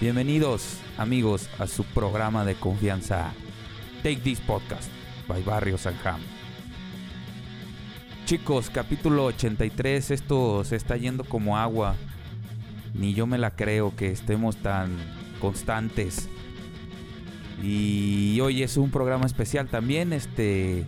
Bienvenidos 0.00 0.78
amigos 0.98 1.48
a 1.58 1.66
su 1.66 1.84
programa 1.84 2.44
de 2.44 2.54
confianza 2.54 3.32
Take 4.02 4.16
This 4.16 4.40
Podcast 4.40 4.90
by 5.26 5.42
Barrio 5.42 5.78
Sanjam. 5.78 6.20
Chicos, 8.26 8.68
capítulo 8.68 9.24
83, 9.24 10.10
esto 10.10 10.64
se 10.64 10.76
está 10.76 10.98
yendo 10.98 11.24
como 11.24 11.56
agua. 11.56 11.96
Ni 12.92 13.14
yo 13.14 13.26
me 13.26 13.38
la 13.38 13.52
creo 13.52 13.96
que 13.96 14.10
estemos 14.10 14.56
tan 14.56 14.96
constantes. 15.40 16.28
Y 17.62 18.38
hoy 18.40 18.62
es 18.62 18.76
un 18.76 18.90
programa 18.90 19.24
especial 19.24 19.66
también, 19.68 20.12
este 20.12 20.84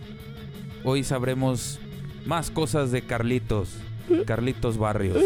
hoy 0.83 1.03
sabremos 1.03 1.79
más 2.25 2.51
cosas 2.51 2.91
de 2.91 3.01
Carlitos, 3.01 3.77
Carlitos 4.25 4.77
Barrios. 4.77 5.17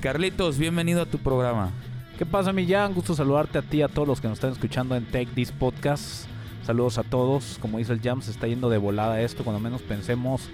Carlitos, 0.00 0.58
bienvenido 0.58 1.02
a 1.02 1.06
tu 1.06 1.18
programa. 1.18 1.70
¿Qué 2.18 2.26
pasa, 2.26 2.52
Millán? 2.52 2.92
Gusto 2.92 3.14
saludarte 3.14 3.58
a 3.58 3.62
ti 3.62 3.78
y 3.78 3.82
a 3.82 3.88
todos 3.88 4.06
los 4.06 4.20
que 4.20 4.28
nos 4.28 4.36
están 4.36 4.52
escuchando 4.52 4.94
en 4.94 5.06
Take 5.06 5.30
This 5.34 5.52
Podcast. 5.52 6.26
Saludos 6.64 6.98
a 6.98 7.02
todos. 7.02 7.58
Como 7.60 7.78
dice 7.78 7.94
el 7.94 8.00
Jam, 8.02 8.20
se 8.20 8.30
está 8.30 8.46
yendo 8.46 8.68
de 8.68 8.76
volada 8.76 9.20
esto. 9.22 9.42
Cuando 9.42 9.58
menos 9.58 9.80
pensemos, 9.82 10.48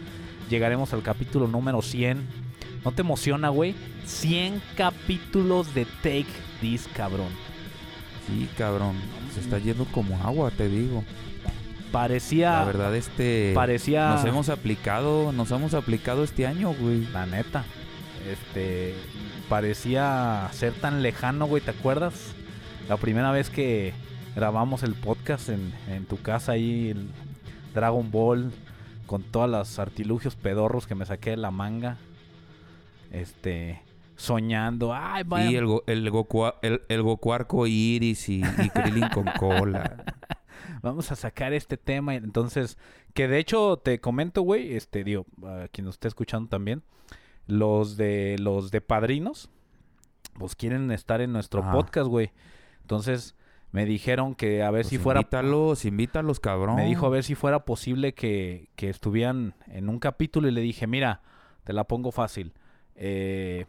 llegaremos 0.49 0.93
al 0.93 1.03
capítulo 1.03 1.49
número 1.49 1.83
100. 1.83 2.25
¿No 2.85 2.93
te 2.93 3.03
emociona, 3.03 3.49
güey? 3.49 3.75
100 4.07 4.63
capítulos 4.77 5.75
de 5.75 5.87
Take 6.03 6.27
This, 6.61 6.89
cabrón. 6.95 7.29
Sí, 8.27 8.49
cabrón. 8.57 8.95
Se 9.35 9.41
está 9.41 9.59
yendo 9.59 9.87
como 9.87 10.17
agua, 10.23 10.53
te 10.53 10.69
digo. 10.69 11.05
Parecía... 11.91 12.53
La 12.53 12.65
verdad, 12.65 12.95
este. 12.95 13.53
Parecía... 13.55 14.11
Nos 14.11 14.25
hemos 14.25 14.49
aplicado, 14.49 15.33
nos 15.33 15.51
hemos 15.51 15.75
aplicado 15.75 16.23
este 16.23 16.47
año, 16.47 16.75
güey. 16.75 17.07
La 17.13 17.27
neta. 17.27 17.65
Este... 18.31 18.95
Parecía 19.57 20.49
ser 20.53 20.73
tan 20.73 21.03
lejano, 21.03 21.45
güey. 21.45 21.63
¿Te 21.63 21.73
acuerdas? 21.73 22.33
La 22.89 22.97
primera 22.97 23.31
vez 23.33 23.51
que 23.51 23.93
grabamos 24.35 24.83
el 24.83 24.95
podcast 24.95 25.51
en, 25.51 25.75
en 25.89 26.07
tu 26.07 26.17
casa 26.23 26.53
ahí, 26.53 26.89
el 26.89 27.11
Dragon 27.75 28.11
Ball, 28.11 28.51
con 29.05 29.23
todos 29.23 29.51
los 29.51 29.79
artilugios 29.79 30.37
pedorros 30.37 30.87
que 30.87 30.95
me 30.95 31.05
saqué 31.05 31.31
de 31.33 31.37
la 31.37 31.51
manga. 31.51 31.99
Este... 33.11 33.83
Soñando. 34.17 34.95
Ay, 34.95 35.25
vaya. 35.27 35.51
Y 35.51 35.57
el, 35.57 35.67
go- 35.67 35.85
el, 35.87 36.09
Goku, 36.09 36.47
el, 36.63 36.81
el 36.89 37.03
Goku 37.03 37.35
arco 37.35 37.67
iris 37.67 38.31
y, 38.31 38.41
y 38.41 38.71
Krillin 38.71 39.11
con 39.11 39.27
cola. 39.39 40.03
vamos 40.83 41.13
a 41.13 41.15
sacar 41.17 41.53
este 41.53 41.77
tema. 41.77 42.15
Entonces, 42.15 42.79
que 43.13 43.29
de 43.29 43.39
hecho 43.39 43.77
te 43.77 44.01
comento, 44.01 44.41
güey, 44.41 44.77
este, 44.77 45.05
digo, 45.05 45.27
a 45.45 45.69
quien 45.71 45.85
nos 45.85 45.97
esté 45.97 46.09
escuchando 46.09 46.49
también, 46.49 46.83
los 47.47 47.97
de 47.97 48.37
los 48.39 48.71
de 48.71 48.81
padrinos, 48.81 49.51
pues 50.39 50.55
quieren 50.55 50.91
estar 50.91 51.21
en 51.21 51.33
nuestro 51.33 51.63
Ajá. 51.63 51.73
podcast, 51.73 52.09
güey. 52.09 52.31
Entonces, 52.81 53.37
me 53.71 53.85
dijeron 53.87 54.35
que 54.35 54.63
a 54.63 54.71
ver 54.71 54.83
Pues 54.83 54.89
si 54.89 54.99
fuera 54.99 55.21
Invítalos, 55.21 55.85
invítalos, 55.85 56.41
cabrón. 56.41 56.77
me 56.77 56.85
dijo 56.87 57.07
a 57.07 57.11
ver 57.11 57.25
si 57.25 57.35
fuera 57.35 57.65
posible 57.65 58.13
que, 58.15 58.69
que 58.77 58.89
estuvieran 58.91 59.55
en 59.67 59.89
un 59.89 59.99
capítulo 59.99 60.49
y 60.49 60.51
le 60.51 60.61
dije, 60.61 60.87
mira, 60.87 61.23
te 61.65 61.73
la 61.73 61.85
pongo 61.85 62.13
fácil. 62.13 62.53
Eh, 62.95 63.67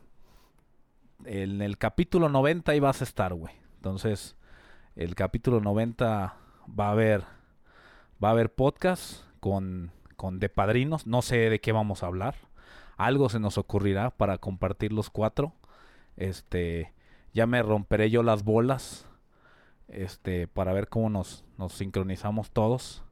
en 1.25 1.61
el 1.61 1.77
capítulo 1.77 2.27
90 2.29 2.71
ahí 2.71 2.79
vas 2.79 3.01
a 3.01 3.05
estar, 3.05 3.33
güey. 3.33 3.53
Entonces, 3.75 4.35
el 4.95 5.15
capítulo 5.15 5.61
90 5.61 6.35
va 6.79 6.87
a 6.87 6.91
haber 6.91 7.23
va 8.23 8.29
a 8.29 8.31
haber 8.31 8.53
podcast 8.53 9.23
con, 9.39 9.91
con 10.15 10.39
de 10.39 10.49
padrinos. 10.49 11.07
No 11.07 11.21
sé 11.21 11.49
de 11.49 11.59
qué 11.61 11.71
vamos 11.71 12.03
a 12.03 12.07
hablar. 12.07 12.35
Algo 12.97 13.29
se 13.29 13.39
nos 13.39 13.57
ocurrirá 13.57 14.11
para 14.11 14.37
compartir 14.37 14.93
los 14.93 15.09
cuatro. 15.09 15.53
Este, 16.15 16.93
ya 17.33 17.47
me 17.47 17.61
romperé 17.61 18.09
yo 18.09 18.23
las 18.23 18.43
bolas. 18.43 19.05
Este, 19.87 20.47
para 20.47 20.73
ver 20.73 20.87
cómo 20.87 21.09
nos, 21.09 21.45
nos 21.57 21.73
sincronizamos 21.73 22.51
todos. 22.51 23.03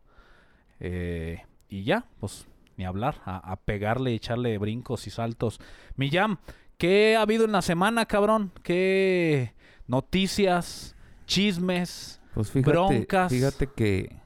Eh, 0.79 1.43
y 1.69 1.83
ya, 1.83 2.05
pues, 2.19 2.47
ni 2.77 2.85
hablar. 2.85 3.21
A, 3.25 3.37
a 3.37 3.55
pegarle, 3.57 4.13
echarle 4.13 4.57
brincos 4.57 5.07
y 5.07 5.09
saltos. 5.09 5.59
Millán, 5.95 6.39
¿qué 6.77 7.15
ha 7.15 7.21
habido 7.21 7.45
en 7.45 7.51
la 7.51 7.61
semana, 7.61 8.05
cabrón? 8.05 8.51
¿Qué 8.63 9.53
noticias, 9.87 10.95
chismes? 11.25 12.21
Pues 12.33 12.49
fíjate, 12.51 12.71
broncas? 12.71 13.31
fíjate 13.31 13.67
que. 13.67 14.21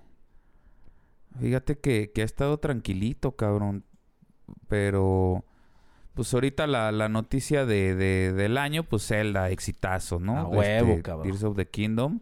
Fíjate 1.39 1.77
que, 1.77 2.11
que 2.13 2.21
ha 2.21 2.25
estado 2.25 2.57
tranquilito, 2.59 3.33
cabrón. 3.33 3.83
Pero. 4.67 5.43
Pues 6.13 6.33
ahorita 6.33 6.65
la, 6.65 6.93
la 6.93 7.09
noticia 7.09 7.65
de, 7.65 7.93
de- 7.93 8.31
del 8.31 8.57
año, 8.57 8.83
pues 8.83 9.05
Zelda, 9.05 9.49
exitazo, 9.49 10.17
¿no? 10.19 10.37
A 10.39 10.47
huevo, 10.47 10.91
Este, 10.91 11.01
cabrón. 11.01 11.23
Tears 11.27 11.43
of 11.43 11.57
the 11.57 11.67
Kingdom. 11.67 12.21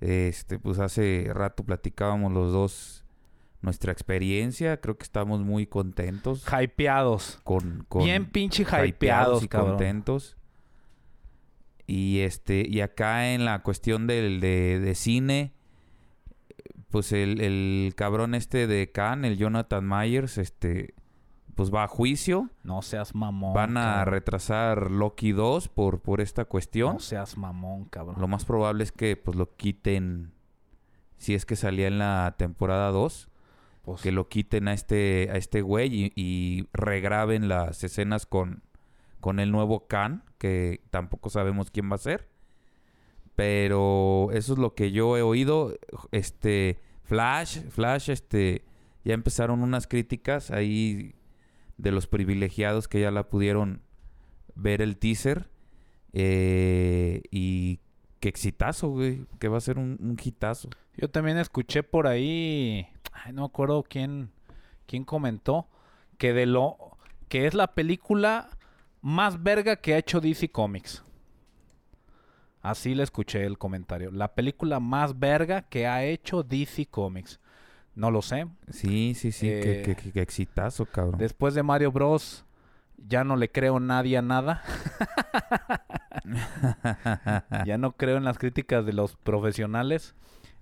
Este, 0.00 0.58
pues 0.60 0.78
hace 0.78 1.28
rato 1.34 1.64
platicábamos 1.64 2.32
los 2.32 2.52
dos 2.52 3.04
nuestra 3.60 3.90
experiencia. 3.90 4.80
Creo 4.80 4.96
que 4.98 5.02
estamos 5.02 5.40
muy 5.40 5.66
contentos. 5.66 6.44
Hypeados. 6.46 7.40
Con, 7.42 7.84
con 7.88 8.04
Bien 8.04 8.26
pinche 8.26 8.62
hypeados 8.62 8.88
hypeados, 8.88 9.42
y 9.42 9.48
cabrón. 9.48 9.70
contentos. 9.70 10.36
Y 11.88 12.20
este, 12.20 12.64
y 12.68 12.80
acá 12.82 13.32
en 13.34 13.44
la 13.44 13.62
cuestión 13.64 14.06
del, 14.06 14.40
de, 14.40 14.78
de 14.78 14.94
cine, 14.94 15.52
pues 16.90 17.10
el, 17.12 17.40
el 17.40 17.94
cabrón 17.96 18.36
este 18.36 18.68
de 18.68 18.92
Cannes, 18.92 19.32
el 19.32 19.38
Jonathan 19.38 19.86
Myers, 19.88 20.38
este, 20.38 20.94
pues 21.54 21.72
va 21.72 21.84
a 21.84 21.88
juicio. 21.88 22.48
No 22.62 22.82
seas 22.82 23.14
mamón. 23.14 23.54
Van 23.54 23.76
a 23.76 23.82
cabrón. 23.96 24.14
retrasar 24.14 24.90
Loki 24.90 25.32
2 25.32 25.68
por, 25.68 26.00
por 26.00 26.20
esta 26.20 26.44
cuestión. 26.44 26.94
No 26.94 27.00
seas 27.00 27.36
mamón, 27.36 27.84
cabrón. 27.86 28.16
Lo 28.20 28.28
más 28.28 28.44
probable 28.44 28.84
es 28.84 28.92
que 28.92 29.16
pues 29.16 29.36
lo 29.36 29.54
quiten, 29.56 30.32
si 31.18 31.34
es 31.34 31.44
que 31.46 31.56
salía 31.56 31.88
en 31.88 31.98
la 31.98 32.34
temporada 32.38 32.90
2, 32.90 33.28
Pues, 33.82 34.00
que 34.00 34.12
lo 34.12 34.28
quiten 34.28 34.68
a 34.68 34.72
este, 34.72 35.28
a 35.32 35.36
este 35.36 35.60
güey 35.62 35.92
y, 35.92 36.12
y 36.14 36.68
regraben 36.72 37.48
las 37.48 37.82
escenas 37.84 38.26
con, 38.26 38.62
con 39.20 39.38
el 39.40 39.50
nuevo 39.50 39.86
Khan, 39.88 40.24
que 40.38 40.80
tampoco 40.90 41.30
sabemos 41.30 41.70
quién 41.70 41.90
va 41.90 41.96
a 41.96 41.98
ser. 41.98 42.28
Pero 43.34 44.28
eso 44.32 44.52
es 44.52 44.58
lo 44.58 44.74
que 44.74 44.92
yo 44.92 45.16
he 45.16 45.22
oído. 45.22 45.74
Este, 46.12 46.78
Flash, 47.02 47.60
Flash, 47.70 48.10
este, 48.10 48.64
ya 49.04 49.14
empezaron 49.14 49.62
unas 49.62 49.86
críticas 49.86 50.50
ahí 50.50 51.14
de 51.82 51.90
los 51.90 52.06
privilegiados 52.06 52.86
que 52.86 53.00
ya 53.00 53.10
la 53.10 53.28
pudieron 53.28 53.82
ver 54.54 54.80
el 54.80 54.96
teaser. 54.96 55.50
Eh, 56.12 57.22
y 57.30 57.80
qué 58.20 58.28
exitazo, 58.28 58.88
güey. 58.90 59.26
Que 59.40 59.48
va 59.48 59.58
a 59.58 59.60
ser 59.60 59.78
un, 59.78 59.98
un 60.00 60.16
hitazo. 60.22 60.70
Yo 60.96 61.10
también 61.10 61.38
escuché 61.38 61.82
por 61.82 62.06
ahí, 62.06 62.86
ay, 63.12 63.32
no 63.32 63.44
acuerdo 63.44 63.82
quién, 63.82 64.30
quién 64.86 65.04
comentó, 65.04 65.68
que 66.18 66.32
de 66.32 66.46
lo 66.46 66.96
que 67.28 67.46
es 67.46 67.54
la 67.54 67.74
película 67.74 68.50
más 69.00 69.42
verga 69.42 69.76
que 69.76 69.94
ha 69.94 69.98
hecho 69.98 70.20
DC 70.20 70.50
Comics. 70.50 71.02
Así 72.60 72.94
le 72.94 73.02
escuché 73.02 73.44
el 73.44 73.58
comentario. 73.58 74.12
La 74.12 74.34
película 74.34 74.78
más 74.78 75.18
verga 75.18 75.62
que 75.62 75.88
ha 75.88 76.04
hecho 76.04 76.44
DC 76.44 76.86
Comics. 76.86 77.40
No 77.94 78.10
lo 78.10 78.22
sé. 78.22 78.46
Sí, 78.70 79.14
sí, 79.14 79.32
sí. 79.32 79.48
Eh, 79.50 79.82
qué- 79.84 79.94
qué- 79.96 80.12
qué 80.12 80.22
exitazo, 80.22 80.86
cabrón. 80.86 81.18
Después 81.18 81.54
de 81.54 81.62
Mario 81.62 81.92
Bros. 81.92 82.44
Ya 83.08 83.24
no 83.24 83.34
le 83.36 83.50
creo 83.50 83.80
nadie 83.80 84.16
a 84.16 84.22
nada. 84.22 84.62
ya 87.66 87.78
no 87.78 87.92
creo 87.92 88.16
en 88.16 88.24
las 88.24 88.38
críticas 88.38 88.86
de 88.86 88.92
los 88.92 89.16
profesionales. 89.16 90.14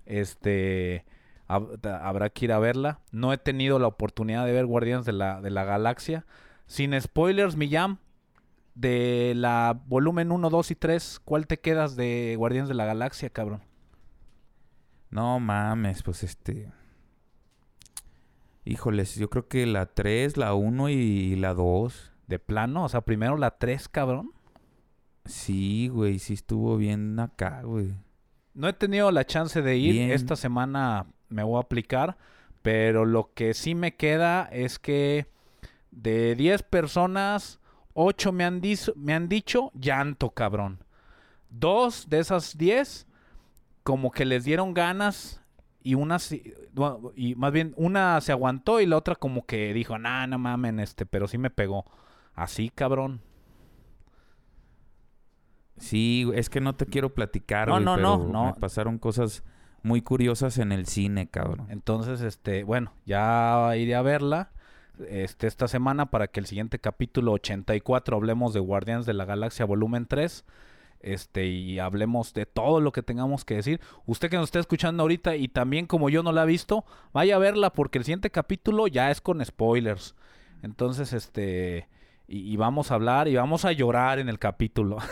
Este 0.05 1.05
hab- 1.47 1.79
habrá 2.01 2.29
que 2.29 2.45
ir 2.45 2.51
a 2.51 2.59
verla. 2.59 2.99
No 3.11 3.31
he 3.33 3.37
tenido 3.37 3.79
la 3.79 3.87
oportunidad 3.87 4.45
de 4.45 4.53
ver 4.53 4.65
Guardianes 4.65 5.05
de 5.05 5.13
la, 5.13 5.41
de 5.41 5.51
la 5.51 5.63
Galaxia. 5.63 6.25
Sin 6.65 6.99
spoilers, 6.99 7.55
Millán. 7.55 7.99
De 8.73 9.33
la 9.35 9.79
volumen 9.87 10.31
1, 10.31 10.49
2 10.49 10.71
y 10.71 10.75
3, 10.75 11.19
¿cuál 11.25 11.45
te 11.45 11.59
quedas 11.59 11.97
de 11.97 12.35
Guardianes 12.37 12.69
de 12.69 12.75
la 12.75 12.85
Galaxia, 12.85 13.29
cabrón? 13.29 13.61
No 15.09 15.39
mames, 15.41 16.03
pues 16.03 16.23
este. 16.23 16.71
Híjoles, 18.63 19.15
yo 19.15 19.29
creo 19.29 19.47
que 19.47 19.65
la 19.65 19.87
3, 19.87 20.37
la 20.37 20.53
1 20.53 20.89
y 20.89 21.35
la 21.35 21.53
2. 21.53 22.11
De 22.27 22.39
plano, 22.39 22.85
o 22.85 22.89
sea, 22.89 23.01
primero 23.01 23.37
la 23.37 23.57
3, 23.57 23.89
cabrón. 23.89 24.31
Sí, 25.25 25.89
güey, 25.89 26.19
sí 26.19 26.33
estuvo 26.33 26.77
bien 26.77 27.19
acá, 27.19 27.61
güey. 27.63 27.93
No 28.53 28.67
he 28.67 28.73
tenido 28.73 29.11
la 29.11 29.25
chance 29.25 29.61
de 29.61 29.77
ir. 29.77 29.93
Bien. 29.93 30.11
Esta 30.11 30.35
semana 30.35 31.07
me 31.29 31.43
voy 31.43 31.57
a 31.57 31.61
aplicar. 31.61 32.17
Pero 32.61 33.05
lo 33.05 33.33
que 33.33 33.53
sí 33.53 33.73
me 33.73 33.95
queda 33.95 34.43
es 34.51 34.77
que 34.77 35.25
de 35.89 36.35
10 36.35 36.63
personas, 36.63 37.59
8 37.93 38.31
me 38.31 38.45
han, 38.45 38.61
me 38.95 39.13
han 39.13 39.27
dicho 39.27 39.71
llanto, 39.73 40.31
cabrón. 40.31 40.83
Dos 41.49 42.07
de 42.09 42.19
esas 42.19 42.57
10, 42.57 43.07
como 43.83 44.11
que 44.11 44.25
les 44.25 44.45
dieron 44.45 44.73
ganas. 44.73 45.40
Y 45.83 45.95
una, 45.95 46.17
y 47.15 47.35
más 47.35 47.51
bien, 47.51 47.73
una 47.75 48.21
se 48.21 48.31
aguantó 48.31 48.81
y 48.81 48.85
la 48.85 48.97
otra 48.97 49.15
como 49.15 49.45
que 49.45 49.73
dijo, 49.73 49.97
nah, 49.97 50.27
no 50.27 50.37
mamen, 50.37 50.79
este, 50.79 51.05
pero 51.05 51.27
sí 51.27 51.37
me 51.37 51.49
pegó. 51.49 51.85
Así, 52.35 52.69
cabrón. 52.69 53.21
Sí, 55.77 56.29
es 56.35 56.49
que 56.49 56.61
no 56.61 56.75
te 56.75 56.85
quiero 56.85 57.13
platicar, 57.13 57.67
No, 57.67 57.79
no, 57.79 57.95
pero 57.95 58.17
no, 58.17 58.27
no. 58.27 58.45
me 58.45 58.53
pasaron 58.53 58.99
cosas 58.99 59.43
muy 59.83 60.01
curiosas 60.01 60.59
en 60.59 60.71
el 60.71 60.85
cine, 60.85 61.27
cabrón. 61.27 61.67
Entonces, 61.69 62.21
este, 62.21 62.63
bueno, 62.63 62.93
ya 63.05 63.75
iré 63.75 63.95
a 63.95 64.03
verla 64.03 64.51
este, 65.09 65.47
esta 65.47 65.67
semana 65.67 66.11
para 66.11 66.27
que 66.27 66.39
el 66.39 66.45
siguiente 66.45 66.79
capítulo 66.79 67.31
84 67.33 68.15
hablemos 68.15 68.53
de 68.53 68.59
Guardianes 68.59 69.05
de 69.05 69.13
la 69.13 69.25
Galaxia 69.25 69.65
volumen 69.65 70.05
3. 70.05 70.45
Este, 71.03 71.45
y 71.47 71.79
hablemos 71.79 72.33
de 72.33 72.45
todo 72.45 72.79
lo 72.79 72.91
que 72.91 73.01
tengamos 73.03 73.45
que 73.45 73.55
decir. 73.55 73.81
Usted 74.05 74.29
que 74.29 74.37
nos 74.37 74.45
está 74.45 74.59
escuchando 74.59 75.03
ahorita 75.03 75.35
y 75.35 75.47
también 75.47 75.87
como 75.87 76.09
yo 76.09 76.23
no 76.23 76.31
la 76.31 76.43
he 76.43 76.47
visto, 76.47 76.85
vaya 77.13 77.35
a 77.35 77.39
verla 77.39 77.71
porque 77.71 77.97
el 77.97 78.03
siguiente 78.05 78.29
capítulo 78.29 78.87
ya 78.87 79.11
es 79.11 79.21
con 79.21 79.43
spoilers. 79.43 80.15
Entonces, 80.63 81.13
este, 81.13 81.87
y, 82.27 82.51
y 82.53 82.55
vamos 82.57 82.91
a 82.91 82.95
hablar 82.95 83.27
y 83.27 83.35
vamos 83.35 83.65
a 83.65 83.71
llorar 83.71 84.19
en 84.19 84.29
el 84.29 84.37
capítulo. 84.39 84.97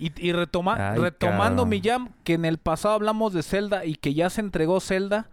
Y, 0.00 0.12
y 0.28 0.32
retoma- 0.32 0.92
Ay, 0.92 0.98
retomando 1.00 1.66
mi 1.66 1.80
jam, 1.82 2.10
que 2.22 2.34
en 2.34 2.44
el 2.44 2.58
pasado 2.58 2.94
hablamos 2.94 3.32
de 3.32 3.42
Zelda 3.42 3.84
y 3.84 3.96
que 3.96 4.14
ya 4.14 4.30
se 4.30 4.40
entregó 4.40 4.78
Zelda. 4.80 5.28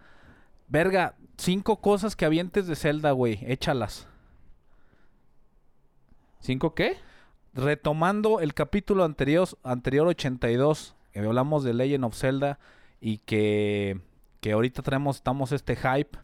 Verga, 0.66 1.14
cinco 1.38 1.76
cosas 1.80 2.16
que 2.16 2.24
avientes 2.24 2.66
de 2.66 2.74
Zelda, 2.74 3.12
güey. 3.12 3.38
Échalas. 3.42 4.08
¿Cinco 6.40 6.74
qué? 6.74 6.96
Retomando 7.54 8.40
el 8.40 8.54
capítulo 8.54 9.04
anterior, 9.04 9.48
anterior 9.62 10.06
82, 10.08 10.94
que 11.12 11.20
hablamos 11.20 11.64
de 11.64 11.74
Legend 11.74 12.04
of 12.04 12.14
Zelda 12.16 12.58
y 13.00 13.18
que, 13.18 14.00
que 14.40 14.52
ahorita 14.52 14.82
traemos, 14.82 15.16
estamos 15.16 15.52
este 15.52 15.76
hype. 15.76 16.18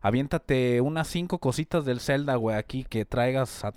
Aviéntate 0.00 0.80
unas 0.80 1.08
cinco 1.08 1.38
cositas 1.38 1.84
del 1.84 2.00
Zelda, 2.00 2.36
güey, 2.36 2.56
aquí 2.56 2.84
que 2.84 3.04
traigas 3.04 3.64
a- 3.64 3.74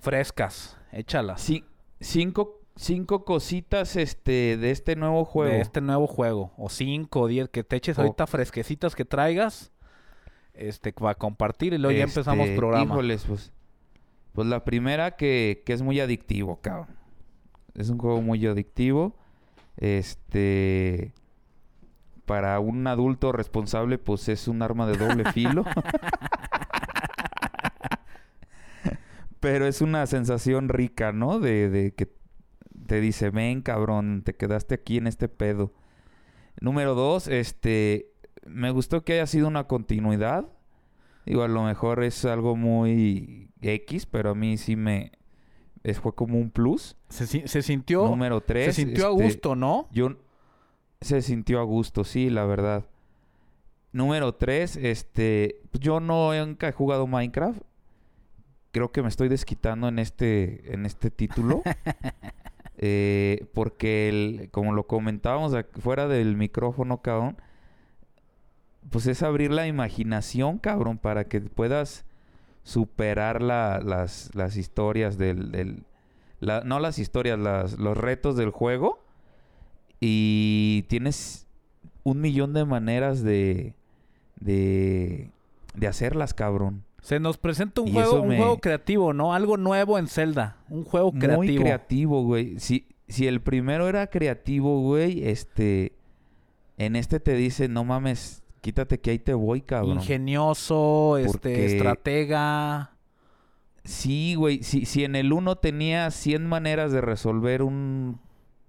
frescas. 0.00 0.76
Échalas. 0.92 1.40
Sí, 1.40 1.64
cinco, 2.00 2.60
cinco 2.76 3.24
cositas 3.24 3.96
este, 3.96 4.56
de 4.56 4.70
este 4.70 4.94
nuevo 4.94 5.24
juego. 5.24 5.52
de 5.52 5.60
este 5.60 5.80
nuevo 5.80 6.06
juego. 6.06 6.52
O 6.56 6.68
5 6.68 7.20
o 7.20 7.26
10 7.26 7.48
que 7.48 7.64
te 7.64 7.76
eches 7.76 7.98
ahorita 7.98 8.26
fresquecitas 8.28 8.94
que 8.94 9.04
traigas. 9.04 9.72
Este, 10.54 10.92
para 10.92 11.14
compartir 11.16 11.72
y 11.72 11.78
luego 11.78 11.96
ya 11.96 12.04
empezamos 12.04 12.46
Este, 12.46 12.56
programa. 12.56 12.84
Híjoles, 12.94 13.24
pues. 13.28 13.52
Pues 14.38 14.46
la 14.46 14.64
primera 14.64 15.16
que, 15.16 15.64
que 15.66 15.72
es 15.72 15.82
muy 15.82 15.98
adictivo, 15.98 16.60
cabrón. 16.60 16.94
Es 17.74 17.90
un 17.90 17.98
juego 17.98 18.22
muy 18.22 18.46
adictivo. 18.46 19.16
Este. 19.76 21.12
Para 22.24 22.60
un 22.60 22.86
adulto 22.86 23.32
responsable, 23.32 23.98
pues 23.98 24.28
es 24.28 24.46
un 24.46 24.62
arma 24.62 24.86
de 24.86 24.96
doble 24.96 25.24
filo. 25.32 25.64
Pero 29.40 29.66
es 29.66 29.80
una 29.80 30.06
sensación 30.06 30.68
rica, 30.68 31.10
¿no? 31.10 31.40
De, 31.40 31.68
de 31.68 31.92
que 31.92 32.08
te 32.86 33.00
dice, 33.00 33.30
ven, 33.30 33.60
cabrón, 33.60 34.22
te 34.24 34.36
quedaste 34.36 34.76
aquí 34.76 34.98
en 34.98 35.08
este 35.08 35.28
pedo. 35.28 35.72
Número 36.60 36.94
dos, 36.94 37.26
este, 37.26 38.12
me 38.46 38.70
gustó 38.70 39.04
que 39.04 39.14
haya 39.14 39.26
sido 39.26 39.48
una 39.48 39.64
continuidad. 39.64 40.46
Digo, 41.26 41.42
a 41.42 41.48
lo 41.48 41.64
mejor 41.64 42.04
es 42.04 42.24
algo 42.24 42.54
muy 42.54 43.47
X, 43.62 44.06
pero 44.06 44.30
a 44.30 44.34
mí 44.34 44.56
sí 44.56 44.76
me... 44.76 45.12
es- 45.82 46.00
fue 46.00 46.14
como 46.14 46.38
un 46.38 46.50
plus. 46.50 46.96
Se, 47.08 47.26
si- 47.26 47.46
se 47.48 47.62
sintió, 47.62 48.04
Número 48.08 48.40
tres, 48.40 48.74
se 48.74 48.82
sintió 48.84 49.08
a 49.08 49.10
este, 49.12 49.24
gusto, 49.24 49.56
¿no? 49.56 49.88
Yo... 49.92 50.16
Se 51.00 51.22
sintió 51.22 51.60
a 51.60 51.62
gusto, 51.62 52.02
sí, 52.04 52.28
la 52.30 52.44
verdad. 52.44 52.84
Número 53.92 54.34
tres, 54.34 54.76
este... 54.76 55.60
Yo 55.78 56.00
no 56.00 56.34
nunca 56.44 56.68
he 56.68 56.72
jugado 56.72 57.06
Minecraft. 57.06 57.60
Creo 58.72 58.90
que 58.92 59.02
me 59.02 59.08
estoy 59.08 59.28
desquitando 59.28 59.88
en 59.88 59.98
este, 59.98 60.74
en 60.74 60.86
este 60.86 61.10
título. 61.10 61.62
Eh, 62.80 63.46
porque, 63.54 64.08
el- 64.08 64.50
como 64.52 64.72
lo 64.72 64.86
comentábamos 64.86 65.52
fuera 65.80 66.06
del 66.06 66.36
micrófono, 66.36 67.02
cabrón, 67.02 67.36
pues 68.90 69.06
es 69.08 69.24
abrir 69.24 69.50
la 69.50 69.66
imaginación, 69.66 70.58
cabrón, 70.58 70.96
para 70.98 71.24
que 71.24 71.40
puedas 71.40 72.04
superar 72.68 73.40
la- 73.40 73.80
las, 73.80 74.30
las 74.34 74.58
historias 74.58 75.16
del... 75.16 75.50
del- 75.52 75.84
la- 76.38 76.60
no 76.64 76.80
las 76.80 76.98
historias, 76.98 77.38
las, 77.38 77.78
los 77.78 77.96
retos 77.96 78.36
del 78.36 78.50
juego. 78.50 79.02
Y 80.00 80.84
tienes 80.88 81.46
un 82.04 82.20
millón 82.20 82.52
de 82.52 82.66
maneras 82.66 83.22
de... 83.22 83.74
de... 84.38 85.30
de 85.74 85.86
hacerlas, 85.86 86.34
cabrón. 86.34 86.84
Se 87.00 87.20
nos 87.20 87.38
presenta 87.38 87.80
un 87.80 87.88
Y 87.88 87.92
juego, 87.92 88.20
un 88.20 88.28
me- 88.28 88.36
juego 88.36 88.58
creativo, 88.58 89.14
¿no? 89.14 89.32
Algo 89.32 89.56
nuevo 89.56 89.98
en 89.98 90.06
Zelda. 90.06 90.58
Un 90.68 90.84
juego 90.84 91.10
Muy 91.10 91.20
creativo. 91.20 91.62
creativo, 91.62 92.22
güey. 92.24 92.58
Si, 92.60 92.86
si 93.08 93.26
el 93.26 93.40
primero 93.40 93.88
era 93.88 94.08
creativo, 94.08 94.82
güey, 94.82 95.26
este... 95.26 95.92
En 96.76 96.96
este 96.96 97.18
te 97.18 97.32
dice, 97.34 97.66
no 97.68 97.82
mames, 97.84 98.42
quítate 98.60 99.00
que 99.00 99.10
ahí 99.10 99.18
te 99.18 99.34
voy, 99.34 99.60
cabrón. 99.62 99.96
Ingenioso, 99.98 101.16
este, 101.18 101.66
estratega. 101.76 102.92
Sí, 103.84 104.34
güey. 104.34 104.62
Si, 104.62 104.84
si 104.84 105.04
en 105.04 105.16
el 105.16 105.32
uno 105.32 105.56
tenía 105.56 106.10
100 106.10 106.46
maneras 106.46 106.92
de 106.92 107.00
resolver 107.00 107.62
un, 107.62 108.20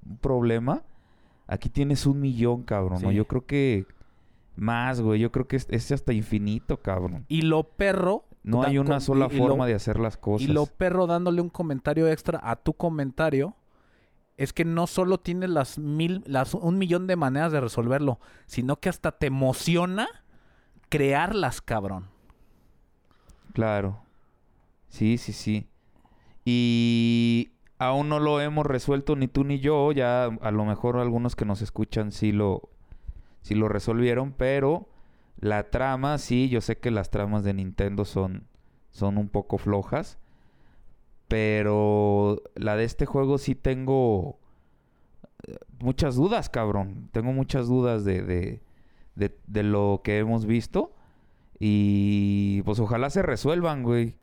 un 0.07 0.17
problema, 0.17 0.83
aquí 1.47 1.69
tienes 1.69 2.05
un 2.05 2.21
millón, 2.21 2.63
cabrón. 2.63 3.01
¿no? 3.01 3.11
Yo 3.11 3.25
creo 3.25 3.45
que 3.45 3.85
más, 4.55 5.01
güey. 5.01 5.19
Yo 5.19 5.31
creo 5.31 5.47
que 5.47 5.57
es, 5.57 5.67
es 5.69 5.91
hasta 5.91 6.13
infinito, 6.13 6.77
cabrón. 6.77 7.25
Y 7.27 7.41
lo 7.41 7.63
perro. 7.63 8.25
No 8.43 8.63
hay 8.63 8.77
una 8.77 9.01
sola 9.01 9.27
lo- 9.29 9.37
forma 9.37 9.67
de 9.67 9.73
hacer 9.73 9.99
las 9.99 10.15
cosas. 10.17 10.47
Y 10.47 10.51
lo 10.51 10.65
perro 10.65 11.05
dándole 11.07 11.41
un 11.41 11.49
comentario 11.49 12.07
extra 12.07 12.39
a 12.41 12.55
tu 12.55 12.73
comentario 12.73 13.53
es 14.39 14.53
que 14.53 14.63
no 14.63 14.87
solo 14.87 15.19
tienes 15.19 15.49
las 15.49 15.77
mil, 15.77 16.23
las 16.25 16.53
un 16.53 16.77
millón 16.77 17.07
de 17.07 17.17
maneras 17.17 17.51
de 17.51 17.59
resolverlo, 17.59 18.21
sino 18.45 18.77
que 18.77 18.87
hasta 18.87 19.11
te 19.11 19.27
emociona 19.27 20.07
crearlas, 20.87 21.59
cabrón. 21.59 22.07
Claro. 23.51 24.01
Sí, 24.87 25.17
sí, 25.17 25.33
sí. 25.33 25.67
Y 26.45 27.51
aún 27.79 28.07
no 28.07 28.19
lo 28.19 28.39
hemos 28.39 28.65
resuelto 28.65 29.17
ni 29.17 29.27
tú 29.27 29.43
ni 29.43 29.59
yo. 29.59 29.91
Ya 29.91 30.27
a 30.27 30.51
lo 30.51 30.63
mejor 30.63 30.95
algunos 30.95 31.35
que 31.35 31.43
nos 31.43 31.61
escuchan 31.61 32.13
sí 32.13 32.31
lo, 32.31 32.69
sí 33.41 33.55
lo 33.55 33.67
resolvieron. 33.67 34.31
Pero 34.31 34.87
la 35.37 35.69
trama, 35.69 36.17
sí, 36.17 36.47
yo 36.47 36.61
sé 36.61 36.77
que 36.77 36.91
las 36.91 37.11
tramas 37.11 37.43
de 37.43 37.53
Nintendo 37.53 38.05
son, 38.05 38.47
son 38.89 39.17
un 39.17 39.27
poco 39.27 39.57
flojas. 39.57 40.17
Pero 41.29 42.41
la 42.55 42.75
de 42.75 42.83
este 42.83 43.05
juego 43.05 43.37
sí 43.37 43.55
tengo 43.55 44.39
eh, 45.47 45.57
muchas 45.79 46.15
dudas, 46.15 46.49
cabrón. 46.49 47.07
Tengo 47.13 47.31
muchas 47.31 47.67
dudas 47.67 48.03
de, 48.03 48.21
de, 48.23 48.61
de, 49.15 49.37
de 49.47 49.63
lo 49.63 50.01
que 50.03 50.17
hemos 50.17 50.45
visto. 50.45 50.91
Y 51.59 52.61
pues 52.63 52.79
ojalá 52.79 53.09
se 53.09 53.21
resuelvan, 53.21 53.83
güey. 53.83 54.15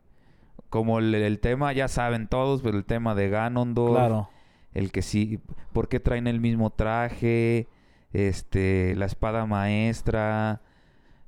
Como 0.69 0.99
el, 0.99 1.15
el 1.15 1.39
tema, 1.39 1.71
ya 1.71 1.87
saben 1.87 2.27
todos, 2.27 2.61
pero 2.61 2.77
el 2.77 2.85
tema 2.85 3.15
de 3.15 3.29
Ganondorf. 3.29 3.95
Claro. 3.95 4.29
El 4.73 4.91
que 4.91 5.01
sí, 5.01 5.39
¿por 5.71 5.87
qué 5.87 5.99
traen 5.99 6.27
el 6.27 6.41
mismo 6.41 6.71
traje? 6.71 7.67
Este, 8.11 8.95
la 8.97 9.05
espada 9.05 9.45
maestra. 9.45 10.61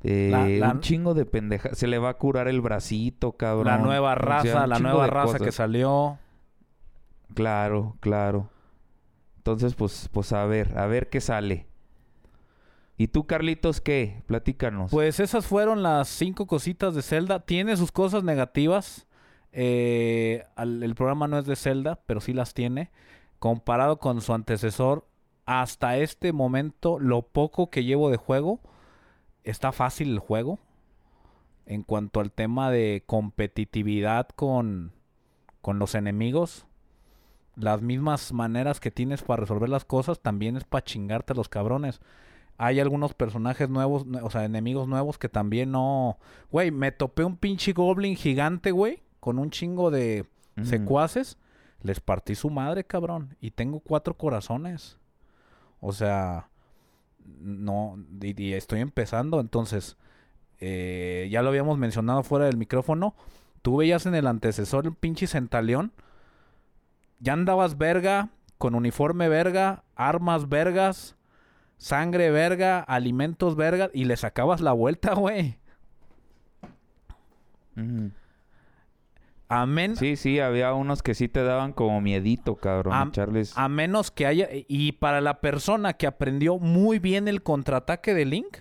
Eh, 0.04 0.30
La- 0.32 0.48
la- 0.68 0.74
un 0.74 0.82
chingo 0.82 1.14
de 1.14 1.26
pendeja. 1.26 1.74
Se 1.76 1.88
le 1.88 1.98
va 2.00 2.10
a 2.10 2.14
curar 2.16 2.48
el 2.48 2.62
bracito, 2.62 3.34
cabrón. 3.34 3.66
La 3.68 3.78
nueva 3.78 4.14
O 4.14 4.16
sea, 4.16 4.26
raza, 4.26 4.68
la 4.68 4.80
nueva 4.80 5.08
raza 5.08 5.40
que 5.40 5.52
salió. 5.52 6.18
Claro, 7.34 7.96
claro. 8.00 8.50
Entonces, 9.38 9.76
pues, 9.76 10.10
pues 10.12 10.34
a 10.34 10.46
ver, 10.46 10.78
a 10.78 10.86
ver 10.88 11.10
qué 11.10 11.22
sale. 11.22 11.68
¿Y 12.98 13.08
tú, 13.08 13.26
Carlitos, 13.26 13.80
qué? 13.82 14.24
Platícanos. 14.26 14.92
Pues 14.92 15.20
esas 15.20 15.46
fueron 15.46 15.84
las 15.84 16.10
cinco 16.10 16.48
cositas 16.48 16.94
de 16.96 17.02
Zelda. 17.02 17.40
Tiene 17.40 17.78
sus 17.78 17.92
cosas 17.92 18.24
negativas. 18.24 19.08
Eh, 19.54 20.46
al- 20.56 20.84
el 20.84 20.96
programa 20.96 21.28
no 21.28 21.38
es 21.40 21.46
de 21.46 21.56
Zelda, 21.56 22.00
pero 22.06 22.20
sí 22.20 22.34
las 22.34 22.54
tiene. 22.54 22.92
Comparado 23.40 24.00
con 24.00 24.20
su 24.22 24.34
antecesor, 24.34 25.08
hasta 25.46 25.98
este 25.98 26.34
momento, 26.34 27.00
lo 27.00 27.22
poco 27.22 27.70
que 27.70 27.86
llevo 27.86 28.10
de 28.10 28.18
juego, 28.18 28.60
está 29.44 29.72
fácil 29.72 30.12
el 30.12 30.20
juego. 30.20 30.60
En 31.66 31.84
cuanto 31.84 32.20
al 32.20 32.32
tema 32.32 32.72
de 32.72 33.04
competitividad 33.06 34.28
con, 34.30 34.92
con 35.62 35.78
los 35.78 35.94
enemigos, 35.94 36.66
las 37.56 37.82
mismas 37.82 38.34
maneras 38.34 38.80
que 38.80 38.90
tienes 38.90 39.22
para 39.22 39.42
resolver 39.42 39.70
las 39.70 39.86
cosas, 39.86 40.20
también 40.20 40.58
es 40.58 40.64
para 40.64 40.84
chingarte 40.84 41.34
a 41.34 41.36
los 41.36 41.48
cabrones. 41.48 42.02
Hay 42.58 42.80
algunos 42.80 43.14
personajes 43.14 43.70
nuevos, 43.70 44.06
nue- 44.08 44.22
o 44.24 44.30
sea, 44.32 44.46
enemigos 44.46 44.88
nuevos 44.88 45.18
que 45.18 45.30
también 45.30 45.72
no... 45.72 46.18
Güey, 46.52 46.72
me 46.72 46.92
topé 46.92 47.24
un 47.24 47.38
pinche 47.38 47.72
goblin 47.74 48.16
gigante, 48.16 48.72
güey, 48.72 49.04
con 49.20 49.38
un 49.38 49.52
chingo 49.52 49.92
de 49.92 50.26
secuaces. 50.64 51.38
Les 51.84 52.00
partí 52.02 52.36
su 52.36 52.50
madre, 52.50 52.84
cabrón. 52.84 53.38
Y 53.40 53.52
tengo 53.52 53.80
cuatro 53.80 54.18
corazones. 54.18 54.98
O 55.80 55.94
sea, 55.94 56.49
no, 57.26 57.98
y, 58.22 58.54
estoy 58.54 58.82
empezando, 58.82 59.40
entonces, 59.40 59.98
eh, 60.60 61.28
ya 61.32 61.42
lo 61.42 61.50
habíamos 61.50 61.78
mencionado 61.78 62.24
fuera 62.24 62.46
del 62.46 62.58
micrófono. 62.58 63.16
Tú 63.62 63.78
veías 63.78 64.06
en 64.06 64.16
el 64.16 64.28
antecesor 64.28 64.86
el 64.86 64.94
pinche 64.94 65.28
centaleón. 65.28 65.94
Ya 67.20 67.34
andabas 67.34 67.78
verga, 67.78 68.30
con 68.58 68.76
uniforme 68.76 69.30
verga, 69.30 69.84
armas 69.96 70.50
vergas, 70.50 71.16
sangre 71.78 72.32
verga, 72.32 72.80
alimentos 72.80 73.56
verga, 73.56 73.90
y 73.94 74.06
le 74.06 74.18
sacabas 74.18 74.62
la 74.62 74.74
vuelta, 74.74 75.14
güey. 75.16 75.58
Amén. 79.50 79.96
Sí, 79.96 80.16
sí, 80.16 80.40
había 80.40 80.74
unos 80.74 81.02
que 81.02 81.16
sí 81.16 81.28
te 81.28 81.44
daban 81.44 81.74
como 81.74 82.00
miedito, 82.02 82.56
cabrón. 82.56 82.94
Am- 82.94 83.10
echarles... 83.10 83.58
A 83.58 83.68
menos 83.68 84.12
que 84.12 84.28
haya. 84.28 84.48
Y 84.52 84.92
para 84.94 85.22
la 85.22 85.42
persona 85.42 85.94
que 85.94 86.06
aprendió 86.06 86.60
muy 86.60 87.00
bien 87.00 87.28
el 87.28 87.42
contraataque 87.42 88.14
de 88.14 88.26
Link 88.26 88.58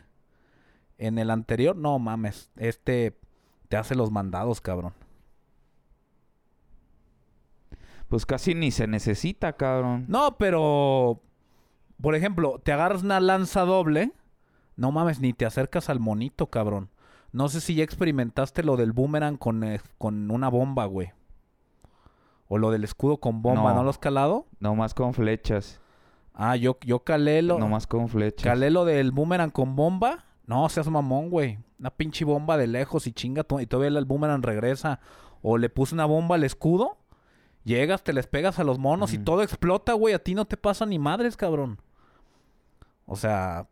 en 0.96 1.18
el 1.18 1.30
anterior, 1.30 1.76
no 1.76 1.98
mames. 1.98 2.50
Este 2.56 3.18
te 3.68 3.76
hace 3.76 3.94
los 3.94 4.10
mandados, 4.10 4.62
cabrón. 4.62 4.94
Pues 8.08 8.24
casi 8.24 8.54
ni 8.54 8.70
se 8.70 8.86
necesita, 8.86 9.52
cabrón. 9.52 10.06
No, 10.08 10.38
pero. 10.38 11.20
Por 12.00 12.14
ejemplo, 12.14 12.60
te 12.64 12.72
agarras 12.72 13.02
una 13.02 13.20
lanza 13.20 13.62
doble. 13.62 14.12
No 14.76 14.92
mames, 14.92 15.20
ni 15.20 15.34
te 15.34 15.44
acercas 15.44 15.90
al 15.90 16.00
monito, 16.00 16.46
cabrón. 16.46 16.88
No 17.38 17.48
sé 17.48 17.60
si 17.60 17.76
ya 17.76 17.84
experimentaste 17.84 18.64
lo 18.64 18.76
del 18.76 18.90
boomerang 18.90 19.36
con, 19.36 19.62
eh, 19.62 19.80
con 19.96 20.28
una 20.32 20.48
bomba, 20.48 20.86
güey. 20.86 21.12
O 22.48 22.58
lo 22.58 22.72
del 22.72 22.82
escudo 22.82 23.18
con 23.18 23.42
bomba, 23.42 23.70
¿no, 23.70 23.76
No. 23.76 23.84
lo 23.84 23.90
has 23.90 23.98
calado? 23.98 24.46
Nomás 24.58 24.92
con 24.92 25.14
flechas. 25.14 25.80
Ah, 26.34 26.56
yo, 26.56 26.78
yo 26.84 27.04
calé 27.04 27.42
lo. 27.42 27.60
Nomás 27.60 27.86
con 27.86 28.08
flechas. 28.08 28.42
Calé 28.42 28.72
lo 28.72 28.84
del 28.84 29.12
boomerang 29.12 29.52
con 29.52 29.76
bomba. 29.76 30.24
No, 30.46 30.68
seas 30.68 30.88
mamón, 30.88 31.30
güey. 31.30 31.60
Una 31.78 31.90
pinche 31.90 32.24
bomba 32.24 32.56
de 32.56 32.66
lejos 32.66 33.06
y 33.06 33.12
chinga 33.12 33.46
y 33.60 33.66
todavía 33.66 33.96
el 33.96 34.04
boomerang 34.04 34.42
regresa. 34.42 34.98
O 35.40 35.58
le 35.58 35.70
puse 35.70 35.94
una 35.94 36.06
bomba 36.06 36.34
al 36.34 36.42
escudo. 36.42 36.96
Llegas, 37.62 38.02
te 38.02 38.12
les 38.12 38.26
pegas 38.26 38.58
a 38.58 38.64
los 38.64 38.80
monos 38.80 39.12
y 39.12 39.18
todo 39.18 39.44
explota, 39.44 39.92
güey. 39.92 40.12
A 40.12 40.18
ti 40.18 40.34
no 40.34 40.44
te 40.44 40.56
pasa 40.56 40.86
ni 40.86 40.98
madres, 40.98 41.36
cabrón. 41.36 41.80
O 43.06 43.14
sea, 43.14 43.68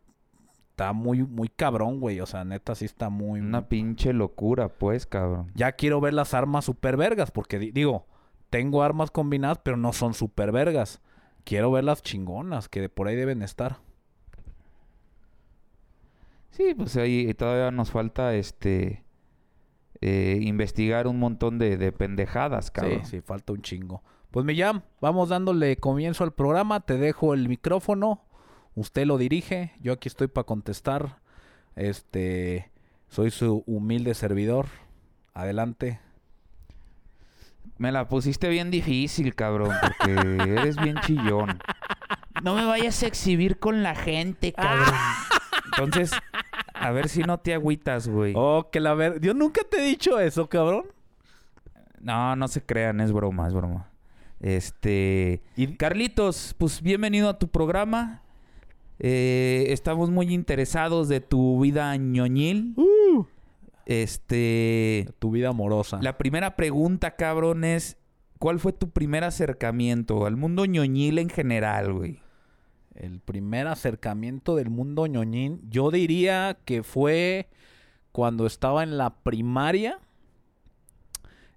está 0.77 0.93
muy, 0.93 1.23
muy 1.23 1.49
cabrón, 1.49 1.99
güey. 1.99 2.21
O 2.21 2.27
sea, 2.27 2.45
neta, 2.45 2.75
sí 2.75 2.85
está 2.85 3.09
muy... 3.09 3.39
Una 3.39 3.67
pinche 3.67 4.13
locura, 4.13 4.69
pues, 4.69 5.07
cabrón. 5.07 5.51
Ya 5.55 5.71
quiero 5.71 5.99
ver 5.99 6.13
las 6.13 6.35
armas 6.35 6.65
super 6.65 6.97
vergas. 6.97 7.31
Porque 7.31 7.57
di- 7.57 7.71
digo, 7.71 8.05
tengo 8.51 8.83
armas 8.83 9.09
combinadas, 9.09 9.57
pero 9.63 9.75
no 9.75 9.91
son 9.91 10.13
super 10.13 10.51
vergas. 10.51 11.01
Quiero 11.45 11.71
ver 11.71 11.83
las 11.83 12.03
chingonas, 12.03 12.69
que 12.69 12.89
por 12.89 13.07
ahí 13.07 13.15
deben 13.15 13.41
estar. 13.41 13.79
Sí, 16.51 16.75
pues 16.77 16.95
ahí 16.97 17.33
todavía 17.33 17.71
nos 17.71 17.89
falta, 17.89 18.35
este... 18.35 19.03
eh, 20.01 20.37
investigar 20.43 21.07
un 21.07 21.17
montón 21.17 21.57
de, 21.57 21.77
de 21.77 21.91
pendejadas, 21.91 22.69
cabrón. 22.69 22.99
Sí, 23.03 23.17
sí, 23.17 23.21
falta 23.21 23.51
un 23.51 23.63
chingo. 23.63 24.03
Pues 24.29 24.45
Millán, 24.45 24.83
vamos 25.01 25.29
dándole 25.29 25.77
comienzo 25.77 26.23
al 26.23 26.33
programa. 26.33 26.81
Te 26.81 26.97
dejo 26.97 27.33
el 27.33 27.49
micrófono. 27.49 28.21
Usted 28.77 29.07
lo 29.07 29.17
dirige. 29.17 29.71
Yo 29.81 29.91
aquí 29.91 30.07
estoy 30.07 30.27
para 30.27 30.45
contestar. 30.45 31.17
Este, 31.75 32.69
soy 33.09 33.31
su 33.31 33.63
humilde 33.65 34.13
servidor. 34.13 34.67
Adelante. 35.33 35.99
Me 37.79 37.91
la 37.91 38.07
pusiste 38.07 38.49
bien 38.49 38.69
difícil, 38.69 39.33
cabrón, 39.33 39.75
porque 39.81 40.11
eres 40.13 40.75
bien 40.75 40.95
chillón. 41.01 41.59
No 42.43 42.53
me 42.53 42.65
vayas 42.65 43.01
a 43.01 43.07
exhibir 43.07 43.57
con 43.57 43.81
la 43.81 43.95
gente, 43.95 44.53
cabrón. 44.53 44.93
Entonces, 45.65 46.11
a 46.75 46.91
ver 46.91 47.09
si 47.09 47.23
no 47.23 47.39
te 47.39 47.55
agüitas, 47.55 48.07
güey. 48.07 48.33
Oh, 48.35 48.69
que 48.71 48.79
la 48.79 48.93
ver. 48.93 49.19
Yo 49.21 49.33
nunca 49.33 49.61
te 49.67 49.79
he 49.79 49.87
dicho 49.87 50.19
eso, 50.19 50.47
cabrón. 50.49 50.85
No, 51.99 52.35
no 52.35 52.47
se 52.47 52.63
crean, 52.63 53.01
es 53.01 53.11
broma, 53.11 53.47
es 53.47 53.55
broma. 53.55 53.89
Este... 54.39 55.41
Y 55.55 55.65
Carlitos, 55.77 56.53
pues 56.59 56.79
bienvenido 56.83 57.27
a 57.27 57.39
tu 57.39 57.47
programa. 57.47 58.21
Eh, 58.99 59.65
estamos 59.69 60.09
muy 60.09 60.33
interesados 60.33 61.07
de 61.07 61.21
tu 61.21 61.59
vida 61.61 61.95
ñoñil. 61.97 62.75
Este... 63.85 65.07
tu 65.19 65.31
vida 65.31 65.49
amorosa. 65.49 65.99
La 66.01 66.17
primera 66.17 66.55
pregunta, 66.55 67.15
cabrón, 67.15 67.63
es... 67.63 67.97
¿Cuál 68.39 68.59
fue 68.59 68.71
tu 68.71 68.91
primer 68.91 69.23
acercamiento 69.23 70.25
al 70.27 70.37
mundo 70.37 70.65
ñoñil 70.65 71.17
en 71.17 71.29
general, 71.29 71.93
güey? 71.93 72.19
El 72.93 73.19
primer 73.19 73.67
acercamiento 73.67 74.55
del 74.55 74.69
mundo 74.69 75.07
ñoñín, 75.07 75.61
yo 75.69 75.91
diría 75.91 76.57
que 76.65 76.83
fue 76.83 77.47
cuando 78.11 78.45
estaba 78.47 78.83
en 78.83 78.97
la 78.97 79.15
primaria. 79.21 79.99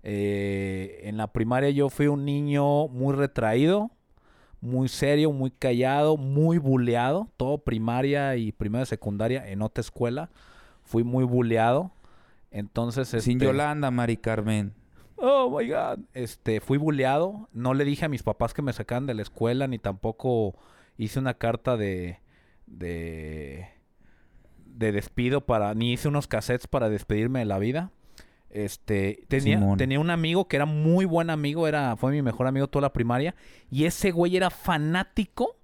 Eh, 0.03 1.01
en 1.05 1.17
la 1.17 1.33
primaria 1.33 1.71
yo 1.71 1.89
fui 1.89 2.07
un 2.07 2.25
niño 2.25 2.89
muy 2.89 3.15
retraído, 3.15 3.91
muy 4.61 4.89
serio, 4.89 5.33
muy 5.33 5.51
callado, 5.51 6.17
muy 6.17 6.59
buleado. 6.59 7.29
Todo 7.37 7.59
primaria 7.59 8.37
y 8.37 8.53
primera 8.53 8.85
secundaria 8.87 9.49
en 9.49 9.63
otra 9.63 9.81
escuela. 9.81 10.31
Fui 10.85 11.05
muy 11.05 11.25
buleado. 11.25 11.91
Entonces, 12.51 13.09
Sin 13.09 13.39
este, 13.39 13.45
Yolanda, 13.45 13.91
Mari 13.91 14.17
Carmen. 14.17 14.75
Oh 15.17 15.57
my 15.57 15.69
god. 15.69 16.01
Este, 16.15 16.61
fui 16.61 16.79
bulleado. 16.79 17.49
No 17.53 17.75
le 17.75 17.85
dije 17.85 18.07
a 18.07 18.09
mis 18.09 18.23
papás 18.23 18.55
que 18.55 18.63
me 18.63 18.73
sacaran 18.73 19.07
de 19.07 19.15
la 19.15 19.23
escuela, 19.23 19.67
ni 19.67 19.79
tampoco 19.79 20.55
hice 20.97 21.19
una 21.19 21.35
carta 21.35 21.77
de. 21.77 22.19
de. 22.67 23.69
de 24.67 24.93
despido 24.93 25.43
para. 25.43 25.75
ni 25.75 25.93
hice 25.93 26.09
unos 26.09 26.27
cassettes 26.27 26.67
para 26.67 26.89
despedirme 26.89 27.41
de 27.41 27.45
la 27.45 27.59
vida. 27.59 27.91
Este, 28.51 29.25
tenía, 29.29 29.59
Simón. 29.59 29.79
tenía 29.79 30.01
un 30.01 30.11
amigo 30.11 30.49
que 30.49 30.57
era 30.57 30.67
muy 30.67 31.05
buen 31.05 31.31
amigo, 31.31 31.69
era, 31.69 31.97
fue 31.97 32.11
mi 32.13 32.21
mejor 32.23 32.47
amigo 32.49 32.67
toda 32.69 32.83
la 32.83 32.93
primaria. 32.93 33.35
Y 33.71 33.85
ese 33.85 34.11
güey 34.11 34.37
era 34.37 34.51
fanático 34.51 35.57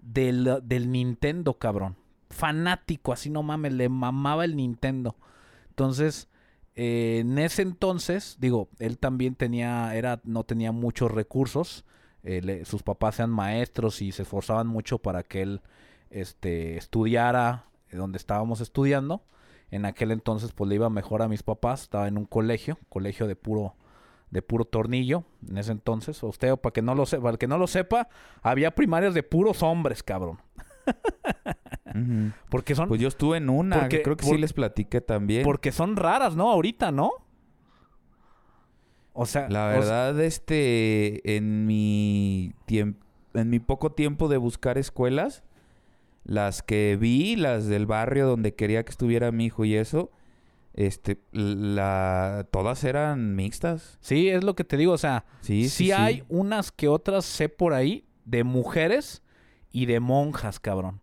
del, 0.00 0.60
del 0.64 0.90
Nintendo, 0.90 1.54
cabrón. 1.58 1.96
Fanático, 2.30 3.12
así 3.12 3.28
no 3.30 3.42
mames, 3.42 3.74
le 3.74 3.88
mamaba 3.88 4.44
el 4.46 4.56
Nintendo. 4.56 5.16
Entonces, 5.68 6.28
eh, 6.74 7.18
en 7.20 7.38
ese 7.38 7.60
entonces, 7.62 8.36
digo, 8.40 8.68
él 8.78 8.98
también 8.98 9.34
tenía, 9.34 9.94
era, 9.94 10.20
no 10.24 10.44
tenía 10.44 10.72
muchos 10.72 11.10
recursos. 11.10 11.84
eh, 12.24 12.40
le- 12.40 12.64
sus 12.64 12.82
papás 12.84 13.18
eran 13.18 13.30
maestros 13.30 14.00
y 14.00 14.12
se 14.12 14.22
esforzaban 14.22 14.68
mucho 14.68 14.98
para 14.98 15.22
que 15.24 15.42
él 15.42 15.60
este, 16.08 16.76
estudiara 16.76 17.66
eh, 17.90 17.96
donde 17.96 18.16
estábamos 18.16 18.60
estudiando. 18.60 19.24
En 19.72 19.84
aquel 19.86 20.12
entonces, 20.12 20.52
pues 20.52 20.68
le 20.68 20.76
iba 20.76 20.88
mejor 20.90 21.22
a 21.22 21.28
mis 21.28 21.42
papás. 21.42 21.82
Estaba 21.82 22.06
en 22.06 22.16
un 22.18 22.26
colegio, 22.26 22.78
colegio 22.88 23.26
de 23.26 23.34
puro, 23.34 23.74
de 24.30 24.40
puro 24.42 24.64
tornillo. 24.64 25.24
En 25.48 25.58
ese 25.58 25.72
entonces, 25.72 26.22
usted, 26.22 26.56
para 26.56 26.72
que 26.72 26.82
no 26.82 26.94
lo 26.94 27.06
sepa, 27.06 27.22
para 27.22 27.32
el 27.32 27.38
que 27.38 27.48
no 27.48 27.58
lo 27.58 27.66
sepa, 27.66 28.08
había 28.42 28.70
primarias 28.74 29.14
de 29.14 29.24
puros 29.24 29.62
hombres, 29.64 30.02
cabrón. 30.04 30.38
Porque 32.48 32.74
son, 32.74 32.88
Pues 32.88 33.00
yo 33.00 33.08
estuve 33.08 33.36
en 33.38 33.50
una, 33.50 33.80
Porque- 33.80 34.02
creo 34.02 34.16
que 34.16 34.24
por- 34.24 34.34
sí 34.34 34.40
les 34.40 34.52
platiqué 34.52 35.00
también. 35.00 35.42
porque 35.44 35.72
son 35.72 35.96
raras, 35.96 36.36
¿no? 36.36 36.50
Ahorita, 36.50 36.90
¿no? 36.92 37.10
O 39.12 39.26
sea, 39.26 39.42
La 39.50 39.66
o 39.68 39.70
sea- 39.72 39.78
verdad, 39.78 40.20
este, 40.20 41.36
en 41.36 41.66
mi 41.66 42.54
tiempo, 42.66 43.04
en 43.34 43.50
mi 43.50 43.58
poco 43.60 43.92
tiempo 43.92 44.28
de 44.28 44.38
buscar 44.38 44.78
escuelas, 44.78 45.44
las 46.24 46.62
que 46.62 46.96
vi, 47.00 47.36
las 47.36 47.66
del 47.66 47.86
barrio 47.86 48.26
donde 48.26 48.54
quería 48.54 48.84
que 48.84 48.90
estuviera 48.90 49.32
mi 49.32 49.46
hijo 49.46 49.64
y 49.64 49.74
eso, 49.74 50.10
este, 50.74 51.20
la, 51.32 52.46
todas 52.50 52.84
eran 52.84 53.34
mixtas. 53.36 53.98
sí, 54.00 54.28
es 54.28 54.42
lo 54.44 54.54
que 54.54 54.64
te 54.64 54.76
digo, 54.76 54.92
o 54.92 54.98
sea, 54.98 55.24
Sí, 55.40 55.64
sí, 55.64 55.68
sí, 55.68 55.84
sí. 55.86 55.92
hay 55.92 56.24
unas 56.28 56.72
que 56.72 56.88
otras 56.88 57.24
sé 57.24 57.48
por 57.48 57.74
ahí 57.74 58.06
de 58.24 58.44
mujeres 58.44 59.22
y 59.70 59.86
de 59.86 60.00
monjas, 60.00 60.60
cabrón. 60.60 61.00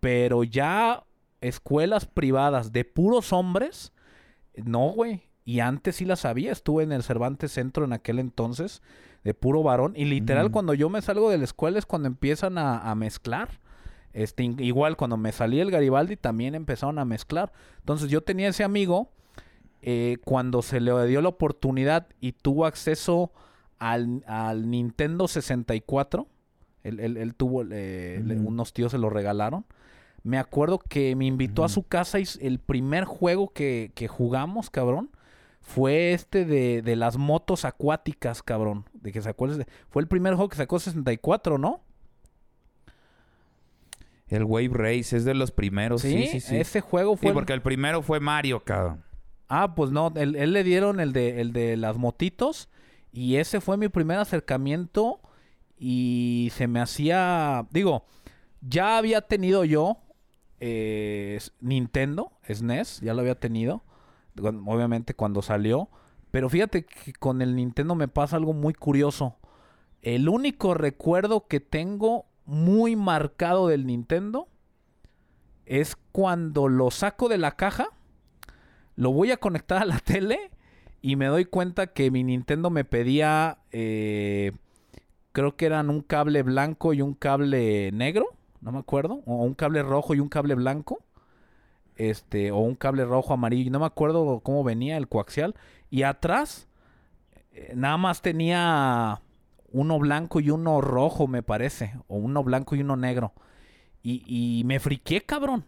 Pero 0.00 0.44
ya 0.44 1.04
escuelas 1.40 2.06
privadas 2.06 2.72
de 2.72 2.84
puros 2.84 3.32
hombres, 3.32 3.92
no, 4.56 4.88
güey. 4.90 5.22
Y 5.44 5.60
antes 5.60 5.96
sí 5.96 6.04
las 6.04 6.20
sabía, 6.20 6.50
estuve 6.52 6.82
en 6.82 6.90
el 6.92 7.02
Cervantes 7.04 7.52
Centro 7.52 7.84
en 7.84 7.92
aquel 7.92 8.18
entonces, 8.18 8.82
de 9.22 9.32
puro 9.32 9.62
varón. 9.62 9.92
Y 9.96 10.04
literal, 10.04 10.46
Ujú. 10.46 10.52
cuando 10.52 10.74
yo 10.74 10.88
me 10.90 11.00
salgo 11.02 11.30
de 11.30 11.38
la 11.38 11.44
escuela 11.44 11.78
es 11.78 11.86
cuando 11.86 12.08
empiezan 12.08 12.58
a, 12.58 12.78
a 12.80 12.94
mezclar. 12.94 13.60
Este, 14.16 14.44
igual 14.44 14.96
cuando 14.96 15.18
me 15.18 15.30
salí 15.30 15.60
el 15.60 15.70
Garibaldi 15.70 16.16
también 16.16 16.54
empezaron 16.54 16.98
a 16.98 17.04
mezclar. 17.04 17.52
Entonces 17.80 18.08
yo 18.08 18.22
tenía 18.22 18.48
ese 18.48 18.64
amigo, 18.64 19.10
eh, 19.82 20.16
cuando 20.24 20.62
se 20.62 20.80
le 20.80 21.06
dio 21.06 21.20
la 21.20 21.28
oportunidad 21.28 22.06
y 22.18 22.32
tuvo 22.32 22.64
acceso 22.64 23.30
al, 23.78 24.24
al 24.26 24.70
Nintendo 24.70 25.28
64, 25.28 26.26
él, 26.82 26.98
él- 27.00 27.16
él 27.18 27.34
tuvo, 27.34 27.62
eh, 27.70 28.22
le- 28.24 28.36
unos 28.40 28.72
tíos 28.72 28.92
se 28.92 28.98
lo 28.98 29.10
regalaron. 29.10 29.66
Me 30.22 30.38
acuerdo 30.38 30.78
que 30.78 31.14
me 31.14 31.26
invitó 31.26 31.62
a 31.62 31.68
su 31.68 31.82
casa 31.82 32.18
y 32.18 32.24
el 32.40 32.58
primer 32.58 33.04
juego 33.04 33.52
que, 33.52 33.92
que 33.94 34.08
jugamos, 34.08 34.70
cabrón, 34.70 35.10
fue 35.60 36.12
este 36.14 36.44
de, 36.46 36.80
de 36.80 36.96
las 36.96 37.16
motos 37.18 37.64
acuáticas, 37.66 38.42
cabrón. 38.42 38.86
De 38.94 39.12
que 39.12 39.20
sacó 39.20 39.46
fue 39.90 40.00
el 40.02 40.08
primer 40.08 40.34
juego 40.34 40.48
que 40.48 40.56
sacó 40.56 40.78
64, 40.78 41.58
¿no? 41.58 41.82
El 44.28 44.44
Wave 44.44 44.70
Race 44.72 45.16
es 45.16 45.24
de 45.24 45.34
los 45.34 45.50
primeros. 45.52 46.02
Sí, 46.02 46.26
sí, 46.26 46.40
sí. 46.40 46.56
Ese 46.56 46.80
juego 46.80 47.16
fue. 47.16 47.20
Sí, 47.22 47.28
el- 47.28 47.34
porque 47.34 47.52
el 47.52 47.62
primero 47.62 48.02
fue 48.02 48.18
Mario, 48.20 48.60
cabrón. 48.64 49.04
Ah, 49.48 49.74
pues 49.76 49.90
no, 49.92 50.12
él, 50.16 50.34
él 50.34 50.52
le 50.52 50.64
dieron 50.64 50.98
el 50.98 51.12
de, 51.12 51.40
el 51.40 51.52
de 51.52 51.76
las 51.76 51.96
motitos 51.96 52.68
y 53.12 53.36
ese 53.36 53.60
fue 53.60 53.76
mi 53.76 53.88
primer 53.88 54.18
acercamiento 54.18 55.20
y 55.78 56.50
se 56.54 56.66
me 56.66 56.80
hacía, 56.80 57.64
digo, 57.70 58.04
ya 58.60 58.98
había 58.98 59.20
tenido 59.20 59.64
yo 59.64 59.98
eh, 60.58 61.38
Nintendo, 61.60 62.32
SNES, 62.48 63.00
ya 63.02 63.14
lo 63.14 63.20
había 63.20 63.38
tenido, 63.38 63.84
obviamente 64.40 65.14
cuando 65.14 65.42
salió, 65.42 65.88
pero 66.32 66.48
fíjate 66.50 66.84
que 66.84 67.12
con 67.12 67.40
el 67.42 67.54
Nintendo 67.54 67.94
me 67.94 68.08
pasa 68.08 68.36
algo 68.36 68.52
muy 68.52 68.74
curioso. 68.74 69.36
El 70.02 70.28
único 70.28 70.74
recuerdo 70.74 71.46
que 71.46 71.60
tengo 71.60 72.26
muy 72.46 72.96
marcado 72.96 73.68
del 73.68 73.86
Nintendo 73.86 74.48
es 75.66 75.96
cuando 76.12 76.68
lo 76.68 76.90
saco 76.90 77.28
de 77.28 77.38
la 77.38 77.56
caja 77.56 77.90
lo 78.96 79.12
voy 79.12 79.30
a 79.30 79.36
conectar 79.36 79.82
a 79.82 79.84
la 79.84 79.98
tele 80.04 80.50
y 81.02 81.16
me 81.16 81.26
doy 81.26 81.44
cuenta 81.44 81.88
que 81.88 82.10
mi 82.10 82.24
Nintendo 82.24 82.70
me 82.70 82.84
pedía, 82.84 83.58
eh, 83.70 84.52
creo 85.32 85.56
que 85.56 85.66
eran 85.66 85.90
un 85.90 86.00
cable 86.00 86.42
blanco 86.42 86.94
y 86.94 87.02
un 87.02 87.14
cable 87.14 87.92
negro, 87.92 88.26
no 88.60 88.72
me 88.72 88.78
acuerdo, 88.78 89.22
o 89.26 89.44
un 89.44 89.54
cable 89.54 89.82
rojo 89.82 90.14
y 90.14 90.20
un 90.20 90.28
cable 90.28 90.54
blanco, 90.56 90.98
este, 91.94 92.50
o 92.50 92.58
un 92.58 92.74
cable 92.74 93.04
rojo 93.04 93.34
amarillo, 93.34 93.70
no 93.70 93.78
me 93.78 93.86
acuerdo 93.86 94.40
cómo 94.40 94.64
venía 94.64 94.96
el 94.96 95.06
coaxial, 95.06 95.54
y 95.90 96.02
atrás 96.02 96.66
eh, 97.52 97.72
nada 97.76 97.98
más 97.98 98.20
tenía 98.20 99.20
uno 99.80 99.98
blanco 99.98 100.40
y 100.40 100.50
uno 100.50 100.80
rojo, 100.80 101.26
me 101.26 101.42
parece, 101.42 101.94
o 102.08 102.16
uno 102.16 102.42
blanco 102.44 102.74
y 102.76 102.80
uno 102.80 102.96
negro, 102.96 103.32
y, 104.02 104.22
y 104.26 104.64
me 104.64 104.78
friqué, 104.80 105.22
cabrón. 105.22 105.64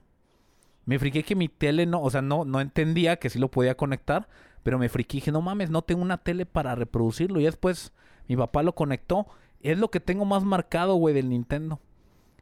Me 0.84 0.98
friqué 0.98 1.22
que 1.22 1.34
mi 1.36 1.48
tele 1.48 1.84
no, 1.84 2.00
o 2.02 2.08
sea, 2.10 2.22
no, 2.22 2.44
no 2.46 2.60
entendía 2.60 3.16
que 3.18 3.28
sí 3.28 3.38
lo 3.38 3.50
podía 3.50 3.76
conectar, 3.76 4.26
pero 4.62 4.78
me 4.78 4.88
friqué 4.88 5.18
y 5.18 5.20
dije, 5.20 5.32
no 5.32 5.42
mames, 5.42 5.68
no 5.70 5.82
tengo 5.82 6.00
una 6.00 6.16
tele 6.18 6.46
para 6.46 6.74
reproducirlo. 6.74 7.40
Y 7.40 7.44
después 7.44 7.92
mi 8.26 8.36
papá 8.36 8.62
lo 8.62 8.74
conectó. 8.74 9.26
Es 9.60 9.76
lo 9.78 9.90
que 9.90 10.00
tengo 10.00 10.24
más 10.24 10.44
marcado, 10.44 10.94
güey, 10.94 11.14
del 11.14 11.28
Nintendo. 11.28 11.78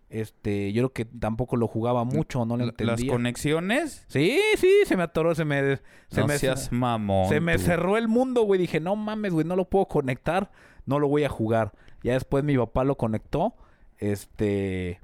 Este, 0.09 0.72
yo 0.72 0.83
creo 0.83 0.92
que 0.92 1.05
tampoco 1.18 1.57
lo 1.57 1.66
jugaba 1.66 2.05
mucho, 2.05 2.44
no 2.44 2.57
lo 2.57 2.66
La- 2.66 2.72
Las 2.79 2.81
entendía. 2.81 3.12
conexiones. 3.12 4.05
Sí, 4.07 4.38
sí, 4.57 4.70
se 4.85 4.96
me 4.96 5.02
atoró, 5.02 5.35
se 5.35 5.44
me... 5.44 5.79
Se 6.09 6.20
no 6.20 6.29
me, 6.29 6.38
seas 6.38 6.70
mamón. 6.70 7.29
se 7.29 7.40
me 7.40 7.59
cerró 7.59 7.96
el 7.96 8.07
mundo, 8.07 8.42
güey. 8.42 8.61
Dije, 8.61 8.79
no 8.79 8.94
mames, 8.94 9.33
güey, 9.33 9.44
no 9.44 9.57
lo 9.57 9.68
puedo 9.68 9.87
conectar, 9.88 10.52
no 10.87 10.99
lo 10.99 11.09
voy 11.09 11.25
a 11.25 11.29
jugar. 11.29 11.72
Ya 12.03 12.14
después 12.14 12.42
mi 12.44 12.57
papá 12.57 12.85
lo 12.85 12.96
conectó, 12.96 13.55
este... 13.99 15.01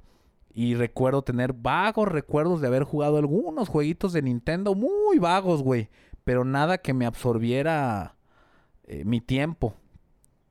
Y 0.55 0.75
recuerdo 0.75 1.23
tener 1.23 1.51
vagos 1.53 2.07
recuerdos 2.07 2.61
de 2.61 2.67
haber 2.67 2.83
jugado 2.83 3.17
algunos 3.17 3.69
jueguitos 3.69 4.13
de 4.13 4.21
Nintendo, 4.21 4.75
muy 4.75 5.17
vagos, 5.17 5.63
güey. 5.63 5.89
Pero 6.23 6.45
nada 6.45 6.77
que 6.77 6.93
me 6.93 7.07
absorbiera 7.07 8.15
eh, 8.85 9.03
mi 9.03 9.19
tiempo. 9.19 9.73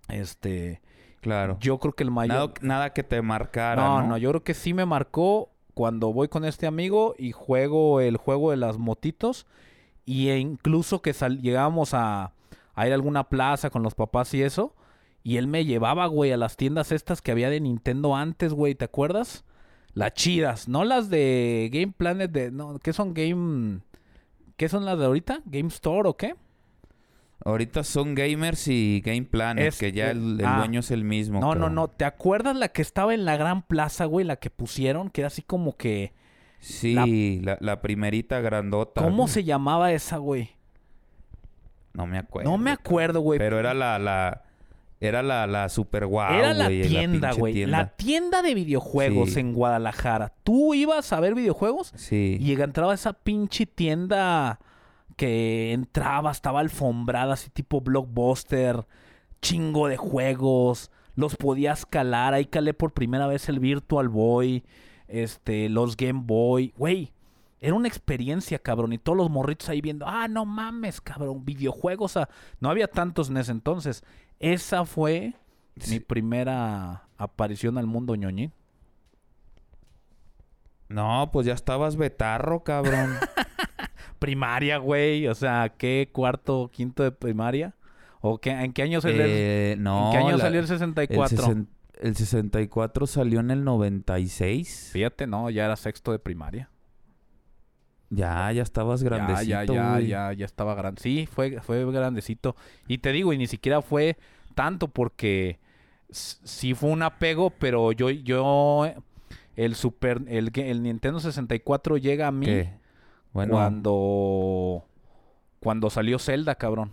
Este... 0.09 0.81
Claro. 1.21 1.57
Yo 1.61 1.79
creo 1.79 1.93
que 1.93 2.03
el 2.03 2.11
mayor... 2.11 2.35
Nada, 2.35 2.53
nada 2.63 2.93
que 2.93 3.05
te 3.05 3.23
marcara. 3.23 3.81
No, 3.81 4.01
No, 4.03 4.09
no, 4.09 4.19
yo 4.19 4.31
creo 4.31 4.43
que 4.43 4.55
sí 4.55 4.75
me 4.75 4.87
marcó 4.87 5.51
cuando 5.73 6.13
voy 6.13 6.27
con 6.27 6.45
este 6.45 6.67
amigo 6.67 7.15
y 7.17 7.31
juego 7.31 8.01
el 8.01 8.17
juego 8.17 8.51
de 8.51 8.57
las 8.57 8.77
motitos. 8.79 9.47
Y 10.05 10.31
e 10.31 10.39
incluso 10.39 11.01
que 11.01 11.13
sal- 11.13 11.41
llegábamos 11.41 11.95
a, 11.95 12.33
a 12.75 12.87
ir 12.89 12.93
a 12.93 12.97
alguna 12.97 13.29
plaza 13.29 13.71
con 13.71 13.85
los 13.85 13.95
papás 13.95 14.35
y 14.35 14.43
eso. 14.43 14.75
Y 15.23 15.37
él 15.37 15.47
me 15.47 15.65
llevaba, 15.65 16.07
güey, 16.07 16.33
a 16.33 16.37
las 16.37 16.57
tiendas 16.57 16.93
estas 16.93 17.23
que 17.23 17.31
había 17.31 17.51
de 17.51 17.61
Nintendo 17.61 18.17
antes, 18.17 18.53
güey, 18.53 18.75
¿te 18.75 18.85
acuerdas? 18.85 19.45
Las 19.95 20.15
chidas, 20.15 20.69
no 20.69 20.85
las 20.85 21.11
de 21.11 21.71
Game 21.73 21.93
Planet 21.97 22.31
de... 22.31 22.51
No, 22.51 22.79
¿Qué 22.79 22.93
son 22.93 23.15
Game... 23.15 23.81
¿Qué 24.57 24.69
son 24.69 24.85
las 24.85 24.99
de 24.99 25.05
ahorita? 25.05 25.43
¿Game 25.45 25.69
Store 25.69 26.09
o 26.09 26.17
qué? 26.17 26.35
Ahorita 27.45 27.83
son 27.83 28.15
gamers 28.15 28.69
y 28.69 29.03
Game 29.05 29.25
Planet, 29.25 29.67
Es- 29.67 29.79
que 29.79 29.91
ya 29.93 30.11
el, 30.11 30.41
el 30.41 30.47
ah. 30.47 30.59
dueño 30.59 30.81
es 30.81 30.91
el 30.93 31.03
mismo. 31.05 31.41
No, 31.41 31.55
no, 31.55 31.69
no. 31.69 31.89
¿Te 31.89 32.05
acuerdas 32.05 32.57
la 32.57 32.69
que 32.69 32.83
estaba 32.83 33.15
en 33.15 33.25
la 33.25 33.37
gran 33.37 33.63
plaza, 33.63 34.05
güey? 34.05 34.25
La 34.25 34.37
que 34.37 34.51
pusieron, 34.51 35.11
que 35.11 35.23
era 35.23 35.29
así 35.29 35.43
como 35.43 35.77
que... 35.77 36.13
Sí, 36.61 37.41
la, 37.43 37.59
la 37.61 37.83
primerita 37.83 38.41
grandota. 38.41 39.03
¿Cómo 39.03 39.25
güey. 39.25 39.29
se 39.33 39.43
llamaba 39.43 39.93
esa, 39.93 40.19
güey? 40.19 40.51
No 41.95 42.07
me 42.07 42.19
acuerdo. 42.19 42.49
No 42.51 42.59
me 42.59 42.71
acuerdo, 42.71 43.21
güey. 43.21 43.41
Pero 43.41 43.59
era 43.59 43.75
la, 43.75 43.99
la, 43.99 44.45
era 45.03 45.23
la, 45.23 45.47
la 45.47 45.69
super 45.69 46.07
guau, 46.07 46.33
Era 46.35 46.55
la 46.55 46.67
güey, 46.67 46.83
tienda, 46.89 47.33
güey. 47.33 47.53
tienda. 47.55 47.79
La 47.79 47.89
tienda 47.97 48.43
de 48.43 48.55
videojuegos 48.55 49.33
Sí. 49.33 49.41
en 49.41 49.53
Guadalajara. 49.53 50.33
Tú 50.45 50.75
ibas 50.75 51.13
a 51.13 51.21
ver 51.21 51.35
videojuegos 51.35 51.93
Sí. 51.97 52.39
y 52.41 52.53
entraba 52.53 52.93
a 52.93 52.95
esa 52.95 53.13
pinche 53.13 53.67
tienda 53.67 54.59
que 55.17 55.73
entraba, 55.73 56.31
estaba 56.31 56.61
alfombrada, 56.61 57.35
así 57.35 57.51
tipo 57.51 57.81
blockbuster, 57.81 58.87
chingo 59.41 59.89
de 59.89 59.97
juegos, 59.97 60.91
los 61.15 61.37
podías 61.37 61.85
calar, 61.85 62.33
ahí 62.35 62.47
calé 62.47 62.73
por 62.75 62.93
primera 62.93 63.27
vez 63.27 63.49
el 63.49 63.61
Virtual 63.61 64.09
Boy, 64.09 64.65
este, 65.09 65.69
los 65.69 65.97
Game 65.97 66.23
Boy, 66.25 66.73
güey. 66.77 67.13
Era 67.61 67.75
una 67.75 67.87
experiencia, 67.87 68.59
cabrón, 68.59 68.93
y 68.93 68.99
todos 68.99 69.17
los 69.17 69.31
morritos 69.31 69.69
ahí 69.69 69.81
viendo, 69.81 70.05
ah, 70.09 70.27
no 70.27 70.45
mames, 70.45 71.01
cabrón, 71.01 71.45
videojuegos, 71.45 72.17
ah". 72.17 72.29
no 72.59 72.71
había 72.71 72.89
tantos 72.89 73.31
en 73.31 73.37
ese 73.37 73.53
entonces. 73.53 74.03
Esa 74.43 74.85
fue 74.85 75.33
mi 75.89 75.99
primera 76.01 77.05
aparición 77.17 77.79
al 77.79 77.87
mundo 77.87 78.15
ñoñín. 78.15 78.53
No, 80.89 81.31
pues 81.33 81.47
ya 81.47 81.55
estabas 81.55 81.97
betarro, 81.97 82.63
cabrón. 82.63 83.15
Primaria, 84.19 84.77
güey, 84.79 85.27
o 85.27 85.35
sea, 85.35 85.73
¿qué 85.77 86.11
cuarto, 86.13 86.71
quinto 86.73 87.03
de 87.03 87.11
primaria? 87.13 87.75
¿O 88.21 88.39
qué, 88.39 88.51
en 88.51 88.73
qué 88.73 88.83
año 88.83 89.01
salió 89.01 89.25
el, 89.25 89.31
Eh, 89.33 89.77
no, 89.79 90.07
¿en 90.07 90.13
qué 90.13 90.19
año 90.19 90.37
la- 90.37 90.45
salió 90.45 90.59
el 90.61 90.65
el, 90.65 90.69
64? 90.69 91.37
sesen- 91.45 91.67
el 92.01 92.15
64 92.17 93.07
salió 93.07 93.41
en 93.41 93.51
el 93.51 93.65
96. 93.65 94.91
Fíjate, 94.93 95.27
no, 95.27 95.51
ya 95.51 95.65
era 95.65 95.77
sexto 95.77 96.13
de 96.13 96.19
primaria. 96.19 96.69
Ya, 98.15 98.53
ya 98.53 98.63
estabas 98.63 99.03
grandecito, 99.03 99.49
ya, 99.49 99.65
ya, 99.65 99.99
ya, 99.99 100.01
ya, 100.01 100.33
ya 100.35 100.45
estaba 100.45 100.75
grande. 100.75 101.01
Sí, 101.01 101.27
fue, 101.27 101.63
fue 101.63 101.91
grandecito. 101.91 102.55
Y 102.87 102.99
te 102.99 103.11
digo, 103.11 103.33
y 103.33 103.39
ni 103.39 103.47
siquiera 103.47 103.81
fue 103.81 104.19
tanto 104.55 104.89
porque 104.89 105.59
sí 106.11 106.75
fue 106.75 106.91
un 106.91 107.03
apego, 107.03 107.49
pero 107.49 107.91
yo, 107.93 108.11
yo, 108.11 108.85
el 109.57 109.75
Super, 109.75 110.21
el, 110.29 110.51
el 110.55 110.83
Nintendo 110.83 111.21
64 111.21 111.97
llega 111.97 112.27
a 112.27 112.33
mí 112.33 112.45
¿Qué? 112.45 112.75
Bueno, 113.33 113.55
cuando, 113.55 114.85
cuando 115.61 115.89
salió 115.89 116.19
Zelda, 116.19 116.57
cabrón. 116.57 116.93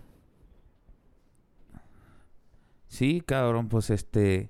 sí, 2.88 3.22
cabrón, 3.26 3.68
pues 3.68 3.90
este... 3.90 4.48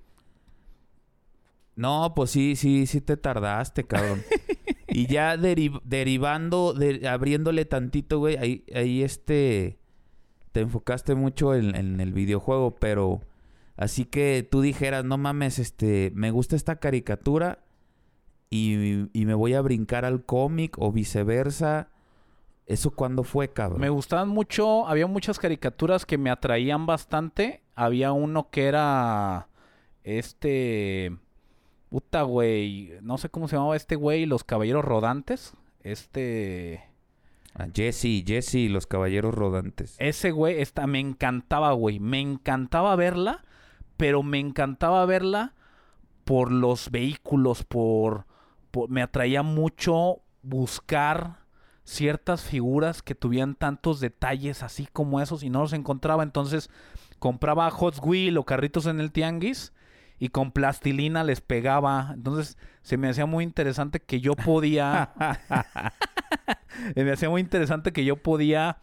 No, 1.75 2.13
pues 2.15 2.31
sí, 2.31 2.55
sí, 2.55 2.87
sí 2.87 3.01
te 3.01 3.17
tardaste, 3.17 3.85
cabrón. 3.85 4.23
Y 4.91 5.07
ya 5.07 5.37
deri- 5.37 5.81
derivando, 5.85 6.73
de- 6.73 7.09
abriéndole 7.09 7.65
tantito, 7.65 8.19
güey, 8.19 8.37
ahí, 8.37 8.65
ahí 8.75 9.03
este... 9.03 9.79
Te 10.53 10.61
enfocaste 10.61 11.15
mucho 11.15 11.55
en, 11.55 11.77
en 11.77 12.01
el 12.01 12.13
videojuego, 12.13 12.75
pero... 12.75 13.21
Así 13.77 14.05
que 14.05 14.47
tú 14.51 14.61
dijeras, 14.61 15.05
no 15.05 15.17
mames, 15.17 15.59
este... 15.59 16.11
Me 16.15 16.31
gusta 16.31 16.57
esta 16.57 16.77
caricatura 16.77 17.61
y, 18.51 19.07
y 19.13 19.27
me 19.27 19.35
voy 19.35 19.55
a 19.55 19.61
brincar 19.61 20.05
al 20.05 20.25
cómic 20.25 20.77
o 20.79 20.91
viceversa. 20.93 21.89
¿Eso 22.67 22.91
cuándo 22.91 23.23
fue, 23.25 23.53
cabrón? 23.53 23.81
Me 23.81 23.89
gustaban 23.89 24.29
mucho, 24.29 24.87
había 24.87 25.07
muchas 25.07 25.39
caricaturas 25.39 26.05
que 26.05 26.19
me 26.19 26.31
atraían 26.31 26.87
bastante. 26.87 27.63
Había 27.75 28.13
uno 28.13 28.51
que 28.51 28.67
era 28.67 29.49
este 30.05 31.17
puta 31.91 32.23
güey, 32.23 32.93
no 33.03 33.19
sé 33.19 33.29
cómo 33.29 33.49
se 33.49 33.57
llamaba 33.57 33.77
este 33.77 33.97
güey, 33.97 34.25
los 34.27 34.45
caballeros 34.45 34.85
rodantes. 34.85 35.53
Este 35.83 36.85
Ah, 37.55 37.67
Jesse, 37.75 38.23
Jesse, 38.25 38.71
los 38.71 38.87
caballeros 38.87 39.35
rodantes. 39.35 39.97
ese 39.99 40.31
güey 40.31 40.61
esta 40.61 40.87
me 40.87 41.01
encantaba, 41.01 41.73
güey, 41.73 41.99
me 41.99 42.21
encantaba 42.21 42.95
verla, 42.95 43.45
pero 43.97 44.23
me 44.23 44.39
encantaba 44.39 45.05
verla 45.05 45.53
por 46.25 46.53
los 46.53 46.93
vehículos, 46.93 47.65
por, 47.65 48.27
por- 48.71 48.89
me 48.89 49.03
atraía 49.03 49.43
mucho 49.43 50.21
buscar 50.43 51.41
ciertas 51.83 52.43
figuras 52.45 53.03
que 53.03 53.17
tuvieran 53.17 53.57
tantos 53.57 53.99
detalles 53.99 54.63
así 54.63 54.87
como 54.93 55.21
esos 55.21 55.43
y 55.43 55.51
no 55.51 55.61
los 55.63 55.73
encontraba. 55.73 56.23
Entonces 56.23 56.71
compraba 57.19 57.69
Hot 57.73 57.99
Wheels 58.01 58.37
o 58.39 58.45
carritos 58.45 58.87
en 58.87 59.01
el 59.01 59.11
tianguis 59.11 59.73
y 60.21 60.29
con 60.29 60.53
plastilina 60.53 61.25
les 61.25 61.41
pegaba. 61.41 62.11
Entonces 62.15 62.57
se 62.83 62.97
me 62.97 63.09
hacía 63.09 63.27
muy 63.27 63.43
interesante 63.43 63.99
que 63.99 64.21
yo 64.21 64.37
podía... 64.37 65.11
me 66.95 67.11
hacía 67.11 67.31
muy 67.31 67.41
interesante 67.41 67.93
que 67.93 68.05
yo 68.05 68.17
podía 68.17 68.79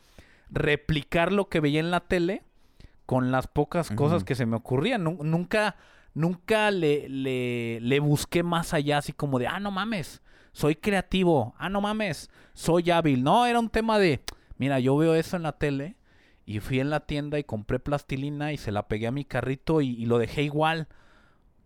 replicar 0.49 1.31
lo 1.31 1.47
que 1.47 1.59
veía 1.59 1.79
en 1.79 1.91
la 1.91 2.01
tele 2.01 2.43
con 3.05 3.31
las 3.31 3.47
pocas 3.47 3.89
cosas 3.91 4.23
que 4.23 4.35
se 4.35 4.45
me 4.45 4.55
ocurrían. 4.57 5.03
Nu- 5.03 5.23
nunca, 5.23 5.75
nunca 6.13 6.71
le, 6.71 7.07
le, 7.07 7.79
le 7.81 7.99
busqué 7.99 8.43
más 8.43 8.73
allá, 8.73 8.97
así 8.97 9.13
como 9.13 9.39
de, 9.39 9.47
ah, 9.47 9.59
no 9.59 9.71
mames, 9.71 10.21
soy 10.51 10.75
creativo, 10.75 11.53
ah, 11.57 11.69
no 11.69 11.81
mames, 11.81 12.29
soy 12.53 12.89
hábil. 12.91 13.23
No, 13.23 13.45
era 13.45 13.59
un 13.59 13.69
tema 13.69 13.99
de, 13.99 14.21
mira, 14.57 14.79
yo 14.79 14.97
veo 14.97 15.15
eso 15.15 15.37
en 15.37 15.43
la 15.43 15.53
tele 15.53 15.95
y 16.45 16.59
fui 16.59 16.79
en 16.79 16.89
la 16.89 17.01
tienda 17.01 17.37
y 17.39 17.43
compré 17.43 17.79
plastilina 17.79 18.51
y 18.53 18.57
se 18.57 18.71
la 18.71 18.87
pegué 18.87 19.07
a 19.07 19.11
mi 19.11 19.23
carrito 19.23 19.81
y, 19.81 19.89
y 19.89 20.05
lo 20.05 20.17
dejé 20.17 20.43
igual. 20.43 20.87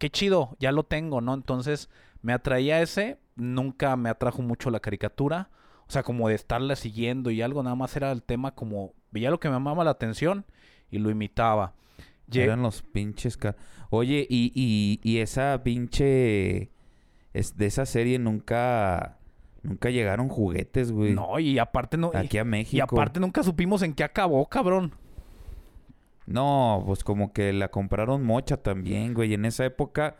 Qué 0.02 0.10
chido, 0.10 0.58
ya 0.60 0.72
lo 0.72 0.82
tengo, 0.84 1.22
¿no? 1.22 1.36
Entonces 1.36 1.88
me 2.24 2.34
atraía 2.34 2.82
ese, 2.82 3.20
nunca 3.36 3.96
me 3.98 4.10
atrajo 4.10 4.42
mucho 4.42 4.72
la 4.72 4.80
caricatura. 4.80 5.52
O 5.88 5.92
sea, 5.92 6.02
como 6.02 6.28
de 6.28 6.34
estarla 6.34 6.76
siguiendo 6.76 7.30
y 7.30 7.44
algo, 7.44 7.62
nada 7.62 7.76
más 7.76 7.96
era 7.96 8.12
el 8.12 8.24
tema 8.24 8.56
como, 8.56 8.94
veía 9.12 9.30
lo 9.30 9.40
que 9.40 9.48
me 9.48 9.54
llamaba 9.54 9.84
la 9.84 9.92
atención 9.92 10.44
y 10.90 10.98
lo 10.98 11.12
imitaba. 11.12 11.76
Lle- 12.28 12.42
Eran 12.46 12.64
los 12.64 12.82
pinches... 12.82 13.38
ca- 13.38 13.56
Oye, 13.92 14.26
y, 14.28 14.52
y, 14.56 15.00
y 15.08 15.20
esa 15.20 15.62
pinche... 15.64 16.72
Es, 17.34 17.58
de 17.58 17.68
esa 17.68 17.86
serie 17.86 18.18
nunca... 18.18 19.20
Nunca 19.62 19.92
llegaron 19.92 20.30
juguetes, 20.30 20.92
güey. 20.92 21.14
No, 21.14 21.38
y 21.38 21.60
aparte 21.60 21.96
no... 21.98 22.10
y- 22.12 22.18
Aquí 22.18 22.40
a 22.40 22.44
México. 22.44 22.78
Y 22.78 22.80
aparte 22.80 23.20
nunca 23.20 23.44
supimos 23.44 23.84
en 23.84 23.94
qué 23.94 24.04
acabó, 24.04 24.48
cabrón. 24.48 24.96
No, 26.32 26.84
pues 26.86 27.04
como 27.04 27.34
que 27.34 27.54
la 27.54 27.70
compraron 27.70 28.24
mocha 28.24 28.58
también, 28.58 29.14
güey. 29.14 29.34
En 29.34 29.46
esa 29.46 29.66
época 29.66 30.18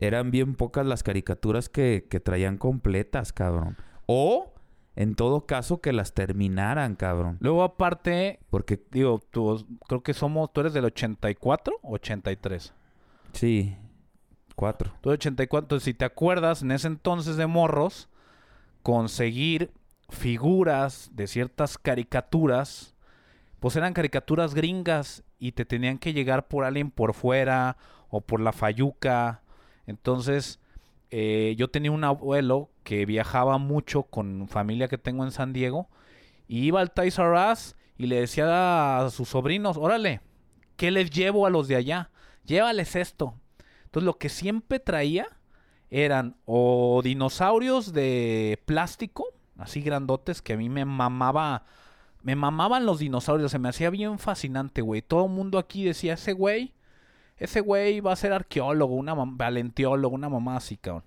eran 0.00 0.30
bien 0.30 0.54
pocas 0.54 0.86
las 0.86 1.02
caricaturas 1.02 1.68
que, 1.68 2.06
que 2.08 2.20
traían 2.20 2.56
completas, 2.58 3.32
cabrón. 3.32 3.76
O, 4.06 4.52
en 4.96 5.14
todo 5.14 5.46
caso, 5.46 5.80
que 5.80 5.92
las 5.92 6.14
terminaran, 6.14 6.94
cabrón. 6.96 7.38
Luego 7.40 7.62
aparte, 7.62 8.40
Porque, 8.50 8.80
digo, 8.90 9.20
tú, 9.30 9.66
creo 9.88 10.02
que 10.02 10.14
somos, 10.14 10.52
tú 10.52 10.60
eres 10.60 10.72
del 10.72 10.84
84 10.84 11.78
o 11.82 11.94
83. 11.94 12.72
sí, 13.32 13.76
cuatro. 14.54 14.92
Tú 15.00 15.10
del 15.10 15.18
84, 15.18 15.64
entonces, 15.64 15.84
si 15.84 15.94
te 15.94 16.04
acuerdas, 16.04 16.62
en 16.62 16.70
ese 16.70 16.86
entonces 16.86 17.36
de 17.36 17.46
morros, 17.46 18.08
conseguir 18.82 19.72
figuras 20.10 21.10
de 21.14 21.26
ciertas 21.26 21.78
caricaturas, 21.78 22.93
pues 23.64 23.76
eran 23.76 23.94
caricaturas 23.94 24.52
gringas 24.52 25.24
y 25.38 25.52
te 25.52 25.64
tenían 25.64 25.96
que 25.96 26.12
llegar 26.12 26.48
por 26.48 26.66
alguien 26.66 26.90
por 26.90 27.14
fuera 27.14 27.78
o 28.10 28.20
por 28.20 28.40
la 28.40 28.52
fayuca. 28.52 29.40
Entonces, 29.86 30.60
eh, 31.10 31.54
yo 31.56 31.70
tenía 31.70 31.90
un 31.90 32.04
abuelo 32.04 32.68
que 32.82 33.06
viajaba 33.06 33.56
mucho 33.56 34.02
con 34.02 34.48
familia 34.48 34.88
que 34.88 34.98
tengo 34.98 35.24
en 35.24 35.30
San 35.30 35.54
Diego 35.54 35.88
y 36.46 36.66
iba 36.66 36.82
al 36.82 36.92
Us 36.94 37.74
y 37.96 38.04
le 38.04 38.20
decía 38.20 38.98
a 38.98 39.08
sus 39.08 39.30
sobrinos, 39.30 39.78
órale, 39.78 40.20
¿qué 40.76 40.90
les 40.90 41.08
llevo 41.08 41.46
a 41.46 41.50
los 41.50 41.66
de 41.66 41.76
allá? 41.76 42.10
Llévales 42.44 42.94
esto. 42.96 43.32
Entonces 43.84 44.04
lo 44.04 44.18
que 44.18 44.28
siempre 44.28 44.78
traía 44.78 45.26
eran 45.88 46.36
o 46.44 47.00
dinosaurios 47.02 47.94
de 47.94 48.62
plástico, 48.66 49.24
así 49.56 49.80
grandotes, 49.80 50.42
que 50.42 50.52
a 50.52 50.58
mí 50.58 50.68
me 50.68 50.84
mamaba, 50.84 51.64
me 52.24 52.36
mamaban 52.36 52.86
los 52.86 53.00
dinosaurios, 53.00 53.52
se 53.52 53.58
me 53.58 53.68
hacía 53.68 53.90
bien 53.90 54.18
fascinante, 54.18 54.80
güey. 54.80 55.02
Todo 55.02 55.26
el 55.26 55.30
mundo 55.30 55.58
aquí 55.58 55.84
decía, 55.84 56.14
ese 56.14 56.32
güey, 56.32 56.72
ese 57.36 57.60
güey 57.60 58.00
va 58.00 58.12
a 58.12 58.16
ser 58.16 58.32
arqueólogo, 58.32 58.94
una 58.94 59.14
paleontólogo, 59.36 60.14
una 60.14 60.30
mamá 60.30 60.56
así, 60.56 60.78
cabrón. 60.78 61.04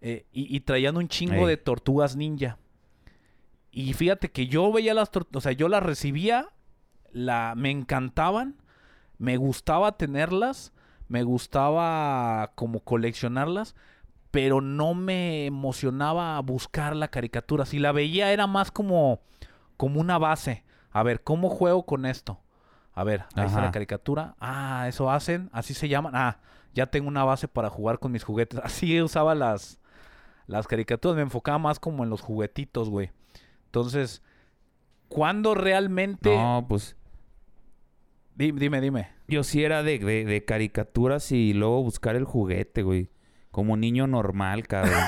Eh, 0.00 0.26
y, 0.32 0.54
y 0.54 0.60
traían 0.60 0.96
un 0.96 1.06
chingo 1.06 1.46
de 1.46 1.56
tortugas 1.56 2.16
ninja. 2.16 2.58
Y 3.70 3.92
fíjate 3.92 4.32
que 4.32 4.48
yo 4.48 4.72
veía 4.72 4.92
las 4.92 5.12
tortugas, 5.12 5.36
o 5.36 5.40
sea, 5.40 5.52
yo 5.52 5.68
las 5.68 5.84
recibía, 5.84 6.48
la, 7.12 7.54
me 7.56 7.70
encantaban, 7.70 8.56
me 9.18 9.36
gustaba 9.36 9.98
tenerlas, 9.98 10.72
me 11.06 11.22
gustaba 11.22 12.50
como 12.56 12.80
coleccionarlas, 12.80 13.76
pero 14.32 14.60
no 14.60 14.94
me 14.94 15.46
emocionaba 15.46 16.40
buscar 16.40 16.96
la 16.96 17.06
caricatura. 17.06 17.66
Si 17.66 17.78
la 17.78 17.92
veía 17.92 18.32
era 18.32 18.48
más 18.48 18.72
como, 18.72 19.20
como 19.80 19.98
una 19.98 20.18
base. 20.18 20.62
A 20.90 21.02
ver, 21.02 21.22
¿cómo 21.22 21.48
juego 21.48 21.86
con 21.86 22.04
esto? 22.04 22.38
A 22.92 23.02
ver, 23.02 23.24
ahí 23.34 23.46
está 23.46 23.62
la 23.62 23.70
caricatura. 23.72 24.34
Ah, 24.38 24.84
eso 24.88 25.10
hacen, 25.10 25.48
así 25.54 25.72
se 25.72 25.88
llaman. 25.88 26.12
Ah, 26.14 26.36
ya 26.74 26.86
tengo 26.88 27.08
una 27.08 27.24
base 27.24 27.48
para 27.48 27.70
jugar 27.70 27.98
con 27.98 28.12
mis 28.12 28.22
juguetes. 28.22 28.60
Así 28.64 29.00
usaba 29.00 29.34
las, 29.34 29.80
las 30.46 30.66
caricaturas. 30.66 31.16
Me 31.16 31.22
enfocaba 31.22 31.56
más 31.58 31.80
como 31.80 32.04
en 32.04 32.10
los 32.10 32.20
juguetitos, 32.20 32.90
güey. 32.90 33.10
Entonces, 33.66 34.22
¿cuándo 35.08 35.54
realmente... 35.54 36.36
No, 36.36 36.66
pues 36.68 36.94
Di- 38.34 38.52
Dime, 38.52 38.80
dime. 38.82 39.08
yo 39.28 39.42
sí 39.44 39.64
era 39.64 39.82
de, 39.82 39.98
de, 39.98 40.26
de 40.26 40.44
caricaturas 40.44 41.32
y 41.32 41.54
luego 41.54 41.82
buscar 41.82 42.16
el 42.16 42.24
juguete, 42.24 42.82
güey. 42.82 43.08
Como 43.50 43.78
niño 43.78 44.06
normal, 44.06 44.66
cabrón. 44.66 44.92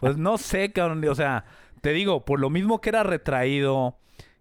Pues 0.00 0.16
no 0.16 0.36
sé, 0.38 0.72
cabrón. 0.72 1.04
O 1.08 1.14
sea, 1.14 1.44
te 1.80 1.92
digo, 1.92 2.24
por 2.24 2.40
lo 2.40 2.50
mismo 2.50 2.80
que 2.80 2.90
era 2.90 3.02
retraído, 3.02 3.96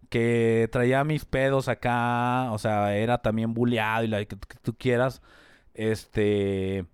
que 0.10 0.68
traía 0.72 1.04
mis 1.04 1.26
pedos 1.26 1.68
acá, 1.68 2.52
o 2.52 2.58
sea, 2.58 2.96
era 2.98 3.20
también 3.22 3.54
bulleado 3.54 4.04
y 4.04 4.08
la 4.08 4.20
que, 4.26 4.36
que 4.38 4.58
tú 4.62 4.76
quieras, 4.78 5.22
este, 5.74 6.86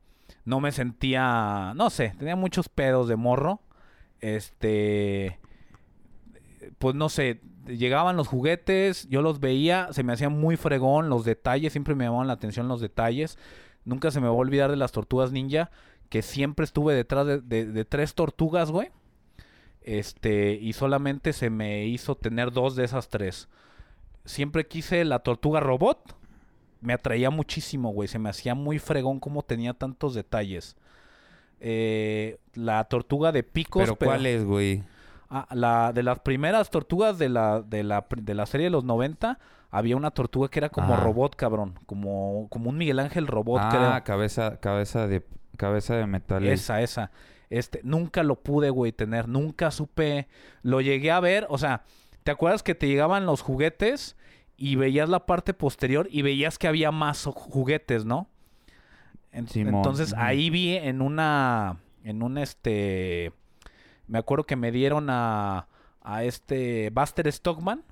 no 0.45 0.60
me 0.60 0.71
sentía, 0.71 1.73
no 1.75 1.89
sé, 1.89 2.13
tenía 2.19 2.36
muchos 2.36 2.69
pedos 2.69 3.08
de 3.08 3.15
morro, 3.15 3.62
este, 4.21 5.39
pues 6.79 6.95
no 6.95 7.10
sé, 7.10 7.41
llegaban 7.67 8.17
los 8.17 8.27
juguetes, 8.27 9.08
yo 9.10 9.21
los 9.21 9.39
veía, 9.39 9.89
se 9.91 10.03
me 10.03 10.13
hacía 10.13 10.29
muy 10.29 10.58
fregón 10.58 11.10
los 11.10 11.25
detalles, 11.25 11.71
siempre 11.73 11.95
me 11.95 12.05
llamaban 12.05 12.27
la 12.27 12.34
atención 12.34 12.67
los 12.67 12.81
detalles, 12.81 13.38
nunca 13.86 14.12
se 14.12 14.19
me 14.19 14.27
va 14.27 14.34
a 14.34 14.38
olvidar 14.38 14.69
de 14.71 14.77
las 14.77 14.91
tortugas 14.91 15.31
ninja, 15.31 15.71
que 16.10 16.21
siempre 16.21 16.63
estuve 16.65 16.93
detrás 16.93 17.25
de, 17.25 17.41
de- 17.41 17.65
de 17.65 17.86
tres 17.86 18.13
tortugas, 18.13 18.71
güey. 18.71 18.89
Este, 19.86 20.54
y 20.54 20.74
solamente 20.74 21.32
se 21.32 21.52
me 21.52 21.86
hizo 21.86 22.15
tener 22.15 22.52
dos 22.52 22.76
de 22.76 22.84
esas 22.84 23.08
tres. 23.08 23.48
Siempre 24.26 24.65
quise 24.65 25.06
la 25.06 25.19
tortuga 25.19 25.60
robot. 25.60 26.15
Me 26.82 26.93
atraía 26.93 27.30
muchísimo, 27.30 27.91
güey. 27.91 28.08
Se 28.08 28.17
me 28.17 28.30
hacía 28.30 28.56
muy 28.56 28.80
fregón 28.80 29.19
como 29.19 29.43
tenía 29.43 29.76
tantos 29.76 30.15
detalles. 30.15 30.76
Eh, 31.60 32.39
la 32.56 32.84
tortuga 32.86 33.32
de 33.32 33.43
picos. 33.43 33.84
Pero 33.84 33.95
¿cuál 33.95 34.26
es, 34.26 34.43
güey? 34.43 34.84
Ah, 35.30 35.48
la, 35.52 35.93
de 35.93 36.02
las 36.02 36.17
primeras 36.19 36.71
tortugas 36.71 37.19
de 37.19 37.30
la, 37.30 37.62
de 37.62 37.84
la, 37.84 38.08
de 38.10 38.34
la 38.34 38.48
serie 38.48 38.65
de 38.65 38.71
los 38.71 38.86
90, 38.86 39.38
había 39.69 39.95
una 39.98 40.10
tortuga 40.10 40.50
que 40.50 40.58
era 40.58 40.69
como 40.69 40.95
robot, 40.95 41.36
cabrón. 41.36 41.78
Como, 41.86 42.48
como 42.50 42.71
un 42.71 42.78
Miguel 42.80 42.98
Ángel 42.98 43.28
robot, 43.28 43.62
ah, 43.63 43.69
creo. 43.69 44.04
cabeza, 44.04 44.60
cabeza 44.60 45.06
de, 45.06 45.24
cabeza 45.58 45.95
de 45.95 46.08
metal. 46.08 46.43
Esa, 46.48 46.82
esa. 46.82 47.12
Este, 47.49 47.81
nunca 47.84 48.23
lo 48.23 48.36
pude, 48.41 48.69
güey, 48.69 48.91
tener. 48.91 49.27
Nunca 49.27 49.71
supe. 49.71 50.27
Lo 50.62 50.81
llegué 50.81 51.12
a 51.12 51.19
ver. 51.19 51.45
O 51.49 51.58
sea, 51.58 51.84
¿te 52.23 52.31
acuerdas 52.31 52.63
que 52.63 52.75
te 52.75 52.88
llegaban 52.88 53.25
los 53.25 53.41
juguetes 53.41 54.15
y 54.58 54.75
veías 54.75 55.10
la 55.10 55.25
parte 55.25 55.53
posterior 55.53 56.08
y 56.12 56.21
veías 56.21 56.58
que 56.58 56.67
había 56.67 56.91
más 56.91 57.25
juguetes, 57.25 58.05
¿no? 58.05 58.29
Simón, 59.47 59.75
Entonces 59.75 60.13
ahí 60.17 60.49
vi 60.49 60.75
en 60.77 61.01
una 61.01 61.77
en 62.03 62.21
un 62.23 62.38
este, 62.38 63.34
me 64.08 64.17
acuerdo 64.19 64.45
que 64.45 64.55
me 64.55 64.71
dieron 64.71 65.10
a, 65.10 65.67
a 66.01 66.23
este 66.23 66.89
Buster 66.91 67.31
Stockman. 67.31 67.84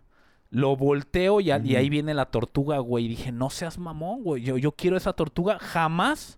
Lo 0.52 0.76
volteo 0.78 1.42
y, 1.42 1.50
a- 1.50 1.58
y 1.58 1.76
ahí 1.76 1.90
viene 1.90 2.14
la 2.14 2.28
tortuga, 2.28 2.78
güey. 2.78 3.06
Y 3.06 3.08
dije, 3.10 3.32
no 3.32 3.50
seas 3.50 3.80
mamón, 3.80 4.22
güey. 4.24 4.44
Yo, 4.44 4.56
yo 4.58 4.72
quiero 4.74 4.96
esa 4.98 5.14
tortuga. 5.14 5.58
Jamás 5.60 6.38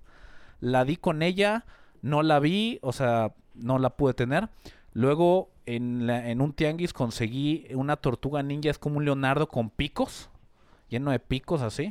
la 0.62 0.86
di 0.86 0.95
con 0.95 1.21
ella. 1.21 1.65
No 2.06 2.22
la 2.24 2.39
vi, 2.39 2.78
o 2.82 2.91
sea, 2.91 3.34
no 3.56 3.80
la 3.80 3.89
pude 3.91 4.13
tener. 4.13 4.50
Luego, 4.94 5.50
en, 5.65 6.06
la- 6.08 6.30
en 6.30 6.39
un 6.41 6.54
tianguis 6.54 6.94
conseguí 6.94 7.65
una 7.74 7.96
tortuga 7.98 8.44
ninja. 8.44 8.70
Es 8.70 8.78
como 8.78 8.98
un 8.98 9.06
leonardo 9.06 9.48
con 9.50 9.70
picos. 9.70 10.30
Lleno 10.89 11.10
de 11.12 11.20
picos 11.20 11.62
así. 11.62 11.88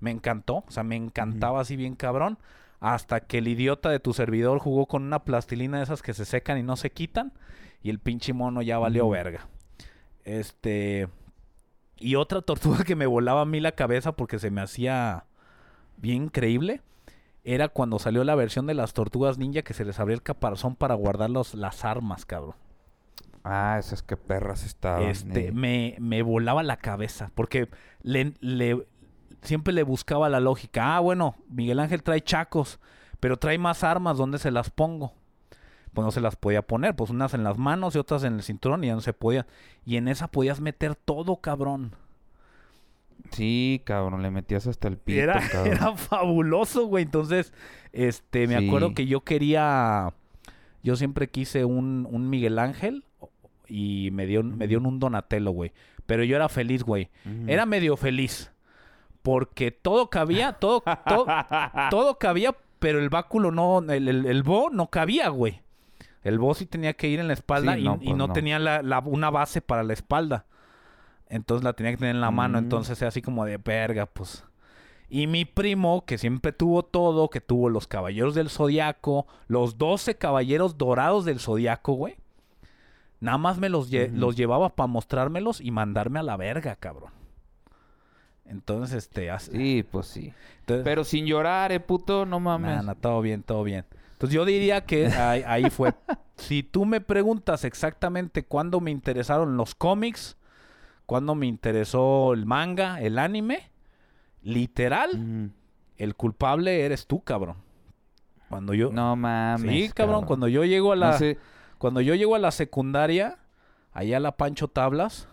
Me 0.00 0.10
encantó, 0.10 0.56
o 0.56 0.70
sea, 0.70 0.82
me 0.82 0.96
encantaba 0.96 1.60
así 1.60 1.76
bien 1.76 1.94
cabrón. 1.94 2.38
Hasta 2.80 3.20
que 3.20 3.38
el 3.38 3.48
idiota 3.48 3.88
de 3.88 4.00
tu 4.00 4.12
servidor 4.12 4.58
jugó 4.58 4.86
con 4.86 5.02
una 5.04 5.20
plastilina 5.24 5.78
de 5.78 5.84
esas 5.84 6.02
que 6.02 6.12
se 6.12 6.24
secan 6.24 6.58
y 6.58 6.62
no 6.62 6.76
se 6.76 6.90
quitan. 6.90 7.32
Y 7.82 7.90
el 7.90 7.98
pinche 8.00 8.32
mono 8.32 8.62
ya 8.62 8.78
valió 8.78 9.08
verga. 9.08 9.46
Este. 10.24 11.08
Y 11.98 12.16
otra 12.16 12.42
tortuga 12.42 12.78
que 12.84 12.96
me 12.96 13.06
volaba 13.06 13.42
a 13.42 13.46
mí 13.46 13.60
la 13.60 13.72
cabeza 13.72 14.12
porque 14.12 14.38
se 14.38 14.50
me 14.50 14.60
hacía 14.60 15.24
bien 15.96 16.24
increíble. 16.24 16.82
Era 17.48 17.68
cuando 17.68 17.98
salió 18.00 18.24
la 18.24 18.34
versión 18.34 18.66
de 18.66 18.74
las 18.74 18.92
tortugas 18.92 19.38
ninja 19.38 19.62
que 19.62 19.72
se 19.72 19.84
les 19.84 20.00
abría 20.00 20.14
el 20.16 20.22
caparazón 20.22 20.74
para 20.74 20.94
guardar 20.96 21.30
los- 21.30 21.54
las 21.54 21.84
armas, 21.84 22.24
cabrón. 22.26 22.56
Ah, 23.44 23.76
esas 23.78 24.02
que 24.02 24.16
perras 24.16 24.64
estaban. 24.64 25.04
Este, 25.04 25.48
eh. 25.48 25.52
me, 25.52 25.94
me 26.00 26.22
volaba 26.22 26.64
la 26.64 26.78
cabeza. 26.78 27.30
Porque 27.36 27.68
le, 28.02 28.34
le- 28.40 28.84
siempre 29.42 29.72
le 29.72 29.84
buscaba 29.84 30.28
la 30.28 30.40
lógica. 30.40 30.96
Ah, 30.96 31.00
bueno, 31.00 31.36
Miguel 31.48 31.78
Ángel 31.78 32.02
trae 32.02 32.20
chacos, 32.20 32.80
pero 33.20 33.36
trae 33.36 33.58
más 33.58 33.84
armas, 33.84 34.18
¿dónde 34.18 34.38
se 34.38 34.50
las 34.50 34.70
pongo? 34.70 35.12
Pues 35.94 36.04
no 36.04 36.10
se 36.10 36.20
las 36.20 36.34
podía 36.34 36.62
poner, 36.62 36.96
pues 36.96 37.10
unas 37.10 37.32
en 37.34 37.44
las 37.44 37.56
manos 37.56 37.94
y 37.94 37.98
otras 37.98 38.24
en 38.24 38.34
el 38.34 38.42
cinturón 38.42 38.82
y 38.82 38.88
ya 38.88 38.94
no 38.94 39.00
se 39.00 39.12
podía. 39.12 39.46
Y 39.84 39.96
en 39.96 40.08
esa 40.08 40.26
podías 40.28 40.60
meter 40.60 40.96
todo, 40.96 41.36
cabrón. 41.36 41.92
Sí, 43.32 43.82
cabrón, 43.84 44.22
le 44.22 44.30
metías 44.30 44.66
hasta 44.66 44.88
el 44.88 44.96
pito, 44.98 45.20
Era, 45.20 45.40
cabrón. 45.52 45.72
era 45.76 45.96
fabuloso, 45.96 46.86
güey. 46.86 47.04
Entonces, 47.04 47.52
este, 47.92 48.46
me 48.46 48.56
acuerdo 48.56 48.94
que 48.94 49.06
yo 49.06 49.22
quería, 49.22 50.12
yo 50.82 50.96
siempre 50.96 51.28
quise 51.28 51.64
un, 51.64 52.06
un 52.10 52.28
Miguel 52.30 52.58
Ángel 52.58 53.04
y 53.68 54.10
me 54.12 54.26
dio, 54.26 54.42
me 54.42 54.66
dieron 54.66 54.86
un 54.86 54.98
Donatello, 55.00 55.50
güey. 55.50 55.72
Pero 56.06 56.22
yo 56.24 56.36
era 56.36 56.48
feliz, 56.48 56.82
güey. 56.84 57.10
Era 57.46 57.66
medio 57.66 57.96
feliz. 57.96 58.52
Porque 59.22 59.72
todo 59.72 60.08
cabía, 60.08 60.52
todo, 60.52 60.84
todo, 61.08 61.26
todo 61.90 62.18
cabía, 62.18 62.54
pero 62.78 63.00
el 63.00 63.08
báculo 63.08 63.50
no, 63.50 63.80
el, 63.80 64.06
el, 64.08 64.24
el 64.26 64.42
bo 64.44 64.70
no 64.70 64.88
cabía, 64.88 65.28
güey. 65.30 65.62
El 66.22 66.38
bo 66.38 66.54
sí 66.54 66.66
tenía 66.66 66.92
que 66.94 67.08
ir 67.08 67.18
en 67.18 67.26
la 67.28 67.32
espalda 67.34 67.74
Sí, 67.74 67.80
y, 67.80 67.84
no, 67.84 67.94
y 68.00 68.04
pues 68.06 68.16
no, 68.16 68.28
no. 68.28 68.32
tenía 68.32 68.58
la, 68.60 68.82
la- 68.82 69.00
una 69.00 69.30
base 69.30 69.60
para 69.62 69.82
la 69.82 69.92
espalda. 69.94 70.46
Entonces 71.28 71.64
la 71.64 71.72
tenía 71.72 71.92
que 71.92 71.98
tener 71.98 72.14
en 72.14 72.20
la 72.20 72.30
mano. 72.30 72.58
Mm. 72.60 72.64
Entonces 72.64 73.00
era 73.00 73.08
así 73.08 73.22
como 73.22 73.44
de 73.44 73.56
verga, 73.58 74.06
pues. 74.06 74.44
Y 75.08 75.26
mi 75.28 75.44
primo, 75.44 76.04
que 76.04 76.18
siempre 76.18 76.52
tuvo 76.52 76.84
todo, 76.84 77.30
que 77.30 77.40
tuvo 77.40 77.68
los 77.70 77.86
caballeros 77.86 78.34
del 78.34 78.50
zodiaco, 78.50 79.26
los 79.46 79.78
12 79.78 80.16
caballeros 80.16 80.78
dorados 80.78 81.24
del 81.24 81.38
zodiaco, 81.40 81.92
güey. 81.92 82.16
Nada 83.20 83.38
más 83.38 83.58
me 83.58 83.68
los, 83.68 83.90
lle- 83.90 84.10
los 84.12 84.36
llevaba 84.36 84.70
para 84.74 84.88
mostrármelos 84.88 85.60
y 85.60 85.70
mandarme 85.70 86.18
a 86.18 86.22
la 86.22 86.36
verga, 86.36 86.76
cabrón. 86.76 87.10
Entonces, 88.44 88.96
este, 88.96 89.30
así. 89.30 89.50
Sí, 89.52 89.82
pues 89.90 90.06
sí. 90.06 90.32
entonces- 90.60 90.84
Pero 90.84 91.04
sin 91.04 91.26
llorar, 91.26 91.72
eh, 91.72 91.80
puto, 91.80 92.26
no 92.26 92.38
mames. 92.40 92.84
Nah, 92.84 92.94
todo 92.94 93.20
bien, 93.20 93.42
todo 93.42 93.64
bien. 93.64 93.84
Entonces 94.12 94.34
yo 94.34 94.44
diría 94.44 94.84
que 94.84 95.06
ahí, 95.06 95.42
ahí 95.46 95.70
fue. 95.70 95.94
si 96.36 96.62
tú 96.62 96.84
me 96.84 97.00
preguntas 97.00 97.64
exactamente 97.64 98.44
cuándo 98.44 98.80
me 98.80 98.90
interesaron 98.90 99.56
los 99.56 99.74
cómics, 99.74 100.36
cuándo 101.06 101.34
me 101.34 101.46
interesó 101.46 102.32
el 102.34 102.46
manga, 102.46 103.00
el 103.00 103.18
anime, 103.18 103.70
literal, 104.42 105.52
el 105.96 106.14
culpable 106.16 106.84
eres 106.84 107.06
tú, 107.06 107.22
cabrón. 107.22 107.56
Cuando 108.48 108.74
yo... 108.74 108.90
No 108.92 109.16
mames. 109.16 109.70
sí, 109.70 109.90
cabrón, 109.92 110.24
cuando 110.26 110.48
yo 110.48 110.64
llego 110.64 110.92
a 110.92 110.96
la... 110.96 111.12
No 111.12 111.18
sé, 111.18 111.38
Cuando 111.78 112.00
yo 112.00 112.14
llego 112.14 112.34
a 112.34 112.38
la 112.38 112.50
secundaria, 112.50 113.38
allá 113.92 114.18
a 114.18 114.20
la 114.20 114.36
Pancho 114.36 114.68
Tablas, 114.68 115.28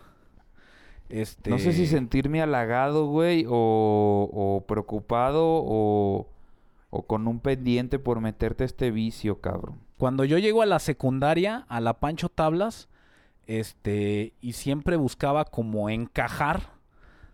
este... 1.09 1.49
no 1.49 1.59
sé 1.59 1.73
si 1.73 1.86
sentirme 1.86 2.41
halagado, 2.41 3.07
güey, 3.07 3.45
o, 3.47 4.29
o 4.31 4.65
preocupado, 4.65 5.43
o, 5.45 6.27
o 6.89 7.01
con 7.03 7.27
un 7.27 7.39
pendiente 7.39 7.99
por 7.99 8.19
meterte 8.19 8.63
este 8.63 8.89
vicio, 8.89 9.41
cabrón. 9.41 9.79
Cuando 9.97 10.25
yo 10.25 10.39
llego 10.39 10.62
a 10.63 10.65
la 10.65 10.79
secundaria, 10.79 11.65
a 11.69 11.81
la 11.81 11.99
Pancho 11.99 12.29
Tablas, 12.29 12.89
este, 13.47 14.34
y 14.41 14.53
siempre 14.53 14.95
buscaba 14.95 15.45
como 15.45 15.89
encajar. 15.89 16.71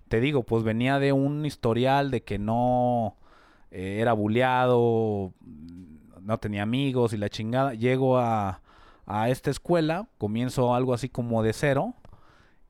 Te 0.07 0.19
digo, 0.19 0.43
pues 0.43 0.63
venía 0.63 0.99
de 0.99 1.13
un 1.13 1.45
historial 1.45 2.11
de 2.11 2.23
que 2.23 2.39
no 2.39 3.15
eh, 3.71 3.97
era 4.01 4.13
buleado, 4.13 5.33
no 6.21 6.37
tenía 6.39 6.63
amigos 6.63 7.13
y 7.13 7.17
la 7.17 7.29
chingada. 7.29 7.73
Llego 7.73 8.17
a, 8.17 8.61
a 9.05 9.29
esta 9.29 9.51
escuela, 9.51 10.07
comienzo 10.17 10.73
algo 10.73 10.93
así 10.93 11.09
como 11.09 11.43
de 11.43 11.53
cero, 11.53 11.93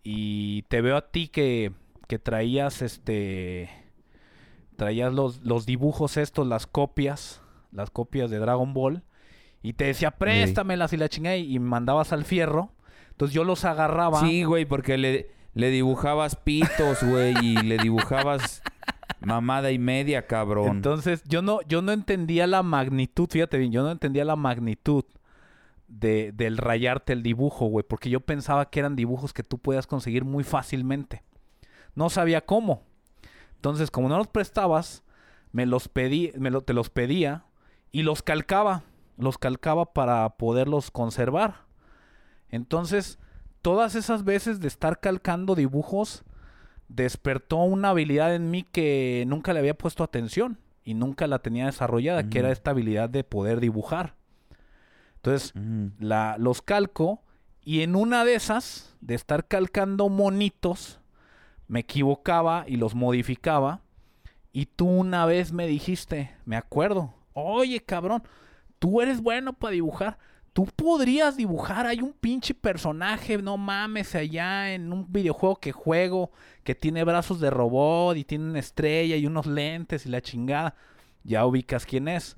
y 0.04 0.64
te 0.64 0.82
veo 0.82 0.98
a 0.98 1.12
ti 1.12 1.28
que, 1.28 1.72
que 2.08 2.20
traías 2.20 2.82
este. 2.82 3.70
Traías 4.76 5.14
los, 5.14 5.44
los 5.44 5.66
dibujos 5.66 6.16
estos, 6.16 6.48
las 6.48 6.66
copias, 6.66 7.42
las 7.72 7.90
copias 7.90 8.30
de 8.30 8.40
Dragon 8.40 8.74
Ball. 8.74 9.04
Y 9.62 9.74
te 9.74 9.84
decía, 9.84 10.12
préstamelas 10.12 10.94
y 10.94 10.98
la 10.98 11.10
chingada. 11.10 11.36
Y 11.36 11.60
mandabas 11.60 12.14
al 12.14 12.24
fierro. 12.24 12.72
Entonces 13.20 13.36
yo 13.36 13.44
los 13.44 13.66
agarraba. 13.66 14.22
Sí, 14.22 14.44
güey, 14.46 14.64
porque 14.66 14.98
le, 14.98 15.30
le 15.54 15.70
dibujabas 15.72 16.38
pitos, 16.38 17.04
güey, 17.04 17.34
y 17.42 17.58
le 17.58 17.78
dibujabas 17.78 18.62
mamada 19.20 19.72
y 19.72 19.78
media, 19.78 20.26
cabrón. 20.26 20.78
Entonces 20.78 21.22
yo 21.28 21.42
no, 21.42 21.60
yo 21.68 21.82
no 21.82 21.92
entendía 21.92 22.48
la 22.48 22.64
magnitud, 22.64 23.28
fíjate 23.30 23.58
bien, 23.58 23.74
yo 23.74 23.84
no 23.84 23.92
entendía 23.92 24.24
la 24.24 24.38
magnitud 24.38 25.04
de, 25.90 26.32
del 26.32 26.58
rayarte 26.58 27.12
el 27.12 27.22
dibujo, 27.22 27.66
güey. 27.66 27.86
Porque 27.88 28.10
yo 28.10 28.22
pensaba 28.22 28.70
que 28.70 28.80
eran 28.80 28.96
dibujos 28.96 29.34
que 29.34 29.44
tú 29.44 29.58
podías 29.58 29.86
conseguir 29.86 30.24
muy 30.24 30.46
fácilmente. 30.46 31.24
No 31.96 32.10
sabía 32.10 32.46
cómo. 32.46 32.84
Entonces, 33.56 33.92
como 33.92 34.08
no 34.08 34.18
los 34.18 34.28
prestabas, 34.28 35.04
me 35.52 35.66
los 35.66 35.90
pedí, 35.90 36.32
me 36.38 36.52
lo- 36.52 36.62
te 36.62 36.74
los 36.74 36.90
pedía 36.90 37.44
y 37.92 38.04
los 38.04 38.22
calcaba. 38.24 38.84
Los 39.18 39.38
calcaba 39.38 39.92
para 39.94 40.30
poderlos 40.38 40.90
conservar. 40.92 41.68
Entonces, 42.52 43.20
todas 43.62 43.96
esas 43.96 44.24
veces 44.24 44.60
de 44.60 44.68
estar 44.68 45.00
calcando 45.00 45.56
dibujos 45.56 46.24
despertó 46.88 47.58
una 47.58 47.90
habilidad 47.90 48.34
en 48.34 48.50
mí 48.50 48.64
que 48.64 49.24
nunca 49.28 49.54
le 49.54 49.60
había 49.60 49.78
puesto 49.78 50.04
atención 50.04 50.58
y 50.84 50.96
nunca 50.96 51.28
la 51.28 51.40
tenía 51.40 51.68
desarrollada, 51.68 52.30
que 52.30 52.40
era 52.40 52.48
Ujú. 52.48 52.54
esta 52.54 52.72
habilidad 52.72 53.10
de 53.10 53.24
poder 53.24 53.60
dibujar. 53.60 54.16
Entonces, 55.18 55.54
Ujú. 55.56 55.92
la, 56.00 56.38
los 56.40 56.62
calco 56.62 57.22
y 57.64 57.82
en 57.82 57.96
una 57.96 58.26
de 58.26 58.36
esas, 58.36 58.96
de 59.02 59.16
estar 59.16 59.48
calcando 59.48 60.10
monitos, 60.10 61.00
me 61.68 61.82
equivocaba 61.82 62.66
y 62.68 62.78
los 62.78 62.96
modificaba. 62.96 63.82
Y 64.52 64.66
tú 64.66 64.88
una 64.88 65.26
vez 65.28 65.52
me 65.54 65.68
dijiste, 65.68 66.36
me 66.46 66.56
acuerdo, 66.56 67.14
oye 67.34 67.80
cabrón, 67.82 68.24
tú 68.80 69.02
eres 69.02 69.22
bueno 69.22 69.54
para 69.54 69.74
dibujar. 69.74 70.18
Tú 70.60 70.66
podrías 70.66 71.38
dibujar, 71.38 71.88
hay 71.88 72.02
un 72.02 72.12
pinche 72.12 72.54
personaje, 72.54 73.38
no 73.38 73.56
mames, 73.56 74.14
allá 74.14 74.74
en 74.74 74.92
un 74.92 75.10
videojuego 75.10 75.56
que 75.56 75.72
juego, 75.72 76.32
que 76.66 76.76
tiene 76.76 77.06
brazos 77.06 77.40
de 77.40 77.50
robot 77.50 78.18
y 78.18 78.26
tiene 78.26 78.50
una 78.50 78.60
estrella 78.60 79.16
y 79.16 79.26
unos 79.26 79.46
lentes 79.46 80.06
y 80.06 80.10
la 80.10 80.20
chingada. 80.20 80.76
Ya 81.24 81.46
ubicas 81.46 81.86
quién 81.86 82.10
es. 82.10 82.36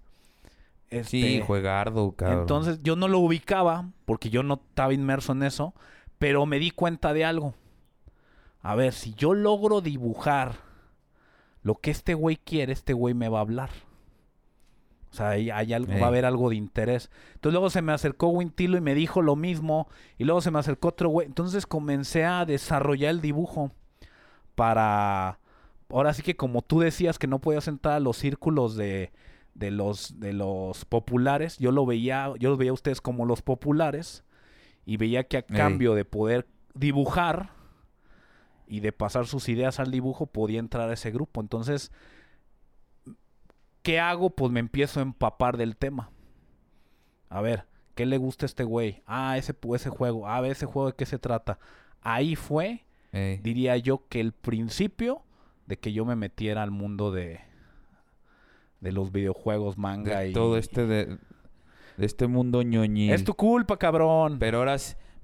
Sí, 0.92 1.38
Este, 1.38 1.42
juegardo, 1.42 2.12
cabrón. 2.12 2.42
entonces 2.42 2.80
yo 2.84 2.96
no 2.96 3.08
lo 3.08 3.18
ubicaba 3.18 3.90
porque 4.06 4.30
yo 4.30 4.44
no 4.44 4.62
estaba 4.70 4.94
inmerso 4.94 5.32
en 5.32 5.42
eso, 5.42 5.74
pero 6.20 6.46
me 6.46 6.60
di 6.60 6.70
cuenta 6.70 7.14
de 7.14 7.26
algo. 7.26 7.56
A 8.62 8.76
ver, 8.76 8.94
si 8.94 9.16
yo 9.16 9.34
logro 9.34 9.82
dibujar 9.82 10.58
lo 11.64 11.74
que 11.74 11.90
este 11.90 12.14
güey 12.14 12.38
quiere, 12.38 12.72
este 12.72 12.94
güey 12.94 13.16
me 13.16 13.30
va 13.30 13.40
a 13.40 13.42
hablar. 13.42 13.72
O 15.12 15.14
sea, 15.14 15.30
hay, 15.30 15.50
hay 15.50 15.74
algo, 15.74 15.92
va 15.94 16.06
a 16.06 16.08
haber 16.08 16.26
algo 16.26 16.50
de 16.50 16.56
interés. 16.56 17.10
Entonces 17.34 17.54
luego 17.54 17.70
se 17.70 17.82
me 17.82 17.92
acercó 17.92 18.30
Wintilo 18.30 18.78
y 18.78 18.82
me 18.82 18.96
dijo 18.96 19.22
lo 19.22 19.36
mismo. 19.36 19.88
Y 20.18 20.24
luego 20.24 20.42
se 20.42 20.52
me 20.52 20.60
acercó 20.60 20.90
otro 20.90 21.10
güey. 21.10 21.28
Entonces 21.28 21.66
comencé 21.66 22.24
a 22.24 22.46
desarrollar 22.46 23.12
el 23.12 23.22
dibujo 23.22 23.72
para... 24.56 25.40
Ahora 25.90 26.14
sí 26.14 26.22
que 26.22 26.38
como 26.38 26.62
tú 26.62 26.80
decías 26.80 27.20
que 27.20 27.28
no 27.28 27.40
podías 27.40 27.68
entrar 27.68 27.96
a 27.96 28.00
los 28.00 28.16
círculos 28.16 28.78
de, 28.78 29.12
de 29.54 29.72
los 29.72 30.22
de 30.22 30.32
los 30.32 30.86
populares, 30.86 31.58
yo 31.58 31.72
lo 31.72 31.86
veía, 31.86 32.32
yo 32.40 32.50
los 32.50 32.58
veía 32.58 32.72
a 32.72 32.76
ustedes 32.76 33.02
como 33.02 33.26
los 33.26 33.42
populares 33.42 34.24
y 34.86 34.96
veía 34.96 35.26
que 35.26 35.38
a 35.38 35.42
cambio 35.42 35.94
de 35.94 36.06
poder 36.06 36.48
dibujar 36.74 37.50
y 38.68 38.80
de 38.80 38.94
pasar 38.94 39.28
sus 39.28 39.50
ideas 39.50 39.82
al 39.82 39.92
dibujo 39.92 40.28
podía 40.28 40.60
entrar 40.60 40.90
a 40.90 40.94
ese 40.94 41.12
grupo. 41.12 41.42
Entonces, 41.42 41.92
¿qué 43.82 44.00
hago? 44.00 44.30
Pues 44.32 44.52
me 44.52 44.60
empiezo 44.60 45.00
a 45.00 45.04
empapar 45.04 45.58
del 45.58 45.76
tema. 45.78 46.12
A 47.30 47.42
ver, 47.42 47.66
¿qué 47.96 48.06
le 48.06 48.18
gusta 48.18 48.46
a 48.46 48.48
este 48.48 48.64
güey? 48.64 49.04
Ah, 49.06 49.38
ese, 49.38 49.56
ese 49.76 49.90
juego. 49.90 50.28
Ah, 50.28 50.46
ese 50.48 50.66
juego 50.66 50.90
de 50.90 50.96
qué 50.96 51.06
se 51.06 51.20
trata. 51.20 51.60
Ahí 52.02 52.36
fue, 52.36 52.86
Ey. 53.12 53.38
diría 53.38 53.78
yo, 53.78 54.08
que 54.10 54.20
el 54.20 54.34
principio 54.34 55.22
de 55.68 55.78
que 55.78 55.94
yo 55.94 56.04
me 56.06 56.16
metiera 56.16 56.64
al 56.64 56.72
mundo 56.72 57.12
de, 57.12 57.40
de 58.80 58.92
los 58.92 59.12
videojuegos, 59.12 59.78
manga 59.78 60.20
De 60.20 60.30
y... 60.30 60.34
todo 60.34 60.58
este 60.58 60.86
de, 60.86 61.06
de 61.98 62.06
este 62.06 62.28
mundo 62.28 62.62
ñoñil. 62.64 63.12
Es 63.14 63.24
tu 63.24 63.36
culpa, 63.36 63.78
cabrón. 63.78 64.38
Pero 64.40 64.58
ahora, 64.58 64.76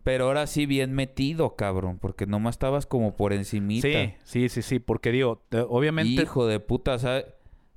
pero 0.03 0.25
ahora 0.25 0.47
sí 0.47 0.65
bien 0.65 0.93
metido, 0.93 1.55
cabrón. 1.55 1.97
Porque 1.99 2.25
nomás 2.25 2.55
estabas 2.55 2.85
como 2.85 3.15
por 3.15 3.33
encimita. 3.33 3.87
Sí, 3.87 4.13
sí, 4.23 4.49
sí, 4.49 4.61
sí, 4.61 4.79
porque 4.79 5.11
digo, 5.11 5.43
te- 5.49 5.61
obviamente... 5.61 6.21
Hijo 6.21 6.45
de 6.47 6.59
puta, 6.59 6.97
¿sabes? 6.99 7.25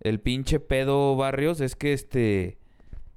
El 0.00 0.20
pinche 0.20 0.60
pedo 0.60 1.16
Barrios 1.16 1.60
es 1.60 1.76
que 1.76 1.92
este... 1.92 2.58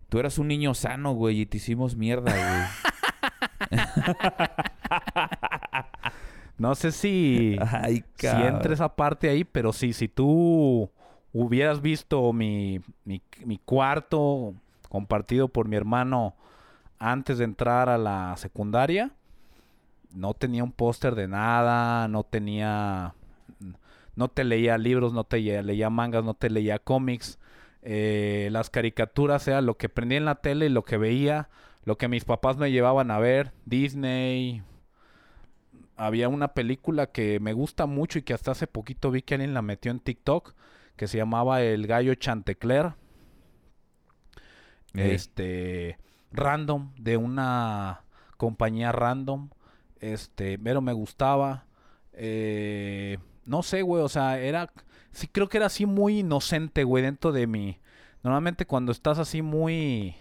Tú 0.09 0.19
eras 0.19 0.37
un 0.37 0.47
niño 0.47 0.75
sano, 0.75 1.13
güey, 1.13 1.41
y 1.41 1.45
te 1.47 1.57
hicimos 1.57 1.95
mierda, 1.95 2.31
güey. 2.31 3.71
No 6.57 6.75
sé 6.75 6.91
si, 6.91 7.57
Ay, 7.59 8.03
si 8.15 8.27
entra 8.27 8.73
esa 8.73 8.95
parte 8.95 9.27
ahí, 9.27 9.43
pero 9.43 9.73
sí, 9.73 9.91
si 9.91 10.07
tú 10.07 10.91
hubieras 11.33 11.81
visto 11.81 12.31
mi, 12.31 12.79
mi, 13.05 13.23
mi 13.43 13.57
cuarto 13.57 14.53
compartido 14.87 15.47
por 15.47 15.67
mi 15.67 15.75
hermano 15.75 16.35
antes 16.99 17.39
de 17.39 17.45
entrar 17.45 17.89
a 17.89 17.97
la 17.97 18.37
secundaria, 18.37 19.11
no 20.13 20.35
tenía 20.35 20.63
un 20.63 20.71
póster 20.71 21.15
de 21.15 21.27
nada, 21.27 22.07
no 22.07 22.23
tenía... 22.23 23.15
No 24.15 24.27
te 24.29 24.43
leía 24.43 24.77
libros, 24.77 25.13
no 25.13 25.23
te 25.23 25.37
leía, 25.37 25.61
leía 25.61 25.89
mangas, 25.89 26.23
no 26.23 26.33
te 26.33 26.49
leía 26.49 26.79
cómics. 26.79 27.39
eh, 27.81 28.49
las 28.51 28.69
caricaturas 28.69 29.47
era 29.47 29.61
lo 29.61 29.77
que 29.77 29.89
prendía 29.89 30.17
en 30.17 30.25
la 30.25 30.35
tele 30.35 30.67
y 30.67 30.69
lo 30.69 30.83
que 30.83 30.97
veía, 30.97 31.49
lo 31.85 31.97
que 31.97 32.07
mis 32.07 32.25
papás 32.25 32.57
me 32.57 32.71
llevaban 32.71 33.11
a 33.11 33.19
ver, 33.19 33.51
Disney, 33.65 34.63
había 35.95 36.29
una 36.29 36.53
película 36.53 37.07
que 37.07 37.39
me 37.39 37.53
gusta 37.53 37.85
mucho 37.85 38.19
y 38.19 38.23
que 38.23 38.33
hasta 38.33 38.51
hace 38.51 38.67
poquito 38.67 39.11
vi 39.11 39.21
que 39.21 39.35
alguien 39.35 39.53
la 39.53 39.61
metió 39.61 39.91
en 39.91 39.99
TikTok, 39.99 40.53
que 40.95 41.07
se 41.07 41.17
llamaba 41.17 41.61
El 41.61 41.87
Gallo 41.87 42.15
Chantecler. 42.15 42.93
Este, 44.95 45.97
random, 46.31 46.93
de 46.97 47.17
una 47.17 48.03
compañía 48.37 48.91
random. 48.91 49.49
Este, 49.99 50.59
pero 50.59 50.81
me 50.81 50.93
gustaba. 50.93 51.65
Eh, 52.13 53.17
no 53.45 53.63
sé, 53.63 53.81
güey, 53.81 54.03
o 54.03 54.09
sea, 54.09 54.39
era, 54.39 54.71
sí 55.11 55.27
creo 55.27 55.49
que 55.49 55.57
era 55.57 55.67
así 55.67 55.85
muy 55.85 56.19
inocente, 56.19 56.83
güey, 56.83 57.03
dentro 57.03 57.31
de 57.31 57.47
mí. 57.47 57.79
Normalmente 58.23 58.65
cuando 58.65 58.91
estás 58.91 59.19
así 59.19 59.41
muy, 59.41 60.15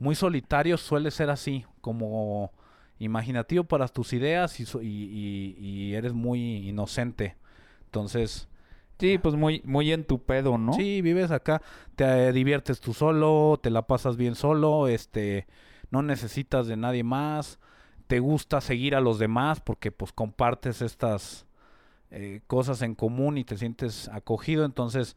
muy 0.00 0.14
solitario 0.14 0.76
suele 0.76 1.10
ser 1.10 1.30
así, 1.30 1.64
como 1.80 2.52
imaginativo 2.98 3.64
para 3.64 3.88
tus 3.88 4.12
ideas 4.12 4.58
y, 4.60 4.66
so- 4.66 4.82
y- 4.82 4.86
y- 4.88 5.56
y 5.58 5.94
eres 5.94 6.12
muy 6.14 6.68
inocente. 6.68 7.36
Entonces, 7.86 8.48
Sí, 8.98 9.18
pues 9.18 9.34
muy, 9.34 9.60
muy 9.66 9.92
en 9.92 10.04
tu 10.04 10.22
pedo, 10.22 10.56
¿no? 10.56 10.72
sí, 10.72 11.02
vives 11.02 11.30
acá, 11.30 11.60
te 11.96 12.28
eh, 12.28 12.32
diviertes 12.32 12.80
tú 12.80 12.94
solo, 12.94 13.60
te 13.62 13.68
la 13.68 13.82
pasas 13.86 14.16
bien 14.16 14.34
solo, 14.34 14.88
este, 14.88 15.46
no 15.90 16.00
necesitas 16.00 16.66
de 16.66 16.78
nadie 16.78 17.04
más, 17.04 17.58
te 18.06 18.20
gusta 18.20 18.62
seguir 18.62 18.94
a 18.94 19.02
los 19.02 19.18
demás 19.18 19.60
porque 19.60 19.92
pues 19.92 20.12
compartes 20.12 20.80
estas 20.80 21.45
eh, 22.10 22.40
cosas 22.46 22.82
en 22.82 22.94
común 22.94 23.38
y 23.38 23.44
te 23.44 23.56
sientes 23.56 24.08
acogido, 24.08 24.64
entonces 24.64 25.16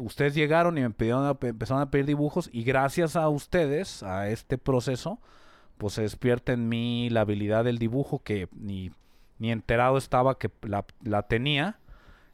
ustedes 0.00 0.34
llegaron 0.34 0.76
y 0.78 0.80
me 0.82 0.90
pidieron 0.90 1.24
a- 1.26 1.46
empezaron 1.46 1.82
a 1.82 1.90
pedir 1.90 2.06
dibujos 2.06 2.50
y 2.52 2.64
gracias 2.64 3.16
a 3.16 3.28
ustedes, 3.28 4.02
a 4.02 4.28
este 4.28 4.58
proceso, 4.58 5.18
pues 5.78 5.94
se 5.94 6.02
despierta 6.02 6.52
en 6.52 6.68
mí 6.68 7.08
la 7.10 7.22
habilidad 7.22 7.64
del 7.64 7.78
dibujo 7.78 8.20
que 8.22 8.48
ni, 8.52 8.90
ni 9.38 9.50
enterado 9.52 9.96
estaba 9.98 10.38
que 10.38 10.50
la, 10.62 10.84
la 11.02 11.22
tenía. 11.24 11.78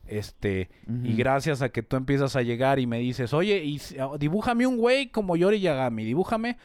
Este, 0.07 0.71
y 1.05 1.15
gracias 1.15 1.63
a 1.63 1.69
que 1.69 1.83
tú 1.85 1.97
empiezas 1.97 2.35
a 2.35 2.43
llegar 2.43 2.81
y 2.81 2.87
me 2.87 2.99
dices, 2.99 3.33
oye, 3.33 3.63
y, 3.65 3.81
ah, 4.01 4.11
dibújame 4.19 4.67
un 4.67 4.77
güey 4.77 5.09
como 5.09 5.37
Yori 5.37 5.61
Yagami, 5.61 6.05
dibújame. 6.05 6.57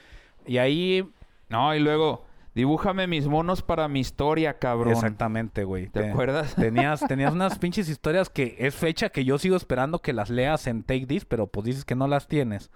Y 0.47 0.57
ahí, 0.57 1.07
No, 1.49 1.75
y 1.75 1.79
luego, 1.79 2.24
dibújame 2.55 3.05
mis 3.05 3.27
monos 3.27 3.61
para 3.61 3.87
mi 3.87 3.99
historia, 3.99 4.57
cabrón. 4.57 4.93
exactamente, 4.93 5.63
güey. 5.65 5.87
¿Te 5.89 6.01
Te- 6.01 6.09
acuerdas? 6.09 6.55
Tenías, 6.55 7.01
tenías 7.07 7.33
unas 7.33 7.59
pinches 7.59 7.89
historias 7.89 8.29
que 8.29 8.55
es 8.59 8.73
fecha 8.73 9.09
que 9.09 9.23
yo 9.25 9.37
sigo 9.37 9.55
esperando 9.55 10.01
que 10.01 10.13
las 10.13 10.29
leas 10.29 10.65
en 10.67 10.81
Take 10.83 11.05
This, 11.05 11.25
pero 11.25 11.47
pues 11.47 11.65
dices 11.65 11.85
que 11.85 11.95
no 11.95 12.07
las 12.07 12.27
tienes. 12.27 12.71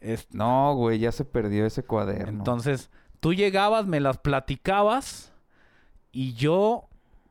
Es- 0.00 0.28
No, 0.32 0.74
güey, 0.76 0.98
ya 1.00 1.10
se 1.10 1.24
perdió 1.24 1.66
ese 1.66 1.82
cuaderno. 1.82 2.28
Entonces, 2.38 2.90
tú 3.20 3.34
llegabas, 3.34 3.86
me 3.86 3.98
las 4.00 4.18
platicabas 4.18 5.32
y 6.12 6.34
yo 6.34 6.84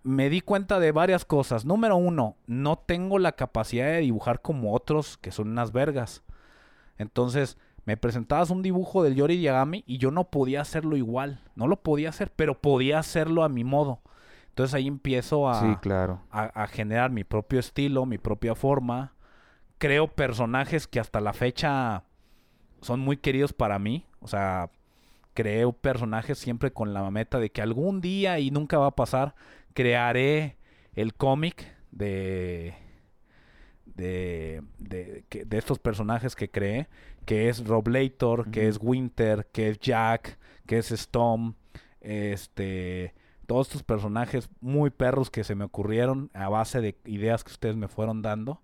me 0.03 0.29
di 0.29 0.41
cuenta 0.41 0.79
de 0.79 0.91
varias 0.91 1.25
cosas. 1.25 1.65
Número 1.65 1.97
uno, 1.97 2.35
no 2.47 2.77
tengo 2.77 3.19
la 3.19 3.33
capacidad 3.33 3.87
de 3.87 3.99
dibujar 3.99 4.41
como 4.41 4.73
otros 4.73 5.17
que 5.17 5.31
son 5.31 5.49
unas 5.49 5.71
vergas. 5.71 6.23
Entonces, 6.97 7.57
me 7.87 7.95
presentabas 7.97 8.49
un 8.49 8.61
dibujo 8.61 9.01
del 9.01 9.15
Yori 9.15 9.41
Yagami 9.41 9.83
y 9.87 9.97
yo 9.97 10.11
no 10.11 10.25
podía 10.29 10.59
hacerlo 10.59 10.97
igual. 10.97 11.39
No 11.55 11.67
lo 11.67 11.81
podía 11.81 12.09
hacer, 12.09 12.31
pero 12.35 12.59
podía 12.61 12.99
hacerlo 12.99 13.43
a 13.45 13.49
mi 13.49 13.63
modo. 13.63 14.01
Entonces 14.49 14.73
ahí 14.73 14.87
empiezo 14.87 15.49
a, 15.49 15.61
Sí, 15.61 15.75
claro. 15.81 16.21
a, 16.29 16.43
a 16.43 16.67
generar 16.67 17.11
mi 17.11 17.23
propio 17.23 17.59
estilo, 17.61 18.05
mi 18.05 18.17
propia 18.17 18.55
forma. 18.55 19.13
Creo 19.77 20.09
personajes 20.09 20.85
que 20.85 20.99
hasta 20.99 21.21
la 21.21 21.31
fecha 21.31 22.03
son 22.81 22.99
muy 22.99 23.15
queridos 23.17 23.53
para 23.53 23.79
mí. 23.79 24.05
O 24.19 24.27
sea, 24.27 24.69
creo 25.33 25.71
personajes 25.71 26.37
siempre 26.37 26.73
con 26.73 26.93
la 26.93 27.09
meta 27.09 27.39
de 27.39 27.51
que 27.51 27.61
algún 27.61 28.01
día, 28.01 28.39
y 28.39 28.51
nunca 28.51 28.77
va 28.79 28.87
a 28.87 28.95
pasar, 28.95 29.33
crearé 29.73 30.57
el 30.93 31.13
cómic 31.13 31.73
de, 31.91 32.73
de, 33.85 34.61
de, 34.77 35.23
de 35.29 35.57
estos 35.57 35.79
personajes 35.79 36.35
que 36.35 36.49
creé, 36.49 36.87
que 37.27 37.49
es 37.49 37.67
Roblator, 37.67 38.49
que 38.49 38.61
Ujú. 38.61 38.69
es 38.69 38.79
Winter, 38.81 39.47
que 39.51 39.69
es 39.69 39.79
Jack, 39.79 40.39
que 40.65 40.77
es 40.77 40.91
Storm, 40.91 41.55
este, 41.99 43.13
todos 43.47 43.67
estos 43.67 43.83
personajes 43.83 44.49
muy 44.61 44.91
perros 44.91 45.29
que 45.29 45.43
se 45.43 45.53
me 45.53 45.65
ocurrieron 45.65 46.31
a 46.33 46.47
base 46.47 46.79
de 46.79 46.97
ideas 47.05 47.43
que 47.43 47.51
ustedes 47.51 47.75
me 47.75 47.89
fueron 47.89 48.21
dando, 48.21 48.61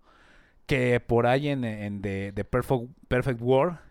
que 0.65 1.01
por 1.01 1.27
ahí 1.27 1.49
en, 1.49 1.65
en 1.65 2.01
Perfect, 2.01 2.89
Perfect 3.09 3.41
War 3.41 3.81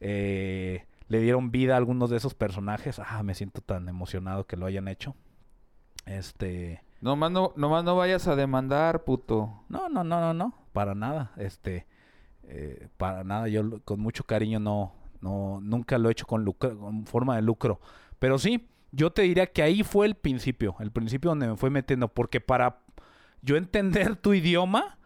eh, 0.00 0.86
le 1.08 1.20
dieron 1.20 1.50
vida 1.50 1.74
a 1.74 1.76
algunos 1.76 2.08
de 2.08 2.16
esos 2.16 2.34
personajes. 2.34 2.98
Ah, 3.04 3.22
me 3.22 3.34
siento 3.34 3.60
tan 3.60 3.86
emocionado 3.86 4.46
que 4.46 4.56
lo 4.56 4.64
hayan 4.64 4.88
hecho. 4.88 5.14
Este, 6.06 6.82
Nomás 7.02 7.30
no, 7.32 7.52
nomás 7.56 7.84
no 7.84 7.96
vayas 7.96 8.26
a 8.28 8.34
demandar, 8.36 9.04
puto. 9.04 9.62
no, 9.68 9.90
no, 9.90 10.04
no, 10.04 10.20
no, 10.20 10.32
no, 10.32 10.54
para 10.72 10.94
nada. 10.94 11.32
Este, 11.36 11.86
eh, 12.52 12.88
para 12.96 13.22
nada. 13.22 13.48
Yo 13.48 13.80
con 13.84 14.00
mucho 14.00 14.24
cariño 14.24 14.58
no, 14.58 14.92
no, 15.20 15.60
nunca 15.62 15.98
lo 15.98 16.08
he 16.08 16.12
hecho 16.12 16.26
con, 16.26 16.44
lucro, 16.44 16.76
con 16.78 17.06
forma 17.06 17.36
de 17.36 17.42
lucro. 17.42 17.80
Pero 18.18 18.38
sí, 18.38 18.68
yo 18.90 19.12
te 19.12 19.22
diría 19.22 19.46
que 19.46 19.62
ahí 19.62 19.84
fue 19.84 20.06
el 20.06 20.16
principio, 20.16 20.74
el 20.80 20.90
principio 20.90 21.30
donde 21.30 21.46
me 21.46 21.56
fue 21.56 21.70
metiendo, 21.70 22.08
porque 22.08 22.40
para 22.40 22.80
yo 23.40 23.56
entender 23.56 24.16
tu 24.16 24.34
idioma, 24.34 24.98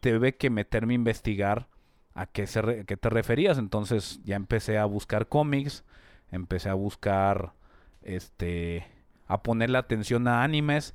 tuve 0.00 0.36
que 0.36 0.50
meterme 0.50 0.94
a 0.94 0.96
investigar 0.96 1.68
a 2.14 2.26
qué, 2.26 2.46
se 2.46 2.84
qué 2.86 2.96
te 2.96 3.10
referías. 3.10 3.58
Entonces 3.58 4.20
ya 4.24 4.36
empecé 4.36 4.78
a 4.78 4.84
buscar 4.84 5.26
cómics, 5.28 5.84
empecé 6.30 6.68
a 6.68 6.74
buscar, 6.74 7.54
este, 8.02 8.86
a 9.26 9.42
ponerle 9.42 9.78
atención 9.78 10.28
a 10.28 10.44
animes. 10.44 10.94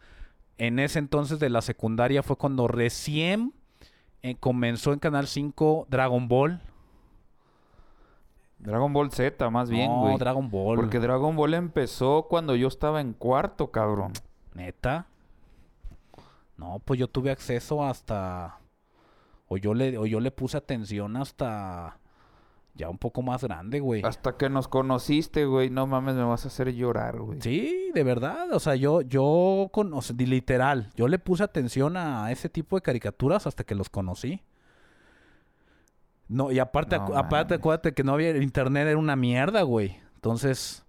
En 0.58 0.80
ese 0.80 1.00
entonces 1.00 1.40
de 1.40 1.50
la 1.50 1.62
secundaria 1.62 2.24
fue 2.24 2.38
cuando 2.38 2.70
recién 2.70 3.54
eh, 4.24 4.36
comenzó 4.40 4.94
en 4.94 5.00
Canal 5.00 5.28
5 5.28 5.88
Dragon 5.90 6.28
Ball. 6.28 6.62
Dragon 8.58 8.94
Ball 8.94 9.12
Z, 9.12 9.50
más 9.50 9.70
bien, 9.70 9.92
no, 9.92 10.00
güey. 10.00 10.18
Dragon 10.18 10.50
Ball. 10.50 10.78
Porque 10.78 11.00
Dragon 11.00 11.36
Ball 11.36 11.54
empezó 11.54 12.28
cuando 12.30 12.56
yo 12.56 12.70
estaba 12.70 13.02
en 13.02 13.12
cuarto, 13.12 13.70
cabrón. 13.70 14.14
Neta. 14.54 15.08
No, 16.56 16.80
pues 16.86 17.00
yo 17.00 17.10
tuve 17.10 17.32
acceso 17.32 17.84
hasta. 17.84 18.60
O 19.50 19.58
yo 19.58 19.74
le, 19.74 19.98
o 19.98 20.06
yo 20.06 20.22
le 20.22 20.32
puse 20.32 20.56
atención 20.58 21.18
hasta. 21.18 21.98
Ya 22.76 22.90
un 22.90 22.98
poco 22.98 23.22
más 23.22 23.44
grande, 23.44 23.80
güey. 23.80 24.02
Hasta 24.04 24.36
que 24.36 24.50
nos 24.50 24.68
conociste, 24.68 25.46
güey. 25.46 25.70
No 25.70 25.86
mames, 25.86 26.16
me 26.16 26.24
vas 26.24 26.44
a 26.46 26.48
hacer 26.48 26.74
llorar, 26.74 27.20
güey. 27.20 27.40
Sí, 27.40 27.92
de 27.94 28.04
verdad. 28.04 28.52
O 28.52 28.60
sea, 28.60 28.76
yo, 28.76 29.02
yo, 29.02 29.70
con, 29.72 29.94
o 29.94 30.02
sea, 30.02 30.16
di- 30.16 30.26
literal, 30.26 30.90
yo 30.96 31.08
le 31.08 31.20
puse 31.20 31.44
atención 31.44 31.98
a 31.98 32.32
ese 32.32 32.50
tipo 32.50 32.76
de 32.76 32.82
caricaturas 32.82 33.46
hasta 33.46 33.64
que 33.64 33.76
los 33.76 33.90
conocí. 33.90 34.42
No, 36.28 36.52
y 36.52 36.60
aparte, 36.60 36.98
No 36.98 37.08
acu- 37.08 37.18
aparte 37.18 37.54
acuérdate 37.56 37.94
que 37.94 38.04
no 38.04 38.14
había 38.14 38.36
internet, 38.38 38.88
era 38.88 38.98
una 38.98 39.16
mierda, 39.16 39.62
güey. 39.62 39.98
Entonces, 40.16 40.84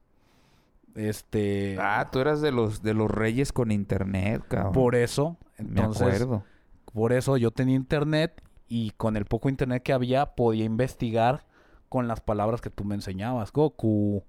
este, 0.95 1.77
Ah, 1.79 2.09
tú 2.11 2.21
eras 2.21 2.41
de 2.41 2.53
los, 2.53 2.83
de 2.83 2.95
los 2.95 3.11
reyes 3.11 3.53
con 3.53 3.71
internet, 3.73 4.43
cabrón. 4.49 4.73
por 4.73 4.95
eso, 4.95 5.37
Me 5.59 5.65
entonces, 5.81 6.03
acuerdo. 6.23 6.45
por 6.93 7.13
eso 7.13 7.37
yo 7.37 7.51
tenía 7.51 7.75
internet 7.77 8.41
y 8.69 8.93
con 8.93 9.17
el 9.17 9.27
poco 9.27 9.49
internet 9.51 9.83
que 9.83 9.93
había 9.93 10.35
podía 10.35 10.65
investigar 10.65 11.45
con 11.89 12.09
las 12.09 12.21
palabras 12.21 12.61
que 12.61 12.71
tú 12.71 12.85
me 12.85 12.95
enseñabas. 12.95 13.53
Goku, 13.53 14.25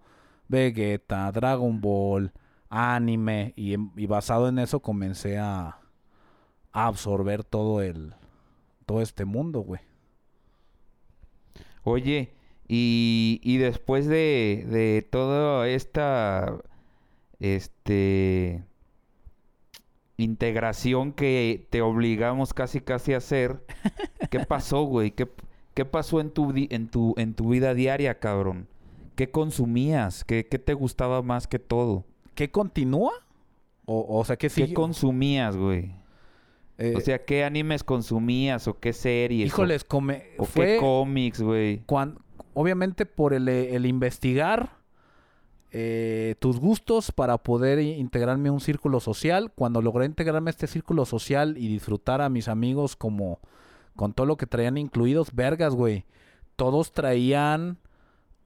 Vegeta, 0.47 1.31
Dragon 1.31 1.81
Ball, 1.81 2.31
anime. 2.69 3.53
Y, 3.55 3.75
basado 4.05 4.49
en 4.49 4.59
eso 4.59 4.81
comencé 4.81 5.37
a, 5.37 5.79
a 6.71 6.87
absorber 6.87 7.43
todo 7.43 7.81
el... 7.81 8.13
Todo 8.85 9.01
este 9.01 9.25
mundo, 9.25 9.61
güey. 9.61 9.81
Oye, 11.83 12.35
y, 12.67 13.39
y 13.43 13.57
después 13.57 14.07
de, 14.07 14.65
de 14.69 15.07
toda 15.09 15.67
esta 15.67 16.57
este 17.39 18.63
integración 20.17 21.11
que 21.11 21.67
te 21.69 21.81
obligamos 21.81 22.53
casi 22.53 22.79
casi 22.81 23.13
a 23.13 23.17
hacer, 23.17 23.63
¿qué 24.31 24.39
pasó, 24.47 24.83
güey? 24.83 25.11
¿Qué, 25.11 25.29
qué 25.75 25.85
pasó 25.85 26.19
en 26.19 26.31
tu, 26.31 26.51
en, 26.55 26.87
tu, 26.87 27.13
en 27.17 27.35
tu 27.35 27.49
vida 27.49 27.75
diaria, 27.75 28.17
cabrón? 28.19 28.67
¿Qué 29.15 29.29
consumías? 29.29 30.23
¿Qué, 30.23 30.47
qué 30.47 30.57
te 30.57 30.73
gustaba 30.73 31.21
más 31.21 31.45
que 31.47 31.59
todo? 31.59 32.03
¿Qué 32.33 32.49
continúa? 32.49 33.13
O, 33.85 34.17
o 34.19 34.25
sea, 34.25 34.35
¿qué 34.37 34.47
¿Qué 34.47 34.53
sigue? 34.65 34.73
consumías, 34.73 35.55
güey? 35.55 35.91
Eh, 36.77 36.95
O 36.97 36.99
sea, 36.99 37.23
¿qué 37.23 37.43
animes 37.45 37.83
consumías 37.83 38.67
o 38.67 38.79
qué 38.79 38.91
series? 38.91 39.43
o- 39.43 39.47
híjoles, 39.47 39.83
come, 39.83 40.23
o, 40.37 40.45
fue 40.45 40.65
qué 40.65 40.77
cómics, 40.79 41.41
güey? 41.41 41.83
obviamente 42.53 43.05
por 43.05 43.33
el, 43.33 43.47
el 43.47 43.85
investigar 43.85 44.71
eh, 45.71 46.35
tus 46.39 46.59
gustos 46.59 47.11
para 47.11 47.37
poder 47.37 47.79
integrarme 47.79 48.49
a 48.49 48.51
un 48.53 48.59
círculo 48.61 48.99
social. 48.99 49.51
Cuando 49.55 49.81
logré 49.81 50.05
integrarme 50.05 50.49
a 50.49 50.51
este 50.51 50.67
círculo 50.67 51.05
social 51.05 51.57
y 51.57 51.67
disfrutar 51.67 52.21
a 52.21 52.29
mis 52.29 52.47
amigos 52.47 52.95
como 52.95 53.39
con 53.95 54.13
todo 54.13 54.25
lo 54.25 54.37
que 54.37 54.47
traían 54.47 54.77
incluidos, 54.77 55.33
vergas, 55.33 55.73
güey. 55.73 56.05
Todos 56.55 56.91
traían 56.91 57.77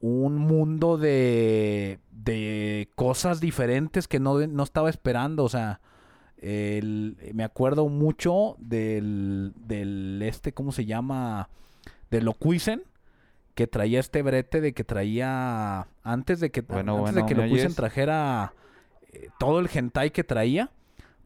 un 0.01 0.37
mundo 0.37 0.97
de, 0.97 1.99
de 2.11 2.89
cosas 2.95 3.39
diferentes 3.41 4.07
que 4.07 4.19
no, 4.19 4.39
no 4.47 4.63
estaba 4.63 4.89
esperando. 4.89 5.43
O 5.43 5.49
sea, 5.49 5.81
el- 6.37 7.17
me 7.33 7.43
acuerdo 7.43 7.87
mucho 7.89 8.55
del, 8.59 9.53
del 9.57 10.21
este, 10.23 10.53
¿cómo 10.53 10.71
se 10.71 10.85
llama? 10.85 11.49
De 12.11 12.21
Locuisen, 12.21 12.83
que 13.55 13.67
traía 13.67 13.99
este 13.99 14.21
brete 14.21 14.61
de 14.61 14.73
que 14.73 14.83
traía, 14.83 15.87
antes 16.03 16.39
de 16.39 16.49
que, 16.49 16.61
Bueno, 16.61 16.93
antes 16.93 17.13
bueno, 17.13 17.21
de 17.21 17.25
que 17.25 17.35
¿me 17.35 17.43
Locuisen 17.47 17.75
trajera 17.75 18.53
eh, 19.11 19.29
todo 19.37 19.59
el 19.59 19.69
hentai 19.73 20.11
que 20.11 20.23
traía, 20.23 20.71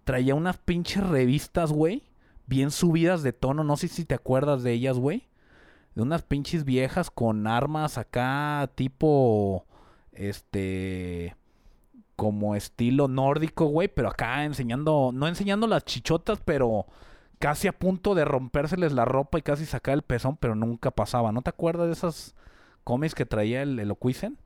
traía 0.03 0.33
unas 0.35 0.57
pinches 0.57 1.05
revistas, 1.07 1.71
güey, 1.71 2.03
bien 2.47 2.71
subidas 2.71 3.23
de 3.23 3.33
tono, 3.33 3.63
no 3.63 3.77
sé 3.77 3.87
si 3.87 4.05
te 4.05 4.15
acuerdas 4.15 4.63
de 4.63 4.73
ellas, 4.73 4.97
güey. 4.97 5.27
De 5.95 6.01
unas 6.01 6.23
pinches 6.23 6.65
viejas 6.65 7.11
con 7.11 7.45
armas 7.47 7.97
acá 7.97 8.69
tipo 8.75 9.65
este 10.11 11.35
como 12.15 12.55
estilo 12.55 13.07
nórdico, 13.07 13.65
güey, 13.65 13.87
pero 13.87 14.09
acá 14.09 14.43
enseñando, 14.45 15.11
no 15.13 15.27
enseñando 15.27 15.67
las 15.67 15.83
chichotas, 15.85 16.39
pero 16.45 16.85
casi 17.39 17.67
a 17.67 17.77
punto 17.77 18.15
de 18.15 18.25
rompérseles 18.25 18.93
la 18.93 19.05
ropa 19.05 19.39
y 19.39 19.41
casi 19.41 19.65
sacar 19.65 19.95
el 19.95 20.03
pezón, 20.03 20.37
pero 20.37 20.55
nunca 20.55 20.91
pasaba. 20.91 21.31
¿No 21.31 21.41
te 21.41 21.49
acuerdas 21.49 21.87
de 21.87 21.93
esas 21.93 22.35
cómics 22.83 23.15
que 23.15 23.25
traía 23.25 23.61
el, 23.63 23.79
el 23.79 23.91
Ocuisen? 23.91 24.37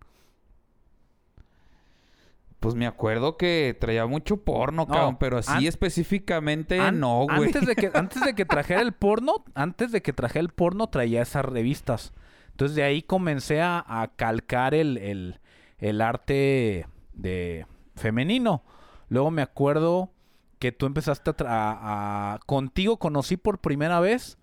Pues 2.60 2.74
me 2.74 2.88
acuerdo 2.88 3.38
que 3.38 3.78
traía 3.80 4.05
mucho 4.08 4.38
porno, 4.38 4.86
No, 4.88 4.93
cabrón, 4.93 5.18
pero 5.20 5.38
así 5.38 5.68
específicamente 5.68 6.80
no, 6.91 7.26
güey. 7.26 7.45
Antes 7.45 7.66
de 7.68 7.76
que 7.76 7.91
antes 7.93 8.24
de 8.24 8.34
que 8.34 8.45
trajera 8.45 8.82
el 8.82 8.93
porno, 8.93 9.43
antes 9.53 9.91
de 9.91 10.01
que 10.01 10.12
trajera 10.14 10.41
el 10.41 10.49
porno 10.49 10.88
traía 10.88 11.22
esas 11.22 11.45
revistas. 11.45 12.14
Entonces 12.51 12.76
de 12.76 12.82
ahí 12.84 13.03
comencé 13.03 13.62
a, 13.62 13.84
a 13.88 14.08
calcar 14.16 14.74
el, 14.74 14.97
el, 14.97 15.39
el 15.78 16.01
arte 16.01 16.88
de 17.14 17.68
femenino. 17.95 18.64
Luego 19.10 19.30
me 19.30 19.43
acuerdo 19.43 20.10
que 20.58 20.72
tú 20.72 20.88
empezaste 20.88 21.30
a, 21.30 21.34
a- 21.47 22.34
a- 22.34 22.39
contigo 22.47 22.97
conocí 22.97 23.38
por 23.38 23.60
primera 23.60 23.99
vez 23.99 24.39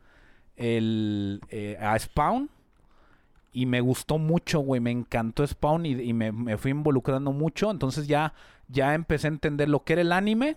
el 0.56 1.40
eh, 1.48 1.76
a 1.80 1.98
Spawn 1.98 2.48
y 3.54 3.64
me 3.66 3.80
gustó 3.80 4.18
mucho, 4.18 4.60
güey, 4.60 4.80
me 4.80 4.90
encantó 4.90 5.46
Spawn 5.46 5.86
y, 5.86 5.92
y 5.92 6.12
me, 6.12 6.32
me 6.32 6.58
fui 6.58 6.72
involucrando 6.72 7.32
mucho, 7.32 7.70
entonces 7.70 8.06
ya 8.06 8.34
ya 8.68 8.94
empecé 8.94 9.28
a 9.28 9.30
entender 9.30 9.68
lo 9.68 9.84
que 9.84 9.94
era 9.94 10.02
el 10.02 10.12
anime 10.12 10.56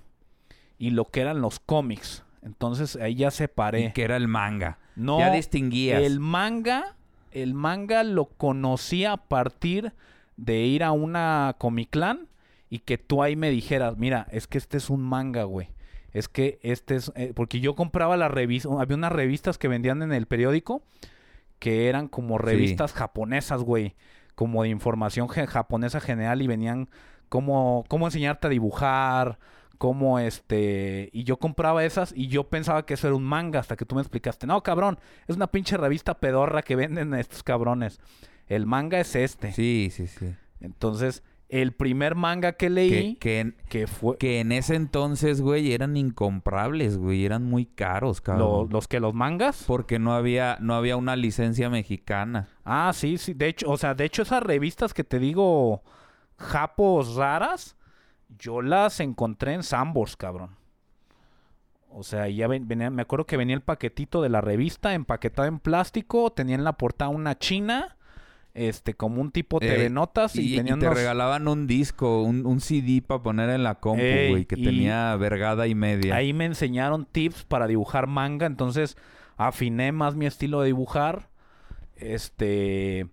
y 0.77 0.91
lo 0.91 1.05
que 1.05 1.21
eran 1.21 1.41
los 1.41 1.59
cómics. 1.59 2.23
Entonces 2.41 2.95
ahí 2.95 3.15
ya 3.15 3.31
separé. 3.31 3.85
Y 3.85 3.91
que 3.91 4.03
era 4.03 4.15
el 4.15 4.27
manga. 4.27 4.79
No, 4.95 5.19
ya 5.19 5.31
distinguías. 5.31 6.01
el 6.01 6.19
manga, 6.19 6.95
el 7.31 7.53
manga 7.53 8.03
lo 8.03 8.25
conocí 8.25 9.05
a 9.05 9.17
partir 9.17 9.93
de 10.37 10.61
ir 10.61 10.83
a 10.83 10.91
una 10.91 11.55
Comic 11.57 11.89
Clan 11.89 12.27
y 12.69 12.79
que 12.79 12.97
tú 12.97 13.23
ahí 13.23 13.35
me 13.35 13.49
dijeras, 13.49 13.97
mira, 13.97 14.27
es 14.31 14.47
que 14.47 14.57
este 14.57 14.77
es 14.77 14.89
un 14.89 15.01
manga, 15.01 15.43
güey. 15.43 15.69
Es 16.13 16.29
que 16.29 16.59
este 16.63 16.95
es... 16.95 17.11
eh, 17.15 17.33
porque 17.35 17.59
yo 17.59 17.75
compraba 17.75 18.17
la 18.17 18.27
revista, 18.27 18.69
había 18.79 18.95
unas 18.97 19.11
revistas 19.11 19.57
que 19.57 19.67
vendían 19.67 20.01
en 20.01 20.13
el 20.13 20.25
periódico 20.25 20.81
que 21.59 21.89
eran 21.89 22.07
como 22.07 22.37
revistas 22.37 22.93
japonesas, 22.93 23.61
güey. 23.63 23.95
Como 24.35 24.63
de 24.63 24.69
información 24.69 25.29
ge- 25.29 25.47
japonesa 25.47 25.99
general 25.99 26.41
y 26.41 26.47
venían 26.47 26.89
cómo, 27.29 27.83
cómo 27.87 28.05
enseñarte 28.07 28.47
a 28.47 28.49
dibujar, 28.51 29.39
cómo 29.79 30.19
este... 30.19 31.09
Y 31.11 31.23
yo 31.23 31.37
compraba 31.37 31.83
esas 31.83 32.13
y 32.15 32.27
yo 32.27 32.43
pensaba 32.47 32.85
que 32.85 32.93
eso 32.93 33.07
era 33.07 33.15
un 33.15 33.23
manga 33.23 33.59
hasta 33.59 33.75
que 33.75 33.85
tú 33.85 33.95
me 33.95 34.01
explicaste. 34.01 34.45
No, 34.45 34.61
cabrón, 34.61 34.99
es 35.27 35.35
una 35.35 35.47
pinche 35.47 35.75
revista 35.77 36.19
pedorra 36.19 36.61
que 36.61 36.75
venden 36.75 37.13
estos 37.15 37.41
cabrones. 37.43 37.99
El 38.47 38.65
manga 38.67 38.99
es 38.99 39.15
este. 39.15 39.51
Sí, 39.53 39.89
sí, 39.91 40.07
sí. 40.07 40.35
Entonces, 40.61 41.23
el 41.49 41.71
primer 41.71 42.15
manga 42.15 42.53
que 42.53 42.69
leí, 42.69 43.15
que, 43.15 43.55
que, 43.69 43.79
en, 43.81 43.87
fue... 43.87 44.17
que 44.17 44.39
en 44.41 44.51
ese 44.51 44.75
entonces, 44.75 45.39
güey, 45.41 45.71
eran 45.71 45.95
incomprables, 45.95 46.97
güey. 46.97 47.23
Eran 47.25 47.45
muy 47.45 47.65
caros, 47.65 48.17
lo- 48.19 48.23
cabrón. 48.23 48.67
los 48.71 48.87
que 48.87 48.99
los 48.99 49.13
mangas. 49.13 49.63
Porque 49.65 49.97
no 49.99 50.13
había, 50.13 50.57
no 50.59 50.75
había 50.75 50.97
una 50.97 51.15
licencia 51.15 51.69
mexicana. 51.69 52.49
Ah, 52.65 52.91
sí, 52.93 53.17
sí. 53.17 53.33
De 53.33 53.47
hecho, 53.47 53.69
o 53.69 53.77
sea, 53.77 53.95
de 53.95 54.05
hecho 54.05 54.23
esas 54.23 54.43
revistas 54.43 54.93
que 54.93 55.03
te 55.05 55.19
digo, 55.19 55.83
japos 56.37 57.15
raras, 57.15 57.77
yo 58.37 58.61
las 58.61 58.99
encontré 58.99 59.53
en 59.53 59.63
Sambors, 59.63 60.17
cabrón. 60.17 60.57
O 61.89 62.03
sea, 62.03 62.27
ya 62.27 62.47
ven- 62.47 62.67
venía, 62.67 62.89
me 62.89 63.01
acuerdo 63.01 63.25
que 63.25 63.37
venía 63.37 63.55
el 63.55 63.61
paquetito 63.61 64.21
de 64.21 64.29
la 64.29 64.41
revista 64.41 64.93
empaquetado 64.93 65.47
en 65.47 65.59
plástico, 65.59 66.31
tenía 66.31 66.55
en 66.55 66.63
la 66.63 66.73
portada 66.73 67.09
una 67.09 67.37
china, 67.39 67.96
este, 68.57 68.93
como 68.95 69.21
un 69.21 69.31
tipo 69.31 69.57
Eh, 69.61 69.67
TV 69.67 69.89
Notas 69.89 70.35
y, 70.35 70.55
y, 70.55 70.61
te 70.63 70.73
unos- 70.73 70.93
regalaban 70.95 71.47
un 71.47 71.67
disco, 71.67 72.23
un, 72.23 72.45
un 72.45 72.59
CD 72.59 73.01
para 73.01 73.21
poner 73.23 73.49
en 73.51 73.63
la 73.63 73.75
compu, 73.75 74.01
Ey, 74.03 74.29
güey, 74.31 74.45
que 74.45 74.55
y- 74.59 74.63
tenía 74.63 75.15
vergada 75.15 75.67
y 75.67 75.75
media. 75.75 76.15
Ahí 76.15 76.33
me 76.33 76.45
enseñaron 76.45 77.05
tips 77.05 77.43
para 77.43 77.67
dibujar 77.67 78.07
manga, 78.07 78.45
entonces 78.45 78.97
afiné 79.37 79.91
más 79.91 80.15
mi 80.15 80.25
estilo 80.25 80.61
de 80.61 80.67
dibujar. 80.67 81.29
Este, 81.95 83.07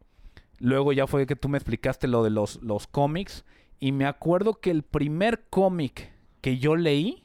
luego 0.59 0.93
ya 0.93 1.07
fue 1.07 1.27
que 1.27 1.37
tú 1.37 1.49
me 1.49 1.59
explicaste 1.59 2.07
lo 2.09 2.23
de 2.25 2.31
los, 2.31 2.63
los 2.63 2.87
cómics 2.87 3.45
y 3.81 3.93
me 3.93 4.07
acuerdo 4.07 4.61
que 4.61 4.71
el 4.71 4.83
primer 4.83 5.45
cómic 5.51 6.13
que 6.41 6.59
yo 6.59 6.77
leí 6.77 7.25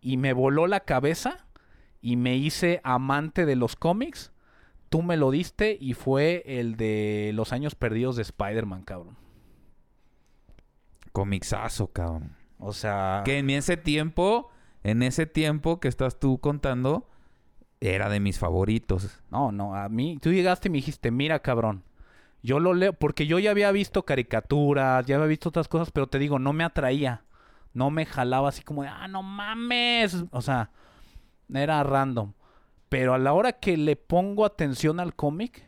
y 0.00 0.16
me 0.16 0.32
voló 0.32 0.66
la 0.66 0.80
cabeza 0.80 1.46
y 2.00 2.16
me 2.16 2.36
hice 2.36 2.80
amante 2.84 3.46
de 3.46 3.56
los 3.56 3.76
cómics, 3.76 4.32
tú 4.94 5.02
me 5.02 5.16
lo 5.16 5.32
diste 5.32 5.76
y 5.80 5.94
fue 5.94 6.44
el 6.46 6.76
de 6.76 7.32
los 7.34 7.52
años 7.52 7.74
perdidos 7.74 8.14
de 8.14 8.22
Spider-Man, 8.22 8.82
cabrón. 8.82 9.16
Comixazo, 11.10 11.88
cabrón. 11.88 12.36
O 12.60 12.72
sea, 12.72 13.22
Que 13.24 13.38
en 13.38 13.50
ese 13.50 13.76
tiempo, 13.76 14.52
en 14.84 15.02
ese 15.02 15.26
tiempo 15.26 15.80
que 15.80 15.88
estás 15.88 16.20
tú 16.20 16.38
contando, 16.38 17.08
era 17.80 18.08
de 18.08 18.20
mis 18.20 18.38
favoritos. 18.38 19.20
No, 19.32 19.50
no, 19.50 19.74
a 19.74 19.88
mí, 19.88 20.16
tú 20.22 20.32
llegaste 20.32 20.68
y 20.68 20.70
me 20.70 20.78
dijiste, 20.78 21.10
mira 21.10 21.40
cabrón, 21.40 21.82
yo 22.44 22.60
lo 22.60 22.72
leo, 22.72 22.92
porque 22.92 23.26
yo 23.26 23.40
ya 23.40 23.50
había 23.50 23.72
visto 23.72 24.04
caricaturas, 24.04 25.04
ya 25.06 25.16
había 25.16 25.26
visto 25.26 25.48
otras 25.48 25.66
cosas, 25.66 25.90
pero 25.90 26.06
te 26.06 26.20
digo, 26.20 26.38
no 26.38 26.52
me 26.52 26.62
atraía, 26.62 27.24
no 27.72 27.90
me 27.90 28.06
jalaba 28.06 28.50
así 28.50 28.62
como 28.62 28.84
de, 28.84 28.90
ah, 28.90 29.08
no 29.08 29.24
mames, 29.24 30.24
o 30.30 30.40
sea, 30.40 30.70
era 31.52 31.82
random. 31.82 32.32
Pero 32.94 33.12
a 33.12 33.18
la 33.18 33.32
hora 33.32 33.54
que 33.54 33.76
le 33.76 33.96
pongo 33.96 34.44
atención 34.44 35.00
al 35.00 35.16
cómic 35.16 35.64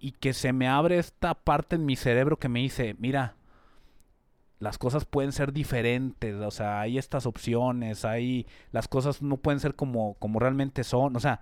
y 0.00 0.10
que 0.10 0.32
se 0.32 0.52
me 0.52 0.66
abre 0.66 0.98
esta 0.98 1.34
parte 1.34 1.76
en 1.76 1.86
mi 1.86 1.94
cerebro 1.94 2.40
que 2.40 2.48
me 2.48 2.58
dice, 2.58 2.96
mira, 2.98 3.36
las 4.58 4.76
cosas 4.76 5.04
pueden 5.04 5.30
ser 5.30 5.52
diferentes, 5.52 6.34
o 6.34 6.50
sea, 6.50 6.80
hay 6.80 6.98
estas 6.98 7.24
opciones, 7.24 8.04
hay 8.04 8.48
las 8.72 8.88
cosas 8.88 9.22
no 9.22 9.36
pueden 9.36 9.60
ser 9.60 9.76
como 9.76 10.14
como 10.14 10.40
realmente 10.40 10.82
son, 10.82 11.14
o 11.14 11.20
sea, 11.20 11.40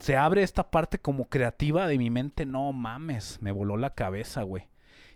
se 0.00 0.18
abre 0.18 0.42
esta 0.42 0.70
parte 0.70 0.98
como 0.98 1.30
creativa 1.30 1.86
de 1.86 1.96
mi 1.96 2.10
mente, 2.10 2.44
no 2.44 2.74
mames, 2.74 3.38
me 3.40 3.52
voló 3.52 3.78
la 3.78 3.94
cabeza, 3.94 4.42
güey. 4.42 4.68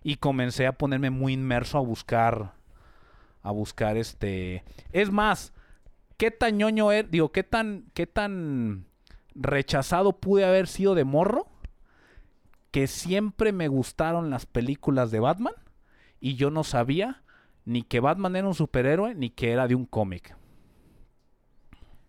Y 0.03 0.17
comencé 0.17 0.67
a 0.67 0.79
ponerme 0.79 1.11
muy 1.11 1.35
inmerso 1.35 1.77
a 1.77 1.83
buscar 1.83 2.55
a 3.43 3.51
buscar 3.51 3.99
este, 3.99 4.65
es 4.93 5.11
más, 5.11 5.53
qué 6.19 6.31
tan 6.31 6.59
ñoño 6.59 6.93
er, 6.93 7.09
digo, 7.09 7.33
qué 7.33 7.43
tan 7.43 7.87
qué 7.95 8.07
tan 8.07 8.85
rechazado 9.35 10.21
pude 10.21 10.45
haber 10.45 10.67
sido 10.67 10.95
de 10.95 11.05
morro 11.05 11.49
que 12.71 12.87
siempre 12.87 13.53
me 13.53 13.69
gustaron 13.69 14.29
las 14.29 14.45
películas 14.45 15.11
de 15.11 15.21
Batman 15.21 15.55
y 16.21 16.35
yo 16.35 16.51
no 16.51 16.65
sabía 16.65 17.23
ni 17.65 17.83
que 17.83 18.01
Batman 18.01 18.37
era 18.37 18.47
un 18.49 18.55
superhéroe 18.55 19.15
ni 19.15 19.31
que 19.31 19.53
era 19.53 19.67
de 19.69 19.75
un 19.75 19.87
cómic. 19.87 20.37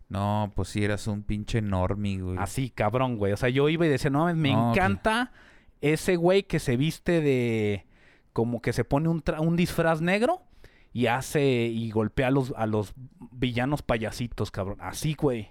No, 0.09 0.51
pues 0.55 0.69
si 0.69 0.83
eras 0.83 1.05
un 1.07 1.21
pinche 1.21 1.61
normie, 1.61 2.19
güey. 2.19 2.37
Así, 2.39 2.71
cabrón, 2.71 3.17
güey. 3.17 3.31
O 3.33 3.37
sea, 3.37 3.49
yo 3.49 3.69
iba 3.69 3.85
y 3.85 3.89
decía, 3.89 4.09
no, 4.09 4.25
me 4.33 4.51
No, 4.51 4.71
encanta 4.71 5.31
ese 5.81 6.15
güey 6.15 6.43
que 6.43 6.59
se 6.59 6.77
viste 6.77 7.21
de... 7.21 7.85
Como 8.33 8.61
que 8.61 8.73
se 8.73 8.83
pone 8.83 9.07
un, 9.09 9.23
tra- 9.23 9.39
un 9.39 9.55
disfraz 9.55 10.01
negro 10.01 10.41
y 10.93 11.07
hace 11.07 11.43
y 11.43 11.91
golpea 11.91 12.27
a 12.27 12.31
los, 12.31 12.53
a 12.57 12.65
los 12.65 12.93
villanos 13.31 13.81
payasitos, 13.81 14.51
cabrón. 14.51 14.77
Así, 14.81 15.13
güey. 15.13 15.49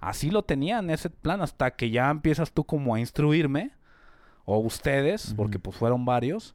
Así 0.00 0.30
lo 0.30 0.42
tenía 0.42 0.78
en 0.78 0.90
ese 0.90 1.10
plan 1.10 1.40
hasta 1.40 1.72
que 1.72 1.90
ya 1.90 2.10
empiezas 2.10 2.52
tú 2.52 2.64
como 2.64 2.94
a 2.94 3.00
instruirme. 3.00 3.72
O 4.44 4.58
ustedes, 4.58 5.34
porque 5.36 5.58
pues 5.58 5.76
fueron 5.76 6.04
varios. 6.04 6.54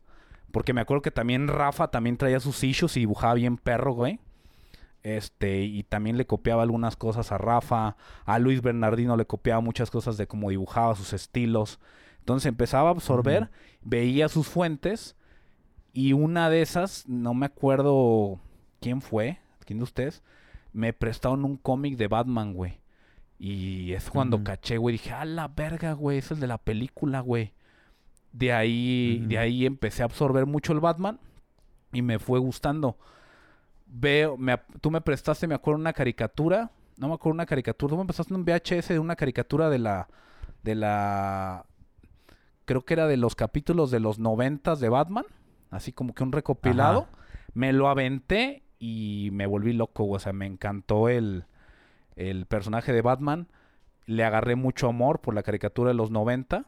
Porque 0.52 0.74
me 0.74 0.82
acuerdo 0.82 1.02
que 1.02 1.12
también 1.12 1.48
Rafa 1.48 1.90
también 1.90 2.18
traía 2.18 2.40
sus 2.40 2.64
issues 2.64 2.96
y 2.96 3.02
dibujaba 3.02 3.34
bien 3.34 3.58
perro, 3.58 3.94
güey. 3.94 4.20
Este, 5.04 5.64
y 5.64 5.84
también 5.84 6.18
le 6.18 6.26
copiaba 6.26 6.64
algunas 6.64 6.96
cosas 6.96 7.32
a 7.32 7.38
Rafa. 7.38 7.98
A 8.26 8.40
Luis 8.40 8.62
Bernardino 8.62 9.18
le 9.18 9.26
copiaba 9.26 9.62
muchas 9.62 9.90
cosas 9.90 10.18
de 10.18 10.28
cómo 10.28 10.50
dibujaba 10.50 10.96
sus 10.96 11.14
estilos. 11.14 11.80
Entonces 12.20 12.48
empezaba 12.48 12.90
a 12.90 12.92
absorber, 12.92 13.50
veía 13.82 14.30
sus 14.30 14.48
fuentes. 14.48 15.16
Y 15.94 16.14
una 16.14 16.50
de 16.50 16.62
esas, 16.62 17.08
no 17.08 17.34
me 17.34 17.48
acuerdo 17.48 18.40
quién 18.80 19.02
fue, 19.02 19.40
quién 19.66 19.80
de 19.80 19.84
ustedes, 19.84 20.24
me 20.74 20.94
prestaron 20.94 21.44
un 21.46 21.58
cómic 21.58 21.98
de 21.98 22.08
Batman, 22.08 22.54
güey. 22.54 22.80
Y 23.44 23.94
es 23.94 24.10
cuando 24.12 24.44
caché, 24.44 24.78
güey. 24.78 24.94
Dije, 24.94 25.12
a 25.14 25.26
la 25.26 25.48
verga, 25.48 25.94
güey. 25.94 26.20
Es 26.20 26.30
el 26.30 26.40
de 26.40 26.46
la 26.46 26.60
película, 26.60 27.22
güey. 27.22 27.54
De 28.32 28.54
ahí, 28.54 29.26
de 29.28 29.40
ahí 29.40 29.66
empecé 29.66 30.04
a 30.04 30.06
absorber 30.06 30.46
mucho 30.46 30.74
el 30.74 30.80
Batman. 30.80 31.20
Y 31.92 32.04
me 32.04 32.20
fue 32.20 32.38
gustando. 32.38 32.98
Veo, 33.88 34.38
me 34.38 34.58
tú 34.80 34.92
me 34.92 35.02
prestaste, 35.02 35.48
me 35.48 35.56
acuerdo, 35.56 35.80
una 35.80 35.92
caricatura. 35.92 36.70
No 36.98 37.08
me 37.08 37.16
acuerdo 37.16 37.34
una 37.34 37.48
caricatura. 37.48 37.90
Tú 37.90 37.98
me 37.98 38.06
prestaste 38.06 38.34
un 38.34 38.46
VHS 38.46 38.90
de 38.90 39.00
una 39.00 39.16
caricatura 39.16 39.72
de 39.72 39.80
la. 39.80 40.08
De 40.62 40.76
la. 40.76 41.66
Creo 42.66 42.86
que 42.86 42.94
era 42.94 43.08
de 43.08 43.18
los 43.18 43.34
capítulos 43.34 43.90
de 43.90 44.00
los 44.00 44.20
noventas 44.20 44.80
de 44.80 44.90
Batman. 44.90 45.26
Así 45.72 45.92
como 45.92 46.14
que 46.14 46.24
un 46.24 46.32
recopilado. 46.32 47.08
Ajá. 47.12 47.24
Me 47.56 47.74
lo 47.74 47.90
aventé 47.90 48.62
y 48.78 49.30
me 49.34 49.48
volví 49.48 49.74
loco. 49.74 50.08
O 50.08 50.20
sea, 50.20 50.34
me 50.34 50.46
encantó 50.46 51.10
el, 51.10 51.46
el 52.16 52.46
personaje 52.46 52.94
de 52.94 53.02
Batman. 53.02 53.48
Le 54.06 54.24
agarré 54.24 54.56
mucho 54.56 54.88
amor 54.88 55.22
por 55.22 55.34
la 55.34 55.42
caricatura 55.44 55.90
de 55.90 55.96
los 55.96 56.12
90. 56.12 56.66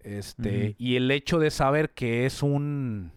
Este, 0.00 0.74
y 0.78 0.96
el 0.96 1.10
hecho 1.10 1.38
de 1.38 1.50
saber 1.50 1.90
que 1.90 2.26
es 2.26 2.42
un 2.42 3.12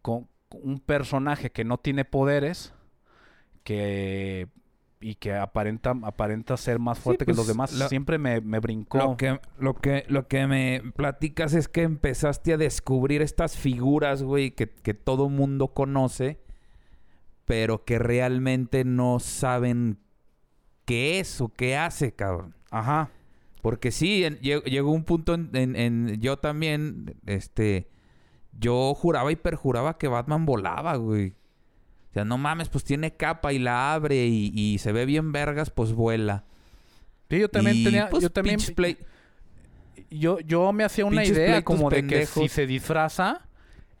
con- 0.00 0.28
un 0.50 0.80
personaje 0.80 1.50
que 1.50 1.64
no 1.64 1.78
tiene 1.78 2.04
poderes 2.04 2.74
que 3.62 4.48
y 5.02 5.16
que 5.16 5.34
aparenta 5.34 5.94
aparenta 6.02 6.56
ser 6.56 6.78
más 6.78 6.98
Sí, 6.98 7.04
fuerte 7.04 7.24
que 7.26 7.32
los 7.32 7.38
pues, 7.40 7.48
demás 7.48 7.72
lo- 7.72 7.88
siempre 7.88 8.18
me, 8.18 8.40
me 8.40 8.60
brincó 8.60 8.98
Lo 8.98 9.16
que, 9.16 9.40
lo, 9.58 9.74
que, 9.74 10.04
lo 10.08 10.28
que 10.28 10.46
me 10.46 10.82
platicas 10.96 11.54
es 11.54 11.68
que 11.68 11.82
empezaste 11.82 12.52
a 12.52 12.56
descubrir 12.56 13.20
estas 13.22 13.56
figuras, 13.56 14.22
güey, 14.22 14.52
que, 14.52 14.68
que 14.68 14.94
todo 14.94 15.28
mundo 15.28 15.68
conoce, 15.74 16.38
pero 17.44 17.84
que 17.84 17.98
realmente 17.98 18.84
no 18.84 19.18
saben 19.18 19.98
qué 20.84 21.20
es 21.20 21.40
o 21.40 21.48
qué 21.48 21.76
hace, 21.76 22.12
cabrón. 22.14 22.54
ajá 22.70 23.10
Porque 23.60 23.90
sí, 23.92 24.24
en- 24.24 24.38
lle- 24.40 24.62
llegó 24.64 24.90
un 24.92 25.04
punto 25.04 25.34
en, 25.34 25.50
en- 25.54 25.76
en- 25.76 26.20
yo 26.20 26.38
también, 26.38 27.14
este, 27.26 27.88
yo 28.58 28.92
juraba 28.94 29.30
y 29.32 29.36
perjuraba 29.36 29.98
que 29.98 30.08
Batman 30.08 30.44
volaba, 30.46 30.96
güey. 30.96 31.34
O 32.12 32.14
sea, 32.14 32.24
no 32.24 32.36
mames, 32.38 32.68
pues 32.68 32.84
tiene 32.84 33.10
capa 33.12 33.52
y 33.52 33.58
la 33.58 33.94
abre 33.94 34.26
y, 34.26 34.52
y 34.54 34.78
se 34.78 34.92
ve 34.92 35.06
bien 35.06 35.32
vergas, 35.32 35.70
pues 35.70 35.92
vuela. 35.92 36.44
Sí, 37.30 37.40
yo 37.40 37.48
también 37.48 37.78
Y, 37.78 37.84
tenía 37.84 38.10
pues, 38.10 38.22
yo 38.22 38.30
también 38.30 38.60
play- 38.76 38.98
yo 40.10 40.38
yo 40.40 40.72
me 40.72 40.84
hacía 40.84 41.06
una 41.06 41.24
idea 41.24 41.62
como 41.62 41.88
de 41.90 42.06
que 42.06 42.26
si 42.26 42.48
se 42.48 42.66
disfraza 42.66 43.48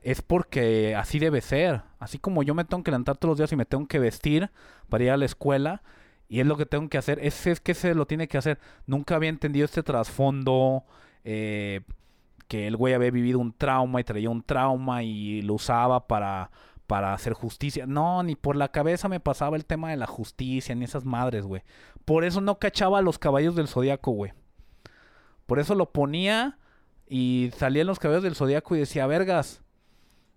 es 0.02 0.20
porque 0.20 0.94
así 0.94 1.18
debe 1.18 1.40
ser. 1.40 1.82
Así 1.98 2.18
como 2.18 2.42
yo 2.42 2.54
me 2.54 2.64
tengo 2.64 2.82
que 2.82 2.90
levantar 2.90 3.16
todos 3.16 3.30
los 3.32 3.38
días 3.38 3.52
y 3.52 3.56
me 3.56 3.64
tengo 3.64 3.86
que 3.86 3.98
vestir 3.98 4.50
para 4.90 5.04
ir 5.04 5.10
a 5.10 5.16
la 5.16 5.24
escuela 5.24 5.82
y 6.28 6.40
es 6.40 6.46
lo 6.46 6.56
que 6.56 6.66
tengo 6.66 6.88
que 6.88 6.98
hacer 6.98 7.18
es, 7.22 7.46
es 7.46 7.60
que 7.60 7.72
se 7.74 7.94
lo 7.94 8.06
tiene 8.06 8.28
que 8.28 8.36
hacer. 8.36 8.58
Nunca 8.86 9.14
había 9.14 9.30
entendido 9.30 9.64
este 9.64 9.82
trasfondo 9.82 10.84
eh, 11.24 11.80
que 12.48 12.66
el 12.66 12.76
güey 12.76 12.92
había 12.94 13.10
vivido 13.10 13.38
un 13.38 13.52
trauma 13.54 14.00
y 14.00 14.04
traía 14.04 14.28
un 14.28 14.42
trauma 14.42 15.02
y 15.02 15.40
lo 15.42 15.54
usaba 15.54 16.06
para 16.06 16.50
para 16.92 17.14
hacer 17.14 17.32
justicia. 17.32 17.86
No, 17.86 18.22
ni 18.22 18.36
por 18.36 18.54
la 18.54 18.68
cabeza 18.68 19.08
me 19.08 19.18
pasaba 19.18 19.56
el 19.56 19.64
tema 19.64 19.88
de 19.88 19.96
la 19.96 20.06
justicia, 20.06 20.74
ni 20.74 20.84
esas 20.84 21.06
madres, 21.06 21.46
güey. 21.46 21.62
Por 22.04 22.22
eso 22.22 22.42
no 22.42 22.58
cachaba 22.58 22.98
a 22.98 23.00
los 23.00 23.18
caballos 23.18 23.56
del 23.56 23.66
zodiaco, 23.66 24.10
güey. 24.10 24.34
Por 25.46 25.58
eso 25.58 25.74
lo 25.74 25.90
ponía 25.90 26.58
y 27.08 27.50
salían 27.56 27.86
los 27.86 27.98
caballos 27.98 28.22
del 28.22 28.34
zodiaco 28.34 28.76
y 28.76 28.80
decía, 28.80 29.06
vergas, 29.06 29.62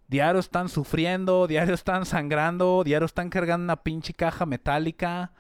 diario 0.08 0.40
están 0.40 0.70
sufriendo, 0.70 1.46
diario 1.46 1.74
están 1.74 2.06
sangrando, 2.06 2.86
diario 2.86 3.06
están 3.06 3.30
cargando 3.30 3.66
una 3.66 3.84
pinche 3.84 4.14
caja 4.14 4.46
metálica. 4.46 5.34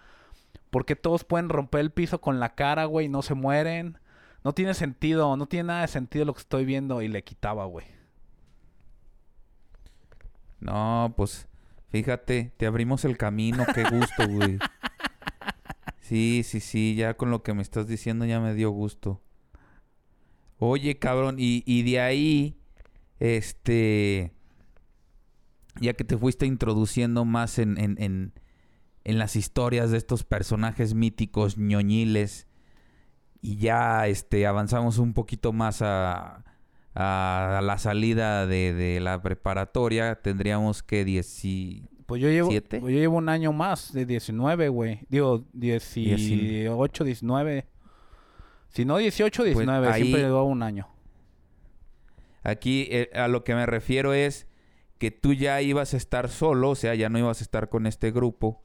Porque 0.70 0.98
todos 0.98 1.24
pueden 1.24 1.48
romper 1.48 1.80
el 1.80 1.92
piso 1.92 2.20
con 2.20 2.42
la 2.42 2.56
cara, 2.56 2.84
güey, 2.84 3.06
y 3.06 3.10
no 3.10 3.22
se 3.22 3.36
mueren. 3.36 4.00
No 4.44 4.52
tiene 4.52 4.74
sentido, 4.74 5.38
no 5.38 5.46
tiene 5.46 5.68
nada 5.68 5.84
de 5.84 5.88
sentido 5.88 6.26
lo 6.26 6.34
que 6.34 6.42
estoy 6.42 6.66
viendo 6.66 7.02
y 7.02 7.08
le 7.08 7.24
quitaba, 7.24 7.64
güey. 7.64 7.95
No, 10.66 11.14
pues 11.16 11.48
fíjate, 11.90 12.52
te 12.58 12.66
abrimos 12.66 13.06
el 13.06 13.18
camino, 13.18 13.66
qué 13.74 13.84
gusto, 13.84 14.28
güey. 14.28 14.58
Sí, 16.02 16.42
sí, 16.44 16.60
sí, 16.60 16.96
ya 16.96 17.16
con 17.16 17.30
lo 17.30 17.44
que 17.44 17.54
me 17.54 17.62
estás 17.62 17.88
diciendo 17.88 18.26
ya 18.26 18.40
me 18.40 18.56
dio 18.56 18.72
gusto. 18.72 19.22
Oye, 20.58 20.98
cabrón, 20.98 21.36
y, 21.38 21.64
y 21.68 21.84
de 21.84 22.00
ahí, 22.00 22.58
este, 23.20 24.34
ya 25.80 25.94
que 25.94 26.04
te 26.04 26.18
fuiste 26.18 26.46
introduciendo 26.48 27.26
más 27.26 27.60
en, 27.60 27.78
en, 27.80 28.02
en, 28.02 28.34
en 29.04 29.18
las 29.20 29.36
historias 29.36 29.92
de 29.92 29.98
estos 29.98 30.24
personajes 30.24 30.96
míticos 30.96 31.58
ñoñiles, 31.58 32.48
y 33.42 33.58
ya 33.58 34.08
este, 34.08 34.48
avanzamos 34.48 34.98
un 34.98 35.14
poquito 35.14 35.54
más 35.54 35.84
a, 35.84 36.44
a 36.96 37.60
la 37.62 37.78
salida 37.78 38.48
de, 38.48 38.74
de 38.74 39.00
la 39.02 39.22
preparatoria, 39.22 40.16
tendríamos 40.22 40.82
que 40.82 41.04
10 41.06 41.46
y... 41.46 41.90
Pues 42.06 42.22
yo 42.22 42.30
llevo, 42.30 42.50
¿Siete? 42.52 42.80
pues 42.80 42.94
yo 42.94 43.00
llevo 43.00 43.18
un 43.18 43.30
año 43.30 43.52
más, 43.52 43.92
de 43.92 44.06
19, 44.06 44.70
güey. 44.70 45.00
Digo, 45.10 45.44
18, 45.54 47.04
19. 47.04 47.66
Si 48.70 48.86
no 48.86 48.98
18, 48.98 49.44
19. 49.44 49.86
Pues 49.88 49.96
ahí- 49.96 50.02
Siempre 50.04 50.22
llevaba 50.22 50.44
un 50.44 50.62
año. 50.64 50.88
Aquí 52.44 52.88
eh, 52.92 53.10
a 53.16 53.28
lo 53.28 53.44
que 53.44 53.56
me 53.56 53.66
refiero 53.66 54.14
es 54.14 54.48
que 55.00 55.10
tú 55.12 55.34
ya 55.34 55.62
ibas 55.62 55.94
a 55.96 55.98
estar 55.98 56.30
solo, 56.30 56.70
o 56.70 56.76
sea, 56.76 56.94
ya 56.94 57.10
no 57.10 57.18
ibas 57.18 57.42
a 57.42 57.44
estar 57.44 57.70
con 57.70 57.88
este 57.88 58.12
grupo. 58.12 58.62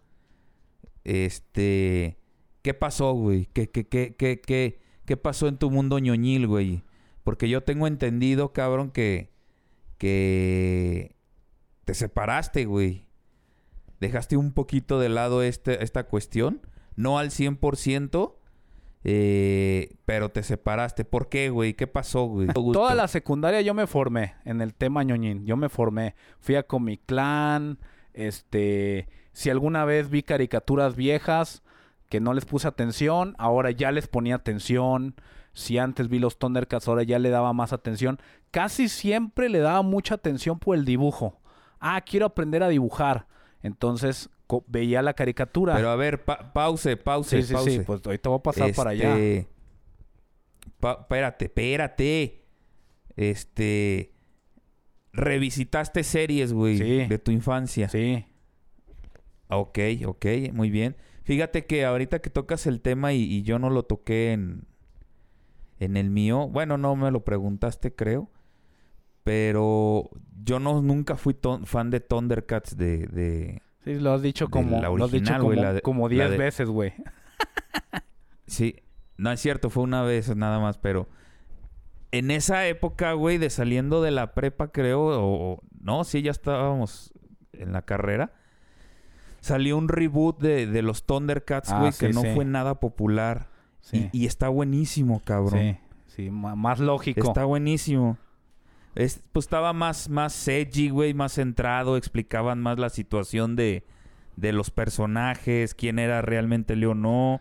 Este, 1.04 2.18
¿qué 2.62 2.74
pasó, 2.74 3.12
güey? 3.14 3.46
¿Qué, 3.52 3.70
qué, 3.70 3.88
qué, 3.88 4.14
qué, 4.16 4.40
qué, 4.40 4.80
qué 5.06 5.16
pasó 5.16 5.48
en 5.48 5.56
tu 5.56 5.70
mundo 5.70 5.98
ñoñil, 5.98 6.46
güey? 6.46 6.82
Porque 7.24 7.48
yo 7.48 7.62
tengo 7.62 7.86
entendido, 7.86 8.52
cabrón, 8.52 8.90
que, 8.90 9.30
que 9.98 11.14
te 11.84 11.94
separaste, 11.94 12.64
güey. 12.64 13.06
Dejaste 14.00 14.36
un 14.36 14.52
poquito 14.52 14.98
de 14.98 15.10
lado 15.10 15.42
este, 15.42 15.84
esta 15.84 16.04
cuestión, 16.04 16.62
no 16.96 17.18
al 17.18 17.30
100%, 17.30 18.34
eh, 19.02 19.96
pero 20.04 20.30
te 20.30 20.42
separaste. 20.42 21.04
¿Por 21.04 21.28
qué, 21.28 21.50
güey? 21.50 21.74
¿Qué 21.74 21.86
pasó, 21.86 22.24
güey? 22.24 22.48
Toda 22.48 22.94
la 22.94 23.08
secundaria 23.08 23.60
yo 23.60 23.74
me 23.74 23.86
formé 23.86 24.34
en 24.44 24.60
el 24.60 24.74
tema 24.74 25.02
ñoñín. 25.02 25.46
Yo 25.46 25.56
me 25.56 25.68
formé. 25.68 26.14
Fui 26.38 26.56
a 26.56 26.62
Comic 26.62 27.02
Clan. 27.06 27.78
Este. 28.12 29.08
Si 29.32 29.48
alguna 29.48 29.84
vez 29.84 30.10
vi 30.10 30.22
caricaturas 30.22 30.96
viejas 30.96 31.62
que 32.08 32.20
no 32.20 32.34
les 32.34 32.44
puse 32.44 32.66
atención, 32.66 33.34
ahora 33.38 33.70
ya 33.70 33.92
les 33.92 34.08
ponía 34.08 34.34
atención. 34.34 35.14
Si 35.60 35.78
antes 35.78 36.08
vi 36.08 36.18
los 36.18 36.38
Thundercats, 36.38 36.88
ahora 36.88 37.02
ya 37.02 37.18
le 37.18 37.30
daba 37.30 37.52
más 37.52 37.72
atención. 37.72 38.18
Casi 38.50 38.88
siempre 38.88 39.48
le 39.48 39.58
daba 39.60 39.82
mucha 39.82 40.14
atención 40.16 40.58
por 40.58 40.76
el 40.76 40.84
dibujo. 40.84 41.40
Ah, 41.78 42.00
quiero 42.00 42.26
aprender 42.26 42.62
a 42.62 42.68
dibujar. 42.68 43.26
Entonces 43.62 44.30
veía 44.66 45.02
la 45.02 45.14
caricatura. 45.14 45.76
Pero 45.76 45.90
a 45.90 45.96
ver, 45.96 46.24
pa- 46.24 46.52
pause, 46.52 46.96
pause, 46.96 47.28
sí, 47.28 47.42
sí, 47.42 47.52
pause. 47.54 47.70
sí. 47.72 47.80
Pues 47.86 48.00
ahorita 48.04 48.28
voy 48.30 48.38
a 48.38 48.42
pasar 48.42 48.74
para 48.74 48.90
allá. 48.90 49.16
Este, 49.18 49.48
espérate, 50.82 51.44
espérate. 51.46 52.44
Este. 53.16 54.12
Revisitaste 55.12 56.04
series, 56.04 56.52
güey, 56.52 56.78
Sí. 56.78 57.06
de 57.06 57.18
tu 57.18 57.30
infancia. 57.32 57.88
Sí. 57.88 58.24
Ok, 59.48 59.78
ok, 60.06 60.26
muy 60.52 60.70
bien. 60.70 60.96
Fíjate 61.24 61.66
que 61.66 61.84
ahorita 61.84 62.20
que 62.20 62.30
tocas 62.30 62.66
el 62.66 62.80
tema 62.80 63.12
y, 63.12 63.22
y 63.22 63.42
yo 63.42 63.58
no 63.58 63.70
lo 63.70 63.82
toqué 63.82 64.32
en, 64.32 64.66
En 65.80 65.96
el 65.96 66.10
mío, 66.10 66.46
bueno, 66.48 66.78
no 66.78 66.94
me 66.94 67.10
lo 67.10 67.24
preguntaste, 67.24 67.94
creo. 67.94 68.30
Pero 69.24 70.08
yo 70.44 70.60
no 70.60 70.80
nunca 70.82 71.16
fui 71.16 71.36
fan 71.64 71.90
de 71.90 72.00
Thundercats 72.00 72.76
de, 72.76 73.06
de... 73.08 73.62
Sí, 73.84 73.94
lo 73.94 74.12
has 74.12 74.22
dicho 74.22 74.48
como, 74.48 74.80
la 74.80 74.88
lo 74.90 75.04
has 75.04 75.10
dicho 75.10 75.32
como, 75.32 75.44
güey, 75.44 75.58
la 75.58 75.72
de- 75.74 75.82
como 75.82 76.08
la 76.08 76.14
10 76.14 76.30
de- 76.30 76.36
veces, 76.38 76.68
güey. 76.68 76.92
Sí, 78.46 78.76
no 79.16 79.30
es 79.30 79.38
cierto, 79.40 79.70
fue 79.70 79.84
una 79.84 80.02
vez 80.02 80.34
nada 80.34 80.58
más, 80.58 80.76
pero 80.76 81.08
en 82.10 82.32
esa 82.32 82.66
época, 82.66 83.12
güey, 83.12 83.38
de 83.38 83.48
saliendo 83.48 84.02
de 84.02 84.10
la 84.10 84.34
prepa, 84.34 84.72
creo, 84.72 85.00
o, 85.02 85.52
o- 85.52 85.62
no, 85.80 86.02
sí, 86.02 86.22
ya 86.22 86.32
estábamos 86.32 87.12
en 87.52 87.72
la 87.72 87.82
carrera. 87.82 88.32
Salió 89.40 89.76
un 89.78 89.88
reboot 89.88 90.40
de, 90.40 90.66
de 90.66 90.82
los 90.82 91.04
Thundercats, 91.06 91.70
Ah, 91.70 91.78
güey, 91.80 91.92
sí, 91.92 92.06
que 92.06 92.12
no 92.12 92.22
sí. 92.22 92.28
fue 92.34 92.44
nada 92.44 92.80
popular. 92.80 93.49
Sí, 93.80 94.08
Y, 94.12 94.22
y 94.22 94.26
está 94.26 94.48
buenísimo, 94.48 95.20
cabrón. 95.24 95.60
sí, 95.60 95.76
sí, 96.06 96.30
más 96.30 96.78
lógico. 96.80 97.26
Está 97.28 97.44
buenísimo. 97.44 98.18
Es- 98.94 99.22
pues 99.32 99.46
estaba 99.46 99.72
más, 99.72 100.08
más 100.08 100.46
edgy, 100.48 100.90
güey, 100.90 101.14
más 101.14 101.32
centrado. 101.34 101.96
Explicaban 101.96 102.60
más 102.60 102.78
la 102.78 102.90
situación 102.90 103.56
de, 103.56 103.84
de 104.36 104.52
los 104.52 104.70
personajes, 104.70 105.74
quién 105.74 105.98
era 105.98 106.22
realmente 106.22 106.76
Leo 106.76 106.94
no, 106.94 107.40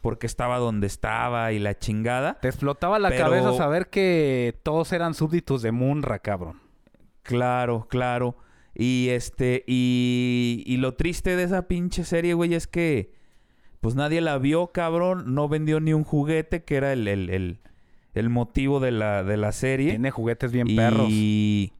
por 0.00 0.18
qué 0.18 0.26
estaba 0.26 0.58
donde 0.58 0.86
estaba 0.86 1.52
y 1.52 1.58
la 1.58 1.78
chingada. 1.78 2.38
Te 2.40 2.48
explotaba 2.48 2.98
la 2.98 3.08
Pero- 3.08 3.24
cabeza 3.24 3.52
saber 3.54 3.88
que 3.88 4.58
todos 4.62 4.92
eran 4.92 5.14
súbditos 5.14 5.62
de 5.62 5.72
Munra, 5.72 6.18
cabrón. 6.18 6.60
Claro, 7.22 7.86
claro. 7.88 8.36
Y 8.74 9.08
este, 9.10 9.64
y, 9.66 10.62
y 10.66 10.76
lo 10.78 10.94
triste 10.94 11.36
de 11.36 11.44
esa 11.44 11.68
pinche 11.68 12.04
serie, 12.04 12.34
güey, 12.34 12.54
es 12.54 12.66
que 12.66 13.12
pues 13.84 13.96
nadie 13.96 14.22
la 14.22 14.38
vio, 14.38 14.68
cabrón. 14.68 15.34
No 15.34 15.46
vendió 15.46 15.78
ni 15.78 15.92
un 15.92 16.04
juguete, 16.04 16.64
que 16.64 16.76
era 16.76 16.94
el, 16.94 17.06
el, 17.06 17.28
el, 17.28 17.58
el 18.14 18.30
motivo 18.30 18.80
de 18.80 18.92
la, 18.92 19.22
de 19.22 19.36
la 19.36 19.52
serie. 19.52 19.90
Tiene 19.90 20.10
juguetes 20.10 20.50
bien 20.52 20.70
y, 20.70 20.74
perros. 20.74 21.08
Y, 21.10 21.70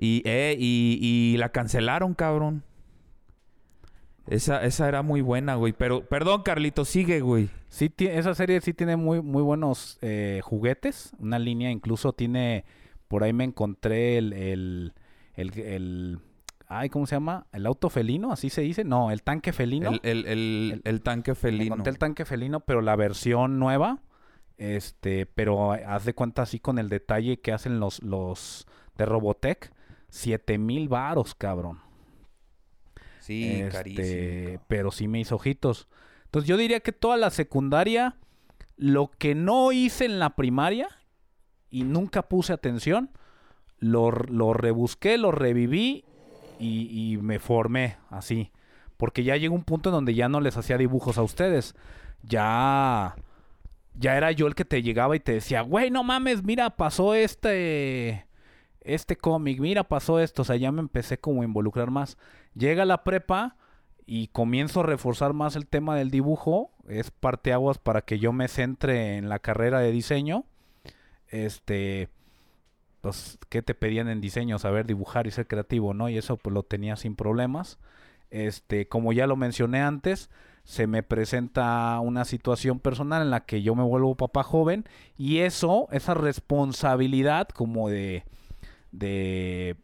eh, 0.00 0.56
y, 0.58 0.98
y 1.00 1.36
la 1.36 1.50
cancelaron, 1.50 2.14
cabrón. 2.14 2.64
Esa, 4.26 4.64
esa 4.64 4.88
era 4.88 5.02
muy 5.02 5.20
buena, 5.20 5.54
güey. 5.54 5.72
Pero, 5.72 6.04
perdón, 6.04 6.42
Carlito, 6.42 6.84
sigue, 6.84 7.20
güey. 7.20 7.50
Sí, 7.68 7.94
esa 7.98 8.34
serie 8.34 8.60
sí 8.60 8.74
tiene 8.74 8.96
muy, 8.96 9.22
muy 9.22 9.44
buenos 9.44 9.98
eh, 10.02 10.40
juguetes. 10.42 11.12
Una 11.20 11.38
línea 11.38 11.70
incluso 11.70 12.12
tiene... 12.14 12.64
Por 13.06 13.22
ahí 13.22 13.32
me 13.32 13.44
encontré 13.44 14.18
el... 14.18 14.32
el, 14.32 14.92
el, 15.36 15.58
el- 15.60 16.18
ay, 16.78 16.88
¿cómo 16.88 17.06
se 17.06 17.14
llama? 17.16 17.46
¿El 17.52 17.66
auto 17.66 17.88
felino? 17.90 18.32
¿Así 18.32 18.50
se 18.50 18.62
dice? 18.62 18.84
No, 18.84 19.10
el 19.10 19.22
tanque 19.22 19.52
felino. 19.52 19.90
El, 19.90 20.00
el, 20.02 20.26
el, 20.26 20.82
el 20.84 21.02
tanque 21.02 21.34
felino. 21.34 21.64
encontré 21.74 21.90
el 21.90 21.98
tanque 21.98 22.24
felino, 22.24 22.60
pero 22.60 22.80
la 22.80 22.96
versión 22.96 23.58
nueva. 23.58 24.00
Este, 24.58 25.26
pero 25.26 25.72
haz 25.72 26.04
de 26.04 26.14
cuenta 26.14 26.42
así 26.42 26.60
con 26.60 26.78
el 26.78 26.88
detalle 26.88 27.40
que 27.40 27.52
hacen 27.52 27.80
los, 27.80 28.02
los 28.02 28.66
de 28.96 29.06
Robotech. 29.06 29.72
Siete 30.08 30.58
mil 30.58 30.88
varos, 30.88 31.34
cabrón. 31.34 31.80
Sí, 33.18 33.44
Este, 33.60 33.70
carísimo. 33.70 34.62
pero 34.68 34.90
sí 34.90 35.08
me 35.08 35.20
hizo 35.20 35.36
ojitos. 35.36 35.88
Entonces 36.24 36.48
yo 36.48 36.56
diría 36.56 36.80
que 36.80 36.92
toda 36.92 37.16
la 37.16 37.30
secundaria, 37.30 38.16
lo 38.76 39.10
que 39.10 39.34
no 39.34 39.72
hice 39.72 40.04
en 40.04 40.18
la 40.18 40.30
primaria 40.36 40.88
y 41.70 41.84
nunca 41.84 42.22
puse 42.28 42.52
atención, 42.52 43.10
lo, 43.78 44.10
lo 44.10 44.52
rebusqué, 44.52 45.18
lo 45.18 45.30
reviví 45.32 46.04
y, 46.58 47.18
me 47.20 47.38
formé 47.38 47.96
así. 48.10 48.50
Porque 48.96 49.24
ya 49.24 49.36
llegó 49.36 49.54
un 49.54 49.64
punto 49.64 49.88
en 49.88 49.94
donde 49.94 50.14
ya 50.14 50.28
no 50.28 50.40
les 50.40 50.56
hacía 50.56 50.78
dibujos 50.78 51.18
a 51.18 51.22
ustedes. 51.22 51.74
Ya... 52.22 53.16
Ya 53.94 54.16
era 54.16 54.32
yo 54.32 54.46
el 54.46 54.54
que 54.54 54.64
te 54.64 54.82
llegaba 54.82 55.16
y 55.16 55.20
te 55.20 55.32
decía, 55.32 55.60
güey, 55.60 55.90
no 55.90 56.02
mames, 56.02 56.42
mira, 56.42 56.70
pasó 56.70 57.14
este 57.14 58.26
este 58.84 59.16
cómic, 59.16 59.60
mira, 59.60 59.84
pasó 59.84 60.18
esto, 60.18 60.42
o 60.42 60.44
sea, 60.44 60.56
ya 60.56 60.72
me 60.72 60.80
empecé 60.80 61.18
como 61.18 61.42
a 61.42 61.44
involucrar 61.44 61.90
más. 61.90 62.16
Llega 62.54 62.84
la 62.84 63.04
prepa 63.04 63.56
y 64.06 64.28
comienzo 64.28 64.80
a 64.80 64.84
reforzar 64.84 65.32
más 65.32 65.56
el 65.56 65.66
tema 65.66 65.96
del 65.96 66.10
dibujo, 66.10 66.70
es 66.88 67.10
parteaguas 67.10 67.78
para 67.78 68.02
que 68.02 68.18
yo 68.18 68.32
me 68.32 68.48
centre 68.48 69.16
en 69.16 69.28
la 69.28 69.38
carrera 69.38 69.80
de 69.80 69.92
diseño. 69.92 70.44
Este, 71.28 72.08
pues, 73.02 73.38
¿qué 73.50 73.60
te 73.62 73.74
pedían 73.74 74.08
en 74.08 74.22
diseño? 74.22 74.58
Saber 74.58 74.86
dibujar 74.86 75.26
y 75.26 75.30
ser 75.30 75.46
creativo, 75.46 75.92
¿no? 75.92 76.08
Y 76.08 76.16
eso 76.16 76.38
pues 76.38 76.54
lo 76.54 76.62
tenía 76.62 76.96
sin 76.96 77.16
problemas. 77.16 77.78
Este, 78.30 78.88
como 78.88 79.12
ya 79.12 79.26
lo 79.26 79.36
mencioné 79.36 79.82
antes, 79.82 80.30
se 80.64 80.86
me 80.86 81.02
presenta 81.02 82.00
una 82.00 82.24
situación 82.24 82.80
personal 82.80 83.22
en 83.22 83.30
la 83.30 83.44
que 83.44 83.62
yo 83.62 83.74
me 83.74 83.82
vuelvo 83.82 84.14
papá 84.16 84.42
joven 84.42 84.84
y 85.18 85.40
eso, 85.40 85.88
esa 85.90 86.14
responsabilidad 86.14 87.48
como 87.48 87.90
de 87.90 88.24
de, 88.92 89.76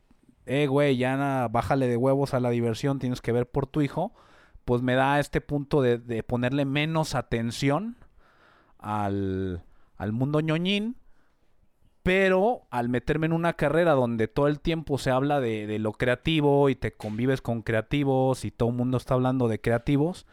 eh, 0.47 0.67
güey, 0.69 0.97
ya 0.97 1.49
bájale 1.51 1.89
de 1.89 1.97
huevos 1.97 2.35
a 2.35 2.41
la 2.41 2.51
diversión, 2.51 2.99
tienes 3.01 3.21
que 3.21 3.33
ver 3.33 3.51
por 3.51 3.67
tu 3.67 3.81
hijo, 3.81 4.13
pues 4.65 4.83
me 4.83 4.95
da 4.95 5.19
este 5.19 5.41
punto 5.41 5.83
de, 5.83 5.99
de 5.99 6.23
ponerle 6.23 6.65
menos 6.65 7.15
atención 7.15 7.97
al, 8.79 9.65
al 9.97 10.13
mundo 10.13 10.41
ñoñín, 10.41 10.97
pero 12.09 12.63
al 12.71 12.89
meterme 12.89 13.27
en 13.27 13.35
una 13.35 13.53
carrera 13.53 13.93
donde 13.93 14.29
todo 14.29 14.49
el 14.49 14.61
tiempo 14.61 14.97
se 14.97 15.11
habla 15.11 15.41
de, 15.43 15.79
lo 15.79 15.93
creativo 15.93 16.71
y 16.71 16.75
te 16.75 16.95
convives 16.95 17.43
con 17.43 17.61
creativos 17.61 18.47
y 18.47 18.51
todo 18.51 18.71
el 18.71 18.77
mundo 18.77 18.97
está 18.97 19.13
hablando 19.13 19.47
de 19.47 19.61
creativos, 19.61 20.25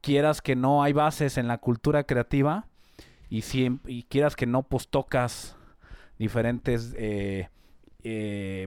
quieras 0.00 0.42
que 0.42 0.56
no 0.56 0.82
hay 0.82 0.92
bases 0.92 1.38
en 1.38 1.46
la 1.46 1.58
cultura 1.58 2.02
creativa 2.02 2.66
y, 3.30 3.44
y 3.86 4.02
quieras 4.08 4.34
que 4.34 4.46
no, 4.46 4.64
pues 4.64 4.88
tocas 4.88 5.56
diferentes 6.18 6.92
eh, 6.98 7.48
eh, 8.02 8.66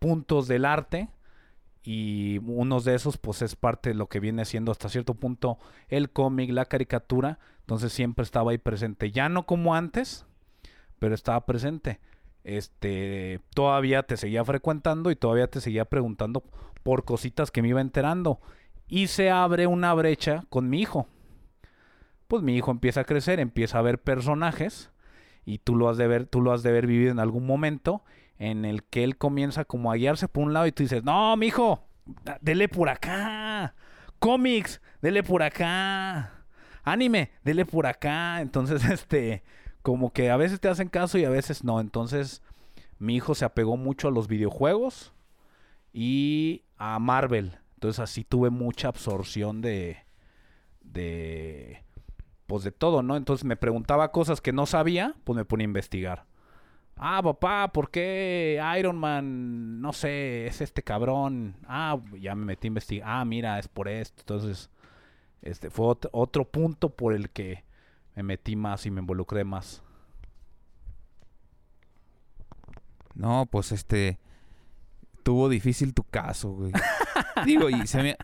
puntos 0.00 0.48
del 0.48 0.64
arte 0.64 1.10
y 1.84 2.38
unos 2.38 2.84
de 2.84 2.96
esos 2.96 3.18
pues 3.18 3.40
es 3.42 3.54
parte 3.54 3.90
de 3.90 3.94
lo 3.94 4.08
que 4.08 4.18
viene 4.18 4.46
siendo 4.46 4.72
hasta 4.72 4.88
cierto 4.88 5.14
punto 5.14 5.60
el 5.86 6.10
cómic, 6.10 6.50
la 6.50 6.64
caricatura, 6.64 7.38
entonces 7.60 7.92
siempre 7.92 8.24
estaba 8.24 8.50
ahí 8.50 8.58
presente, 8.58 9.12
ya 9.12 9.28
no 9.28 9.46
como 9.46 9.76
antes, 9.76 10.25
pero 10.98 11.14
estaba 11.14 11.44
presente. 11.46 12.00
Este, 12.44 13.40
todavía 13.54 14.04
te 14.04 14.16
seguía 14.16 14.44
frecuentando 14.44 15.10
y 15.10 15.16
todavía 15.16 15.48
te 15.48 15.60
seguía 15.60 15.84
preguntando 15.84 16.44
por 16.82 17.04
cositas 17.04 17.50
que 17.50 17.62
me 17.62 17.68
iba 17.68 17.80
enterando. 17.80 18.40
Y 18.88 19.08
se 19.08 19.30
abre 19.30 19.66
una 19.66 19.92
brecha 19.94 20.44
con 20.48 20.68
mi 20.68 20.80
hijo. 20.80 21.08
Pues 22.28 22.42
mi 22.42 22.56
hijo 22.56 22.70
empieza 22.70 23.00
a 23.00 23.04
crecer, 23.04 23.40
empieza 23.40 23.78
a 23.78 23.82
ver 23.82 24.00
personajes 24.00 24.90
y 25.44 25.58
tú 25.58 25.76
lo 25.76 25.88
has 25.88 25.96
de 25.96 26.08
ver, 26.08 26.26
tú 26.26 26.40
lo 26.40 26.52
has 26.52 26.62
de 26.62 26.70
haber 26.70 26.86
vivido 26.86 27.10
en 27.10 27.20
algún 27.20 27.46
momento 27.46 28.02
en 28.38 28.64
el 28.64 28.82
que 28.84 29.04
él 29.04 29.16
comienza 29.16 29.64
como 29.64 29.90
a 29.90 29.96
guiarse 29.96 30.28
por 30.28 30.44
un 30.44 30.52
lado 30.52 30.66
y 30.66 30.72
tú 30.72 30.82
dices, 30.82 31.04
no, 31.04 31.36
mi 31.36 31.46
hijo, 31.46 31.86
dele 32.40 32.68
por 32.68 32.88
acá, 32.88 33.74
cómics, 34.18 34.80
dele 35.00 35.22
por 35.22 35.42
acá, 35.42 36.44
anime, 36.82 37.30
dele 37.44 37.64
por 37.64 37.86
acá. 37.86 38.40
Entonces, 38.40 38.84
este, 38.90 39.42
como 39.86 40.12
que 40.12 40.30
a 40.32 40.36
veces 40.36 40.58
te 40.60 40.66
hacen 40.68 40.88
caso 40.88 41.16
y 41.16 41.24
a 41.24 41.30
veces 41.30 41.62
no. 41.62 41.78
Entonces, 41.80 42.42
mi 42.98 43.14
hijo 43.14 43.36
se 43.36 43.44
apegó 43.44 43.76
mucho 43.76 44.08
a 44.08 44.10
los 44.10 44.26
videojuegos 44.26 45.12
y 45.92 46.64
a 46.76 46.98
Marvel. 46.98 47.58
Entonces, 47.74 48.00
así 48.00 48.24
tuve 48.24 48.50
mucha 48.50 48.88
absorción 48.88 49.60
de, 49.62 49.98
de, 50.82 51.84
pues 52.46 52.64
de 52.64 52.72
todo, 52.72 53.02
¿no? 53.02 53.16
Entonces 53.16 53.44
me 53.44 53.56
preguntaba 53.56 54.12
cosas 54.12 54.40
que 54.40 54.52
no 54.52 54.66
sabía, 54.66 55.14
pues 55.24 55.36
me 55.36 55.44
ponía 55.44 55.64
a 55.64 55.70
investigar. 55.70 56.24
Ah, 56.96 57.22
papá, 57.22 57.72
¿por 57.72 57.90
qué 57.90 58.62
Iron 58.78 58.98
Man, 58.98 59.80
no 59.82 59.92
sé, 59.92 60.46
es 60.46 60.60
este 60.62 60.82
cabrón? 60.82 61.56
Ah, 61.68 61.98
ya 62.20 62.34
me 62.34 62.46
metí 62.46 62.68
a 62.68 62.70
investigar. 62.70 63.08
Ah, 63.10 63.24
mira, 63.24 63.58
es 63.58 63.68
por 63.68 63.88
esto. 63.88 64.22
Entonces, 64.22 64.70
este 65.42 65.70
fue 65.70 65.86
ot- 65.88 66.10
otro 66.12 66.46
punto 66.46 66.90
por 66.90 67.14
el 67.14 67.30
que 67.30 67.64
me 68.16 68.22
metí 68.22 68.56
más 68.56 68.86
y 68.86 68.90
me 68.90 69.00
involucré 69.00 69.44
más. 69.44 69.82
No, 73.14 73.46
pues 73.46 73.72
este. 73.72 74.18
Tuvo 75.22 75.48
difícil 75.48 75.92
tu 75.92 76.04
caso, 76.04 76.52
güey. 76.52 76.72
Digo, 77.44 77.68
y 77.68 77.86
se 77.86 78.02
me, 78.02 78.16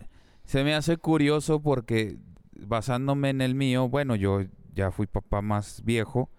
se 0.45 0.63
me 0.63 0.73
hace 0.73 0.97
curioso 0.97 1.61
porque 1.61 2.17
basándome 2.55 3.29
en 3.29 3.41
el 3.41 3.55
mío, 3.55 3.89
bueno, 3.89 4.15
yo 4.15 4.41
ya 4.73 4.89
fui 4.91 5.05
papá 5.05 5.41
más 5.41 5.83
viejo. 5.83 6.29